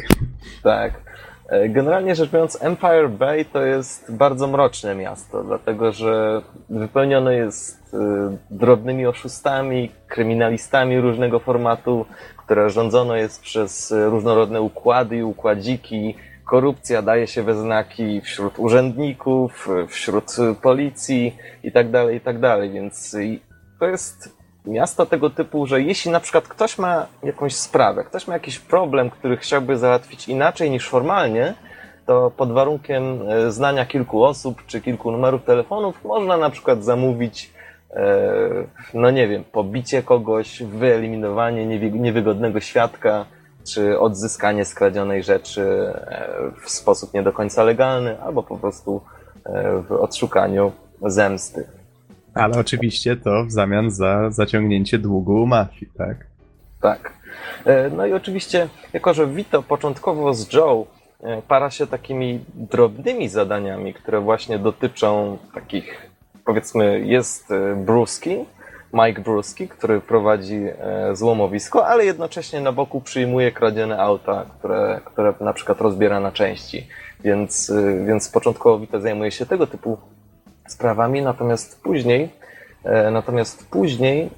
Tak. 0.63 0.93
Generalnie 1.69 2.15
rzecz 2.15 2.31
biorąc, 2.31 2.63
Empire 2.63 3.11
Bay 3.11 3.45
to 3.45 3.63
jest 3.63 4.13
bardzo 4.13 4.47
mroczne 4.47 4.95
miasto, 4.95 5.45
dlatego 5.45 5.93
że 5.93 6.43
wypełnione 6.71 7.35
jest 7.35 7.78
drobnymi 8.51 9.07
oszustami, 9.07 9.91
kryminalistami 10.07 11.01
różnego 11.01 11.39
formatu, 11.39 12.07
które 12.37 12.71
rządzono 12.71 13.17
jest 13.17 13.43
przez 13.43 13.95
różnorodne 14.07 14.63
układy 14.63 15.17
i 15.17 15.23
układziki, 15.23 16.15
korupcja 16.45 17.03
daje 17.03 17.27
się 17.27 17.43
we 17.43 17.55
znaki 17.55 18.21
wśród 18.21 18.59
urzędników, 18.59 19.69
wśród 19.89 20.37
policji 20.63 21.37
i 21.63 21.73
tak 21.73 21.91
dalej, 21.91 22.17
i 22.17 22.21
tak. 22.21 22.37
Więc 22.73 23.17
to 23.81 23.87
jest 23.87 24.39
miasto 24.67 25.07
tego 25.07 25.31
typu, 25.31 25.67
że 25.67 25.83
jeśli 25.83 26.11
na 26.11 26.21
przykład 26.21 26.49
ktoś 26.49 26.79
ma 26.79 27.07
jakąś 27.23 27.57
sprawę, 27.57 28.05
ktoś 28.05 28.27
ma 28.29 28.35
jakiś 28.35 28.59
problem, 28.59 29.11
który 29.11 29.37
chciałby 29.37 29.79
załatwić 29.79 30.29
inaczej 30.29 30.71
niż 30.71 30.89
formalnie, 30.89 31.55
to 32.07 32.31
pod 32.37 32.53
warunkiem 32.53 33.29
e, 33.29 33.51
znania 33.51 33.87
kilku 33.87 34.25
osób 34.25 34.67
czy 34.67 34.81
kilku 34.81 35.11
numerów 35.11 35.45
telefonów 35.45 36.05
można 36.05 36.37
na 36.37 36.51
przykład 36.51 36.85
zamówić 36.85 37.53
no 38.95 39.11
nie 39.11 39.29
wiem, 39.29 39.45
pobicie 39.45 40.03
kogoś, 40.03 40.63
wyeliminowanie 40.63 41.67
niewygodnego 41.91 42.61
świadka, 42.61 43.27
czy 43.73 43.99
odzyskanie 43.99 44.65
skradzionej 44.65 45.23
rzeczy 45.23 45.63
e, 45.63 46.51
w 46.65 46.71
sposób 46.71 47.15
nie 47.15 47.23
do 47.23 47.33
końca 47.33 47.65
legalny, 47.65 48.21
albo 48.21 48.43
po 48.43 48.57
prostu 48.57 49.01
e, 49.47 49.83
w 49.89 49.93
odszukaniu 49.93 50.73
zemsty. 51.03 51.67
Ale 52.35 52.59
oczywiście 52.59 53.17
to 53.17 53.45
w 53.45 53.53
zamian 53.53 53.91
za 53.91 54.31
zaciągnięcie 54.31 54.99
długu 54.99 55.47
mafii, 55.47 55.91
tak? 55.99 56.17
Tak. 56.81 57.13
E, 57.65 57.91
no 57.91 58.07
i 58.07 58.13
oczywiście, 58.13 58.69
jako 58.93 59.15
że 59.15 59.27
Vito 59.27 59.63
początkowo 59.63 60.35
z 60.35 60.53
Joe 60.53 60.87
para 61.49 61.71
się 61.71 61.87
takimi 61.87 62.45
drobnymi 62.55 63.29
zadaniami, 63.29 63.95
które 63.95 64.21
właśnie 64.21 64.59
dotyczą 64.59 65.39
takich, 65.55 66.08
powiedzmy, 66.49 67.01
jest 67.01 67.49
Bruski, 67.77 68.45
Mike 68.93 69.23
Bruski, 69.23 69.69
który 69.69 70.01
prowadzi 70.01 70.65
e, 70.79 71.17
złomowisko, 71.17 71.87
ale 71.87 72.05
jednocześnie 72.05 72.61
na 72.61 72.73
boku 72.73 73.01
przyjmuje 73.01 73.53
kradzione 73.53 73.99
auta, 73.99 74.47
które, 74.59 75.01
które 75.05 75.35
na 75.41 75.53
przykład 75.53 75.81
rozbiera 75.81 76.21
na 76.21 76.33
części. 76.33 76.89
Więc, 77.25 77.71
e, 77.71 78.05
więc 78.05 78.29
początkowo 78.29 78.79
Vito 78.79 79.01
zajmuje 79.01 79.31
się 79.31 79.47
tego 79.47 79.67
typu 79.67 79.99
sprawami, 80.69 81.23
natomiast 81.23 81.83
później, 81.83 82.31
e, 82.85 83.11
natomiast 83.11 83.71
później 83.71 84.31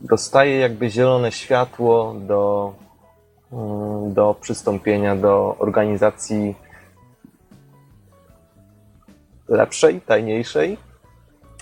dostaje 0.00 0.58
jakby 0.58 0.90
zielone 0.90 1.32
światło 1.32 2.14
do, 2.20 2.74
mm, 3.52 4.14
do 4.14 4.34
przystąpienia 4.40 5.16
do 5.16 5.56
organizacji 5.58 6.54
lepszej, 9.48 10.00
tajniejszej, 10.00 10.76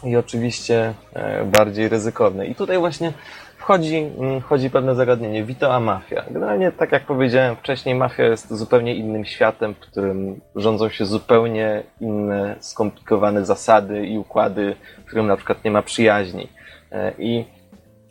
i 0.05 0.16
oczywiście 0.16 0.94
e, 1.14 1.44
bardziej 1.44 1.89
ryzykowne. 1.89 2.47
I 2.47 2.55
tutaj 2.55 2.78
właśnie 2.78 3.12
wchodzi, 3.59 3.97
mm, 3.97 4.40
wchodzi 4.40 4.70
pewne 4.70 4.94
zagadnienie. 4.94 5.44
Vito 5.44 5.74
a 5.74 5.81
mafia. 5.81 6.24
Generalnie, 6.31 6.73
tak 6.73 6.93
jak 6.93 7.06
powiedziałem 7.06 7.56
wcześniej, 7.56 7.94
mafia 7.94 8.24
jest 8.24 8.55
zupełnie 8.55 8.94
innym 8.94 9.24
światem, 9.24 9.74
w 9.74 9.78
którym 9.78 10.40
rządzą 10.56 10.89
się 10.89 11.05
zupełnie 11.06 11.82
inne, 12.01 12.56
skomplikowane 12.60 13.44
zasady 13.44 14.06
i 14.06 14.18
układy, 14.18 14.77
w 14.98 15.05
którym 15.05 15.27
na 15.27 15.36
przykład 15.36 15.64
nie 15.64 15.70
ma 15.70 15.82
przyjaźni. 15.82 16.48
E, 16.93 17.12
I 17.18 17.44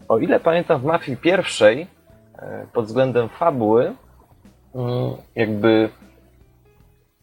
o 0.07 0.17
ile 0.17 0.39
pamiętam, 0.39 0.81
w 0.81 0.83
mafii 0.83 1.17
pierwszej, 1.17 1.87
e, 2.39 2.67
pod 2.73 2.85
względem 2.85 3.29
fabuły, 3.29 3.93
mm, 4.75 5.11
jakby 5.35 5.89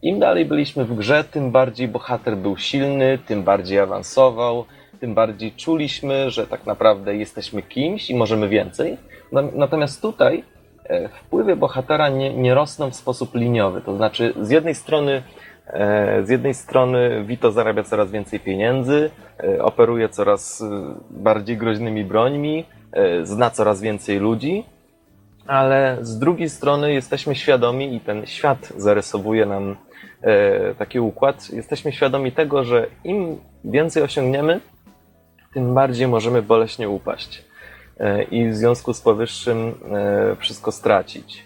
im 0.02 0.18
dalej 0.18 0.44
byliśmy 0.44 0.84
w 0.84 0.96
grze, 0.96 1.24
tym 1.24 1.50
bardziej 1.50 1.88
bohater 1.88 2.36
był 2.36 2.56
silny, 2.56 3.18
tym 3.26 3.42
bardziej 3.42 3.78
awansował, 3.78 4.64
tym 5.00 5.14
bardziej 5.14 5.52
czuliśmy, 5.52 6.30
że 6.30 6.46
tak 6.46 6.66
naprawdę 6.66 7.16
jesteśmy 7.16 7.62
kimś 7.62 8.10
i 8.10 8.14
możemy 8.14 8.48
więcej. 8.48 8.98
Natomiast 9.54 10.02
tutaj 10.02 10.44
e, 10.84 11.08
wpływy 11.08 11.56
bohatera 11.56 12.08
nie, 12.08 12.34
nie 12.34 12.54
rosną 12.54 12.90
w 12.90 12.96
sposób 12.96 13.34
liniowy. 13.34 13.80
To 13.80 13.96
znaczy, 13.96 14.34
z 14.40 14.50
jednej 14.50 14.74
strony 14.74 15.22
e, 15.66 16.22
z 16.24 16.28
jednej 16.28 16.54
strony 16.54 17.24
Vito 17.24 17.52
zarabia 17.52 17.82
coraz 17.82 18.10
więcej 18.10 18.40
pieniędzy, 18.40 19.10
e, 19.44 19.64
operuje 19.64 20.08
coraz 20.08 20.64
bardziej 21.10 21.56
groźnymi 21.56 22.04
brońmi, 22.04 22.64
zna 23.22 23.50
coraz 23.50 23.80
więcej 23.80 24.18
ludzi, 24.18 24.64
ale 25.46 25.98
z 26.00 26.18
drugiej 26.18 26.48
strony 26.48 26.92
jesteśmy 26.92 27.34
świadomi 27.34 27.94
i 27.94 28.00
ten 28.00 28.26
świat 28.26 28.72
zarysowuje 28.76 29.46
nam 29.46 29.76
taki 30.78 31.00
układ, 31.00 31.50
jesteśmy 31.50 31.92
świadomi 31.92 32.32
tego, 32.32 32.64
że 32.64 32.86
im 33.04 33.36
więcej 33.64 34.02
osiągniemy, 34.02 34.60
tym 35.54 35.74
bardziej 35.74 36.08
możemy 36.08 36.42
boleśnie 36.42 36.88
upaść 36.88 37.44
e, 38.00 38.22
i 38.22 38.48
w 38.48 38.56
związku 38.56 38.94
z 38.94 39.00
powyższym 39.00 39.74
e, 39.92 40.36
wszystko 40.36 40.72
stracić. 40.72 41.44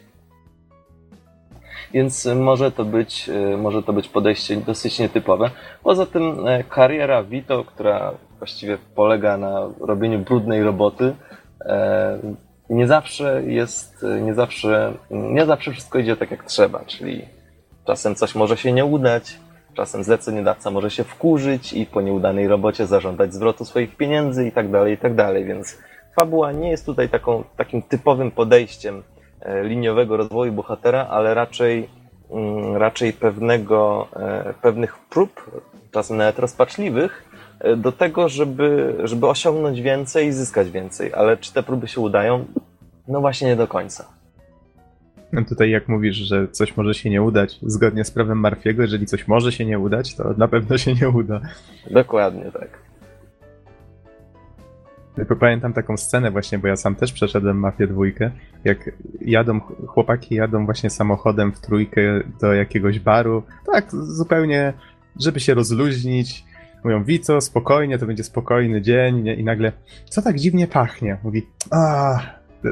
Więc 1.93 2.29
może 2.37 2.73
to 2.73 2.85
być, 2.85 3.31
może 3.59 3.83
to 3.83 3.93
być 3.93 4.09
podejście 4.09 4.57
dosyć 4.57 4.99
nietypowe. 4.99 5.51
Poza 5.83 6.07
tym 6.07 6.37
kariera 6.69 7.23
Vito, 7.23 7.65
która 7.65 8.13
właściwie 8.39 8.79
polega 8.95 9.37
na 9.37 9.71
robieniu 9.81 10.19
brudnej 10.19 10.63
roboty, 10.63 11.15
nie 12.71 12.87
zawsze 12.87 13.43
jest, 13.43 14.07
nie 14.23 14.35
zawsze, 14.35 14.93
nie 15.11 15.47
zawsze 15.47 15.73
wszystko 15.73 15.99
idzie 15.99 16.17
tak 16.17 16.31
jak 16.31 16.45
trzeba, 16.45 16.85
czyli 16.85 17.23
Czasem 17.87 18.15
coś 18.15 18.35
może 18.35 18.57
się 18.57 18.73
nie 18.73 18.85
udać, 18.85 19.39
czasem 19.75 20.05
zleceniodawca 20.05 20.71
może 20.71 20.91
się 20.91 21.05
wkurzyć 21.05 21.73
i 21.73 21.87
po 21.87 22.01
nieudanej 22.01 22.49
robocie 22.49 22.87
zażądać 22.87 23.35
zwrotu 23.35 23.65
swoich 23.65 23.97
pieniędzy 23.97 24.47
i 24.47 24.53
tak 24.53 24.71
dalej, 24.71 24.95
i 24.95 24.99
tak 24.99 25.15
dalej, 25.15 25.45
więc 25.45 25.79
fabuła 26.21 26.53
nie 26.53 26.71
jest 26.71 26.87
tutaj 26.87 27.09
taką, 27.09 27.45
takim 27.57 27.83
typowym 27.83 28.31
podejściem 28.31 29.03
e, 29.41 29.65
liniowego 29.65 30.17
rozwoju 30.17 30.53
bohatera, 30.53 31.07
ale 31.11 31.35
raczej, 31.35 31.89
mm, 32.31 32.77
raczej 32.77 33.13
pewnego, 33.13 34.09
e, 34.17 34.55
pewnych 34.63 34.99
prób, 34.99 35.51
czasem 35.93 36.17
nawet 36.17 36.39
rozpaczliwych, 36.39 37.25
e, 37.61 37.77
do 37.77 37.93
tego, 37.93 38.29
żeby, 38.29 38.97
żeby 39.05 39.27
osiągnąć 39.27 39.81
więcej 39.81 40.27
i 40.27 40.33
zyskać 40.33 40.71
więcej. 40.71 41.15
Ale 41.15 41.37
czy 41.37 41.53
te 41.53 41.63
próby 41.63 41.89
się 41.89 42.01
udają? 42.01 42.45
No 43.09 43.21
właśnie 43.21 43.49
nie 43.49 43.57
do 43.57 43.69
końca. 43.69 44.16
Tutaj 45.49 45.71
jak 45.71 45.89
mówisz, 45.89 46.17
że 46.17 46.49
coś 46.49 46.77
może 46.77 46.95
się 46.95 47.11
nie 47.11 47.23
udać, 47.23 47.59
zgodnie 47.63 48.05
z 48.05 48.11
prawem 48.11 48.39
Marfiego, 48.39 48.83
jeżeli 48.83 49.07
coś 49.07 49.29
może 49.29 49.53
się 49.53 49.65
nie 49.65 49.79
udać, 49.79 50.15
to 50.17 50.35
na 50.37 50.49
pewno 50.49 50.79
się 50.79 50.95
nie 50.95 51.09
uda. 51.09 51.41
Dokładnie 51.91 52.45
tak. 52.53 52.87
Pamiętam 55.41 55.73
taką 55.73 55.97
scenę 55.97 56.31
właśnie, 56.31 56.59
bo 56.59 56.69
ja 56.69 56.77
sam 56.77 56.95
też 56.95 57.13
przeszedłem 57.13 57.59
Mafię 57.59 57.87
dwójkę, 57.87 58.31
jak 58.65 58.91
jadą, 59.21 59.61
chłopaki 59.61 60.35
jadą 60.35 60.65
właśnie 60.65 60.91
samochodem 60.91 61.53
w 61.53 61.61
trójkę 61.61 62.01
do 62.41 62.55
jakiegoś 62.55 63.01
baru, 63.01 63.43
tak 63.73 63.91
zupełnie, 63.93 64.73
żeby 65.21 65.41
się 65.41 65.55
rozluźnić, 65.55 66.45
mówią, 66.85 67.05
Wico, 67.05 67.41
spokojnie, 67.41 67.99
to 67.99 68.07
będzie 68.07 68.25
spokojny 68.25 68.83
dzień 68.83 69.23
nie? 69.23 69.35
i 69.35 69.45
nagle, 69.45 69.73
co 70.11 70.23
tak 70.23 70.37
dziwnie 70.37 70.67
pachnie? 70.67 71.19
Mówi, 71.23 71.47
a 71.71 72.19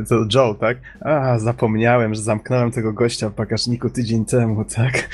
to 0.09 0.15
Joe, 0.35 0.55
tak? 0.55 0.79
A, 1.01 1.39
zapomniałem, 1.39 2.15
że 2.15 2.21
zamknąłem 2.21 2.71
tego 2.71 2.93
gościa 2.93 3.29
w 3.29 3.35
bagażniku 3.35 3.91
tydzień 3.91 4.25
temu, 4.25 4.65
tak? 4.65 5.09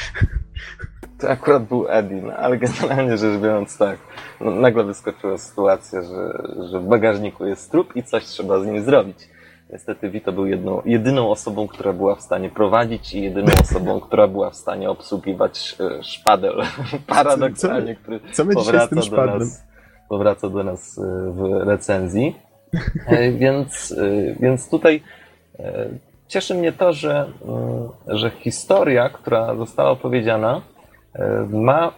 To 1.18 1.30
akurat 1.30 1.64
był 1.64 1.86
Eddie, 1.88 2.22
no, 2.22 2.32
ale 2.32 2.58
generalnie 2.58 3.18
rzecz 3.18 3.40
biorąc 3.40 3.78
tak, 3.78 3.98
no, 4.40 4.50
nagle 4.50 4.84
wyskoczyła 4.84 5.38
sytuacja, 5.38 6.02
że, 6.02 6.42
że 6.70 6.80
w 6.80 6.84
bagażniku 6.84 7.46
jest 7.46 7.70
trup 7.70 7.96
i 7.96 8.02
coś 8.02 8.24
trzeba 8.24 8.60
z 8.60 8.66
nim 8.66 8.82
zrobić. 8.82 9.28
Niestety 9.72 10.10
Vito 10.10 10.32
był 10.32 10.46
jedną, 10.46 10.82
jedyną 10.84 11.30
osobą, 11.30 11.68
która 11.68 11.92
była 11.92 12.14
w 12.14 12.20
stanie 12.20 12.50
prowadzić 12.50 13.14
i 13.14 13.22
jedyną 13.22 13.52
osobą, 13.62 14.00
która 14.00 14.28
była 14.28 14.50
w 14.50 14.56
stanie 14.56 14.90
obsługiwać 14.90 15.76
e, 15.80 16.02
szpadel. 16.02 16.62
Paradoksalnie, 17.06 17.94
który 17.94 18.20
co, 18.32 18.46
co 18.46 18.54
powraca, 18.54 18.96
do 18.96 19.26
nas, 19.26 19.66
powraca 20.08 20.48
do 20.48 20.64
nas 20.64 20.98
e, 20.98 21.32
w 21.32 21.68
recenzji. 21.68 22.36
E, 23.06 23.32
więc, 23.32 23.94
więc 24.40 24.70
tutaj 24.70 25.02
cieszy 26.28 26.54
mnie 26.54 26.72
to, 26.72 26.92
że, 26.92 27.32
że 28.06 28.30
historia, 28.30 29.08
która 29.08 29.56
została 29.56 29.90
opowiedziana, 29.90 30.62
ma 31.48 31.92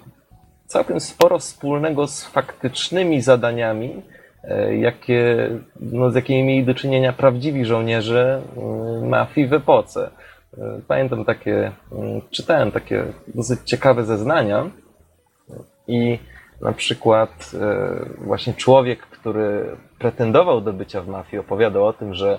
całkiem 0.72 1.00
sporo 1.00 1.38
wspólnego 1.38 2.06
z 2.06 2.24
faktycznymi 2.24 3.20
zadaniami, 3.20 4.02
e, 4.44 4.76
jakie, 4.76 5.50
no, 5.80 6.10
z 6.10 6.14
jakimi 6.14 6.42
mieli 6.42 6.64
do 6.64 6.74
czynienia 6.74 7.12
prawdziwi 7.12 7.64
żołnierze 7.64 8.42
e, 8.56 9.06
mafii 9.06 9.46
w 9.46 9.52
epoce. 9.52 10.10
E, 10.58 10.80
pamiętam 10.88 11.24
takie, 11.24 11.72
czytałem 12.30 12.72
takie 12.72 13.04
dosyć 13.34 13.60
ciekawe 13.64 14.04
zeznania 14.04 14.70
i 15.88 16.18
na 16.62 16.72
przykład 16.72 17.50
właśnie 18.18 18.54
człowiek, 18.54 19.00
który 19.00 19.76
pretendował 19.98 20.60
do 20.60 20.72
bycia 20.72 21.02
w 21.02 21.08
mafii, 21.08 21.40
opowiadał 21.40 21.86
o 21.86 21.92
tym, 21.92 22.14
że, 22.14 22.38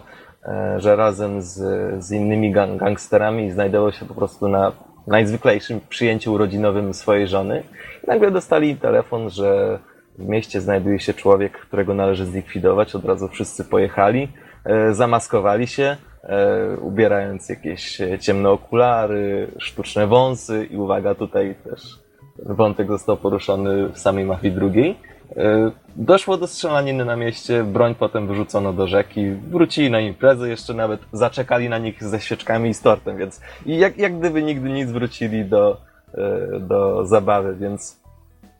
że 0.77 0.95
razem 0.95 1.41
z, 1.41 1.55
z 2.03 2.11
innymi 2.11 2.51
gang 2.51 2.79
gangsterami 2.79 3.51
znajdował 3.51 3.91
się 3.91 4.05
po 4.05 4.13
prostu 4.13 4.47
na 4.47 4.71
najzwyklejszym 5.07 5.79
przyjęciu 5.89 6.33
urodzinowym 6.33 6.93
swojej 6.93 7.27
żony. 7.27 7.63
I 8.03 8.07
nagle 8.07 8.31
dostali 8.31 8.75
telefon, 8.75 9.29
że 9.29 9.79
w 10.17 10.27
mieście 10.27 10.61
znajduje 10.61 10.99
się 10.99 11.13
człowiek, 11.13 11.59
którego 11.59 11.93
należy 11.93 12.25
zlikwidować. 12.25 12.95
Od 12.95 13.05
razu 13.05 13.27
wszyscy 13.27 13.65
pojechali, 13.65 14.27
e, 14.65 14.93
zamaskowali 14.93 15.67
się, 15.67 15.97
e, 16.23 16.77
ubierając 16.77 17.49
jakieś 17.49 18.01
ciemne 18.19 18.49
okulary, 18.49 19.51
sztuczne 19.57 20.07
wąsy 20.07 20.67
i 20.71 20.77
uwaga, 20.77 21.15
tutaj 21.15 21.55
też 21.63 22.02
wątek 22.35 22.88
został 22.88 23.18
poruszony 23.18 23.89
w 23.89 23.99
samej 23.99 24.26
mafii 24.26 24.53
drugiej 24.53 24.95
E, 25.38 25.72
doszło 25.95 26.38
do 26.38 26.47
strzelaniny 26.47 27.05
na 27.05 27.15
mieście, 27.15 27.64
broń 27.64 27.95
potem 27.95 28.27
wyrzucono 28.27 28.73
do 28.73 28.88
rzeki, 28.88 29.31
wrócili 29.31 29.91
na 29.91 29.99
imprezę, 29.99 30.49
jeszcze 30.49 30.73
nawet 30.73 31.01
zaczekali 31.14 31.69
na 31.69 31.77
nich 31.77 32.03
ze 32.03 32.22
świeczkami 32.22 32.69
i 32.69 32.73
z 32.73 32.81
tortem, 32.81 33.18
więc 33.18 33.41
jak, 33.65 33.97
jak 33.97 34.19
gdyby 34.19 34.43
nigdy 34.43 34.69
nic 34.69 34.91
wrócili 34.91 35.45
do, 35.45 35.77
e, 36.14 36.60
do 36.60 37.05
zabawy, 37.05 37.55
więc, 37.55 38.01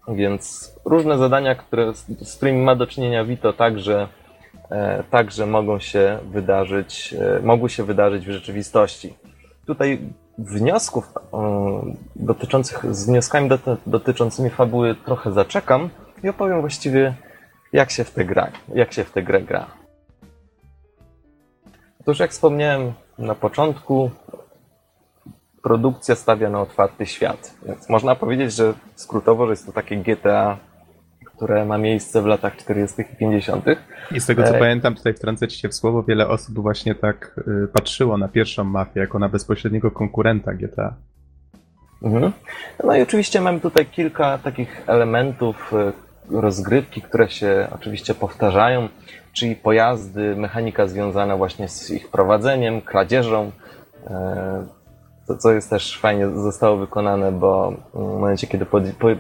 więc 0.08 0.76
różne 0.86 1.18
zadania, 1.18 1.56
które, 1.56 1.94
z 2.22 2.36
którymi 2.36 2.62
ma 2.62 2.76
do 2.76 2.88
czynienia 2.88 3.26
Vito, 3.26 3.54
także, 3.54 4.08
e, 4.72 5.04
także 5.10 5.46
mogą 5.46 5.80
się 5.80 6.20
wydarzyć, 6.32 7.16
mogły 7.44 7.70
się 7.70 7.84
wydarzyć 7.84 8.26
w 8.26 8.32
rzeczywistości. 8.32 9.14
Tutaj 9.66 10.00
wniosków 10.38 11.14
dotyczących, 12.16 12.96
z 12.96 13.06
wnioskami 13.06 13.50
dotyczącymi 13.88 14.50
fabuły 14.50 14.96
trochę 14.96 15.32
zaczekam, 15.32 15.90
i 16.24 16.30
opowiem 16.30 16.62
właściwie, 16.62 17.16
jak 17.74 17.92
się 17.92 18.04
w 18.04 18.12
tę 18.12 18.26
gra, 18.26 18.52
jak 18.76 18.94
się 18.94 19.04
w 19.04 19.12
tę 19.12 19.24
grę 19.24 19.42
gra. 19.42 19.68
Otóż 22.02 22.20
jak 22.20 22.32
wspomniałem 22.32 22.94
na 23.18 23.36
początku, 23.36 24.12
produkcja 25.64 26.16
stawia 26.16 26.50
na 26.50 26.62
otwarty 26.62 27.06
świat. 27.06 27.54
Więc 27.66 27.90
można 27.90 28.16
powiedzieć, 28.16 28.54
że 28.54 28.74
skrótowo, 28.96 29.46
że 29.46 29.52
jest 29.52 29.66
to 29.66 29.72
takie 29.72 29.98
GTA, 29.98 30.58
które 31.36 31.66
ma 31.66 31.78
miejsce 31.78 32.22
w 32.22 32.26
latach 32.26 32.58
40. 32.58 33.02
i 33.02 33.16
50. 33.16 33.66
I 34.12 34.20
z 34.20 34.26
tego 34.26 34.44
co 34.44 34.56
e... 34.56 34.60
pamiętam, 34.60 34.96
tutaj 34.96 35.14
wtrącę 35.14 35.48
ci 35.48 35.60
się 35.60 35.70
w 35.70 35.76
słowo, 35.76 36.04
wiele 36.04 36.28
osób 36.28 36.60
właśnie 36.60 36.96
tak 36.96 37.36
y, 37.64 37.68
patrzyło 37.68 38.18
na 38.18 38.28
pierwszą 38.28 38.64
mafię 38.64 39.00
jako 39.00 39.20
na 39.20 39.30
bezpośredniego 39.30 39.92
konkurenta 39.92 40.54
GTA. 40.54 40.96
Mhm. 42.02 42.32
No 42.84 42.96
i 42.96 43.02
oczywiście 43.02 43.42
mamy 43.42 43.60
tutaj 43.60 43.86
kilka 43.86 44.38
takich 44.38 44.84
elementów, 44.88 45.74
y, 45.74 46.14
rozgrywki, 46.42 47.02
które 47.02 47.30
się 47.30 47.68
oczywiście 47.76 48.14
powtarzają, 48.14 48.90
czyli 49.34 49.56
pojazdy, 49.56 50.36
mechanika 50.36 50.88
związana 50.88 51.38
właśnie 51.38 51.68
z 51.68 51.92
ich 51.92 52.10
prowadzeniem, 52.10 52.82
kradzieżą. 52.82 53.52
E, 54.08 54.83
to, 55.28 55.38
co 55.38 55.52
jest 55.52 55.70
też 55.70 56.00
fajnie 56.00 56.30
zostało 56.30 56.78
wykonane, 56.78 57.32
bo 57.32 57.74
w 57.94 58.00
momencie, 58.00 58.48
kiedy 58.48 58.66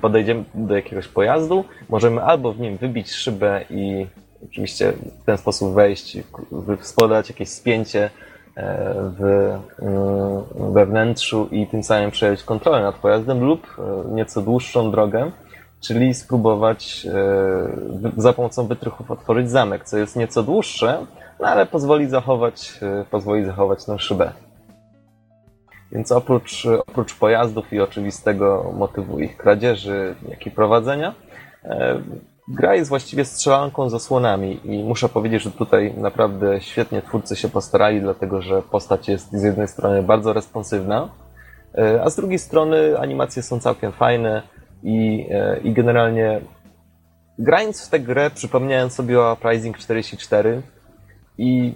podejdziemy 0.01 0.43
do 0.53 0.75
jakiegoś 0.75 1.07
pojazdu, 1.07 1.65
możemy 1.89 2.23
albo 2.23 2.53
w 2.53 2.59
nim 2.59 2.77
wybić 2.77 3.11
szybę 3.11 3.65
i 3.69 4.07
oczywiście 4.49 4.93
w 5.21 5.25
ten 5.25 5.37
sposób 5.37 5.73
wejść, 5.73 6.17
spodać 6.81 7.29
jakieś 7.29 7.49
spięcie 7.49 8.09
e, 8.55 8.93
w, 9.19 9.23
mm, 9.81 10.73
we 10.73 10.85
wnętrzu 10.85 11.47
i 11.51 11.67
tym 11.67 11.83
samym 11.83 12.11
przejąć 12.11 12.43
kontrolę 12.43 12.81
nad 12.81 12.95
pojazdem 12.95 13.43
lub 13.43 13.67
e, 13.79 14.13
nieco 14.13 14.41
dłuższą 14.41 14.91
drogę 14.91 15.31
czyli 15.81 16.13
spróbować 16.13 17.05
e, 17.05 18.21
za 18.21 18.33
pomocą 18.33 18.67
wytrychów 18.67 19.11
otworzyć 19.11 19.49
zamek, 19.49 19.85
co 19.85 19.97
jest 19.97 20.15
nieco 20.15 20.43
dłuższe, 20.43 21.05
no 21.39 21.47
ale 21.47 21.65
pozwoli 21.65 22.07
zachować, 22.07 22.79
pozwoli 23.11 23.45
zachować 23.45 23.85
tę 23.85 23.99
szybę. 23.99 24.31
Więc 25.93 26.11
oprócz, 26.11 26.65
oprócz 26.87 27.15
pojazdów 27.15 27.73
i 27.73 27.81
oczywistego 27.81 28.73
motywu 28.77 29.19
ich 29.19 29.37
kradzieży, 29.37 30.15
jak 30.29 30.45
i 30.47 30.51
prowadzenia, 30.51 31.13
e, 31.63 32.01
gra 32.47 32.75
jest 32.75 32.89
właściwie 32.89 33.25
strzelanką 33.25 33.89
z 33.89 33.93
osłonami 33.93 34.59
i 34.63 34.83
muszę 34.83 35.09
powiedzieć, 35.09 35.43
że 35.43 35.51
tutaj 35.51 35.93
naprawdę 35.97 36.61
świetnie 36.61 37.01
twórcy 37.01 37.35
się 37.35 37.49
postarali, 37.49 38.01
dlatego 38.01 38.41
że 38.41 38.61
postać 38.61 39.07
jest 39.09 39.31
z 39.31 39.43
jednej 39.43 39.67
strony 39.67 40.03
bardzo 40.03 40.33
responsywna, 40.33 41.09
a 42.03 42.09
z 42.09 42.15
drugiej 42.15 42.39
strony 42.39 42.99
animacje 42.99 43.43
są 43.43 43.59
całkiem 43.59 43.91
fajne, 43.91 44.41
i, 44.83 45.27
e, 45.31 45.59
i 45.63 45.73
generalnie 45.73 46.41
grając 47.39 47.87
w 47.87 47.89
tę 47.89 47.99
grę 47.99 48.31
przypomniałem 48.31 48.89
sobie 48.89 49.19
o 49.19 49.33
Uprising 49.33 49.77
44 49.77 50.61
i 51.37 51.73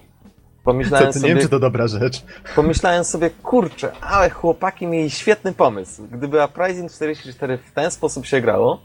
pomyślałem 0.68 1.14
Co, 1.14 1.19
sobie... 1.19 1.30
Nie 1.30 1.35
wiem, 1.35 1.44
czy 1.44 1.49
to 1.49 1.60
dobra 1.60 1.88
rzecz. 1.88 2.23
Pomyślałem 2.56 3.03
sobie, 3.03 3.30
kurczę, 3.30 3.91
ale 4.02 4.30
chłopaki 4.30 4.88
mieli 4.88 5.10
świetny 5.10 5.53
pomysł. 5.53 6.03
Gdyby 6.11 6.45
Uprising 6.45 6.91
44 6.91 7.57
w 7.57 7.72
ten 7.72 7.91
sposób 7.91 8.26
się 8.26 8.41
grało, 8.41 8.81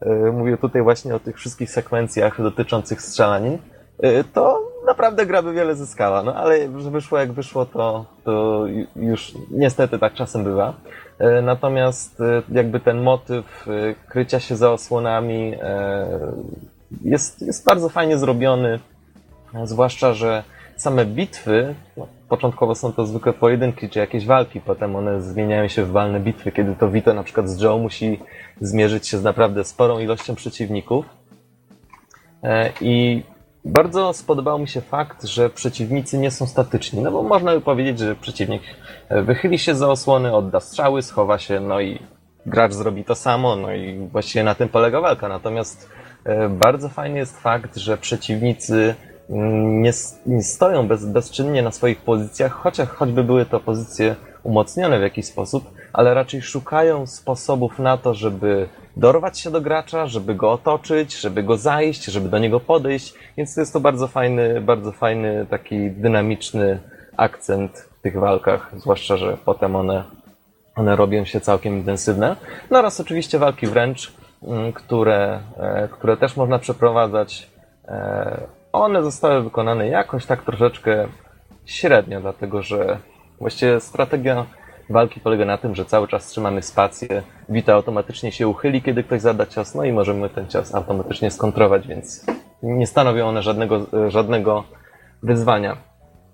e, 0.00 0.14
mówię 0.32 0.56
tutaj 0.56 0.82
właśnie 0.82 1.14
o 1.14 1.20
tych 1.20 1.36
wszystkich 1.36 1.70
sekwencjach 1.70 2.42
dotyczących 2.42 3.02
strzelanin, 3.02 3.58
e, 4.02 4.24
to 4.24 4.72
naprawdę 4.86 5.26
gra 5.26 5.42
by 5.42 5.52
wiele 5.52 5.74
zyskała. 5.74 6.22
No 6.22 6.34
ale 6.34 6.80
że 6.80 6.90
wyszło 6.90 7.18
jak 7.18 7.32
wyszło, 7.32 7.66
to, 7.66 8.04
to 8.24 8.64
już 8.96 9.34
niestety 9.50 9.98
tak 9.98 10.14
czasem 10.14 10.44
bywa. 10.44 10.74
E, 11.18 11.42
natomiast 11.42 12.22
jakby 12.48 12.80
ten 12.80 13.02
motyw 13.02 13.66
krycia 14.08 14.40
się 14.40 14.56
za 14.56 14.72
osłonami 14.72 15.54
jest, 17.04 17.42
jest 17.42 17.64
bardzo 17.64 17.88
fajnie 17.88 18.18
zrobiony, 18.18 18.80
zwłaszcza, 19.64 20.14
że 20.14 20.44
same 20.76 21.06
bitwy, 21.06 21.74
no, 21.96 22.06
początkowo 22.28 22.74
są 22.74 22.92
to 22.92 23.06
zwykłe 23.06 23.32
pojedynki 23.32 23.88
czy 23.88 23.98
jakieś 23.98 24.26
walki, 24.26 24.60
potem 24.60 24.96
one 24.96 25.22
zmieniają 25.22 25.68
się 25.68 25.84
w 25.84 25.90
walne 25.90 26.20
bitwy, 26.20 26.52
kiedy 26.52 26.74
to 26.74 26.90
Vito 26.90 27.14
na 27.14 27.22
przykład 27.22 27.48
z 27.48 27.60
Joe 27.60 27.78
musi 27.78 28.20
zmierzyć 28.60 29.08
się 29.08 29.18
z 29.18 29.22
naprawdę 29.22 29.64
sporą 29.64 29.98
ilością 29.98 30.34
przeciwników. 30.34 31.04
I 32.80 33.22
bardzo 33.64 34.12
spodobał 34.12 34.58
mi 34.58 34.68
się 34.68 34.80
fakt, 34.80 35.24
że 35.24 35.50
przeciwnicy 35.50 36.18
nie 36.18 36.30
są 36.30 36.46
statyczni, 36.46 37.02
no 37.02 37.10
bo 37.10 37.22
można 37.22 37.54
by 37.54 37.60
powiedzieć, 37.60 37.98
że 37.98 38.16
przeciwnik 38.16 38.62
e, 39.08 39.22
wychyli 39.22 39.58
się 39.58 39.74
za 39.74 39.88
osłony, 39.88 40.34
odda 40.34 40.60
strzały, 40.60 41.02
schowa 41.02 41.38
się, 41.38 41.60
no 41.60 41.80
i 41.80 41.98
gracz 42.46 42.72
zrobi 42.72 43.04
to 43.04 43.14
samo, 43.14 43.56
no 43.56 43.72
i 43.72 44.08
właściwie 44.12 44.44
na 44.44 44.54
tym 44.54 44.68
polega 44.68 45.00
walka. 45.00 45.28
Natomiast 45.28 45.90
e, 46.24 46.48
bardzo 46.48 46.88
fajny 46.88 47.18
jest 47.18 47.40
fakt, 47.40 47.76
że 47.76 47.98
przeciwnicy 47.98 48.94
nie, 49.28 49.92
nie 50.26 50.42
stoją 50.42 50.88
bez, 50.88 51.06
bezczynnie 51.06 51.62
na 51.62 51.70
swoich 51.70 52.00
pozycjach, 52.00 52.52
chociaż 52.52 52.88
choćby 52.88 53.24
były 53.24 53.46
to 53.46 53.60
pozycje 53.60 54.16
umocnione 54.42 54.98
w 54.98 55.02
jakiś 55.02 55.26
sposób, 55.26 55.70
ale 55.92 56.14
raczej 56.14 56.42
szukają 56.42 57.06
sposobów 57.06 57.78
na 57.78 57.98
to, 57.98 58.14
żeby 58.14 58.68
dorwać 58.96 59.38
się 59.38 59.50
do 59.50 59.60
gracza, 59.60 60.06
żeby 60.06 60.34
go 60.34 60.52
otoczyć, 60.52 61.20
żeby 61.20 61.42
go 61.42 61.56
zajść, 61.56 62.04
żeby 62.04 62.28
do 62.28 62.38
niego 62.38 62.60
podejść, 62.60 63.14
więc 63.36 63.56
jest 63.56 63.72
to 63.72 63.80
bardzo 63.80 64.08
fajny, 64.08 64.60
bardzo 64.60 64.92
fajny, 64.92 65.46
taki 65.50 65.90
dynamiczny 65.90 66.78
akcent 67.16 67.88
w 67.98 68.00
tych 68.00 68.18
walkach, 68.18 68.70
zwłaszcza, 68.76 69.16
że 69.16 69.36
potem 69.44 69.76
one, 69.76 70.04
one 70.76 70.96
robią 70.96 71.24
się 71.24 71.40
całkiem 71.40 71.78
intensywne. 71.78 72.36
No 72.70 72.78
oraz 72.78 73.00
oczywiście 73.00 73.38
walki 73.38 73.66
wręcz, 73.66 74.12
mm, 74.42 74.72
które, 74.72 75.40
e, 75.58 75.88
które 75.88 76.16
też 76.16 76.36
można 76.36 76.58
przeprowadzać. 76.58 77.50
One 78.74 79.02
zostały 79.02 79.42
wykonane 79.42 79.88
jakoś 79.88 80.26
tak 80.26 80.42
troszeczkę 80.42 81.06
średnio, 81.66 82.20
dlatego 82.20 82.62
że 82.62 82.98
właściwie 83.38 83.80
strategia 83.80 84.46
walki 84.90 85.20
polega 85.20 85.44
na 85.44 85.58
tym, 85.58 85.74
że 85.74 85.84
cały 85.84 86.08
czas 86.08 86.26
trzymamy 86.26 86.62
spację, 86.62 87.22
Wita 87.48 87.74
automatycznie 87.74 88.32
się 88.32 88.48
uchyli, 88.48 88.82
kiedy 88.82 89.04
ktoś 89.04 89.20
zada 89.20 89.46
cios, 89.46 89.74
no 89.74 89.84
i 89.84 89.92
możemy 89.92 90.28
ten 90.28 90.48
cios 90.48 90.74
automatycznie 90.74 91.30
skontrować, 91.30 91.88
więc 91.88 92.26
nie 92.62 92.86
stanowią 92.86 93.26
one 93.26 93.42
żadnego, 93.42 93.86
żadnego 94.08 94.64
wyzwania. 95.22 95.76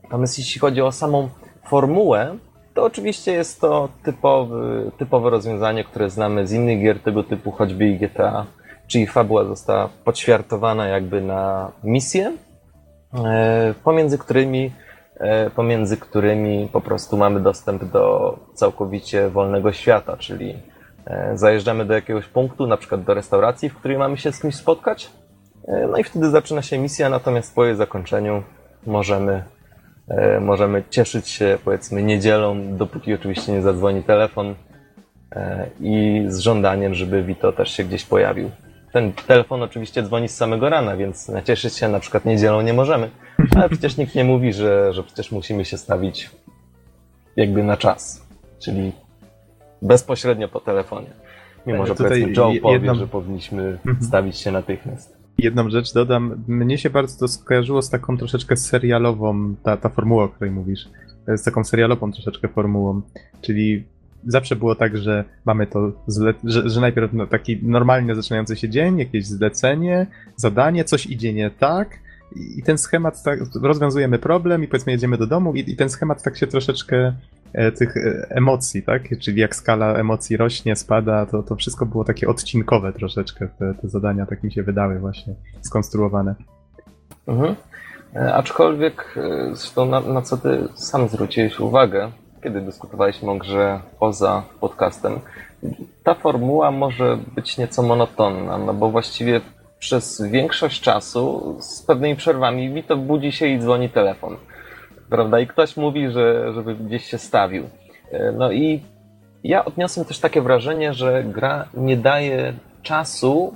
Natomiast 0.02 0.38
jeśli 0.38 0.60
chodzi 0.60 0.82
o 0.82 0.92
samą 0.92 1.28
formułę, 1.66 2.36
to 2.74 2.84
oczywiście 2.84 3.32
jest 3.32 3.60
to 3.60 3.88
typowy, 4.02 4.90
typowe 4.98 5.30
rozwiązanie, 5.30 5.84
które 5.84 6.10
znamy 6.10 6.46
z 6.46 6.52
innych 6.52 6.82
gier 6.82 7.00
tego 7.00 7.22
typu, 7.22 7.50
choćby 7.50 7.88
i 7.88 7.98
GTA, 7.98 8.46
czyli 8.90 9.06
fabuła 9.06 9.44
została 9.44 9.88
podświartowana 10.04 10.86
jakby 10.86 11.20
na 11.20 11.72
misję, 11.84 12.32
e, 13.14 13.74
pomiędzy 13.84 14.18
którymi 14.18 14.70
E, 15.20 15.50
pomiędzy 15.50 15.96
którymi 15.96 16.68
po 16.72 16.80
prostu 16.80 17.16
mamy 17.16 17.40
dostęp 17.40 17.84
do 17.84 18.36
całkowicie 18.54 19.28
wolnego 19.28 19.72
świata, 19.72 20.16
czyli 20.16 20.54
e, 21.06 21.38
zajeżdżamy 21.38 21.84
do 21.84 21.94
jakiegoś 21.94 22.26
punktu, 22.26 22.66
na 22.66 22.76
przykład 22.76 23.04
do 23.04 23.14
restauracji, 23.14 23.70
w 23.70 23.76
której 23.76 23.98
mamy 23.98 24.16
się 24.16 24.32
z 24.32 24.40
kimś 24.40 24.54
spotkać, 24.54 25.10
e, 25.68 25.86
no 25.90 25.98
i 25.98 26.04
wtedy 26.04 26.30
zaczyna 26.30 26.62
się 26.62 26.78
misja, 26.78 27.08
natomiast 27.08 27.54
po 27.54 27.64
jej 27.64 27.76
zakończeniu 27.76 28.42
możemy, 28.86 29.42
możemy 30.40 30.84
cieszyć 30.90 31.28
się 31.28 31.58
powiedzmy 31.64 32.02
niedzielą, 32.02 32.76
dopóki 32.76 33.14
oczywiście 33.14 33.52
nie 33.52 33.62
zadzwoni 33.62 34.02
telefon 34.02 34.54
i 35.80 36.24
z 36.28 36.38
żądaniem, 36.38 36.94
żeby 36.94 37.22
Vito 37.22 37.52
też 37.52 37.70
się 37.70 37.84
gdzieś 37.84 38.04
pojawił. 38.04 38.50
Ten 38.92 39.12
telefon 39.12 39.62
oczywiście 39.62 40.02
dzwoni 40.02 40.28
z 40.28 40.36
samego 40.36 40.68
rana, 40.68 40.96
więc 40.96 41.28
nacieszyć 41.28 41.76
się 41.76 41.88
na 41.88 42.00
przykład 42.00 42.24
niedzielą 42.24 42.60
nie 42.60 42.72
możemy. 42.72 43.10
Ale 43.56 43.68
przecież 43.68 43.96
nikt 43.96 44.14
nie 44.14 44.24
mówi, 44.24 44.52
że, 44.52 44.92
że 44.92 45.02
przecież 45.02 45.32
musimy 45.32 45.64
się 45.64 45.78
stawić 45.78 46.30
jakby 47.36 47.62
na 47.64 47.76
czas. 47.76 48.26
Czyli 48.58 48.92
bezpośrednio 49.82 50.48
po 50.48 50.60
telefonie. 50.60 51.10
Mimo, 51.66 51.86
że 51.86 51.94
powiedzmy 51.94 52.32
Joe 52.32 52.52
powie, 52.62 52.74
jedną... 52.74 52.94
że 52.94 53.06
powinniśmy 53.06 53.62
mhm. 53.62 54.02
stawić 54.02 54.36
się 54.36 54.52
natychmiast. 54.52 55.20
Jedną 55.38 55.70
rzecz 55.70 55.92
dodam. 55.92 56.44
Mnie 56.48 56.78
się 56.78 56.90
bardzo 56.90 57.18
to 57.18 57.28
skojarzyło 57.28 57.82
z 57.82 57.90
taką 57.90 58.18
troszeczkę 58.18 58.56
serialową, 58.56 59.54
ta, 59.62 59.76
ta 59.76 59.88
formuła, 59.88 60.24
o 60.24 60.28
której 60.28 60.50
mówisz. 60.50 60.88
Z 61.26 61.42
taką 61.42 61.64
serialową 61.64 62.12
troszeczkę 62.12 62.48
formułą. 62.48 63.02
Czyli 63.40 63.84
zawsze 64.26 64.56
było 64.56 64.74
tak, 64.74 64.96
że 64.96 65.24
mamy 65.44 65.66
to, 65.66 65.92
zle- 66.08 66.34
że, 66.44 66.70
że 66.70 66.80
najpierw 66.80 67.12
no, 67.12 67.26
taki 67.26 67.58
normalnie 67.62 68.14
zaczynający 68.14 68.56
się 68.56 68.68
dzień, 68.68 68.98
jakieś 68.98 69.26
zlecenie, 69.26 70.06
zadanie, 70.36 70.84
coś 70.84 71.06
idzie 71.06 71.32
nie 71.32 71.50
tak 71.50 71.98
i 72.56 72.62
ten 72.62 72.78
schemat, 72.78 73.22
tak, 73.22 73.40
rozwiązujemy 73.62 74.18
problem 74.18 74.64
i 74.64 74.68
powiedzmy 74.68 74.92
jedziemy 74.92 75.18
do 75.18 75.26
domu 75.26 75.54
i, 75.54 75.70
i 75.70 75.76
ten 75.76 75.88
schemat 75.88 76.22
tak 76.22 76.36
się 76.36 76.46
troszeczkę 76.46 77.12
e, 77.52 77.72
tych 77.72 77.96
e, 77.96 78.26
emocji, 78.30 78.82
tak? 78.82 79.18
Czyli 79.18 79.40
jak 79.40 79.56
skala 79.56 79.94
emocji 79.94 80.36
rośnie, 80.36 80.76
spada, 80.76 81.26
to, 81.26 81.42
to 81.42 81.56
wszystko 81.56 81.86
było 81.86 82.04
takie 82.04 82.28
odcinkowe 82.28 82.92
troszeczkę, 82.92 83.48
te, 83.58 83.74
te 83.74 83.88
zadania 83.88 84.26
tak 84.26 84.42
mi 84.42 84.52
się 84.52 84.62
wydały 84.62 84.98
właśnie 84.98 85.34
skonstruowane. 85.60 86.34
Mhm. 87.26 87.54
E, 88.14 88.34
aczkolwiek, 88.34 89.14
e, 89.16 89.54
zresztą 89.54 89.86
na, 89.86 90.00
na 90.00 90.22
co 90.22 90.36
ty 90.36 90.68
sam 90.74 91.08
zwróciłeś 91.08 91.60
uwagę, 91.60 92.10
kiedy 92.42 92.60
dyskutowaliśmy 92.60 93.30
o 93.30 93.34
grze 93.34 93.80
poza 93.98 94.42
podcastem, 94.60 95.20
ta 96.04 96.14
formuła 96.14 96.70
może 96.70 97.18
być 97.34 97.58
nieco 97.58 97.82
monotonna, 97.82 98.58
no 98.58 98.74
bo 98.74 98.90
właściwie 98.90 99.40
przez 99.78 100.22
większość 100.22 100.80
czasu 100.80 101.56
z 101.60 101.82
pewnymi 101.82 102.16
przerwami 102.16 102.72
Wito 102.72 102.96
budzi 102.96 103.32
się 103.32 103.46
i 103.46 103.58
dzwoni 103.58 103.90
telefon. 103.90 104.36
Prawda? 105.10 105.40
I 105.40 105.46
ktoś 105.46 105.76
mówi, 105.76 106.10
że, 106.10 106.52
żeby 106.52 106.74
gdzieś 106.74 107.04
się 107.04 107.18
stawił. 107.18 107.64
E, 108.12 108.32
no 108.32 108.52
i 108.52 108.82
ja 109.44 109.64
odniosłem 109.64 110.06
też 110.06 110.18
takie 110.18 110.42
wrażenie, 110.42 110.94
że 110.94 111.24
gra 111.24 111.68
nie 111.74 111.96
daje 111.96 112.52
czasu, 112.82 113.54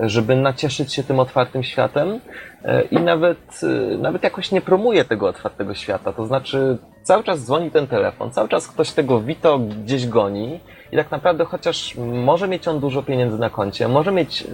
żeby 0.00 0.36
nacieszyć 0.36 0.94
się 0.94 1.02
tym 1.02 1.20
otwartym 1.20 1.62
światem 1.62 2.20
e, 2.64 2.82
i 2.82 2.96
nawet, 2.96 3.60
e, 3.62 3.98
nawet 3.98 4.22
jakoś 4.22 4.52
nie 4.52 4.60
promuje 4.60 5.04
tego 5.04 5.28
otwartego 5.28 5.74
świata. 5.74 6.12
To 6.12 6.26
znaczy, 6.26 6.78
cały 7.02 7.24
czas 7.24 7.44
dzwoni 7.44 7.70
ten 7.70 7.86
telefon, 7.86 8.30
cały 8.30 8.48
czas 8.48 8.68
ktoś 8.68 8.90
tego 8.90 9.20
Vito 9.20 9.58
gdzieś 9.58 10.06
goni 10.06 10.60
i 10.92 10.96
tak 10.96 11.10
naprawdę 11.10 11.44
chociaż 11.44 11.96
może 12.24 12.48
mieć 12.48 12.68
on 12.68 12.80
dużo 12.80 13.02
pieniędzy 13.02 13.38
na 13.38 13.50
koncie, 13.50 13.88
może 13.88 14.12
mieć 14.12 14.44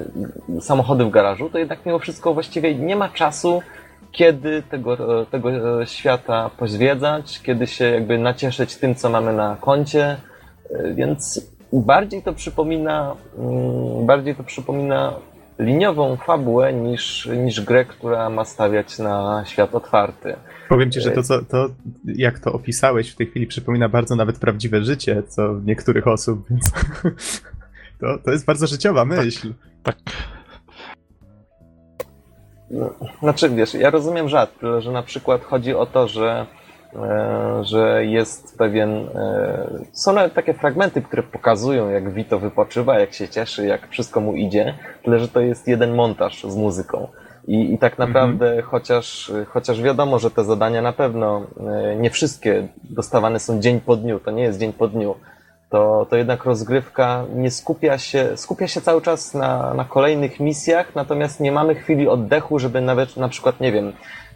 e, 0.57 0.61
samochody 0.61 1.05
w 1.05 1.11
garażu, 1.11 1.51
to 1.51 1.59
jednak 1.59 1.87
mimo 1.87 1.99
wszystko 1.99 2.35
właściwie 2.35 2.75
nie 2.75 2.97
ma 2.97 3.09
czasu, 3.09 3.63
kiedy 4.13 4.63
tego, 4.63 5.27
tego 5.27 5.51
świata 5.87 6.51
pozwiedzać, 6.59 7.41
kiedy 7.43 7.67
się 7.67 7.85
jakby 7.85 8.19
nacieszyć 8.19 8.77
tym, 8.77 8.95
co 8.95 9.11
mamy 9.11 9.33
na 9.33 9.57
koncie, 9.61 10.17
więc 10.95 11.51
bardziej 11.73 12.23
to 12.23 12.33
przypomina, 12.33 13.17
mm, 13.39 14.07
bardziej 14.07 14.35
to 14.35 14.45
przypomina 14.45 15.15
liniową 15.59 16.17
fabułę 16.17 16.73
niż, 16.73 17.29
niż 17.37 17.61
grę, 17.61 17.85
która 17.85 18.31
ma 18.31 18.45
stawiać 18.45 18.99
na 18.99 19.45
świat 19.47 19.75
otwarty. 19.75 20.37
Powiem 20.69 20.91
ci, 20.91 21.01
że 21.01 21.11
to, 21.11 21.23
co, 21.23 21.43
to, 21.43 21.69
jak 22.05 22.39
to 22.39 22.53
opisałeś 22.53 23.11
w 23.11 23.17
tej 23.17 23.27
chwili, 23.27 23.47
przypomina 23.47 23.89
bardzo 23.89 24.17
nawet 24.17 24.39
prawdziwe 24.39 24.85
życie, 24.85 25.23
co 25.29 25.61
niektórych 25.65 26.07
osób, 26.07 26.49
więc 26.51 26.71
to, 28.01 28.19
to 28.25 28.31
jest 28.31 28.45
bardzo 28.45 28.67
życiowa 28.67 29.05
myśl. 29.05 29.55
Tak. 29.83 29.97
tak. 29.97 30.13
No, 32.71 32.91
znaczy, 33.21 33.51
wiesz, 33.51 33.75
ja 33.75 33.91
rozumiem 33.91 34.29
żart, 34.29 34.53
że 34.79 34.93
na 34.93 35.03
przykład 35.03 35.45
chodzi 35.45 35.75
o 35.75 35.87
to, 35.87 36.09
że 36.09 36.47
że 37.61 38.07
jest 38.07 38.59
pewien. 38.59 38.91
E, 38.91 39.69
są 39.93 40.13
nawet 40.13 40.35
takie 40.35 40.55
fragmenty, 40.55 41.03
które 41.03 41.23
pokazują, 41.23 41.91
jak 41.91 42.13
Vito 42.13 42.39
wypoczywa, 42.39 42.99
jak 42.99 43.15
się 43.15 43.29
cieszy, 43.29 43.67
jak 43.67 43.89
wszystko 43.89 44.21
mu 44.21 44.35
idzie, 44.35 44.75
tyle 45.05 45.19
że 45.19 45.29
to 45.29 45.41
jest 45.41 45.69
jeden 45.69 45.95
montaż 45.95 46.43
z 46.43 46.57
muzyką. 46.57 47.09
I, 47.49 47.75
i 47.75 47.79
tak 47.79 47.93
mhm. 47.93 48.09
naprawdę, 48.09 48.47
mhm. 48.47 48.67
chociaż, 48.67 49.33
chociaż 49.49 49.83
wiadomo, 49.83 50.19
że 50.19 50.31
te 50.31 50.45
zadania 50.45 50.83
na 50.83 50.93
pewno 50.93 51.47
e, 51.67 51.97
nie 51.97 52.11
wszystkie 52.11 52.69
dostawane 52.85 53.39
są 53.39 53.61
dzień 53.61 53.81
po 53.81 53.97
dniu, 53.97 54.21
to 54.21 54.31
nie 54.31 54.43
jest 54.43 54.59
dzień 54.59 54.73
po 54.73 54.89
dniu, 54.89 55.15
to, 55.71 56.07
to 56.11 56.17
jednak 56.17 56.45
rozgrywka 56.45 57.25
nie 57.35 57.51
skupia 57.51 57.99
się, 57.99 58.37
skupia 58.37 58.69
się 58.69 58.81
cały 58.81 59.03
czas 59.03 59.35
na, 59.35 59.75
na 59.75 59.85
kolejnych 59.85 60.41
misjach, 60.41 60.95
natomiast 60.95 61.41
nie 61.41 61.53
mamy 61.53 61.75
chwili 61.75 62.09
oddechu, 62.09 62.59
żeby 62.59 62.81
nawet 62.81 63.17
na 63.17 63.29
przykład, 63.29 63.61
nie 63.61 63.73
wiem, 63.73 63.93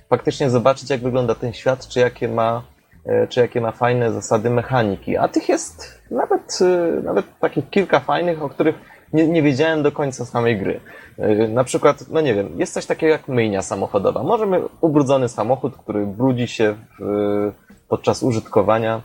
faktycznie 0.08 0.50
zobaczyć, 0.50 0.90
jak 0.90 1.00
wygląda 1.00 1.34
ten 1.34 1.52
świat, 1.52 1.88
czy 1.88 2.00
jakie 2.00 2.28
ma, 2.28 2.62
e, 3.06 3.26
czy 3.26 3.40
jakie 3.40 3.60
ma 3.60 3.72
fajne 3.72 4.12
zasady 4.12 4.50
mechaniki. 4.50 5.16
A 5.16 5.28
tych 5.28 5.48
jest 5.48 6.00
nawet, 6.10 6.58
e, 6.60 7.02
nawet 7.02 7.26
takich 7.40 7.70
kilka 7.70 8.00
fajnych, 8.00 8.42
o 8.42 8.48
których 8.48 8.74
nie, 9.12 9.28
nie 9.28 9.42
wiedziałem 9.42 9.82
do 9.82 9.92
końca 9.92 10.24
samej 10.24 10.58
gry. 10.58 10.80
E, 11.18 11.48
na 11.48 11.64
przykład, 11.64 12.04
no 12.10 12.20
nie 12.20 12.34
wiem, 12.34 12.48
jest 12.56 12.74
coś 12.74 12.86
takiego 12.86 13.12
jak 13.12 13.28
myjnia 13.28 13.62
samochodowa. 13.62 14.22
Możemy 14.22 14.62
ubrudzony 14.80 15.28
samochód, 15.28 15.76
który 15.76 16.06
brudzi 16.06 16.48
się 16.48 16.74
w, 16.98 17.52
podczas 17.88 18.22
użytkowania, 18.22 19.00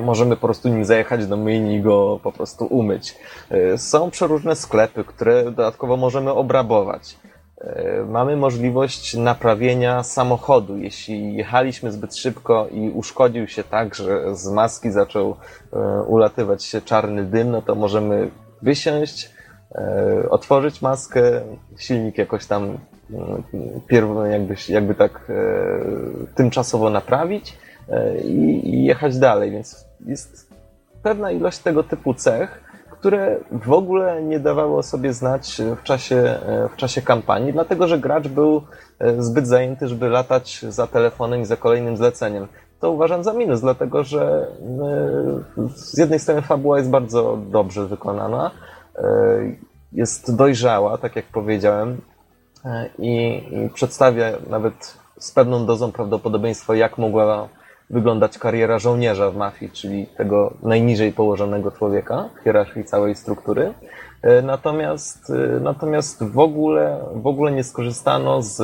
możemy 0.00 0.36
po 0.36 0.46
prostu 0.46 0.68
nim 0.68 0.84
zajechać 0.84 1.26
do 1.26 1.36
myjni 1.36 1.74
i 1.74 1.80
go 1.80 2.20
po 2.22 2.32
prostu 2.32 2.64
umyć. 2.66 3.16
Są 3.76 4.10
przeróżne 4.10 4.56
sklepy, 4.56 5.04
które 5.04 5.44
dodatkowo 5.44 5.96
możemy 5.96 6.32
obrabować. 6.32 7.16
E, 7.60 8.04
mamy 8.08 8.36
możliwość 8.36 9.14
naprawienia 9.14 10.02
samochodu. 10.02 10.78
Jeśli 10.78 11.34
jechaliśmy 11.34 11.92
zbyt 11.92 12.16
szybko 12.16 12.68
i 12.70 12.90
uszkodził 12.90 13.48
się 13.48 13.64
tak, 13.64 13.94
że 13.94 14.36
z 14.36 14.48
maski 14.48 14.90
zaczął 14.90 15.36
e, 15.72 16.02
ulatywać 16.02 16.64
się 16.64 16.80
czarny 16.80 17.24
dym, 17.24 17.50
no 17.50 17.62
to 17.62 17.74
możemy 17.74 18.30
wysiąść, 18.62 19.30
e, 19.74 20.30
otworzyć 20.30 20.82
maskę, 20.82 21.22
silnik 21.78 22.18
jakoś 22.18 22.46
tam 22.46 22.78
jakby, 24.30 24.54
jakby 24.68 24.94
tak 24.94 25.32
tymczasowo 26.34 26.90
naprawić 26.90 27.58
i 28.24 28.84
jechać 28.84 29.18
dalej. 29.18 29.50
Więc 29.50 29.86
jest 30.06 30.50
pewna 31.02 31.30
ilość 31.30 31.58
tego 31.58 31.82
typu 31.82 32.14
cech, 32.14 32.67
które 32.98 33.36
w 33.50 33.72
ogóle 33.72 34.22
nie 34.22 34.40
dawało 34.40 34.82
sobie 34.82 35.12
znać 35.12 35.62
w 35.80 35.82
czasie, 35.82 36.38
w 36.72 36.76
czasie 36.76 37.02
kampanii, 37.02 37.52
dlatego 37.52 37.88
że 37.88 37.98
gracz 37.98 38.28
był 38.28 38.62
e, 38.98 39.22
zbyt 39.22 39.46
zajęty, 39.46 39.88
żeby 39.88 40.08
latać 40.08 40.64
za 40.68 40.86
telefonem 40.86 41.40
i 41.40 41.44
za 41.44 41.56
kolejnym 41.56 41.96
zleceniem. 41.96 42.46
To 42.80 42.90
uważam 42.90 43.24
za 43.24 43.32
minus, 43.32 43.60
dlatego 43.60 44.04
że 44.04 44.46
e, 45.58 45.68
z 45.74 45.98
jednej 45.98 46.18
strony 46.18 46.42
fabuła 46.42 46.78
jest 46.78 46.90
bardzo 46.90 47.38
dobrze 47.50 47.86
wykonana, 47.86 48.50
jest 49.92 50.36
dojrzała, 50.36 50.98
tak 50.98 51.16
jak 51.16 51.24
powiedziałem, 51.24 52.00
i 52.98 53.42
przedstawia 53.74 54.32
nawet 54.50 54.96
z 55.18 55.32
pewną 55.32 55.66
dozą 55.66 55.92
prawdopodobieństwa, 55.92 56.76
jak 56.76 56.98
mogła 56.98 57.48
wyglądać 57.90 58.38
kariera 58.38 58.78
żołnierza 58.78 59.30
w 59.30 59.36
mafii, 59.36 59.70
czyli 59.70 60.06
tego 60.06 60.54
najniżej 60.62 61.12
położonego 61.12 61.70
człowieka 61.70 62.28
w 62.40 62.44
hierarchii 62.44 62.84
całej 62.84 63.14
struktury. 63.14 63.74
E, 64.22 64.42
natomiast, 64.42 65.30
e, 65.30 65.60
natomiast 65.60 66.24
w, 66.24 66.38
ogóle, 66.38 67.00
w 67.14 67.26
ogóle 67.26 67.52
nie 67.52 67.64
skorzystano 67.64 68.42
z, 68.42 68.56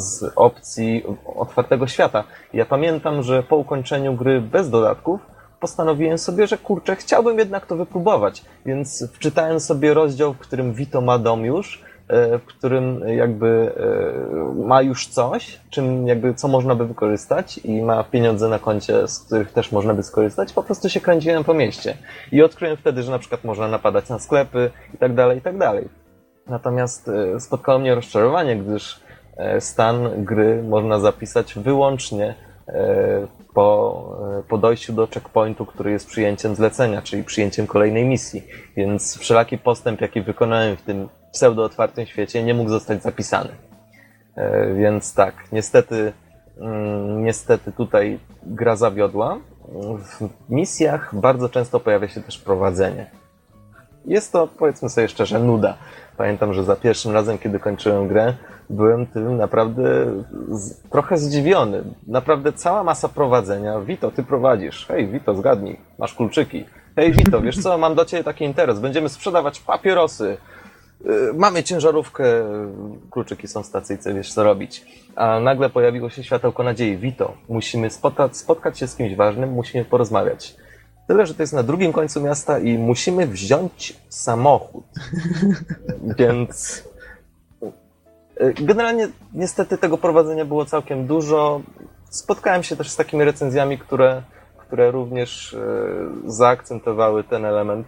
z 0.00 0.32
opcji 0.36 1.04
otwartego 1.36 1.86
świata. 1.86 2.24
Ja 2.52 2.66
pamiętam, 2.66 3.22
że 3.22 3.42
po 3.42 3.56
ukończeniu 3.56 4.14
gry 4.14 4.40
bez 4.40 4.70
dodatków 4.70 5.20
postanowiłem 5.60 6.18
sobie, 6.18 6.46
że 6.46 6.58
kurczę, 6.58 6.96
chciałbym 6.96 7.38
jednak 7.38 7.66
to 7.66 7.76
wypróbować. 7.76 8.44
Więc 8.66 9.08
wczytałem 9.12 9.60
sobie 9.60 9.94
rozdział, 9.94 10.34
w 10.34 10.38
którym 10.38 10.72
Vito 10.72 11.00
ma 11.00 11.18
dom 11.18 11.44
już 11.44 11.89
w 12.38 12.46
którym 12.46 13.08
jakby 13.08 13.72
e, 14.56 14.64
ma 14.64 14.82
już 14.82 15.06
coś, 15.06 15.60
czym 15.70 16.06
jakby 16.06 16.34
co 16.34 16.48
można 16.48 16.74
by 16.74 16.86
wykorzystać 16.86 17.58
i 17.58 17.82
ma 17.82 18.04
pieniądze 18.04 18.48
na 18.48 18.58
koncie, 18.58 19.08
z 19.08 19.18
których 19.18 19.52
też 19.52 19.72
można 19.72 19.94
by 19.94 20.02
skorzystać, 20.02 20.52
po 20.52 20.62
prostu 20.62 20.88
się 20.88 21.00
kręciłem 21.00 21.44
po 21.44 21.54
mieście. 21.54 21.96
I 22.32 22.42
odkryłem 22.42 22.76
wtedy, 22.76 23.02
że 23.02 23.10
na 23.10 23.18
przykład 23.18 23.44
można 23.44 23.68
napadać 23.68 24.08
na 24.08 24.18
sklepy 24.18 24.70
i 24.94 24.98
tak 24.98 25.14
dalej, 25.14 25.38
i 25.38 25.40
tak 25.40 25.58
dalej. 25.58 25.88
Natomiast 26.46 27.08
e, 27.08 27.40
spotkało 27.40 27.78
mnie 27.78 27.94
rozczarowanie, 27.94 28.56
gdyż 28.56 29.00
stan 29.60 30.24
gry 30.24 30.62
można 30.62 30.98
zapisać 30.98 31.54
wyłącznie 31.54 32.34
po, 33.60 34.42
po 34.48 34.58
dojściu 34.58 34.92
do 34.92 35.06
checkpointu, 35.06 35.66
który 35.66 35.90
jest 35.90 36.06
przyjęciem 36.06 36.54
zlecenia, 36.54 37.02
czyli 37.02 37.24
przyjęciem 37.24 37.66
kolejnej 37.66 38.04
misji. 38.04 38.42
Więc 38.76 39.18
wszelaki 39.18 39.58
postęp, 39.58 40.00
jaki 40.00 40.22
wykonałem 40.22 40.76
w 40.76 40.82
tym 40.82 41.08
pseudo-otwartym 41.32 42.06
świecie 42.06 42.42
nie 42.42 42.54
mógł 42.54 42.70
zostać 42.70 43.02
zapisany. 43.02 43.50
E, 44.36 44.74
więc 44.74 45.14
tak, 45.14 45.34
niestety, 45.52 46.12
mm, 46.60 47.24
niestety 47.24 47.72
tutaj 47.72 48.18
gra 48.42 48.76
zawiodła. 48.76 49.38
W 49.98 50.28
misjach 50.48 51.14
bardzo 51.14 51.48
często 51.48 51.80
pojawia 51.80 52.08
się 52.08 52.20
też 52.20 52.38
prowadzenie. 52.38 53.10
Jest 54.06 54.32
to, 54.32 54.46
powiedzmy 54.46 54.88
sobie 54.88 55.08
szczerze, 55.08 55.38
nuda. 55.38 55.78
Pamiętam, 56.20 56.54
że 56.54 56.64
za 56.64 56.76
pierwszym 56.76 57.12
razem, 57.12 57.38
kiedy 57.38 57.58
kończyłem 57.58 58.08
grę, 58.08 58.34
byłem 58.70 59.06
tym 59.06 59.36
naprawdę 59.36 59.82
z, 60.48 60.80
trochę 60.90 61.18
zdziwiony. 61.18 61.82
Naprawdę 62.06 62.52
cała 62.52 62.84
masa 62.84 63.08
prowadzenia. 63.08 63.80
Wito, 63.80 64.10
ty 64.10 64.22
prowadzisz. 64.22 64.86
Hej, 64.86 65.08
Wito, 65.08 65.34
zgadnij, 65.34 65.80
masz 65.98 66.14
kluczyki. 66.14 66.64
Hej, 66.96 67.12
Wito, 67.12 67.40
wiesz 67.40 67.58
co, 67.62 67.78
mam 67.78 67.94
do 67.94 68.04
ciebie 68.04 68.24
taki 68.24 68.44
interes. 68.44 68.80
Będziemy 68.80 69.08
sprzedawać 69.08 69.60
papierosy. 69.60 70.36
Y, 71.06 71.32
mamy 71.34 71.62
ciężarówkę, 71.62 72.24
kluczyki 73.10 73.48
są 73.48 73.62
w 73.62 73.66
stacyjce, 73.66 74.14
wiesz 74.14 74.32
co 74.32 74.44
robić. 74.44 74.86
A 75.16 75.40
nagle 75.40 75.70
pojawiło 75.70 76.10
się 76.10 76.24
światełko 76.24 76.62
nadziei. 76.62 76.96
Wito, 76.96 77.34
musimy 77.48 77.90
spotkać, 77.90 78.36
spotkać 78.36 78.78
się 78.78 78.86
z 78.86 78.96
kimś 78.96 79.14
ważnym, 79.14 79.50
musimy 79.50 79.84
porozmawiać. 79.84 80.56
Tyle, 81.10 81.26
że 81.26 81.34
to 81.34 81.42
jest 81.42 81.52
na 81.52 81.62
drugim 81.62 81.92
końcu 81.92 82.20
miasta 82.20 82.58
i 82.58 82.78
musimy 82.78 83.26
wziąć 83.26 83.96
samochód. 84.08 84.84
Więc 86.18 86.84
y, 88.40 88.54
generalnie 88.60 89.08
niestety 89.34 89.78
tego 89.78 89.98
prowadzenia 89.98 90.44
było 90.44 90.64
całkiem 90.64 91.06
dużo. 91.06 91.60
Spotkałem 92.10 92.62
się 92.62 92.76
też 92.76 92.90
z 92.90 92.96
takimi 92.96 93.24
recenzjami, 93.24 93.78
które, 93.78 94.22
które 94.58 94.90
również 94.90 95.52
y, 95.52 95.58
zaakcentowały 96.26 97.24
ten 97.24 97.44
element 97.44 97.86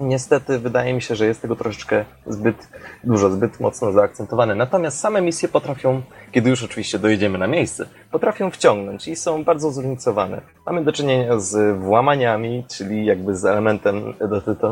Niestety 0.00 0.58
wydaje 0.58 0.94
mi 0.94 1.02
się, 1.02 1.14
że 1.14 1.26
jest 1.26 1.42
tego 1.42 1.56
troszeczkę 1.56 2.04
zbyt 2.26 2.68
dużo, 3.04 3.30
zbyt 3.30 3.60
mocno 3.60 3.92
zaakcentowane. 3.92 4.54
Natomiast 4.54 5.00
same 5.00 5.22
misje 5.22 5.48
potrafią, 5.48 6.02
kiedy 6.32 6.50
już 6.50 6.62
oczywiście 6.62 6.98
dojedziemy 6.98 7.38
na 7.38 7.46
miejsce, 7.46 7.86
potrafią 8.10 8.50
wciągnąć 8.50 9.08
i 9.08 9.16
są 9.16 9.44
bardzo 9.44 9.70
zróżnicowane. 9.70 10.40
Mamy 10.66 10.84
do 10.84 10.92
czynienia 10.92 11.38
z 11.38 11.78
włamaniami, 11.78 12.64
czyli 12.68 13.04
jakby 13.04 13.36
z 13.36 13.44
elementem 13.44 14.14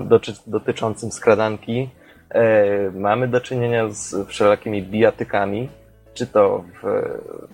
doty 0.09 0.33
dotyczącym 0.47 1.13
skradanki. 1.13 1.89
E, 2.31 2.91
mamy 2.91 3.29
do 3.29 3.41
czynienia 3.41 3.89
z 3.91 4.29
wszelakimi 4.29 4.83
bijatykami, 4.83 5.69
czy 6.15 6.27
to 6.27 6.65
w, 6.83 7.03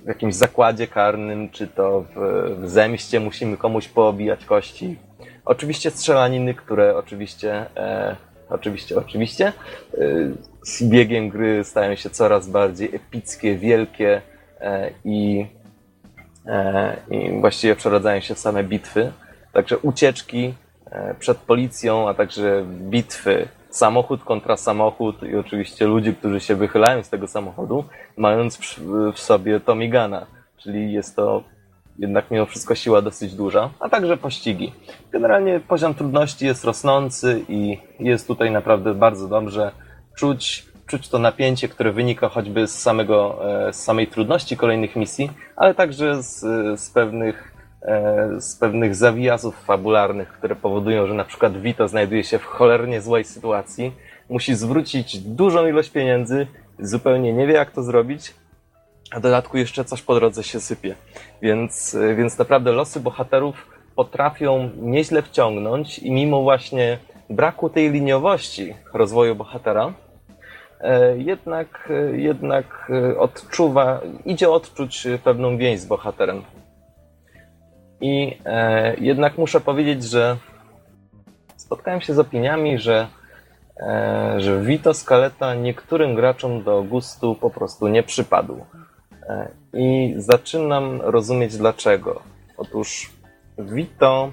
w 0.04 0.08
jakimś 0.08 0.34
zakładzie 0.34 0.86
karnym, 0.86 1.50
czy 1.50 1.68
to 1.68 2.04
w, 2.16 2.20
w 2.60 2.68
zemście 2.68 3.20
musimy 3.20 3.56
komuś 3.56 3.88
poobijać 3.88 4.44
kości 4.44 4.98
Oczywiście 5.44 5.90
strzelaniny, 5.90 6.54
które 6.54 6.96
oczywiście, 6.96 7.66
e, 7.76 8.16
oczywiście, 8.50 8.96
oczywiście 8.96 9.46
e, 9.46 9.52
z 10.62 10.82
biegiem 10.82 11.28
gry 11.28 11.64
stają 11.64 11.94
się 11.94 12.10
coraz 12.10 12.48
bardziej 12.48 12.94
epickie, 12.94 13.56
wielkie 13.56 14.22
e, 14.60 14.90
i, 15.04 15.46
e, 16.46 16.96
i 17.10 17.40
właściwie 17.40 17.76
przeradzają 17.76 18.20
się 18.20 18.34
w 18.34 18.38
same 18.38 18.64
bitwy. 18.64 19.12
Także 19.52 19.78
ucieczki 19.78 20.54
e, 20.90 21.14
przed 21.14 21.38
policją, 21.38 22.08
a 22.08 22.14
także 22.14 22.64
bitwy 22.66 23.48
samochód 23.70 24.24
kontra 24.24 24.56
samochód 24.56 25.22
i 25.22 25.36
oczywiście 25.36 25.86
ludzie, 25.86 26.12
którzy 26.12 26.40
się 26.40 26.56
wychylają 26.56 27.02
z 27.02 27.08
tego 27.08 27.26
samochodu, 27.26 27.84
mając 28.16 28.58
w 29.14 29.18
sobie 29.18 29.60
Tomigana. 29.60 30.26
Czyli 30.56 30.92
jest 30.92 31.16
to 31.16 31.42
jednak 32.02 32.30
mimo 32.30 32.46
wszystko 32.46 32.74
siła 32.74 33.02
dosyć 33.02 33.34
duża, 33.34 33.70
a 33.80 33.88
także 33.88 34.16
pościgi. 34.16 34.72
Generalnie 35.12 35.60
poziom 35.60 35.94
trudności 35.94 36.46
jest 36.46 36.64
rosnący 36.64 37.44
i 37.48 37.78
jest 38.00 38.26
tutaj 38.26 38.50
naprawdę 38.50 38.94
bardzo 38.94 39.28
dobrze 39.28 39.72
czuć, 40.14 40.66
czuć 40.86 41.08
to 41.08 41.18
napięcie, 41.18 41.68
które 41.68 41.92
wynika 41.92 42.28
choćby 42.28 42.66
z, 42.66 42.78
samego, 42.78 43.38
e, 43.68 43.72
z 43.72 43.82
samej 43.82 44.06
trudności 44.06 44.56
kolejnych 44.56 44.96
misji, 44.96 45.30
ale 45.56 45.74
także 45.74 46.22
z, 46.22 46.40
z 46.80 46.90
pewnych 46.90 47.54
e, 47.82 48.40
z 48.40 48.56
pewnych 48.56 48.94
zawijazów 48.94 49.64
fabularnych, 49.64 50.28
które 50.28 50.56
powodują, 50.56 51.06
że 51.06 51.14
na 51.14 51.24
przykład 51.24 51.60
Vito 51.60 51.88
znajduje 51.88 52.24
się 52.24 52.38
w 52.38 52.44
cholernie 52.44 53.00
złej 53.00 53.24
sytuacji, 53.24 53.92
musi 54.30 54.54
zwrócić 54.54 55.18
dużą 55.18 55.66
ilość 55.66 55.90
pieniędzy, 55.90 56.46
zupełnie 56.78 57.32
nie 57.32 57.46
wie 57.46 57.54
jak 57.54 57.70
to 57.70 57.82
zrobić, 57.82 58.34
a 59.14 59.18
w 59.18 59.22
dodatku 59.22 59.58
jeszcze 59.58 59.84
coś 59.84 60.02
po 60.02 60.14
drodze 60.14 60.42
się 60.42 60.60
sypie. 60.60 60.94
Więc, 61.42 61.96
więc 62.16 62.38
naprawdę 62.38 62.72
losy 62.72 63.00
bohaterów 63.00 63.66
potrafią 63.96 64.70
nieźle 64.76 65.22
wciągnąć 65.22 65.98
i 65.98 66.10
mimo 66.10 66.42
właśnie 66.42 66.98
braku 67.30 67.70
tej 67.70 67.90
liniowości 67.90 68.74
rozwoju 68.94 69.34
bohatera, 69.34 69.92
e, 70.80 71.18
jednak, 71.18 71.92
jednak 72.12 72.92
odczuwa, 73.18 74.00
idzie 74.24 74.50
odczuć 74.50 75.06
pewną 75.24 75.56
więź 75.56 75.80
z 75.80 75.86
bohaterem. 75.86 76.42
I 78.00 78.38
e, 78.44 78.94
jednak 78.96 79.38
muszę 79.38 79.60
powiedzieć, 79.60 80.04
że 80.04 80.36
spotkałem 81.56 82.00
się 82.00 82.14
z 82.14 82.18
opiniami, 82.18 82.78
że, 82.78 83.08
e, 83.80 84.34
że 84.38 84.60
Vito 84.60 84.94
Scaletta 84.94 85.54
niektórym 85.54 86.14
graczom 86.14 86.62
do 86.62 86.82
gustu 86.82 87.34
po 87.34 87.50
prostu 87.50 87.88
nie 87.88 88.02
przypadł. 88.02 88.64
E, 89.28 89.48
I 89.72 90.14
zaczynam 90.16 91.00
rozumieć 91.00 91.56
dlaczego. 91.56 92.22
Otóż 92.56 93.10
Vito 93.58 94.30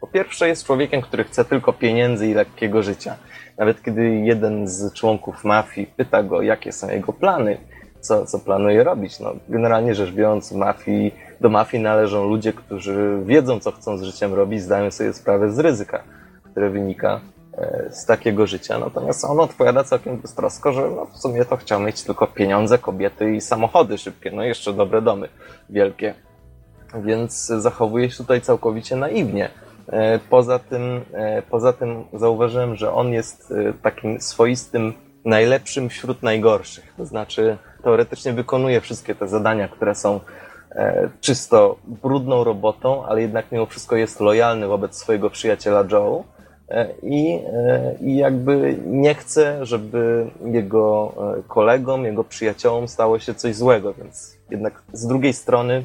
po 0.00 0.06
pierwsze 0.06 0.48
jest 0.48 0.66
człowiekiem, 0.66 1.02
który 1.02 1.24
chce 1.24 1.44
tylko 1.44 1.72
pieniędzy 1.72 2.28
i 2.28 2.34
lekkiego 2.34 2.82
życia. 2.82 3.16
Nawet 3.58 3.82
kiedy 3.82 4.10
jeden 4.10 4.68
z 4.68 4.92
członków 4.92 5.44
mafii 5.44 5.86
pyta 5.86 6.22
go, 6.22 6.42
jakie 6.42 6.72
są 6.72 6.90
jego 6.90 7.12
plany, 7.12 7.58
co, 8.00 8.26
co 8.26 8.38
planuje 8.38 8.84
robić. 8.84 9.20
No, 9.20 9.32
generalnie 9.48 9.94
rzecz 9.94 10.10
biorąc, 10.10 10.52
mafii, 10.52 11.14
do 11.40 11.48
mafii 11.48 11.82
należą 11.82 12.28
ludzie, 12.28 12.52
którzy 12.52 13.18
wiedzą, 13.24 13.60
co 13.60 13.72
chcą 13.72 13.98
z 13.98 14.02
życiem 14.02 14.34
robić, 14.34 14.62
zdają 14.62 14.90
sobie 14.90 15.12
sprawę 15.12 15.52
z 15.52 15.58
ryzyka, 15.58 16.02
które 16.50 16.70
wynika 16.70 17.20
z 17.90 18.06
takiego 18.06 18.46
życia. 18.46 18.78
Natomiast 18.78 19.24
on 19.24 19.40
odpowiada 19.40 19.84
całkiem 19.84 20.16
beztrosko, 20.16 20.72
że 20.72 20.90
no 20.90 21.06
w 21.06 21.18
sumie 21.18 21.44
to 21.44 21.56
chciał 21.56 21.80
mieć 21.80 22.02
tylko 22.02 22.26
pieniądze, 22.26 22.78
kobiety 22.78 23.34
i 23.34 23.40
samochody 23.40 23.98
szybkie, 23.98 24.30
no 24.30 24.42
jeszcze 24.42 24.72
dobre 24.72 25.02
domy 25.02 25.28
wielkie. 25.70 26.14
Więc 26.94 27.46
zachowuje 27.46 28.10
się 28.10 28.16
tutaj 28.16 28.40
całkowicie 28.40 28.96
naiwnie. 28.96 29.50
E, 29.88 30.18
poza 30.18 30.58
tym, 30.58 31.00
e, 31.12 31.42
poza 31.42 31.72
tym 31.72 32.04
zauważyłem, 32.12 32.76
że 32.76 32.92
on 32.92 33.12
jest 33.12 33.54
takim 33.82 34.20
swoistym 34.20 34.92
najlepszym 35.24 35.88
wśród 35.88 36.22
najgorszych. 36.22 36.94
To 36.96 37.06
znaczy, 37.06 37.56
teoretycznie 37.82 38.32
wykonuje 38.32 38.80
wszystkie 38.80 39.14
te 39.14 39.28
zadania, 39.28 39.68
które 39.68 39.94
są 39.94 40.20
czysto 41.20 41.76
brudną 41.84 42.44
robotą, 42.44 43.06
ale 43.06 43.22
jednak 43.22 43.52
mimo 43.52 43.66
wszystko 43.66 43.96
jest 43.96 44.20
lojalny 44.20 44.66
wobec 44.66 44.98
swojego 44.98 45.30
przyjaciela 45.30 45.84
Joe 45.90 46.24
E, 46.24 46.35
i, 47.02 47.40
e, 47.52 47.94
i 48.00 48.16
jakby 48.16 48.78
nie 48.86 49.14
chce, 49.14 49.66
żeby 49.66 50.26
jego 50.44 51.12
e, 51.38 51.42
kolegom, 51.48 52.04
jego 52.04 52.24
przyjaciołom 52.24 52.88
stało 52.88 53.18
się 53.18 53.34
coś 53.34 53.56
złego, 53.56 53.94
więc 53.94 54.36
jednak 54.50 54.82
z 54.92 55.06
drugiej 55.06 55.32
strony 55.32 55.84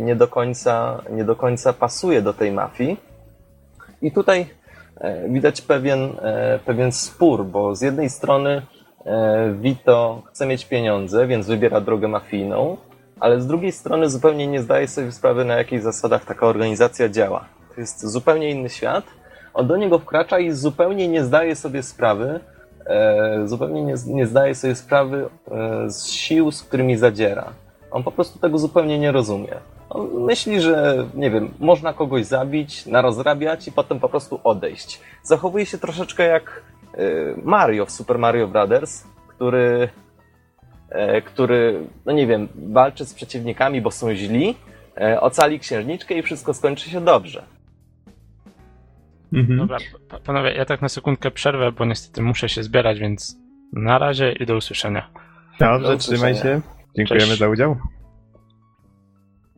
nie 0.00 0.16
do 0.16 0.28
końca, 0.28 1.02
nie 1.10 1.24
do 1.24 1.36
końca 1.36 1.72
pasuje 1.72 2.22
do 2.22 2.34
tej 2.34 2.52
mafii. 2.52 2.96
I 4.02 4.12
tutaj 4.12 4.46
e, 5.00 5.28
widać 5.28 5.60
pewien, 5.60 6.00
e, 6.22 6.58
pewien 6.64 6.92
spór, 6.92 7.44
bo 7.44 7.74
z 7.74 7.82
jednej 7.82 8.10
strony 8.10 8.62
Vito 9.60 10.22
chce 10.26 10.46
mieć 10.46 10.64
pieniądze, 10.64 11.26
więc 11.26 11.46
wybiera 11.46 11.80
drogę 11.80 12.08
mafijną, 12.08 12.76
ale 13.20 13.40
z 13.40 13.46
drugiej 13.46 13.72
strony 13.72 14.10
zupełnie 14.10 14.46
nie 14.46 14.62
zdaje 14.62 14.88
sobie 14.88 15.12
sprawy, 15.12 15.44
na 15.44 15.56
jakich 15.56 15.82
zasadach 15.82 16.24
taka 16.24 16.46
organizacja 16.46 17.08
działa. 17.08 17.44
To 17.74 17.80
jest 17.80 18.06
zupełnie 18.06 18.50
inny 18.50 18.68
świat. 18.68 19.04
On 19.54 19.66
do 19.66 19.76
niego 19.76 19.98
wkracza 19.98 20.38
i 20.38 20.52
zupełnie 20.52 21.08
nie 21.08 21.24
zdaje 21.24 21.56
sobie 21.56 21.82
sprawy, 21.82 22.40
zupełnie 23.44 23.82
nie, 23.82 23.94
nie 24.06 24.26
zdaje 24.26 24.54
sobie 24.54 24.74
sprawy 24.74 25.28
z 25.86 26.06
sił, 26.06 26.52
z 26.52 26.62
którymi 26.62 26.96
zadziera. 26.96 27.52
On 27.90 28.02
po 28.02 28.12
prostu 28.12 28.38
tego 28.38 28.58
zupełnie 28.58 28.98
nie 28.98 29.12
rozumie. 29.12 29.54
On 29.90 30.24
myśli, 30.24 30.60
że 30.60 31.06
nie 31.14 31.30
wiem, 31.30 31.54
można 31.58 31.92
kogoś 31.92 32.26
zabić, 32.26 32.86
narozrabiać 32.86 33.68
i 33.68 33.72
potem 33.72 34.00
po 34.00 34.08
prostu 34.08 34.40
odejść. 34.44 35.00
Zachowuje 35.22 35.66
się 35.66 35.78
troszeczkę 35.78 36.26
jak 36.26 36.62
y, 36.98 37.34
Mario 37.42 37.86
w 37.86 37.90
Super 37.90 38.18
Mario 38.18 38.48
Brothers, 38.48 39.04
który, 39.28 39.88
e, 40.90 41.22
który, 41.22 41.80
no 42.06 42.12
nie 42.12 42.26
wiem, 42.26 42.48
walczy 42.54 43.04
z 43.04 43.14
przeciwnikami, 43.14 43.80
bo 43.80 43.90
są 43.90 44.14
źli, 44.14 44.54
e, 45.00 45.20
ocali 45.20 45.60
księżniczkę 45.60 46.14
i 46.14 46.22
wszystko 46.22 46.54
skończy 46.54 46.90
się 46.90 47.00
dobrze. 47.00 47.42
Mhm. 49.34 49.58
Dobra, 49.58 49.78
panowie, 50.24 50.54
ja 50.54 50.64
tak 50.64 50.82
na 50.82 50.88
sekundkę 50.88 51.30
przerwę, 51.30 51.72
bo 51.72 51.84
niestety 51.84 52.22
muszę 52.22 52.48
się 52.48 52.62
zbierać, 52.62 52.98
więc 52.98 53.36
na 53.72 53.98
razie 53.98 54.32
i 54.32 54.46
do 54.46 54.56
usłyszenia. 54.56 55.10
Dobrze, 55.60 55.96
trzymaj 55.96 56.34
się. 56.34 56.60
Dziękujemy 56.96 57.26
Cześć. 57.26 57.38
za 57.38 57.48
udział. 57.48 57.76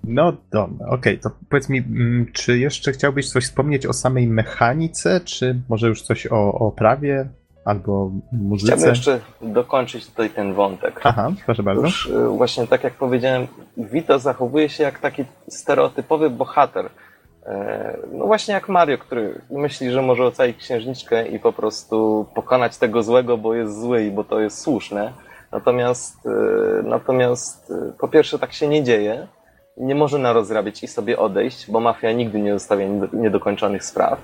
No 0.04 0.32
dobra, 0.52 0.86
okej, 0.86 1.18
okay, 1.18 1.18
to 1.18 1.30
powiedz 1.50 1.68
mi, 1.68 1.78
mm, 1.78 2.26
czy 2.32 2.58
jeszcze 2.58 2.92
chciałbyś 2.92 3.30
coś 3.30 3.44
wspomnieć 3.44 3.86
o 3.86 3.92
samej 3.92 4.26
mechanice, 4.26 5.20
czy 5.20 5.60
może 5.68 5.88
już 5.88 6.02
coś 6.02 6.26
o, 6.26 6.52
o 6.52 6.72
prawie 6.72 7.28
albo 7.64 8.10
muzyce? 8.32 8.72
Chciałbym 8.72 8.88
jeszcze 8.88 9.20
dokończyć 9.42 10.06
tutaj 10.06 10.30
ten 10.30 10.54
wątek. 10.54 11.00
Aha, 11.04 11.32
proszę 11.46 11.62
bardzo. 11.62 11.82
Już 11.82 12.06
y, 12.06 12.28
właśnie 12.28 12.66
tak 12.66 12.84
jak 12.84 12.94
powiedziałem, 12.94 13.46
Vito 13.76 14.18
zachowuje 14.18 14.68
się 14.68 14.82
jak 14.82 14.98
taki 14.98 15.24
stereotypowy 15.48 16.30
bohater. 16.30 16.90
E, 17.46 17.96
no 18.12 18.26
właśnie 18.26 18.54
jak 18.54 18.68
Mario, 18.68 18.98
który 18.98 19.40
myśli, 19.50 19.90
że 19.90 20.02
może 20.02 20.24
ocalić 20.24 20.56
księżniczkę 20.56 21.28
i 21.28 21.38
po 21.38 21.52
prostu 21.52 22.26
pokonać 22.34 22.76
tego 22.76 23.02
złego, 23.02 23.38
bo 23.38 23.54
jest 23.54 23.80
zły 23.80 24.04
i 24.04 24.10
bo 24.10 24.24
to 24.24 24.40
jest 24.40 24.60
słuszne. 24.60 25.12
Natomiast, 25.52 26.26
y, 26.26 26.30
natomiast 26.82 27.70
y, 27.70 27.92
po 27.98 28.08
pierwsze 28.08 28.38
tak 28.38 28.52
się 28.52 28.68
nie 28.68 28.82
dzieje 28.84 29.26
nie 29.76 29.94
może 29.94 30.18
narozrabiać 30.18 30.82
i 30.82 30.88
sobie 30.88 31.18
odejść, 31.18 31.70
bo 31.70 31.80
mafia 31.80 32.12
nigdy 32.12 32.40
nie 32.40 32.52
zostawia 32.52 32.86
niedokończonych 33.12 33.84
spraw. 33.84 34.18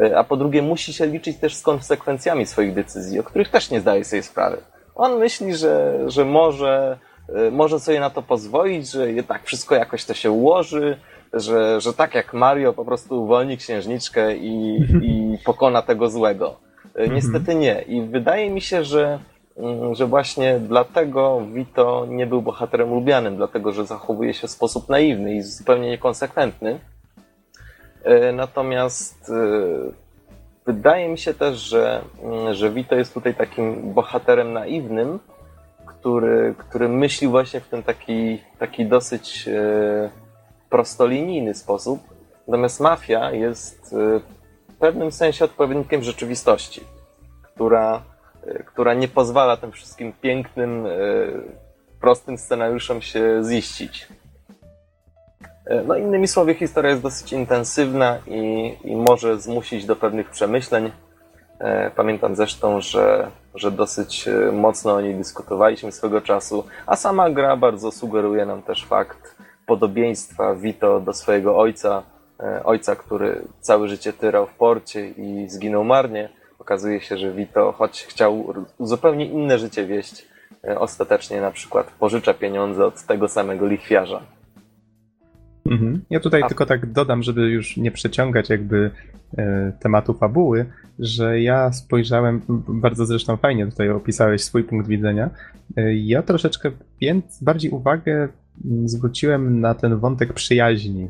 E, 0.00 0.18
a 0.18 0.24
po 0.24 0.36
drugie, 0.36 0.62
musi 0.62 0.92
się 0.92 1.06
liczyć 1.06 1.38
też 1.38 1.54
z 1.54 1.62
konsekwencjami 1.62 2.46
swoich 2.46 2.74
decyzji, 2.74 3.20
o 3.20 3.22
których 3.22 3.48
też 3.48 3.70
nie 3.70 3.80
zdaje 3.80 4.04
sobie 4.04 4.22
sprawy. 4.22 4.56
On 4.94 5.18
myśli, 5.18 5.56
że, 5.56 6.04
że 6.06 6.24
może, 6.24 6.98
e, 7.28 7.50
może 7.50 7.80
sobie 7.80 8.00
na 8.00 8.10
to 8.10 8.22
pozwolić, 8.22 8.90
że 8.90 9.12
jednak 9.12 9.44
wszystko 9.44 9.74
jakoś 9.74 10.04
to 10.04 10.14
się 10.14 10.30
ułoży, 10.30 10.98
że, 11.32 11.80
że 11.80 11.92
tak 11.92 12.14
jak 12.14 12.34
Mario 12.34 12.72
po 12.72 12.84
prostu 12.84 13.22
uwolni 13.22 13.56
księżniczkę 13.56 14.36
i, 14.36 14.76
i 15.02 15.38
pokona 15.44 15.82
tego 15.82 16.10
złego. 16.10 16.56
E, 16.94 17.08
niestety 17.08 17.54
nie. 17.54 17.82
I 17.82 18.02
wydaje 18.02 18.50
mi 18.50 18.60
się, 18.60 18.84
że 18.84 19.18
Mm, 19.58 19.94
że 19.94 20.06
właśnie 20.06 20.60
dlatego 20.60 21.42
Vito 21.52 22.06
nie 22.08 22.26
był 22.26 22.42
bohaterem 22.42 22.90
lubianym, 22.90 23.36
dlatego 23.36 23.72
że 23.72 23.86
zachowuje 23.86 24.34
się 24.34 24.46
w 24.46 24.50
sposób 24.50 24.88
naiwny 24.88 25.34
i 25.34 25.42
zupełnie 25.42 25.88
niekonsekwentny. 25.88 26.80
E, 28.04 28.32
natomiast 28.32 29.30
e, 29.30 29.34
wydaje 30.66 31.08
mi 31.08 31.18
się 31.18 31.34
też, 31.34 31.56
że, 31.58 32.02
mm, 32.22 32.54
że 32.54 32.70
Vito 32.70 32.94
jest 32.94 33.14
tutaj 33.14 33.34
takim 33.34 33.92
bohaterem 33.92 34.52
naiwnym, 34.52 35.18
który, 35.86 36.54
który 36.58 36.88
myśli 36.88 37.28
właśnie 37.28 37.60
w 37.60 37.68
ten 37.68 37.82
taki, 37.82 38.42
taki 38.58 38.86
dosyć 38.86 39.48
prostolinijny 40.70 41.54
sposób. 41.54 42.00
Natomiast 42.48 42.80
mafia 42.80 43.32
jest 43.32 43.94
w 44.68 44.74
pewnym 44.78 45.12
sensie 45.12 45.44
odpowiednikiem 45.44 46.02
rzeczywistości, 46.02 46.80
która 47.42 48.02
która 48.66 48.94
nie 48.94 49.08
pozwala 49.08 49.56
tym 49.56 49.72
wszystkim 49.72 50.12
pięknym, 50.12 50.86
e, 50.86 50.90
prostym 52.00 52.38
scenariuszom 52.38 53.02
się 53.02 53.42
ziścić. 53.50 54.08
No 55.86 55.96
innymi 55.96 56.28
słowy, 56.28 56.54
historia 56.54 56.90
jest 56.90 57.02
dosyć 57.02 57.32
intensywna 57.32 58.18
i, 58.26 58.76
i 58.84 58.96
może 58.96 59.40
zmusić 59.40 59.86
do 59.86 59.96
pewnych 59.96 60.30
przemyśleń. 60.30 60.90
Pamiętam 61.96 62.36
zresztą, 62.36 62.80
że, 62.80 63.30
że 63.54 63.70
dosyć 63.70 64.28
mocno 64.52 64.94
o 64.94 65.00
niej 65.00 65.14
dyskutowaliśmy 65.14 65.92
swego 65.92 66.20
czasu, 66.20 66.64
a 66.86 66.96
sama 66.96 67.30
gra 67.30 67.56
bardzo 67.56 67.92
sugeruje 67.92 68.46
nam 68.46 68.62
też 68.62 68.84
fakt 68.84 69.36
podobieństwa 69.68 70.54
Vito 70.54 71.00
do 71.00 71.12
swojego 71.12 71.58
ojca, 71.58 72.02
ojca, 72.64 72.96
który 72.96 73.42
całe 73.60 73.88
życie 73.88 74.12
tyrał 74.12 74.46
w 74.46 74.54
porcie 74.54 75.08
i 75.08 75.48
zginął 75.48 75.84
marnie 75.84 76.28
okazuje 76.68 77.00
się, 77.00 77.18
że 77.18 77.32
Vito, 77.32 77.72
choć 77.72 78.04
chciał 78.04 78.54
zupełnie 78.80 79.26
inne 79.26 79.58
życie 79.58 79.86
wieść, 79.86 80.26
e, 80.64 80.78
ostatecznie 80.78 81.40
na 81.40 81.50
przykład 81.50 81.92
pożycza 81.98 82.34
pieniądze 82.34 82.86
od 82.86 83.02
tego 83.02 83.28
samego 83.28 83.66
lichwiarza. 83.66 84.20
Mhm. 85.70 86.04
Ja 86.10 86.20
tutaj 86.20 86.42
A... 86.42 86.48
tylko 86.48 86.66
tak 86.66 86.92
dodam, 86.92 87.22
żeby 87.22 87.40
już 87.40 87.76
nie 87.76 87.90
przeciągać 87.90 88.50
jakby 88.50 88.90
e, 89.38 89.72
tematu 89.80 90.14
fabuły, 90.14 90.66
że 90.98 91.40
ja 91.40 91.72
spojrzałem, 91.72 92.42
bardzo 92.68 93.06
zresztą 93.06 93.36
fajnie 93.36 93.66
tutaj 93.66 93.90
opisałeś 93.90 94.44
swój 94.44 94.64
punkt 94.64 94.88
widzenia, 94.88 95.30
e, 95.76 95.94
ja 95.94 96.22
troszeczkę 96.22 96.70
bardziej 97.40 97.70
uwagę 97.70 98.28
zwróciłem 98.84 99.60
na 99.60 99.74
ten 99.74 99.98
wątek 99.98 100.32
przyjaźni. 100.32 101.08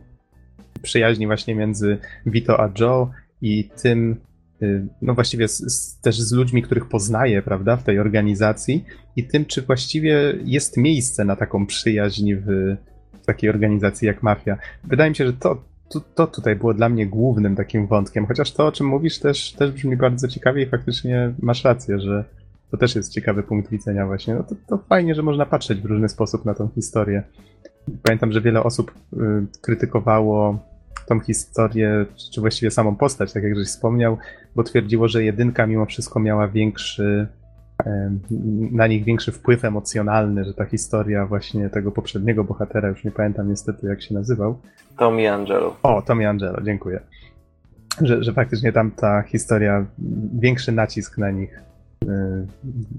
Przyjaźni 0.83 1.27
właśnie 1.27 1.55
między 1.55 1.99
Vito 2.27 2.61
a 2.61 2.73
Joe 2.81 3.11
i 3.43 3.71
tym, 3.83 4.17
Y, 4.63 4.87
no 5.03 5.15
właściwie 5.15 5.49
z, 5.49 5.59
z, 5.59 6.01
też 6.01 6.21
z 6.21 6.33
ludźmi, 6.33 6.63
których 6.63 6.89
poznaję, 6.89 7.43
prawda, 7.43 7.77
w 7.77 7.85
tej 7.85 7.99
organizacji 7.99 8.85
i 9.17 9.25
tym, 9.25 9.45
czy 9.45 9.63
właściwie 9.63 10.35
jest 10.45 10.77
miejsce 10.77 11.25
na 11.25 11.37
taką 11.37 11.67
przyjaźń 11.67 12.35
w, 12.35 12.77
w 13.23 13.27
takiej 13.27 13.51
organizacji 13.51 14.07
jak 14.07 14.23
Mafia. 14.23 14.59
Wydaje 14.85 15.11
mi 15.11 15.17
się, 15.17 15.27
że 15.27 15.33
to, 15.33 15.63
to, 15.89 16.01
to, 16.01 16.27
tutaj 16.27 16.57
było 16.57 16.75
dla 16.75 16.89
mnie 16.89 17.07
głównym 17.07 17.57
takim 17.57 17.87
wątkiem, 17.87 18.27
chociaż 18.27 18.53
to, 18.53 18.67
o 18.67 18.73
czym 18.73 18.87
mówisz, 18.87 19.19
też, 19.19 19.53
też 19.53 19.73
brzmi 19.73 19.97
bardzo 19.97 20.29
ciekawie 20.29 20.63
i 20.63 20.67
faktycznie 20.67 21.35
masz 21.43 21.65
rację, 21.65 22.01
że 22.01 22.25
to 22.71 22.77
też 22.77 22.95
jest 22.97 23.13
ciekawy 23.13 23.43
punkt 23.43 23.71
widzenia 23.71 24.07
właśnie. 24.07 24.35
No 24.35 24.43
to, 24.43 24.55
to 24.67 24.79
fajnie, 24.89 25.15
że 25.15 25.23
można 25.23 25.47
patrzeć 25.47 25.81
w 25.81 25.85
różny 25.85 26.09
sposób 26.09 26.45
na 26.45 26.55
tą 26.55 26.69
historię. 26.75 27.23
Pamiętam, 28.03 28.33
że 28.33 28.41
wiele 28.41 28.63
osób 28.63 28.93
y, 29.13 29.17
krytykowało 29.61 30.59
tą 31.07 31.21
historię, 31.21 32.07
czy 32.33 32.41
właściwie 32.41 32.71
samą 32.71 32.97
postać, 32.97 33.33
tak 33.33 33.43
jak 33.43 33.57
żeś 33.57 33.69
wspomniał, 33.69 34.19
bo 34.57 34.63
twierdziło, 34.63 35.09
że 35.09 35.25
jedynka 35.25 35.67
mimo 35.67 35.87
wszystko 35.87 36.21
miała 36.21 36.49
większy, 36.49 37.29
na 38.73 38.87
nich 38.87 39.05
większy 39.05 39.33
wpływ 39.33 39.65
emocjonalny, 39.65 40.45
że 40.45 40.55
ta 40.55 40.65
historia 40.65 41.27
właśnie 41.27 41.71
tego 41.71 41.93
poprzedniego 41.93 42.45
bohatera, 42.45 42.89
już 42.89 43.05
nie 43.05 43.11
pamiętam 43.11 43.49
niestety 43.49 43.87
jak 43.87 44.03
się 44.03 44.15
nazywał. 44.15 44.59
Tommy 44.97 45.33
Angelo. 45.33 45.77
O, 45.83 46.03
Tommy 46.03 46.29
Angelo, 46.29 46.61
dziękuję. 46.63 47.01
Że, 48.01 48.25
że 48.25 48.33
faktycznie 48.33 48.73
tam 48.73 48.91
ta 48.91 49.23
historia, 49.23 49.87
większy 50.39 50.73
nacisk 50.73 51.19
na 51.19 51.31
nich, 51.31 51.63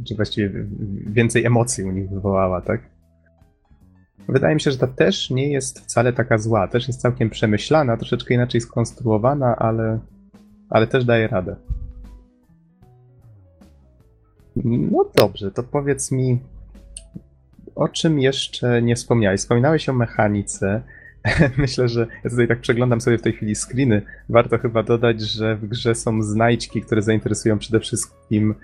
czy 0.08 0.16
właściwie 0.16 0.66
więcej 1.08 1.46
emocji 1.46 1.84
u 1.84 1.92
nich 1.92 2.10
wywołała, 2.10 2.62
tak? 2.62 2.82
Wydaje 4.28 4.56
mi 4.56 4.62
się, 4.62 4.72
że 4.72 4.78
ta 4.78 4.88
też 4.88 5.30
nie 5.30 5.52
jest 5.52 5.80
wcale 5.80 6.14
taka 6.14 6.38
zła. 6.38 6.68
Też 6.68 6.88
jest 6.88 7.02
całkiem 7.02 7.30
przemyślana, 7.30 7.98
troszeczkę 7.98 8.34
inaczej 8.34 8.62
skonstruowana, 8.62 9.56
ale, 9.56 10.00
ale 10.70 10.88
też 10.88 11.06
daje 11.06 11.28
radę. 11.28 11.56
No 14.66 15.06
dobrze, 15.16 15.52
to 15.52 15.64
powiedz 15.64 16.12
mi, 16.12 16.40
o 17.76 17.88
czym 17.88 18.20
jeszcze 18.20 18.82
nie 18.82 18.96
wspomniałeś? 18.96 19.42
Wspominałeś 19.42 19.90
o 19.90 19.94
mechanice. 19.94 20.82
Myślę, 21.58 21.88
że 21.88 22.08
ja 22.24 22.30
tutaj 22.30 22.48
tak 22.48 22.60
przeglądam 22.60 23.02
sobie 23.02 23.18
w 23.18 23.22
tej 23.22 23.34
chwili 23.34 23.56
screeny. 23.56 24.02
Warto 24.30 24.58
chyba 24.58 24.84
dodać, 24.84 25.22
że 25.22 25.56
w 25.56 25.68
grze 25.68 25.96
są 25.96 26.24
znajdźki, 26.24 26.82
które 26.82 27.02
zainteresują 27.02 27.60
przede 27.60 27.80
wszystkim 27.80 28.56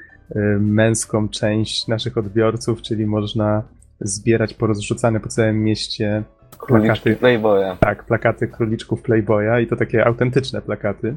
męską 0.60 1.30
część 1.30 1.88
naszych 1.88 2.18
odbiorców, 2.18 2.82
czyli 2.82 3.06
można 3.06 3.64
zbierać 4.00 4.54
porozrzucane 4.54 5.20
po 5.20 5.30
całym 5.30 5.64
mieście 5.64 6.24
plakaty. 6.68 7.16
Playboya. 7.16 7.78
Tak, 7.80 8.04
plakaty 8.04 8.48
króliczków 8.48 9.02
Playboya 9.02 9.62
i 9.64 9.68
to 9.68 9.76
takie 9.76 10.06
autentyczne 10.06 10.62
plakaty. 10.62 11.16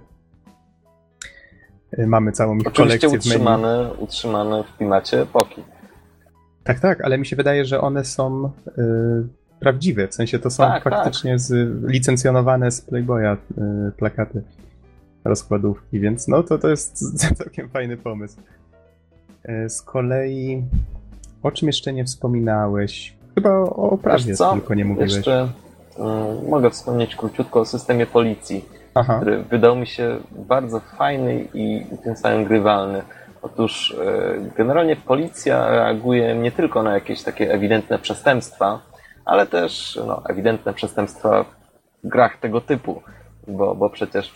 Y, 1.99 2.07
mamy 2.07 2.33
całą 2.33 2.57
ich 2.57 2.67
Oczywiście 2.67 3.09
kolekcję 3.09 3.33
utrzymane, 3.33 3.91
w 3.95 4.03
utrzymane 4.03 4.65
w 4.65 4.77
klimacie 4.77 5.23
epoki. 5.23 5.63
Tak, 6.65 6.81
tak, 6.81 7.01
ale 7.01 7.19
mi 7.19 7.27
się 7.27 7.37
wydaje, 7.37 7.65
że 7.65 7.81
one 7.81 8.05
są 8.05 8.45
y, 8.45 8.81
prawdziwe, 9.61 10.09
w 10.09 10.15
sensie 10.15 10.39
to 10.39 10.51
są 10.51 10.63
tak, 10.65 10.85
tak. 10.85 10.93
faktycznie 10.93 11.31
tak. 11.31 11.41
Z, 11.41 11.53
licencjonowane 11.91 12.71
z 12.71 12.81
Playboya 12.81 13.37
y, 13.37 13.93
plakaty. 13.97 14.43
rozkładówki, 15.25 16.01
więc 16.01 16.29
no 16.29 16.43
to 16.43 16.59
to 16.59 16.69
jest 16.69 17.19
całkiem 17.39 17.69
fajny 17.69 17.97
pomysł. 17.97 18.41
E, 19.49 19.69
z 19.69 19.83
kolei 19.83 20.63
o 21.43 21.51
czym 21.51 21.69
jeszcze 21.69 21.93
nie 21.93 22.05
wspominałeś? 22.05 23.15
Chyba 23.35 23.51
o 23.51 23.91
oprawie 23.91 24.35
tylko 24.37 24.75
nie 24.75 24.85
mówiłeś. 24.85 25.15
Jeszcze 25.15 25.49
y, 26.45 26.49
mogę 26.49 26.71
wspomnieć 26.71 27.17
króciutko 27.17 27.61
o 27.61 27.65
systemie 27.65 28.07
policji, 28.07 28.65
Aha. 28.95 29.17
który 29.17 29.43
wydał 29.43 29.77
mi 29.77 29.87
się 29.87 30.17
bardzo 30.31 30.81
fajny 30.81 31.49
i 31.55 31.87
tym 32.05 32.17
samym 32.17 32.45
grywalny. 32.45 33.03
Otóż 33.43 33.91
y, 33.91 34.51
generalnie 34.57 34.97
policja 34.97 35.71
reaguje 35.71 36.35
nie 36.35 36.53
tylko 36.53 36.83
na 36.83 36.95
jakieś 36.95 37.23
takie 37.23 37.53
ewidentne 37.53 37.99
przestępstwa, 37.99 38.81
ale 39.25 39.47
też 39.47 40.01
no, 40.07 40.23
ewidentne 40.29 40.75
przestępstwa 40.75 41.45
w 42.05 42.09
grach 42.09 42.37
tego 42.37 42.61
typu 42.61 43.03
bo, 43.49 43.75
bo 43.75 43.91
przecież 43.91 44.33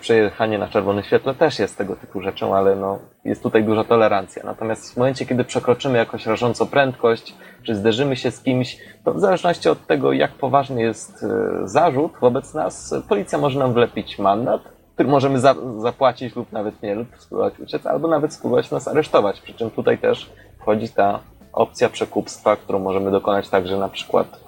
przejechanie 0.00 0.58
na 0.58 0.68
czerwonym 0.68 1.04
świetle 1.04 1.34
też 1.34 1.58
jest 1.58 1.78
tego 1.78 1.96
typu 1.96 2.20
rzeczą, 2.20 2.56
ale 2.56 2.76
no, 2.76 2.98
jest 3.24 3.42
tutaj 3.42 3.64
duża 3.64 3.84
tolerancja. 3.84 4.42
Natomiast 4.44 4.94
w 4.94 4.96
momencie, 4.96 5.26
kiedy 5.26 5.44
przekroczymy 5.44 5.98
jakoś 5.98 6.26
rażąco 6.26 6.66
prędkość, 6.66 7.34
czy 7.62 7.76
zderzymy 7.76 8.16
się 8.16 8.30
z 8.30 8.42
kimś, 8.42 8.78
to 9.04 9.14
w 9.14 9.20
zależności 9.20 9.68
od 9.68 9.86
tego, 9.86 10.12
jak 10.12 10.32
poważny 10.32 10.82
jest 10.82 11.24
e, 11.24 11.68
zarzut 11.68 12.12
wobec 12.20 12.54
nas, 12.54 12.94
policja 13.08 13.38
może 13.38 13.58
nam 13.58 13.72
wlepić 13.72 14.18
mandat, 14.18 14.62
który 14.94 15.08
możemy 15.08 15.40
za, 15.40 15.54
zapłacić 15.78 16.36
lub 16.36 16.52
nawet 16.52 16.82
nie, 16.82 16.94
lub 16.94 17.08
spróbować 17.18 17.60
uciec, 17.60 17.86
albo 17.86 18.08
nawet 18.08 18.32
spróbować 18.32 18.70
nas 18.70 18.88
aresztować. 18.88 19.40
Przy 19.40 19.54
czym 19.54 19.70
tutaj 19.70 19.98
też 19.98 20.30
wchodzi 20.60 20.88
ta 20.88 21.20
opcja 21.52 21.88
przekupstwa, 21.88 22.56
którą 22.56 22.78
możemy 22.78 23.10
dokonać 23.10 23.48
także 23.48 23.78
na 23.78 23.88
przykład 23.88 24.43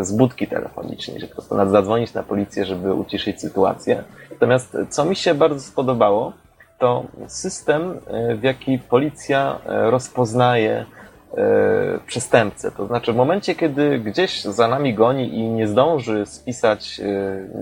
z 0.00 0.12
budki 0.12 0.46
telefonicznej, 0.46 1.20
że 1.20 1.26
po 1.26 1.32
prostu 1.32 1.70
zadzwonić 1.70 2.14
na 2.14 2.22
policję, 2.22 2.64
żeby 2.64 2.94
uciszyć 2.94 3.40
sytuację. 3.40 4.04
Natomiast 4.30 4.76
co 4.90 5.04
mi 5.04 5.16
się 5.16 5.34
bardzo 5.34 5.60
spodobało, 5.60 6.32
to 6.78 7.04
system, 7.26 8.00
e, 8.06 8.34
w 8.36 8.42
jaki 8.42 8.78
policja 8.78 9.58
e, 9.66 9.90
rozpoznaje 9.90 10.84
przestępcę. 12.06 12.70
To 12.70 12.86
znaczy 12.86 13.12
w 13.12 13.16
momencie, 13.16 13.54
kiedy 13.54 13.98
gdzieś 13.98 14.42
za 14.44 14.68
nami 14.68 14.94
goni 14.94 15.34
i 15.38 15.42
nie 15.42 15.68
zdąży 15.68 16.26
spisać, 16.26 17.00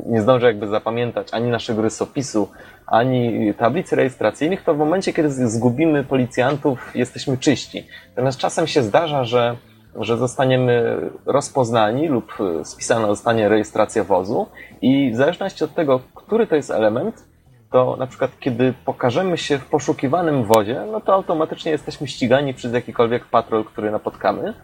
nie 0.07 0.23
zdąży 0.23 0.47
jakby 0.47 0.67
zapamiętać 0.67 1.29
ani 1.33 1.51
naszego 1.51 1.83
rysopisu, 1.83 2.49
ani 2.87 3.55
tablicy 3.55 3.97
rejestracyjnych, 3.97 4.65
to 4.65 4.75
w 4.75 4.79
momencie, 4.79 5.13
kiedy 5.13 5.31
zgubimy 5.31 6.05
policjantów, 6.05 6.93
jesteśmy 6.95 7.39
czyści. 7.39 7.87
Natomiast 8.09 8.39
czasem 8.39 8.67
się 8.67 8.83
zdarza, 8.83 9.25
że 9.25 9.57
że 9.99 10.17
zostaniemy 10.17 11.01
rozpoznani 11.27 12.09
lub 12.09 12.33
spisana 12.65 13.07
zostanie 13.07 13.49
rejestracja 13.49 14.05
wozu 14.05 14.47
i 14.83 15.11
w 15.11 15.17
zależności 15.17 15.65
od 15.65 15.75
tego, 15.75 16.01
który 16.15 16.47
to 16.47 16.57
jest 16.57 16.71
element, 16.71 17.25
to 17.71 17.97
na 17.97 18.07
przykład 18.07 18.31
kiedy 18.41 18.75
pokażemy 18.85 19.39
się 19.39 19.59
w 19.59 19.67
poszukiwanym 19.67 20.45
wozie, 20.45 20.85
no 20.93 21.01
to 21.01 21.15
automatycznie 21.15 21.73
jesteśmy 21.73 22.07
ścigani 22.07 22.55
przez 22.55 22.73
jakikolwiek 22.73 23.25
patrol, 23.25 23.65
który 23.65 23.91
napotkamy. 23.91 24.55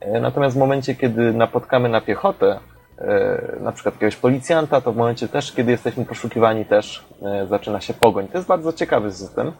E, 0.00 0.20
natomiast 0.20 0.56
w 0.56 0.58
momencie, 0.58 0.94
kiedy 0.94 1.32
napotkamy 1.32 1.88
na 1.88 2.00
piechotę, 2.00 2.58
e, 2.98 3.56
na 3.60 3.72
przykład 3.72 3.94
jakiegoś 3.94 4.16
policjanta, 4.16 4.80
to 4.80 4.92
w 4.92 4.96
momencie 4.96 5.28
też, 5.28 5.52
kiedy 5.52 5.70
jesteśmy 5.70 6.04
poszukiwani, 6.04 6.64
też 6.64 7.04
e, 7.22 7.46
zaczyna 7.46 7.80
się 7.80 7.94
pogoń. 7.94 8.28
To 8.28 8.38
jest 8.38 8.48
bardzo 8.48 8.72
ciekawy 8.72 9.12
system, 9.12 9.52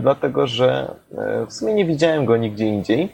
dlatego 0.00 0.46
że 0.46 0.94
w 1.46 1.52
sumie 1.52 1.74
nie 1.74 1.84
widziałem 1.84 2.24
go 2.24 2.36
nigdzie 2.36 2.66
indziej 2.66 3.12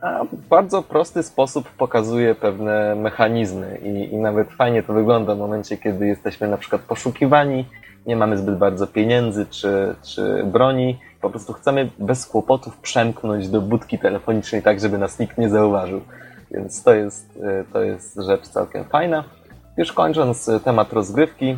a 0.00 0.24
w 0.24 0.48
bardzo 0.48 0.82
prosty 0.82 1.22
sposób 1.22 1.68
pokazuje 1.70 2.34
pewne 2.34 2.94
mechanizmy 2.94 3.78
i, 3.78 4.14
i 4.14 4.16
nawet 4.16 4.52
fajnie 4.52 4.82
to 4.82 4.92
wygląda 4.92 5.34
w 5.34 5.38
momencie, 5.38 5.76
kiedy 5.76 6.06
jesteśmy 6.06 6.48
na 6.48 6.56
przykład 6.56 6.82
poszukiwani, 6.82 7.64
nie 8.06 8.16
mamy 8.16 8.38
zbyt 8.38 8.58
bardzo 8.58 8.86
pieniędzy 8.86 9.46
czy, 9.46 9.94
czy 10.02 10.44
broni, 10.44 10.98
po 11.20 11.30
prostu 11.30 11.52
chcemy 11.52 11.90
bez 11.98 12.26
kłopotów 12.26 12.76
przemknąć 12.76 13.48
do 13.48 13.60
budki 13.60 13.98
telefonicznej 13.98 14.62
tak, 14.62 14.80
żeby 14.80 14.98
nas 14.98 15.18
nikt 15.18 15.38
nie 15.38 15.48
zauważył. 15.48 16.00
Więc 16.50 16.82
to 16.82 16.94
jest, 16.94 17.38
to 17.72 17.82
jest 17.82 18.16
rzecz 18.26 18.48
całkiem 18.48 18.84
fajna. 18.84 19.24
Już 19.76 19.92
kończąc 19.92 20.50
temat 20.64 20.92
rozgrywki, 20.92 21.56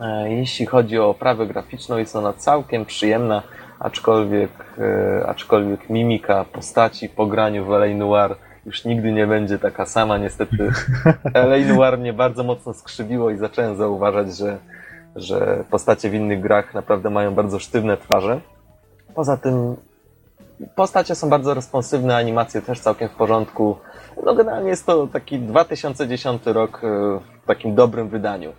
e, 0.00 0.32
jeśli 0.32 0.66
chodzi 0.66 0.98
o 0.98 1.08
oprawę 1.08 1.46
graficzną, 1.46 1.96
jest 1.96 2.16
ona 2.16 2.32
całkiem 2.32 2.84
przyjemna 2.84 3.42
aczkolwiek, 3.80 4.50
e, 4.78 5.26
aczkolwiek 5.26 5.90
mimika 5.90 6.44
postaci 6.44 7.08
po 7.08 7.26
graniu 7.26 7.64
w 7.64 7.72
L.A. 7.72 7.94
Noir 7.94 8.36
już 8.66 8.84
nigdy 8.84 9.12
nie 9.12 9.26
będzie 9.26 9.58
taka 9.58 9.86
sama. 9.86 10.18
Niestety 10.18 10.56
L.A. 11.34 11.74
Noir 11.74 11.98
mnie 11.98 12.12
bardzo 12.12 12.44
mocno 12.44 12.74
skrzywiło 12.74 13.30
i 13.30 13.36
zacząłem 13.36 13.76
zauważać, 13.76 14.36
że, 14.36 14.58
że 15.16 15.64
postacie 15.70 16.10
w 16.10 16.14
innych 16.14 16.40
grach 16.40 16.74
naprawdę 16.74 17.10
mają 17.10 17.34
bardzo 17.34 17.58
sztywne 17.58 17.96
twarze. 17.96 18.40
Poza 19.14 19.36
tym 19.36 19.76
postacie 20.74 21.14
są 21.14 21.30
bardzo 21.30 21.54
responsywne, 21.54 22.16
animacje 22.16 22.62
też 22.62 22.80
całkiem 22.80 23.08
w 23.08 23.14
porządku. 23.14 23.76
No 24.24 24.34
generalnie 24.34 24.68
jest 24.68 24.86
to 24.86 25.06
taki 25.06 25.38
2010 25.38 26.46
rok 26.46 26.80
e, 26.84 26.88
w 27.42 27.46
takim 27.46 27.74
dobrym 27.74 28.08
wydaniu, 28.08 28.52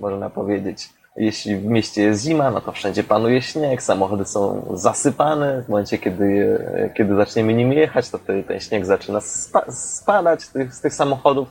można 0.00 0.30
powiedzieć. 0.30 1.01
Jeśli 1.16 1.56
w 1.56 1.64
mieście 1.64 2.02
jest 2.02 2.24
zima, 2.24 2.50
no 2.50 2.60
to 2.60 2.72
wszędzie 2.72 3.04
panuje 3.04 3.42
śnieg, 3.42 3.82
samochody 3.82 4.24
są 4.24 4.66
zasypane. 4.74 5.62
W 5.62 5.68
momencie, 5.68 5.98
kiedy, 5.98 6.58
kiedy 6.94 7.16
zaczniemy 7.16 7.54
nim 7.54 7.72
jechać, 7.72 8.10
to 8.10 8.18
ten 8.18 8.60
śnieg 8.60 8.86
zaczyna 8.86 9.20
spa 9.20 9.64
spadać 9.70 10.42
z 10.42 10.52
tych, 10.52 10.74
z 10.74 10.80
tych 10.80 10.94
samochodów. 10.94 11.48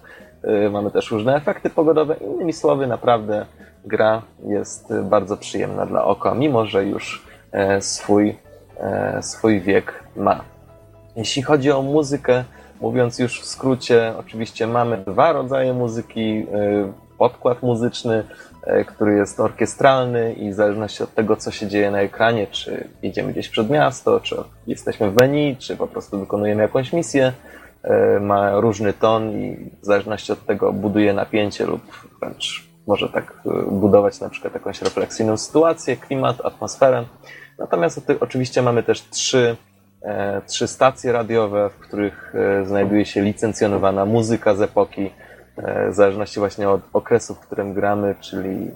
Y, 0.65 0.69
mamy 0.69 0.91
też 0.91 1.11
różne 1.11 1.35
efekty 1.35 1.69
pogodowe. 1.69 2.15
Innymi 2.15 2.53
słowy, 2.53 2.87
naprawdę 2.87 3.45
gra 3.85 4.21
jest 4.47 4.93
bardzo 5.03 5.37
przyjemna 5.37 5.85
dla 5.85 6.05
oka, 6.05 6.33
mimo 6.33 6.65
że 6.65 6.85
już 6.85 7.25
e, 7.51 7.81
swój, 7.81 8.37
e, 8.79 9.23
swój 9.23 9.61
wiek 9.61 10.03
ma. 10.15 10.41
Jeśli 11.15 11.41
chodzi 11.41 11.71
o 11.71 11.81
muzykę, 11.81 12.43
mówiąc 12.81 13.19
już 13.19 13.41
w 13.41 13.45
skrócie, 13.45 14.13
oczywiście 14.19 14.67
mamy 14.67 14.97
dwa 14.97 15.31
rodzaje 15.31 15.73
muzyki. 15.73 16.47
Y, 16.55 17.11
podkład 17.21 17.63
muzyczny, 17.63 18.23
który 18.87 19.15
jest 19.15 19.39
orkiestralny 19.39 20.33
i 20.33 20.51
w 20.51 20.53
zależności 20.53 21.03
od 21.03 21.13
tego, 21.13 21.35
co 21.35 21.51
się 21.51 21.67
dzieje 21.67 21.91
na 21.91 22.01
ekranie, 22.01 22.47
czy 22.47 22.87
idziemy 23.01 23.31
gdzieś 23.31 23.49
przed 23.49 23.69
miasto, 23.69 24.19
czy 24.19 24.35
jesteśmy 24.67 25.11
w 25.11 25.15
menu, 25.15 25.55
czy 25.59 25.77
po 25.77 25.87
prostu 25.87 26.19
wykonujemy 26.19 26.61
jakąś 26.61 26.93
misję, 26.93 27.33
e, 27.83 28.19
ma 28.19 28.59
różny 28.59 28.93
ton 28.93 29.31
i 29.31 29.69
w 29.81 29.85
zależności 29.85 30.31
od 30.31 30.45
tego 30.45 30.73
buduje 30.73 31.13
napięcie 31.13 31.65
lub 31.65 31.81
wręcz 32.19 32.71
może 32.87 33.09
tak 33.09 33.33
e, 33.45 33.71
budować 33.71 34.19
na 34.19 34.29
przykład 34.29 34.53
jakąś 34.53 34.81
refleksyjną 34.81 35.37
sytuację, 35.37 35.97
klimat, 35.97 36.45
atmosferę. 36.45 37.05
Natomiast 37.59 38.01
oczywiście 38.19 38.61
mamy 38.61 38.83
też 38.83 39.09
trzy, 39.09 39.55
trzy 40.47 40.67
stacje 40.67 41.11
radiowe, 41.11 41.69
w 41.69 41.73
których 41.73 42.33
znajduje 42.63 43.05
się 43.05 43.21
licencjonowana 43.21 44.05
muzyka 44.05 44.55
z 44.55 44.61
epoki 44.61 45.11
E, 45.30 45.30
w 45.89 45.93
zależności 45.93 46.39
właśnie 46.39 46.69
od 46.69 46.81
okresu, 46.93 47.35
w 47.35 47.39
którym 47.39 47.73
gramy, 47.73 48.15
czyli 48.19 48.71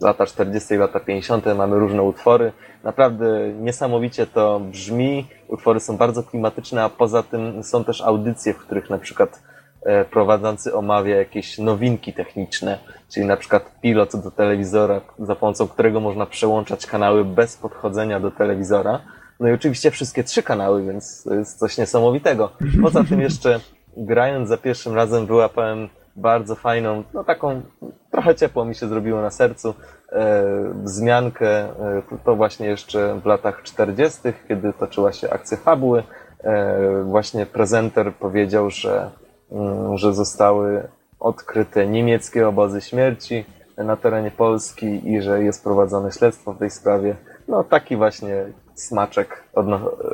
lata 0.00 0.26
40. 0.26 0.74
i 0.74 0.76
lata 0.76 1.00
50. 1.00 1.46
mamy 1.56 1.78
różne 1.78 2.02
utwory. 2.02 2.52
Naprawdę 2.84 3.52
niesamowicie 3.60 4.26
to 4.26 4.60
brzmi. 4.60 5.26
Utwory 5.48 5.80
są 5.80 5.96
bardzo 5.96 6.22
klimatyczne, 6.22 6.84
a 6.84 6.88
poza 6.88 7.22
tym 7.22 7.62
są 7.62 7.84
też 7.84 8.00
audycje, 8.00 8.54
w 8.54 8.58
których 8.58 8.90
na 8.90 8.98
przykład 8.98 9.42
e, 9.82 10.04
prowadzący 10.04 10.74
omawia 10.74 11.16
jakieś 11.16 11.58
nowinki 11.58 12.12
techniczne, 12.12 12.78
czyli 13.14 13.26
na 13.26 13.36
przykład 13.36 13.80
pilot 13.80 14.16
do 14.16 14.30
telewizora, 14.30 15.00
za 15.18 15.34
pomocą 15.34 15.68
którego 15.68 16.00
można 16.00 16.26
przełączać 16.26 16.86
kanały 16.86 17.24
bez 17.24 17.56
podchodzenia 17.56 18.20
do 18.20 18.30
telewizora. 18.30 19.00
No 19.40 19.48
i 19.48 19.52
oczywiście 19.52 19.90
wszystkie 19.90 20.24
trzy 20.24 20.42
kanały, 20.42 20.84
więc 20.84 21.24
to 21.24 21.34
jest 21.34 21.58
coś 21.58 21.78
niesamowitego. 21.78 22.52
Poza 22.82 23.04
tym 23.04 23.20
jeszcze 23.20 23.60
grając 23.96 24.48
za 24.48 24.56
pierwszym 24.56 24.94
razem 24.94 25.26
wyłapałem 25.26 25.88
bardzo 26.16 26.54
fajną, 26.54 27.02
no 27.14 27.24
taką 27.24 27.62
trochę 28.10 28.34
ciepło 28.34 28.64
mi 28.64 28.74
się 28.74 28.88
zrobiło 28.88 29.22
na 29.22 29.30
sercu, 29.30 29.74
e, 30.12 30.44
wzmiankę, 30.82 31.48
e, 31.48 32.02
to 32.24 32.36
właśnie 32.36 32.66
jeszcze 32.66 33.20
w 33.20 33.26
latach 33.26 33.62
40., 33.62 34.32
kiedy 34.48 34.72
toczyła 34.72 35.12
się 35.12 35.30
akcja 35.30 35.56
fabuły, 35.56 36.02
e, 36.44 37.02
właśnie 37.02 37.46
prezenter 37.46 38.14
powiedział, 38.14 38.70
że, 38.70 39.10
mm, 39.52 39.98
że 39.98 40.14
zostały 40.14 40.88
odkryte 41.20 41.86
niemieckie 41.86 42.48
obozy 42.48 42.80
śmierci 42.80 43.44
na 43.76 43.96
terenie 43.96 44.30
Polski 44.30 45.12
i 45.12 45.22
że 45.22 45.42
jest 45.42 45.64
prowadzone 45.64 46.12
śledztwo 46.12 46.52
w 46.52 46.58
tej 46.58 46.70
sprawie. 46.70 47.16
No 47.48 47.64
taki 47.64 47.96
właśnie 47.96 48.44
smaczek, 48.74 49.44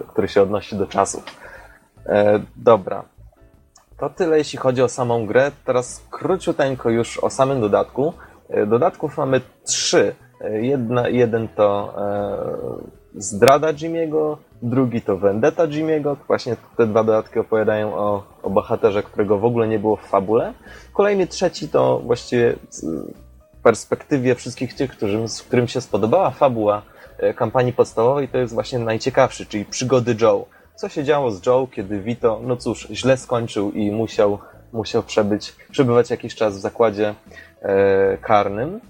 który 0.09 0.28
się 0.28 0.43
odnosi 0.43 0.77
do 0.77 0.86
czasów. 0.86 1.24
E, 2.06 2.40
dobra, 2.56 3.05
to 4.01 4.10
tyle 4.10 4.39
jeśli 4.39 4.59
chodzi 4.59 4.82
o 4.82 4.89
samą 4.89 5.27
grę. 5.27 5.51
Teraz 5.64 6.02
króciuteńko 6.10 6.90
już 6.90 7.18
o 7.18 7.31
samym 7.31 7.60
dodatku. 7.60 8.12
E, 8.48 8.66
dodatków 8.66 9.16
mamy 9.16 9.40
trzy. 9.64 10.14
E, 10.40 10.60
jedna, 10.66 11.09
jeden 11.09 11.48
to 11.48 11.94
e, 11.98 13.01
Zdrada 13.14 13.72
Jimiego, 13.72 14.39
drugi 14.62 15.02
to 15.02 15.16
Vendetta 15.16 15.66
Jimiego. 15.68 16.16
Właśnie 16.27 16.56
te 16.77 16.86
dwa 16.86 17.05
dodatki 17.05 17.39
opowiadają 17.39 17.94
o, 17.94 18.22
o 18.43 18.51
bohaterze, 18.51 19.02
którego 19.02 19.39
w 19.39 19.44
ogóle 19.44 19.68
nie 19.68 19.78
było 19.78 19.97
w 19.97 20.06
fabule. 20.06 20.52
Kolejny, 20.93 21.27
trzeci 21.27 21.68
to 21.68 21.98
właściwie 21.98 22.56
perspektywie 23.62 24.35
wszystkich 24.35 24.74
tych, 24.74 24.90
którym, 24.90 25.27
którym 25.48 25.68
się 25.68 25.81
spodobała 25.81 26.31
fabuła 26.31 26.82
e, 27.18 27.35
kampanii 27.35 27.72
podstawowej, 27.72 28.28
to 28.28 28.39
jest 28.39 28.55
właśnie 28.55 28.78
najciekawszy, 28.78 29.47
czyli 29.47 29.64
przygody 29.64 30.16
Joe. 30.20 30.47
Co 30.81 30.89
się 30.89 31.05
działo 31.05 31.31
z 31.31 31.47
Joe, 31.47 31.69
kiedy 31.73 32.01
Vito, 32.01 32.40
no 32.43 32.57
cóż, 32.57 32.89
źle 32.90 33.16
skończył 33.16 33.73
i 33.73 33.90
musiał, 33.90 34.39
musiał 34.73 35.02
przebyć, 35.02 35.57
przebywać 35.70 36.11
jakiś 36.11 36.35
czas 36.35 36.57
w 36.57 36.61
zakładzie 36.61 37.15
e, 37.62 38.19
karnym. 38.19 38.81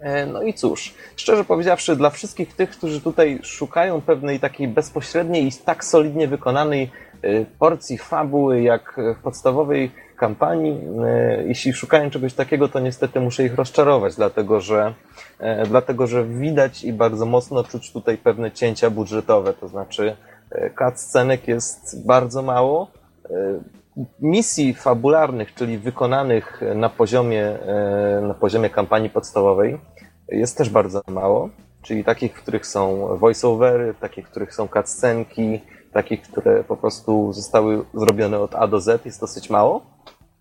E, 0.00 0.26
no 0.26 0.42
i 0.42 0.54
cóż, 0.54 0.94
szczerze 1.16 1.44
powiedziawszy, 1.44 1.96
dla 1.96 2.10
wszystkich 2.10 2.54
tych, 2.56 2.70
którzy 2.70 3.00
tutaj 3.00 3.38
szukają 3.42 4.00
pewnej 4.00 4.40
takiej 4.40 4.68
bezpośredniej 4.68 5.46
i 5.46 5.52
tak 5.52 5.84
solidnie 5.84 6.28
wykonanej 6.28 6.90
e, 7.22 7.44
porcji 7.58 7.98
fabuły, 7.98 8.62
jak 8.62 9.00
w 9.18 9.22
podstawowej 9.22 9.90
kampanii, 10.16 10.80
e, 11.04 11.44
jeśli 11.46 11.72
szukają 11.72 12.10
czegoś 12.10 12.34
takiego, 12.34 12.68
to 12.68 12.80
niestety 12.80 13.20
muszę 13.20 13.44
ich 13.44 13.54
rozczarować, 13.54 14.16
dlatego 14.16 14.60
że, 14.60 14.94
dlatego 15.68 16.06
że 16.06 16.24
widać 16.24 16.84
i 16.84 16.92
bardzo 16.92 17.26
mocno 17.26 17.64
czuć 17.64 17.92
tutaj 17.92 18.18
pewne 18.18 18.50
cięcia 18.50 18.90
budżetowe, 18.90 19.54
to 19.54 19.68
znaczy 19.68 20.16
cutscenek 20.78 21.48
jest 21.48 22.06
bardzo 22.06 22.42
mało, 22.42 22.90
misji 24.20 24.74
fabularnych, 24.74 25.54
czyli 25.54 25.78
wykonanych 25.78 26.60
na 26.74 26.88
poziomie, 26.88 27.58
na 28.22 28.34
poziomie 28.34 28.70
kampanii 28.70 29.10
podstawowej, 29.10 29.78
jest 30.28 30.58
też 30.58 30.70
bardzo 30.70 31.02
mało, 31.08 31.48
czyli 31.82 32.04
takich, 32.04 32.38
w 32.38 32.42
których 32.42 32.66
są 32.66 33.08
voiceovery, 33.18 33.94
takich, 34.00 34.26
w 34.26 34.30
których 34.30 34.54
są 34.54 34.68
cutscenki, 34.68 35.60
takich, 35.92 36.22
które 36.22 36.64
po 36.64 36.76
prostu 36.76 37.32
zostały 37.32 37.84
zrobione 37.94 38.38
od 38.38 38.54
A 38.54 38.66
do 38.66 38.80
Z, 38.80 39.06
jest 39.06 39.20
dosyć 39.20 39.50
mało. 39.50 39.82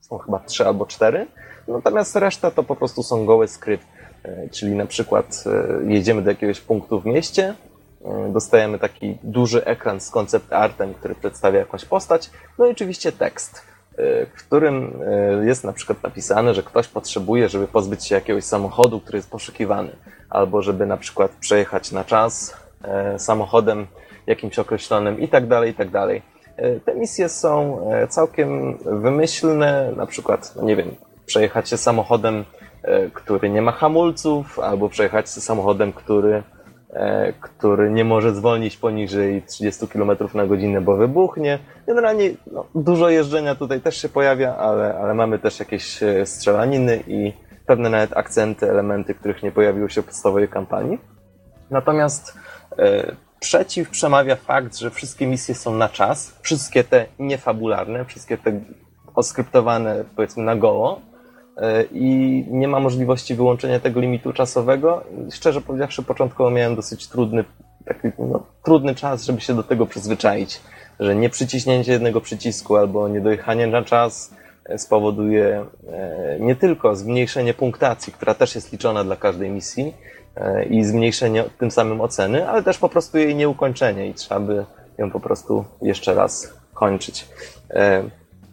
Są 0.01 0.17
chyba 0.17 0.39
trzy 0.39 0.67
albo 0.67 0.85
cztery. 0.85 1.27
Natomiast 1.67 2.15
reszta 2.15 2.51
to 2.51 2.63
po 2.63 2.75
prostu 2.75 3.03
są 3.03 3.25
gołe 3.25 3.47
skrypty. 3.47 3.87
E, 4.23 4.49
czyli 4.49 4.75
na 4.75 4.85
przykład 4.85 5.43
e, 5.45 5.93
jedziemy 5.93 6.21
do 6.21 6.29
jakiegoś 6.29 6.61
punktu 6.61 7.01
w 7.01 7.05
mieście, 7.05 7.43
e, 7.49 7.55
dostajemy 8.29 8.79
taki 8.79 9.17
duży 9.23 9.65
ekran 9.65 9.99
z 9.99 10.09
koncept 10.09 10.53
artem, 10.53 10.93
który 10.93 11.15
przedstawia 11.15 11.59
jakąś 11.59 11.85
postać, 11.85 12.29
no 12.57 12.65
i 12.65 12.71
oczywiście 12.71 13.11
tekst 13.11 13.75
w 14.35 14.45
którym 14.47 15.01
e, 15.41 15.45
jest 15.45 15.63
na 15.63 15.73
przykład 15.73 16.03
napisane, 16.03 16.53
że 16.53 16.63
ktoś 16.63 16.87
potrzebuje, 16.87 17.49
żeby 17.49 17.67
pozbyć 17.67 18.05
się 18.05 18.15
jakiegoś 18.15 18.43
samochodu, 18.43 18.99
który 18.99 19.17
jest 19.17 19.31
poszukiwany, 19.31 19.89
albo 20.29 20.61
żeby 20.61 20.85
na 20.85 20.97
przykład 20.97 21.31
przejechać 21.39 21.91
na 21.91 22.03
czas 22.03 22.57
e, 22.83 23.19
samochodem 23.19 23.87
jakimś 24.27 24.59
określonym 24.59 25.19
i 25.19 25.27
tak 25.27 25.47
dalej, 25.47 25.71
i 25.71 25.73
tak 25.73 25.89
dalej. 25.89 26.21
E, 26.57 26.79
te 26.79 26.95
misje 26.95 27.29
są 27.29 27.81
całkiem 28.09 28.77
wymyślne, 29.01 29.91
na 29.95 30.05
przykład, 30.05 30.53
no 30.55 30.63
nie 30.63 30.75
wiem, 30.75 30.95
przejechać 31.25 31.69
się 31.69 31.77
samochodem, 31.77 32.45
który 33.13 33.49
nie 33.49 33.61
ma 33.61 33.71
hamulców, 33.71 34.59
albo 34.59 34.89
przejechać 34.89 35.33
się 35.33 35.41
samochodem, 35.41 35.93
który 35.93 36.43
E, 36.54 36.54
który 37.41 37.91
nie 37.91 38.05
może 38.05 38.35
zwolnić 38.35 38.77
poniżej 38.77 39.41
30 39.41 39.87
km 39.87 40.11
na 40.33 40.45
godzinę, 40.45 40.81
bo 40.81 40.95
wybuchnie. 40.95 41.59
Generalnie 41.87 42.29
no, 42.51 42.65
dużo 42.75 43.09
jeżdżenia 43.09 43.55
tutaj 43.55 43.81
też 43.81 43.97
się 44.01 44.09
pojawia, 44.09 44.55
ale, 44.55 44.97
ale 44.97 45.13
mamy 45.13 45.39
też 45.39 45.59
jakieś 45.59 46.03
e, 46.03 46.25
strzelaniny 46.25 47.03
i 47.07 47.33
pewne 47.65 47.89
nawet 47.89 48.17
akcenty, 48.17 48.69
elementy, 48.69 49.15
których 49.15 49.43
nie 49.43 49.51
pojawiły 49.51 49.89
się 49.89 50.01
w 50.01 50.05
podstawowej 50.05 50.47
kampanii. 50.47 50.99
Natomiast 51.69 52.37
e, 52.77 53.15
przeciw 53.39 53.89
przemawia 53.89 54.35
fakt, 54.35 54.77
że 54.77 54.91
wszystkie 54.91 55.27
misje 55.27 55.55
są 55.55 55.73
na 55.73 55.89
czas, 55.89 56.39
wszystkie 56.41 56.83
te 56.83 57.05
niefabularne, 57.19 58.05
wszystkie 58.05 58.37
te 58.37 58.59
oskryptowane 59.15 60.03
powiedzmy 60.15 60.43
na 60.43 60.55
goło, 60.55 61.01
E, 61.14 61.14
i 61.91 62.45
nie 62.49 62.67
ma 62.67 62.79
możliwości 62.79 63.35
wyłączenia 63.35 63.79
tego 63.79 63.99
limitu 63.99 64.33
czasowego. 64.33 65.03
Szczerze 65.31 65.61
powiedziawszy, 65.61 66.03
początkowo 66.03 66.51
miałem 66.51 66.75
dosyć 66.75 67.07
trudny, 67.07 67.43
taki, 67.85 68.07
no, 68.19 68.43
trudny 68.63 68.95
czas, 68.95 69.23
żeby 69.23 69.41
się 69.41 69.55
do 69.55 69.63
tego 69.63 69.85
przyzwyczaić, 69.85 70.61
że 70.99 71.15
nie 71.15 71.29
przyciśnięcie 71.29 71.91
jednego 71.91 72.21
przycisku 72.21 72.77
albo 72.77 73.07
niedojechanie 73.07 73.67
na 73.67 73.83
czas 73.83 74.33
e, 74.65 74.77
spowoduje 74.77 75.65
e, 75.91 76.37
nie 76.39 76.55
tylko 76.55 76.95
zmniejszenie 76.95 77.53
punktacji, 77.53 78.13
która 78.13 78.33
też 78.33 78.55
jest 78.55 78.71
liczona 78.71 79.03
dla 79.03 79.15
każdej 79.15 79.49
misji 79.49 79.93
i 80.69 80.83
zmniejszenie 80.83 81.43
tym 81.59 81.71
samym 81.71 82.01
oceny, 82.01 82.49
ale 82.49 82.63
też 82.63 82.77
po 82.77 82.89
prostu 82.89 83.17
jej 83.17 83.35
nieukończenie 83.35 84.07
i 84.07 84.13
trzeba 84.13 84.39
by 84.39 84.65
ją 84.97 85.11
po 85.11 85.19
prostu 85.19 85.65
jeszcze 85.81 86.13
raz 86.13 86.53
kończyć. 86.73 87.27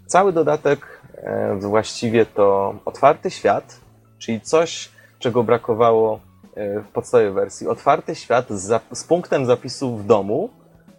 Cały 0.07 0.33
dodatek 0.33 0.91
E, 0.91 0.91
właściwie 1.61 2.27
to 2.27 2.74
otwarty 2.85 3.31
świat, 3.31 3.81
czyli 4.19 4.40
coś, 4.40 4.90
czego 5.19 5.44
brakowało 5.44 6.20
e, 6.55 6.81
w 6.81 6.89
podstawowej 6.89 7.32
wersji. 7.32 7.69
Otwarty 7.69 8.15
świat 8.15 8.51
z, 8.51 8.82
z 8.93 9.05
punktem 9.05 9.47
zapisu 9.47 9.97
w 9.97 10.07
domu 10.07 10.51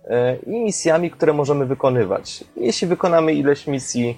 e, 0.07 0.35
i 0.35 0.49
misjami, 0.49 1.11
które 1.11 1.33
możemy 1.33 1.65
wykonywać. 1.65 2.43
Jeśli 2.57 2.87
wykonamy 2.87 3.33
ileś 3.33 3.67
misji 3.67 4.17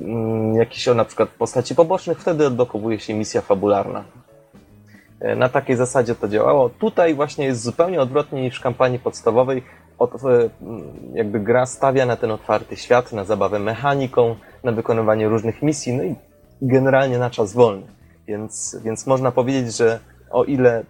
mm, 0.00 0.54
jakichś 0.54 0.86
na 0.86 1.04
przykład 1.04 1.28
postaci 1.28 1.74
pobocznych, 1.74 2.20
wtedy 2.20 2.46
odblokowuje 2.46 3.00
się 3.00 3.14
misja 3.14 3.40
fabularna. 3.40 4.04
Na 5.36 5.48
takiej 5.48 5.76
zasadzie 5.76 6.14
to 6.14 6.28
działało. 6.28 6.68
Tutaj 6.68 7.14
właśnie 7.14 7.44
jest 7.44 7.62
zupełnie 7.62 8.00
odwrotnie 8.00 8.42
niż 8.42 8.58
w 8.58 8.62
kampanii 8.62 8.98
podstawowej 8.98 9.62
od, 9.98 10.14
e, 10.14 10.50
jakby 11.14 11.40
gra 11.40 11.66
stawia 11.66 12.06
na 12.06 12.16
ten 12.16 12.30
otwarty 12.30 12.76
świat, 12.76 13.12
na 13.12 13.24
zabawę 13.24 13.58
mechaniką, 13.58 14.36
na 14.64 14.72
wykonywanie 14.72 15.28
różnych 15.28 15.62
misji, 15.62 15.92
no 15.92 16.04
i 16.04 16.14
generalnie 16.62 17.18
na 17.18 17.30
czas 17.30 17.52
wolny. 17.52 17.86
Więc, 18.26 18.76
więc 18.84 19.06
można 19.06 19.32
powiedzieć, 19.32 19.76
że 19.76 20.00
o 20.30 20.44
ile 20.44 20.84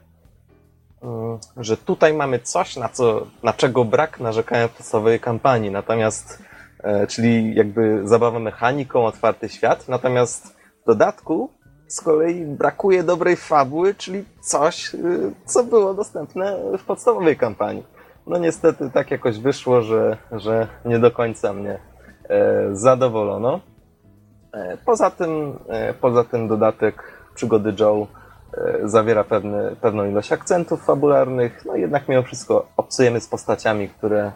mm, 1.03 1.39
że 1.57 1.77
tutaj 1.77 2.15
mamy 2.15 2.39
coś, 2.39 2.77
na, 2.77 2.89
co, 2.89 3.27
na 3.43 3.53
czego 3.53 3.85
brak 3.85 4.21
narzekałem 4.21 4.69
w 4.69 4.73
podstawowej 4.73 5.21
kampanii, 5.21 5.71
natomiast 5.71 6.43
e, 6.83 7.07
czyli 7.07 7.55
jakby 7.55 8.01
zabawa 8.05 8.39
mechaniką, 8.39 9.07
otwarty 9.07 9.49
świat, 9.49 9.89
natomiast 9.89 10.47
w 10.83 10.87
dodatku 10.87 11.51
z 11.89 12.01
kolei 12.01 12.45
brakuje 12.45 13.03
dobrej 13.03 13.37
fabuły, 13.37 13.95
czyli 13.95 14.25
coś, 14.41 14.95
y, 14.95 15.33
co 15.45 15.65
było 15.65 15.95
dostępne 15.95 16.59
w 16.79 16.85
podstawowej 16.85 17.37
kampanii 17.37 17.94
no 18.27 18.39
niestety 18.39 18.91
tak 18.91 19.11
jakoś 19.11 19.39
wyszło, 19.39 19.83
że, 19.83 20.17
że 20.33 20.69
nie 20.85 20.99
do 20.99 21.11
końca 21.11 21.53
mnie 21.53 21.79
e, 22.29 22.69
zadowolono. 22.73 23.61
E, 24.53 24.77
poza 24.87 25.11
tym, 25.11 25.59
e, 25.69 25.95
poza 25.95 26.25
tym 26.25 26.49
dodatek 26.49 27.21
Przygody 27.35 27.75
Joe 27.81 28.07
zawiera 28.85 29.25
pewne, 29.25 29.77
pewną 29.81 30.05
ilość 30.05 30.33
akcentów 30.33 30.85
fabularnych, 30.85 31.65
no 31.65 31.77
jednak 31.77 32.09
mimo 32.09 32.23
wszystko 32.23 32.67
obcujemy 32.77 33.21
z 33.21 33.29
postaciami, 33.29 33.89
które, 33.89 34.33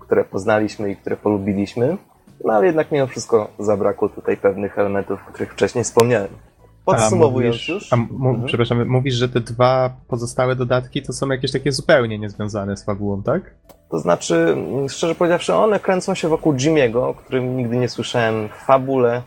które 0.00 0.24
poznaliśmy 0.24 0.90
i 0.90 0.96
które 0.96 1.16
polubiliśmy, 1.16 1.96
no 2.44 2.52
ale 2.52 2.66
jednak 2.66 2.92
mimo 2.92 3.06
wszystko 3.06 3.48
zabrakło 3.58 4.08
tutaj 4.08 4.36
pewnych 4.36 4.78
elementów, 4.78 5.20
o 5.28 5.32
których 5.32 5.52
wcześniej 5.52 5.84
wspomniałem. 5.84 6.49
Podsumowując 6.84 7.54
mówisz, 7.54 7.68
już. 7.68 7.92
A, 7.92 7.96
mhm. 7.96 8.44
Przepraszam, 8.46 8.88
mówisz, 8.88 9.14
że 9.14 9.28
te 9.28 9.40
dwa 9.40 9.90
pozostałe 10.08 10.56
dodatki 10.56 11.02
to 11.02 11.12
są 11.12 11.28
jakieś 11.28 11.52
takie 11.52 11.72
zupełnie 11.72 12.18
niezwiązane 12.18 12.76
z 12.76 12.84
fabułą, 12.84 13.22
tak? 13.22 13.54
To 13.90 13.98
znaczy, 13.98 14.56
szczerze 14.88 15.14
powiedziawszy, 15.14 15.54
one 15.54 15.80
kręcą 15.80 16.14
się 16.14 16.28
wokół 16.28 16.54
Jimmy'ego, 16.54 16.98
o 16.98 17.14
którym 17.14 17.56
nigdy 17.56 17.76
nie 17.76 17.88
słyszałem 17.88 18.48
w 18.48 18.52
fabule 18.52 19.22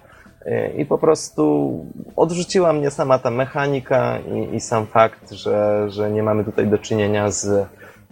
e, 0.45 0.73
i 0.73 0.85
po 0.85 0.97
prostu 0.97 1.73
odrzuciła 2.15 2.73
mnie 2.73 2.91
sama 2.91 3.19
ta 3.19 3.31
mechanika 3.31 4.19
i, 4.19 4.55
i 4.55 4.59
sam 4.59 4.85
fakt, 4.85 5.31
że, 5.31 5.85
że 5.89 6.11
nie 6.11 6.23
mamy 6.23 6.43
tutaj 6.43 6.67
do 6.67 6.77
czynienia 6.77 7.31
z, 7.31 7.45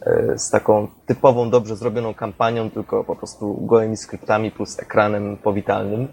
e, 0.01 0.37
z 0.37 0.49
taką 0.49 0.87
typową, 1.05 1.49
dobrze 1.49 1.75
zrobioną 1.75 2.13
kampanią, 2.13 2.69
tylko 2.69 3.03
po 3.03 3.15
prostu 3.15 3.53
gołymi 3.53 3.97
skryptami 3.97 4.51
plus 4.51 4.79
ekranem 4.79 5.37
powitalnym 5.37 6.07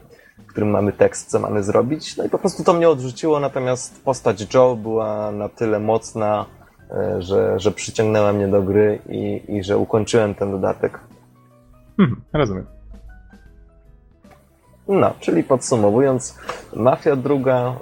którym 0.48 0.70
mamy 0.70 0.92
tekst, 0.92 1.30
co 1.30 1.38
mamy 1.38 1.62
zrobić. 1.62 2.16
No 2.16 2.24
i 2.24 2.28
po 2.28 2.38
prostu 2.38 2.64
to 2.64 2.72
mnie 2.72 2.88
odrzuciło, 2.88 3.40
natomiast 3.40 4.04
postać 4.04 4.54
Joe 4.54 4.76
była 4.76 5.32
na 5.32 5.48
tyle 5.48 5.78
mocna, 5.78 6.46
e, 6.90 7.22
że, 7.22 7.60
że 7.60 7.72
przyciągnęła 7.72 8.32
mnie 8.32 8.48
do 8.48 8.62
gry 8.62 8.98
i, 9.08 9.42
i 9.48 9.64
że 9.64 9.78
ukończyłem 9.78 10.34
ten 10.34 10.50
dodatek. 10.50 11.00
Hmm, 11.96 12.20
rozumiem. 12.32 12.66
No, 14.88 15.14
czyli 15.20 15.44
podsumowując, 15.44 16.38
Mafia 16.76 17.16
druga 17.16 17.74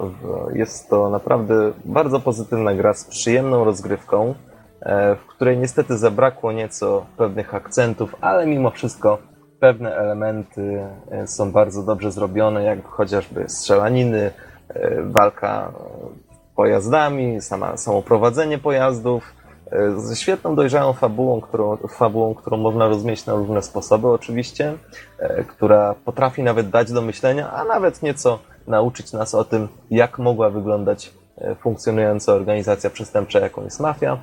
jest 0.53 0.89
to 0.91 1.11
naprawdę 1.11 1.73
bardzo 1.85 2.21
pozytywna 2.21 2.75
gra 2.75 2.95
z 2.95 3.05
przyjemną 3.05 3.65
rozgrywką, 3.65 4.35
e, 4.81 5.17
w 5.17 5.27
której 5.27 5.59
niestety 5.59 5.99
zabrakło 5.99 6.53
nieco 6.53 7.07
pewnych 7.17 7.55
akcentów, 7.55 8.17
ale 8.21 8.47
mimo 8.47 8.71
wszystko 8.71 9.19
pewne 9.67 9.97
elementy 9.97 10.87
e, 11.11 11.27
są 11.27 11.53
bardzo 11.53 11.83
dobrze 11.83 12.13
zrobione, 12.13 12.63
jak 12.65 12.85
chociażby 12.85 13.49
strzelaniny, 13.49 14.31
e, 14.69 15.03
walka 15.03 15.73
pojazdami, 16.57 17.41
sama, 17.41 17.77
samo 17.77 18.03
prowadzenie 18.03 18.59
pojazdów, 18.59 19.35
e, 19.71 20.01
ze 20.01 20.17
świetną, 20.17 20.55
dojrzałą 20.55 20.93
fabułą 20.93 21.41
którą, 21.41 21.77
fabułą, 21.77 22.35
którą 22.35 22.57
można 22.57 22.89
rozumieć 22.89 23.27
na 23.27 23.35
różne 23.35 23.63
sposoby 23.63 24.09
oczywiście, 24.09 24.75
która 25.49 25.95
potrafi 26.05 26.43
nawet 26.43 26.71
dać 26.71 26.93
do 26.93 27.03
myślenia, 27.03 27.53
a 27.53 27.65
nawet 27.65 28.03
nieco 28.03 28.39
nauczyć 28.67 29.13
nas 29.13 29.35
o 29.35 29.45
tym, 29.45 29.69
jak 29.91 30.19
mogła 30.19 30.51
wyglądać 30.51 31.13
e, 31.39 31.55
funkcjonująca 31.55 32.33
organizacja 32.33 32.91
przestępcza, 32.91 33.39
jaką 33.41 33.65
jest 33.65 33.81
mafia. 33.81 34.19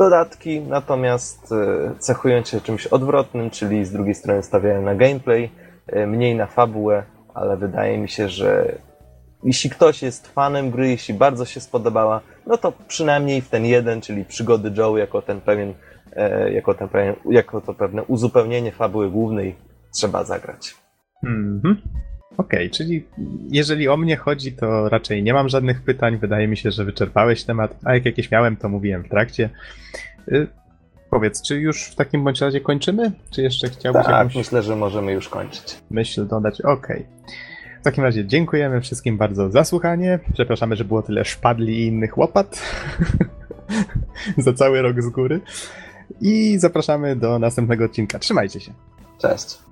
E, 0.00 0.02
dodatki 0.02 0.60
natomiast 0.60 1.52
e, 1.52 1.94
cechują 1.98 2.44
się 2.44 2.60
czymś 2.60 2.86
odwrotnym, 2.86 3.50
czyli 3.50 3.84
z 3.84 3.92
drugiej 3.92 4.14
strony 4.14 4.42
stawiają 4.42 4.82
na 4.82 4.94
gameplay, 4.94 5.50
mniej 6.06 6.34
na 6.34 6.46
fabułę, 6.46 7.02
ale 7.34 7.56
wydaje 7.56 7.98
mi 7.98 8.08
się, 8.08 8.28
że 8.28 8.78
jeśli 9.44 9.70
ktoś 9.70 10.02
jest 10.02 10.28
fanem 10.28 10.70
gry, 10.70 10.88
jeśli 10.88 11.14
bardzo 11.14 11.44
się 11.44 11.60
spodobała, 11.60 12.20
no 12.46 12.56
to 12.56 12.72
przynajmniej 12.88 13.40
w 13.40 13.48
ten 13.48 13.64
jeden, 13.64 14.00
czyli 14.00 14.24
przygody 14.24 14.72
Joe 14.76 14.96
jako 14.96 15.22
ten 15.22 15.40
pewien, 15.40 15.74
jako, 16.52 16.74
ten 16.74 16.88
pewien, 16.88 17.14
jako 17.30 17.60
to 17.60 17.74
pewne 17.74 18.02
uzupełnienie 18.02 18.72
fabuły 18.72 19.10
głównej 19.10 19.56
trzeba 19.94 20.24
zagrać. 20.24 20.74
Mhm. 21.24 21.76
Okej, 22.40 22.66
okay, 22.66 22.70
czyli 22.70 23.04
jeżeli 23.50 23.88
o 23.88 23.96
mnie 23.96 24.16
chodzi, 24.16 24.52
to 24.52 24.88
raczej 24.88 25.22
nie 25.22 25.32
mam 25.32 25.48
żadnych 25.48 25.82
pytań. 25.82 26.18
Wydaje 26.18 26.48
mi 26.48 26.56
się, 26.56 26.70
że 26.70 26.84
wyczerpałeś 26.84 27.44
temat, 27.44 27.76
a 27.84 27.94
jak 27.94 28.04
jakieś 28.04 28.30
miałem, 28.30 28.56
to 28.56 28.68
mówiłem 28.68 29.02
w 29.02 29.08
trakcie. 29.08 29.50
Y 30.28 30.46
powiedz, 31.10 31.42
czy 31.42 31.60
już 31.60 31.84
w 31.84 31.94
takim 31.94 32.24
bądź 32.24 32.40
razie 32.40 32.60
kończymy? 32.60 33.12
Czy 33.30 33.42
jeszcze 33.42 33.68
chciałbyś 33.68 34.06
tak, 34.06 34.12
jakąś... 34.12 34.36
myślę, 34.36 34.62
że 34.62 34.76
możemy 34.76 35.12
już 35.12 35.28
kończyć. 35.28 35.76
Myśl 35.90 36.26
dodać, 36.26 36.60
okej. 36.60 36.96
Okay. 36.96 37.34
W 37.80 37.84
takim 37.84 38.04
razie 38.04 38.26
dziękujemy 38.26 38.80
wszystkim 38.80 39.18
bardzo 39.18 39.50
za 39.50 39.64
słuchanie. 39.64 40.18
Przepraszamy, 40.34 40.76
że 40.76 40.84
było 40.84 41.02
tyle 41.02 41.24
szpadli 41.24 41.80
i 41.80 41.86
innych 41.86 42.18
łopat. 42.18 42.62
za 44.38 44.52
cały 44.52 44.82
rok 44.82 45.02
z 45.02 45.08
góry. 45.08 45.40
I 46.20 46.58
zapraszamy 46.58 47.16
do 47.16 47.38
następnego 47.38 47.84
odcinka. 47.84 48.18
Trzymajcie 48.18 48.60
się. 48.60 48.72
Cześć. 49.18 49.69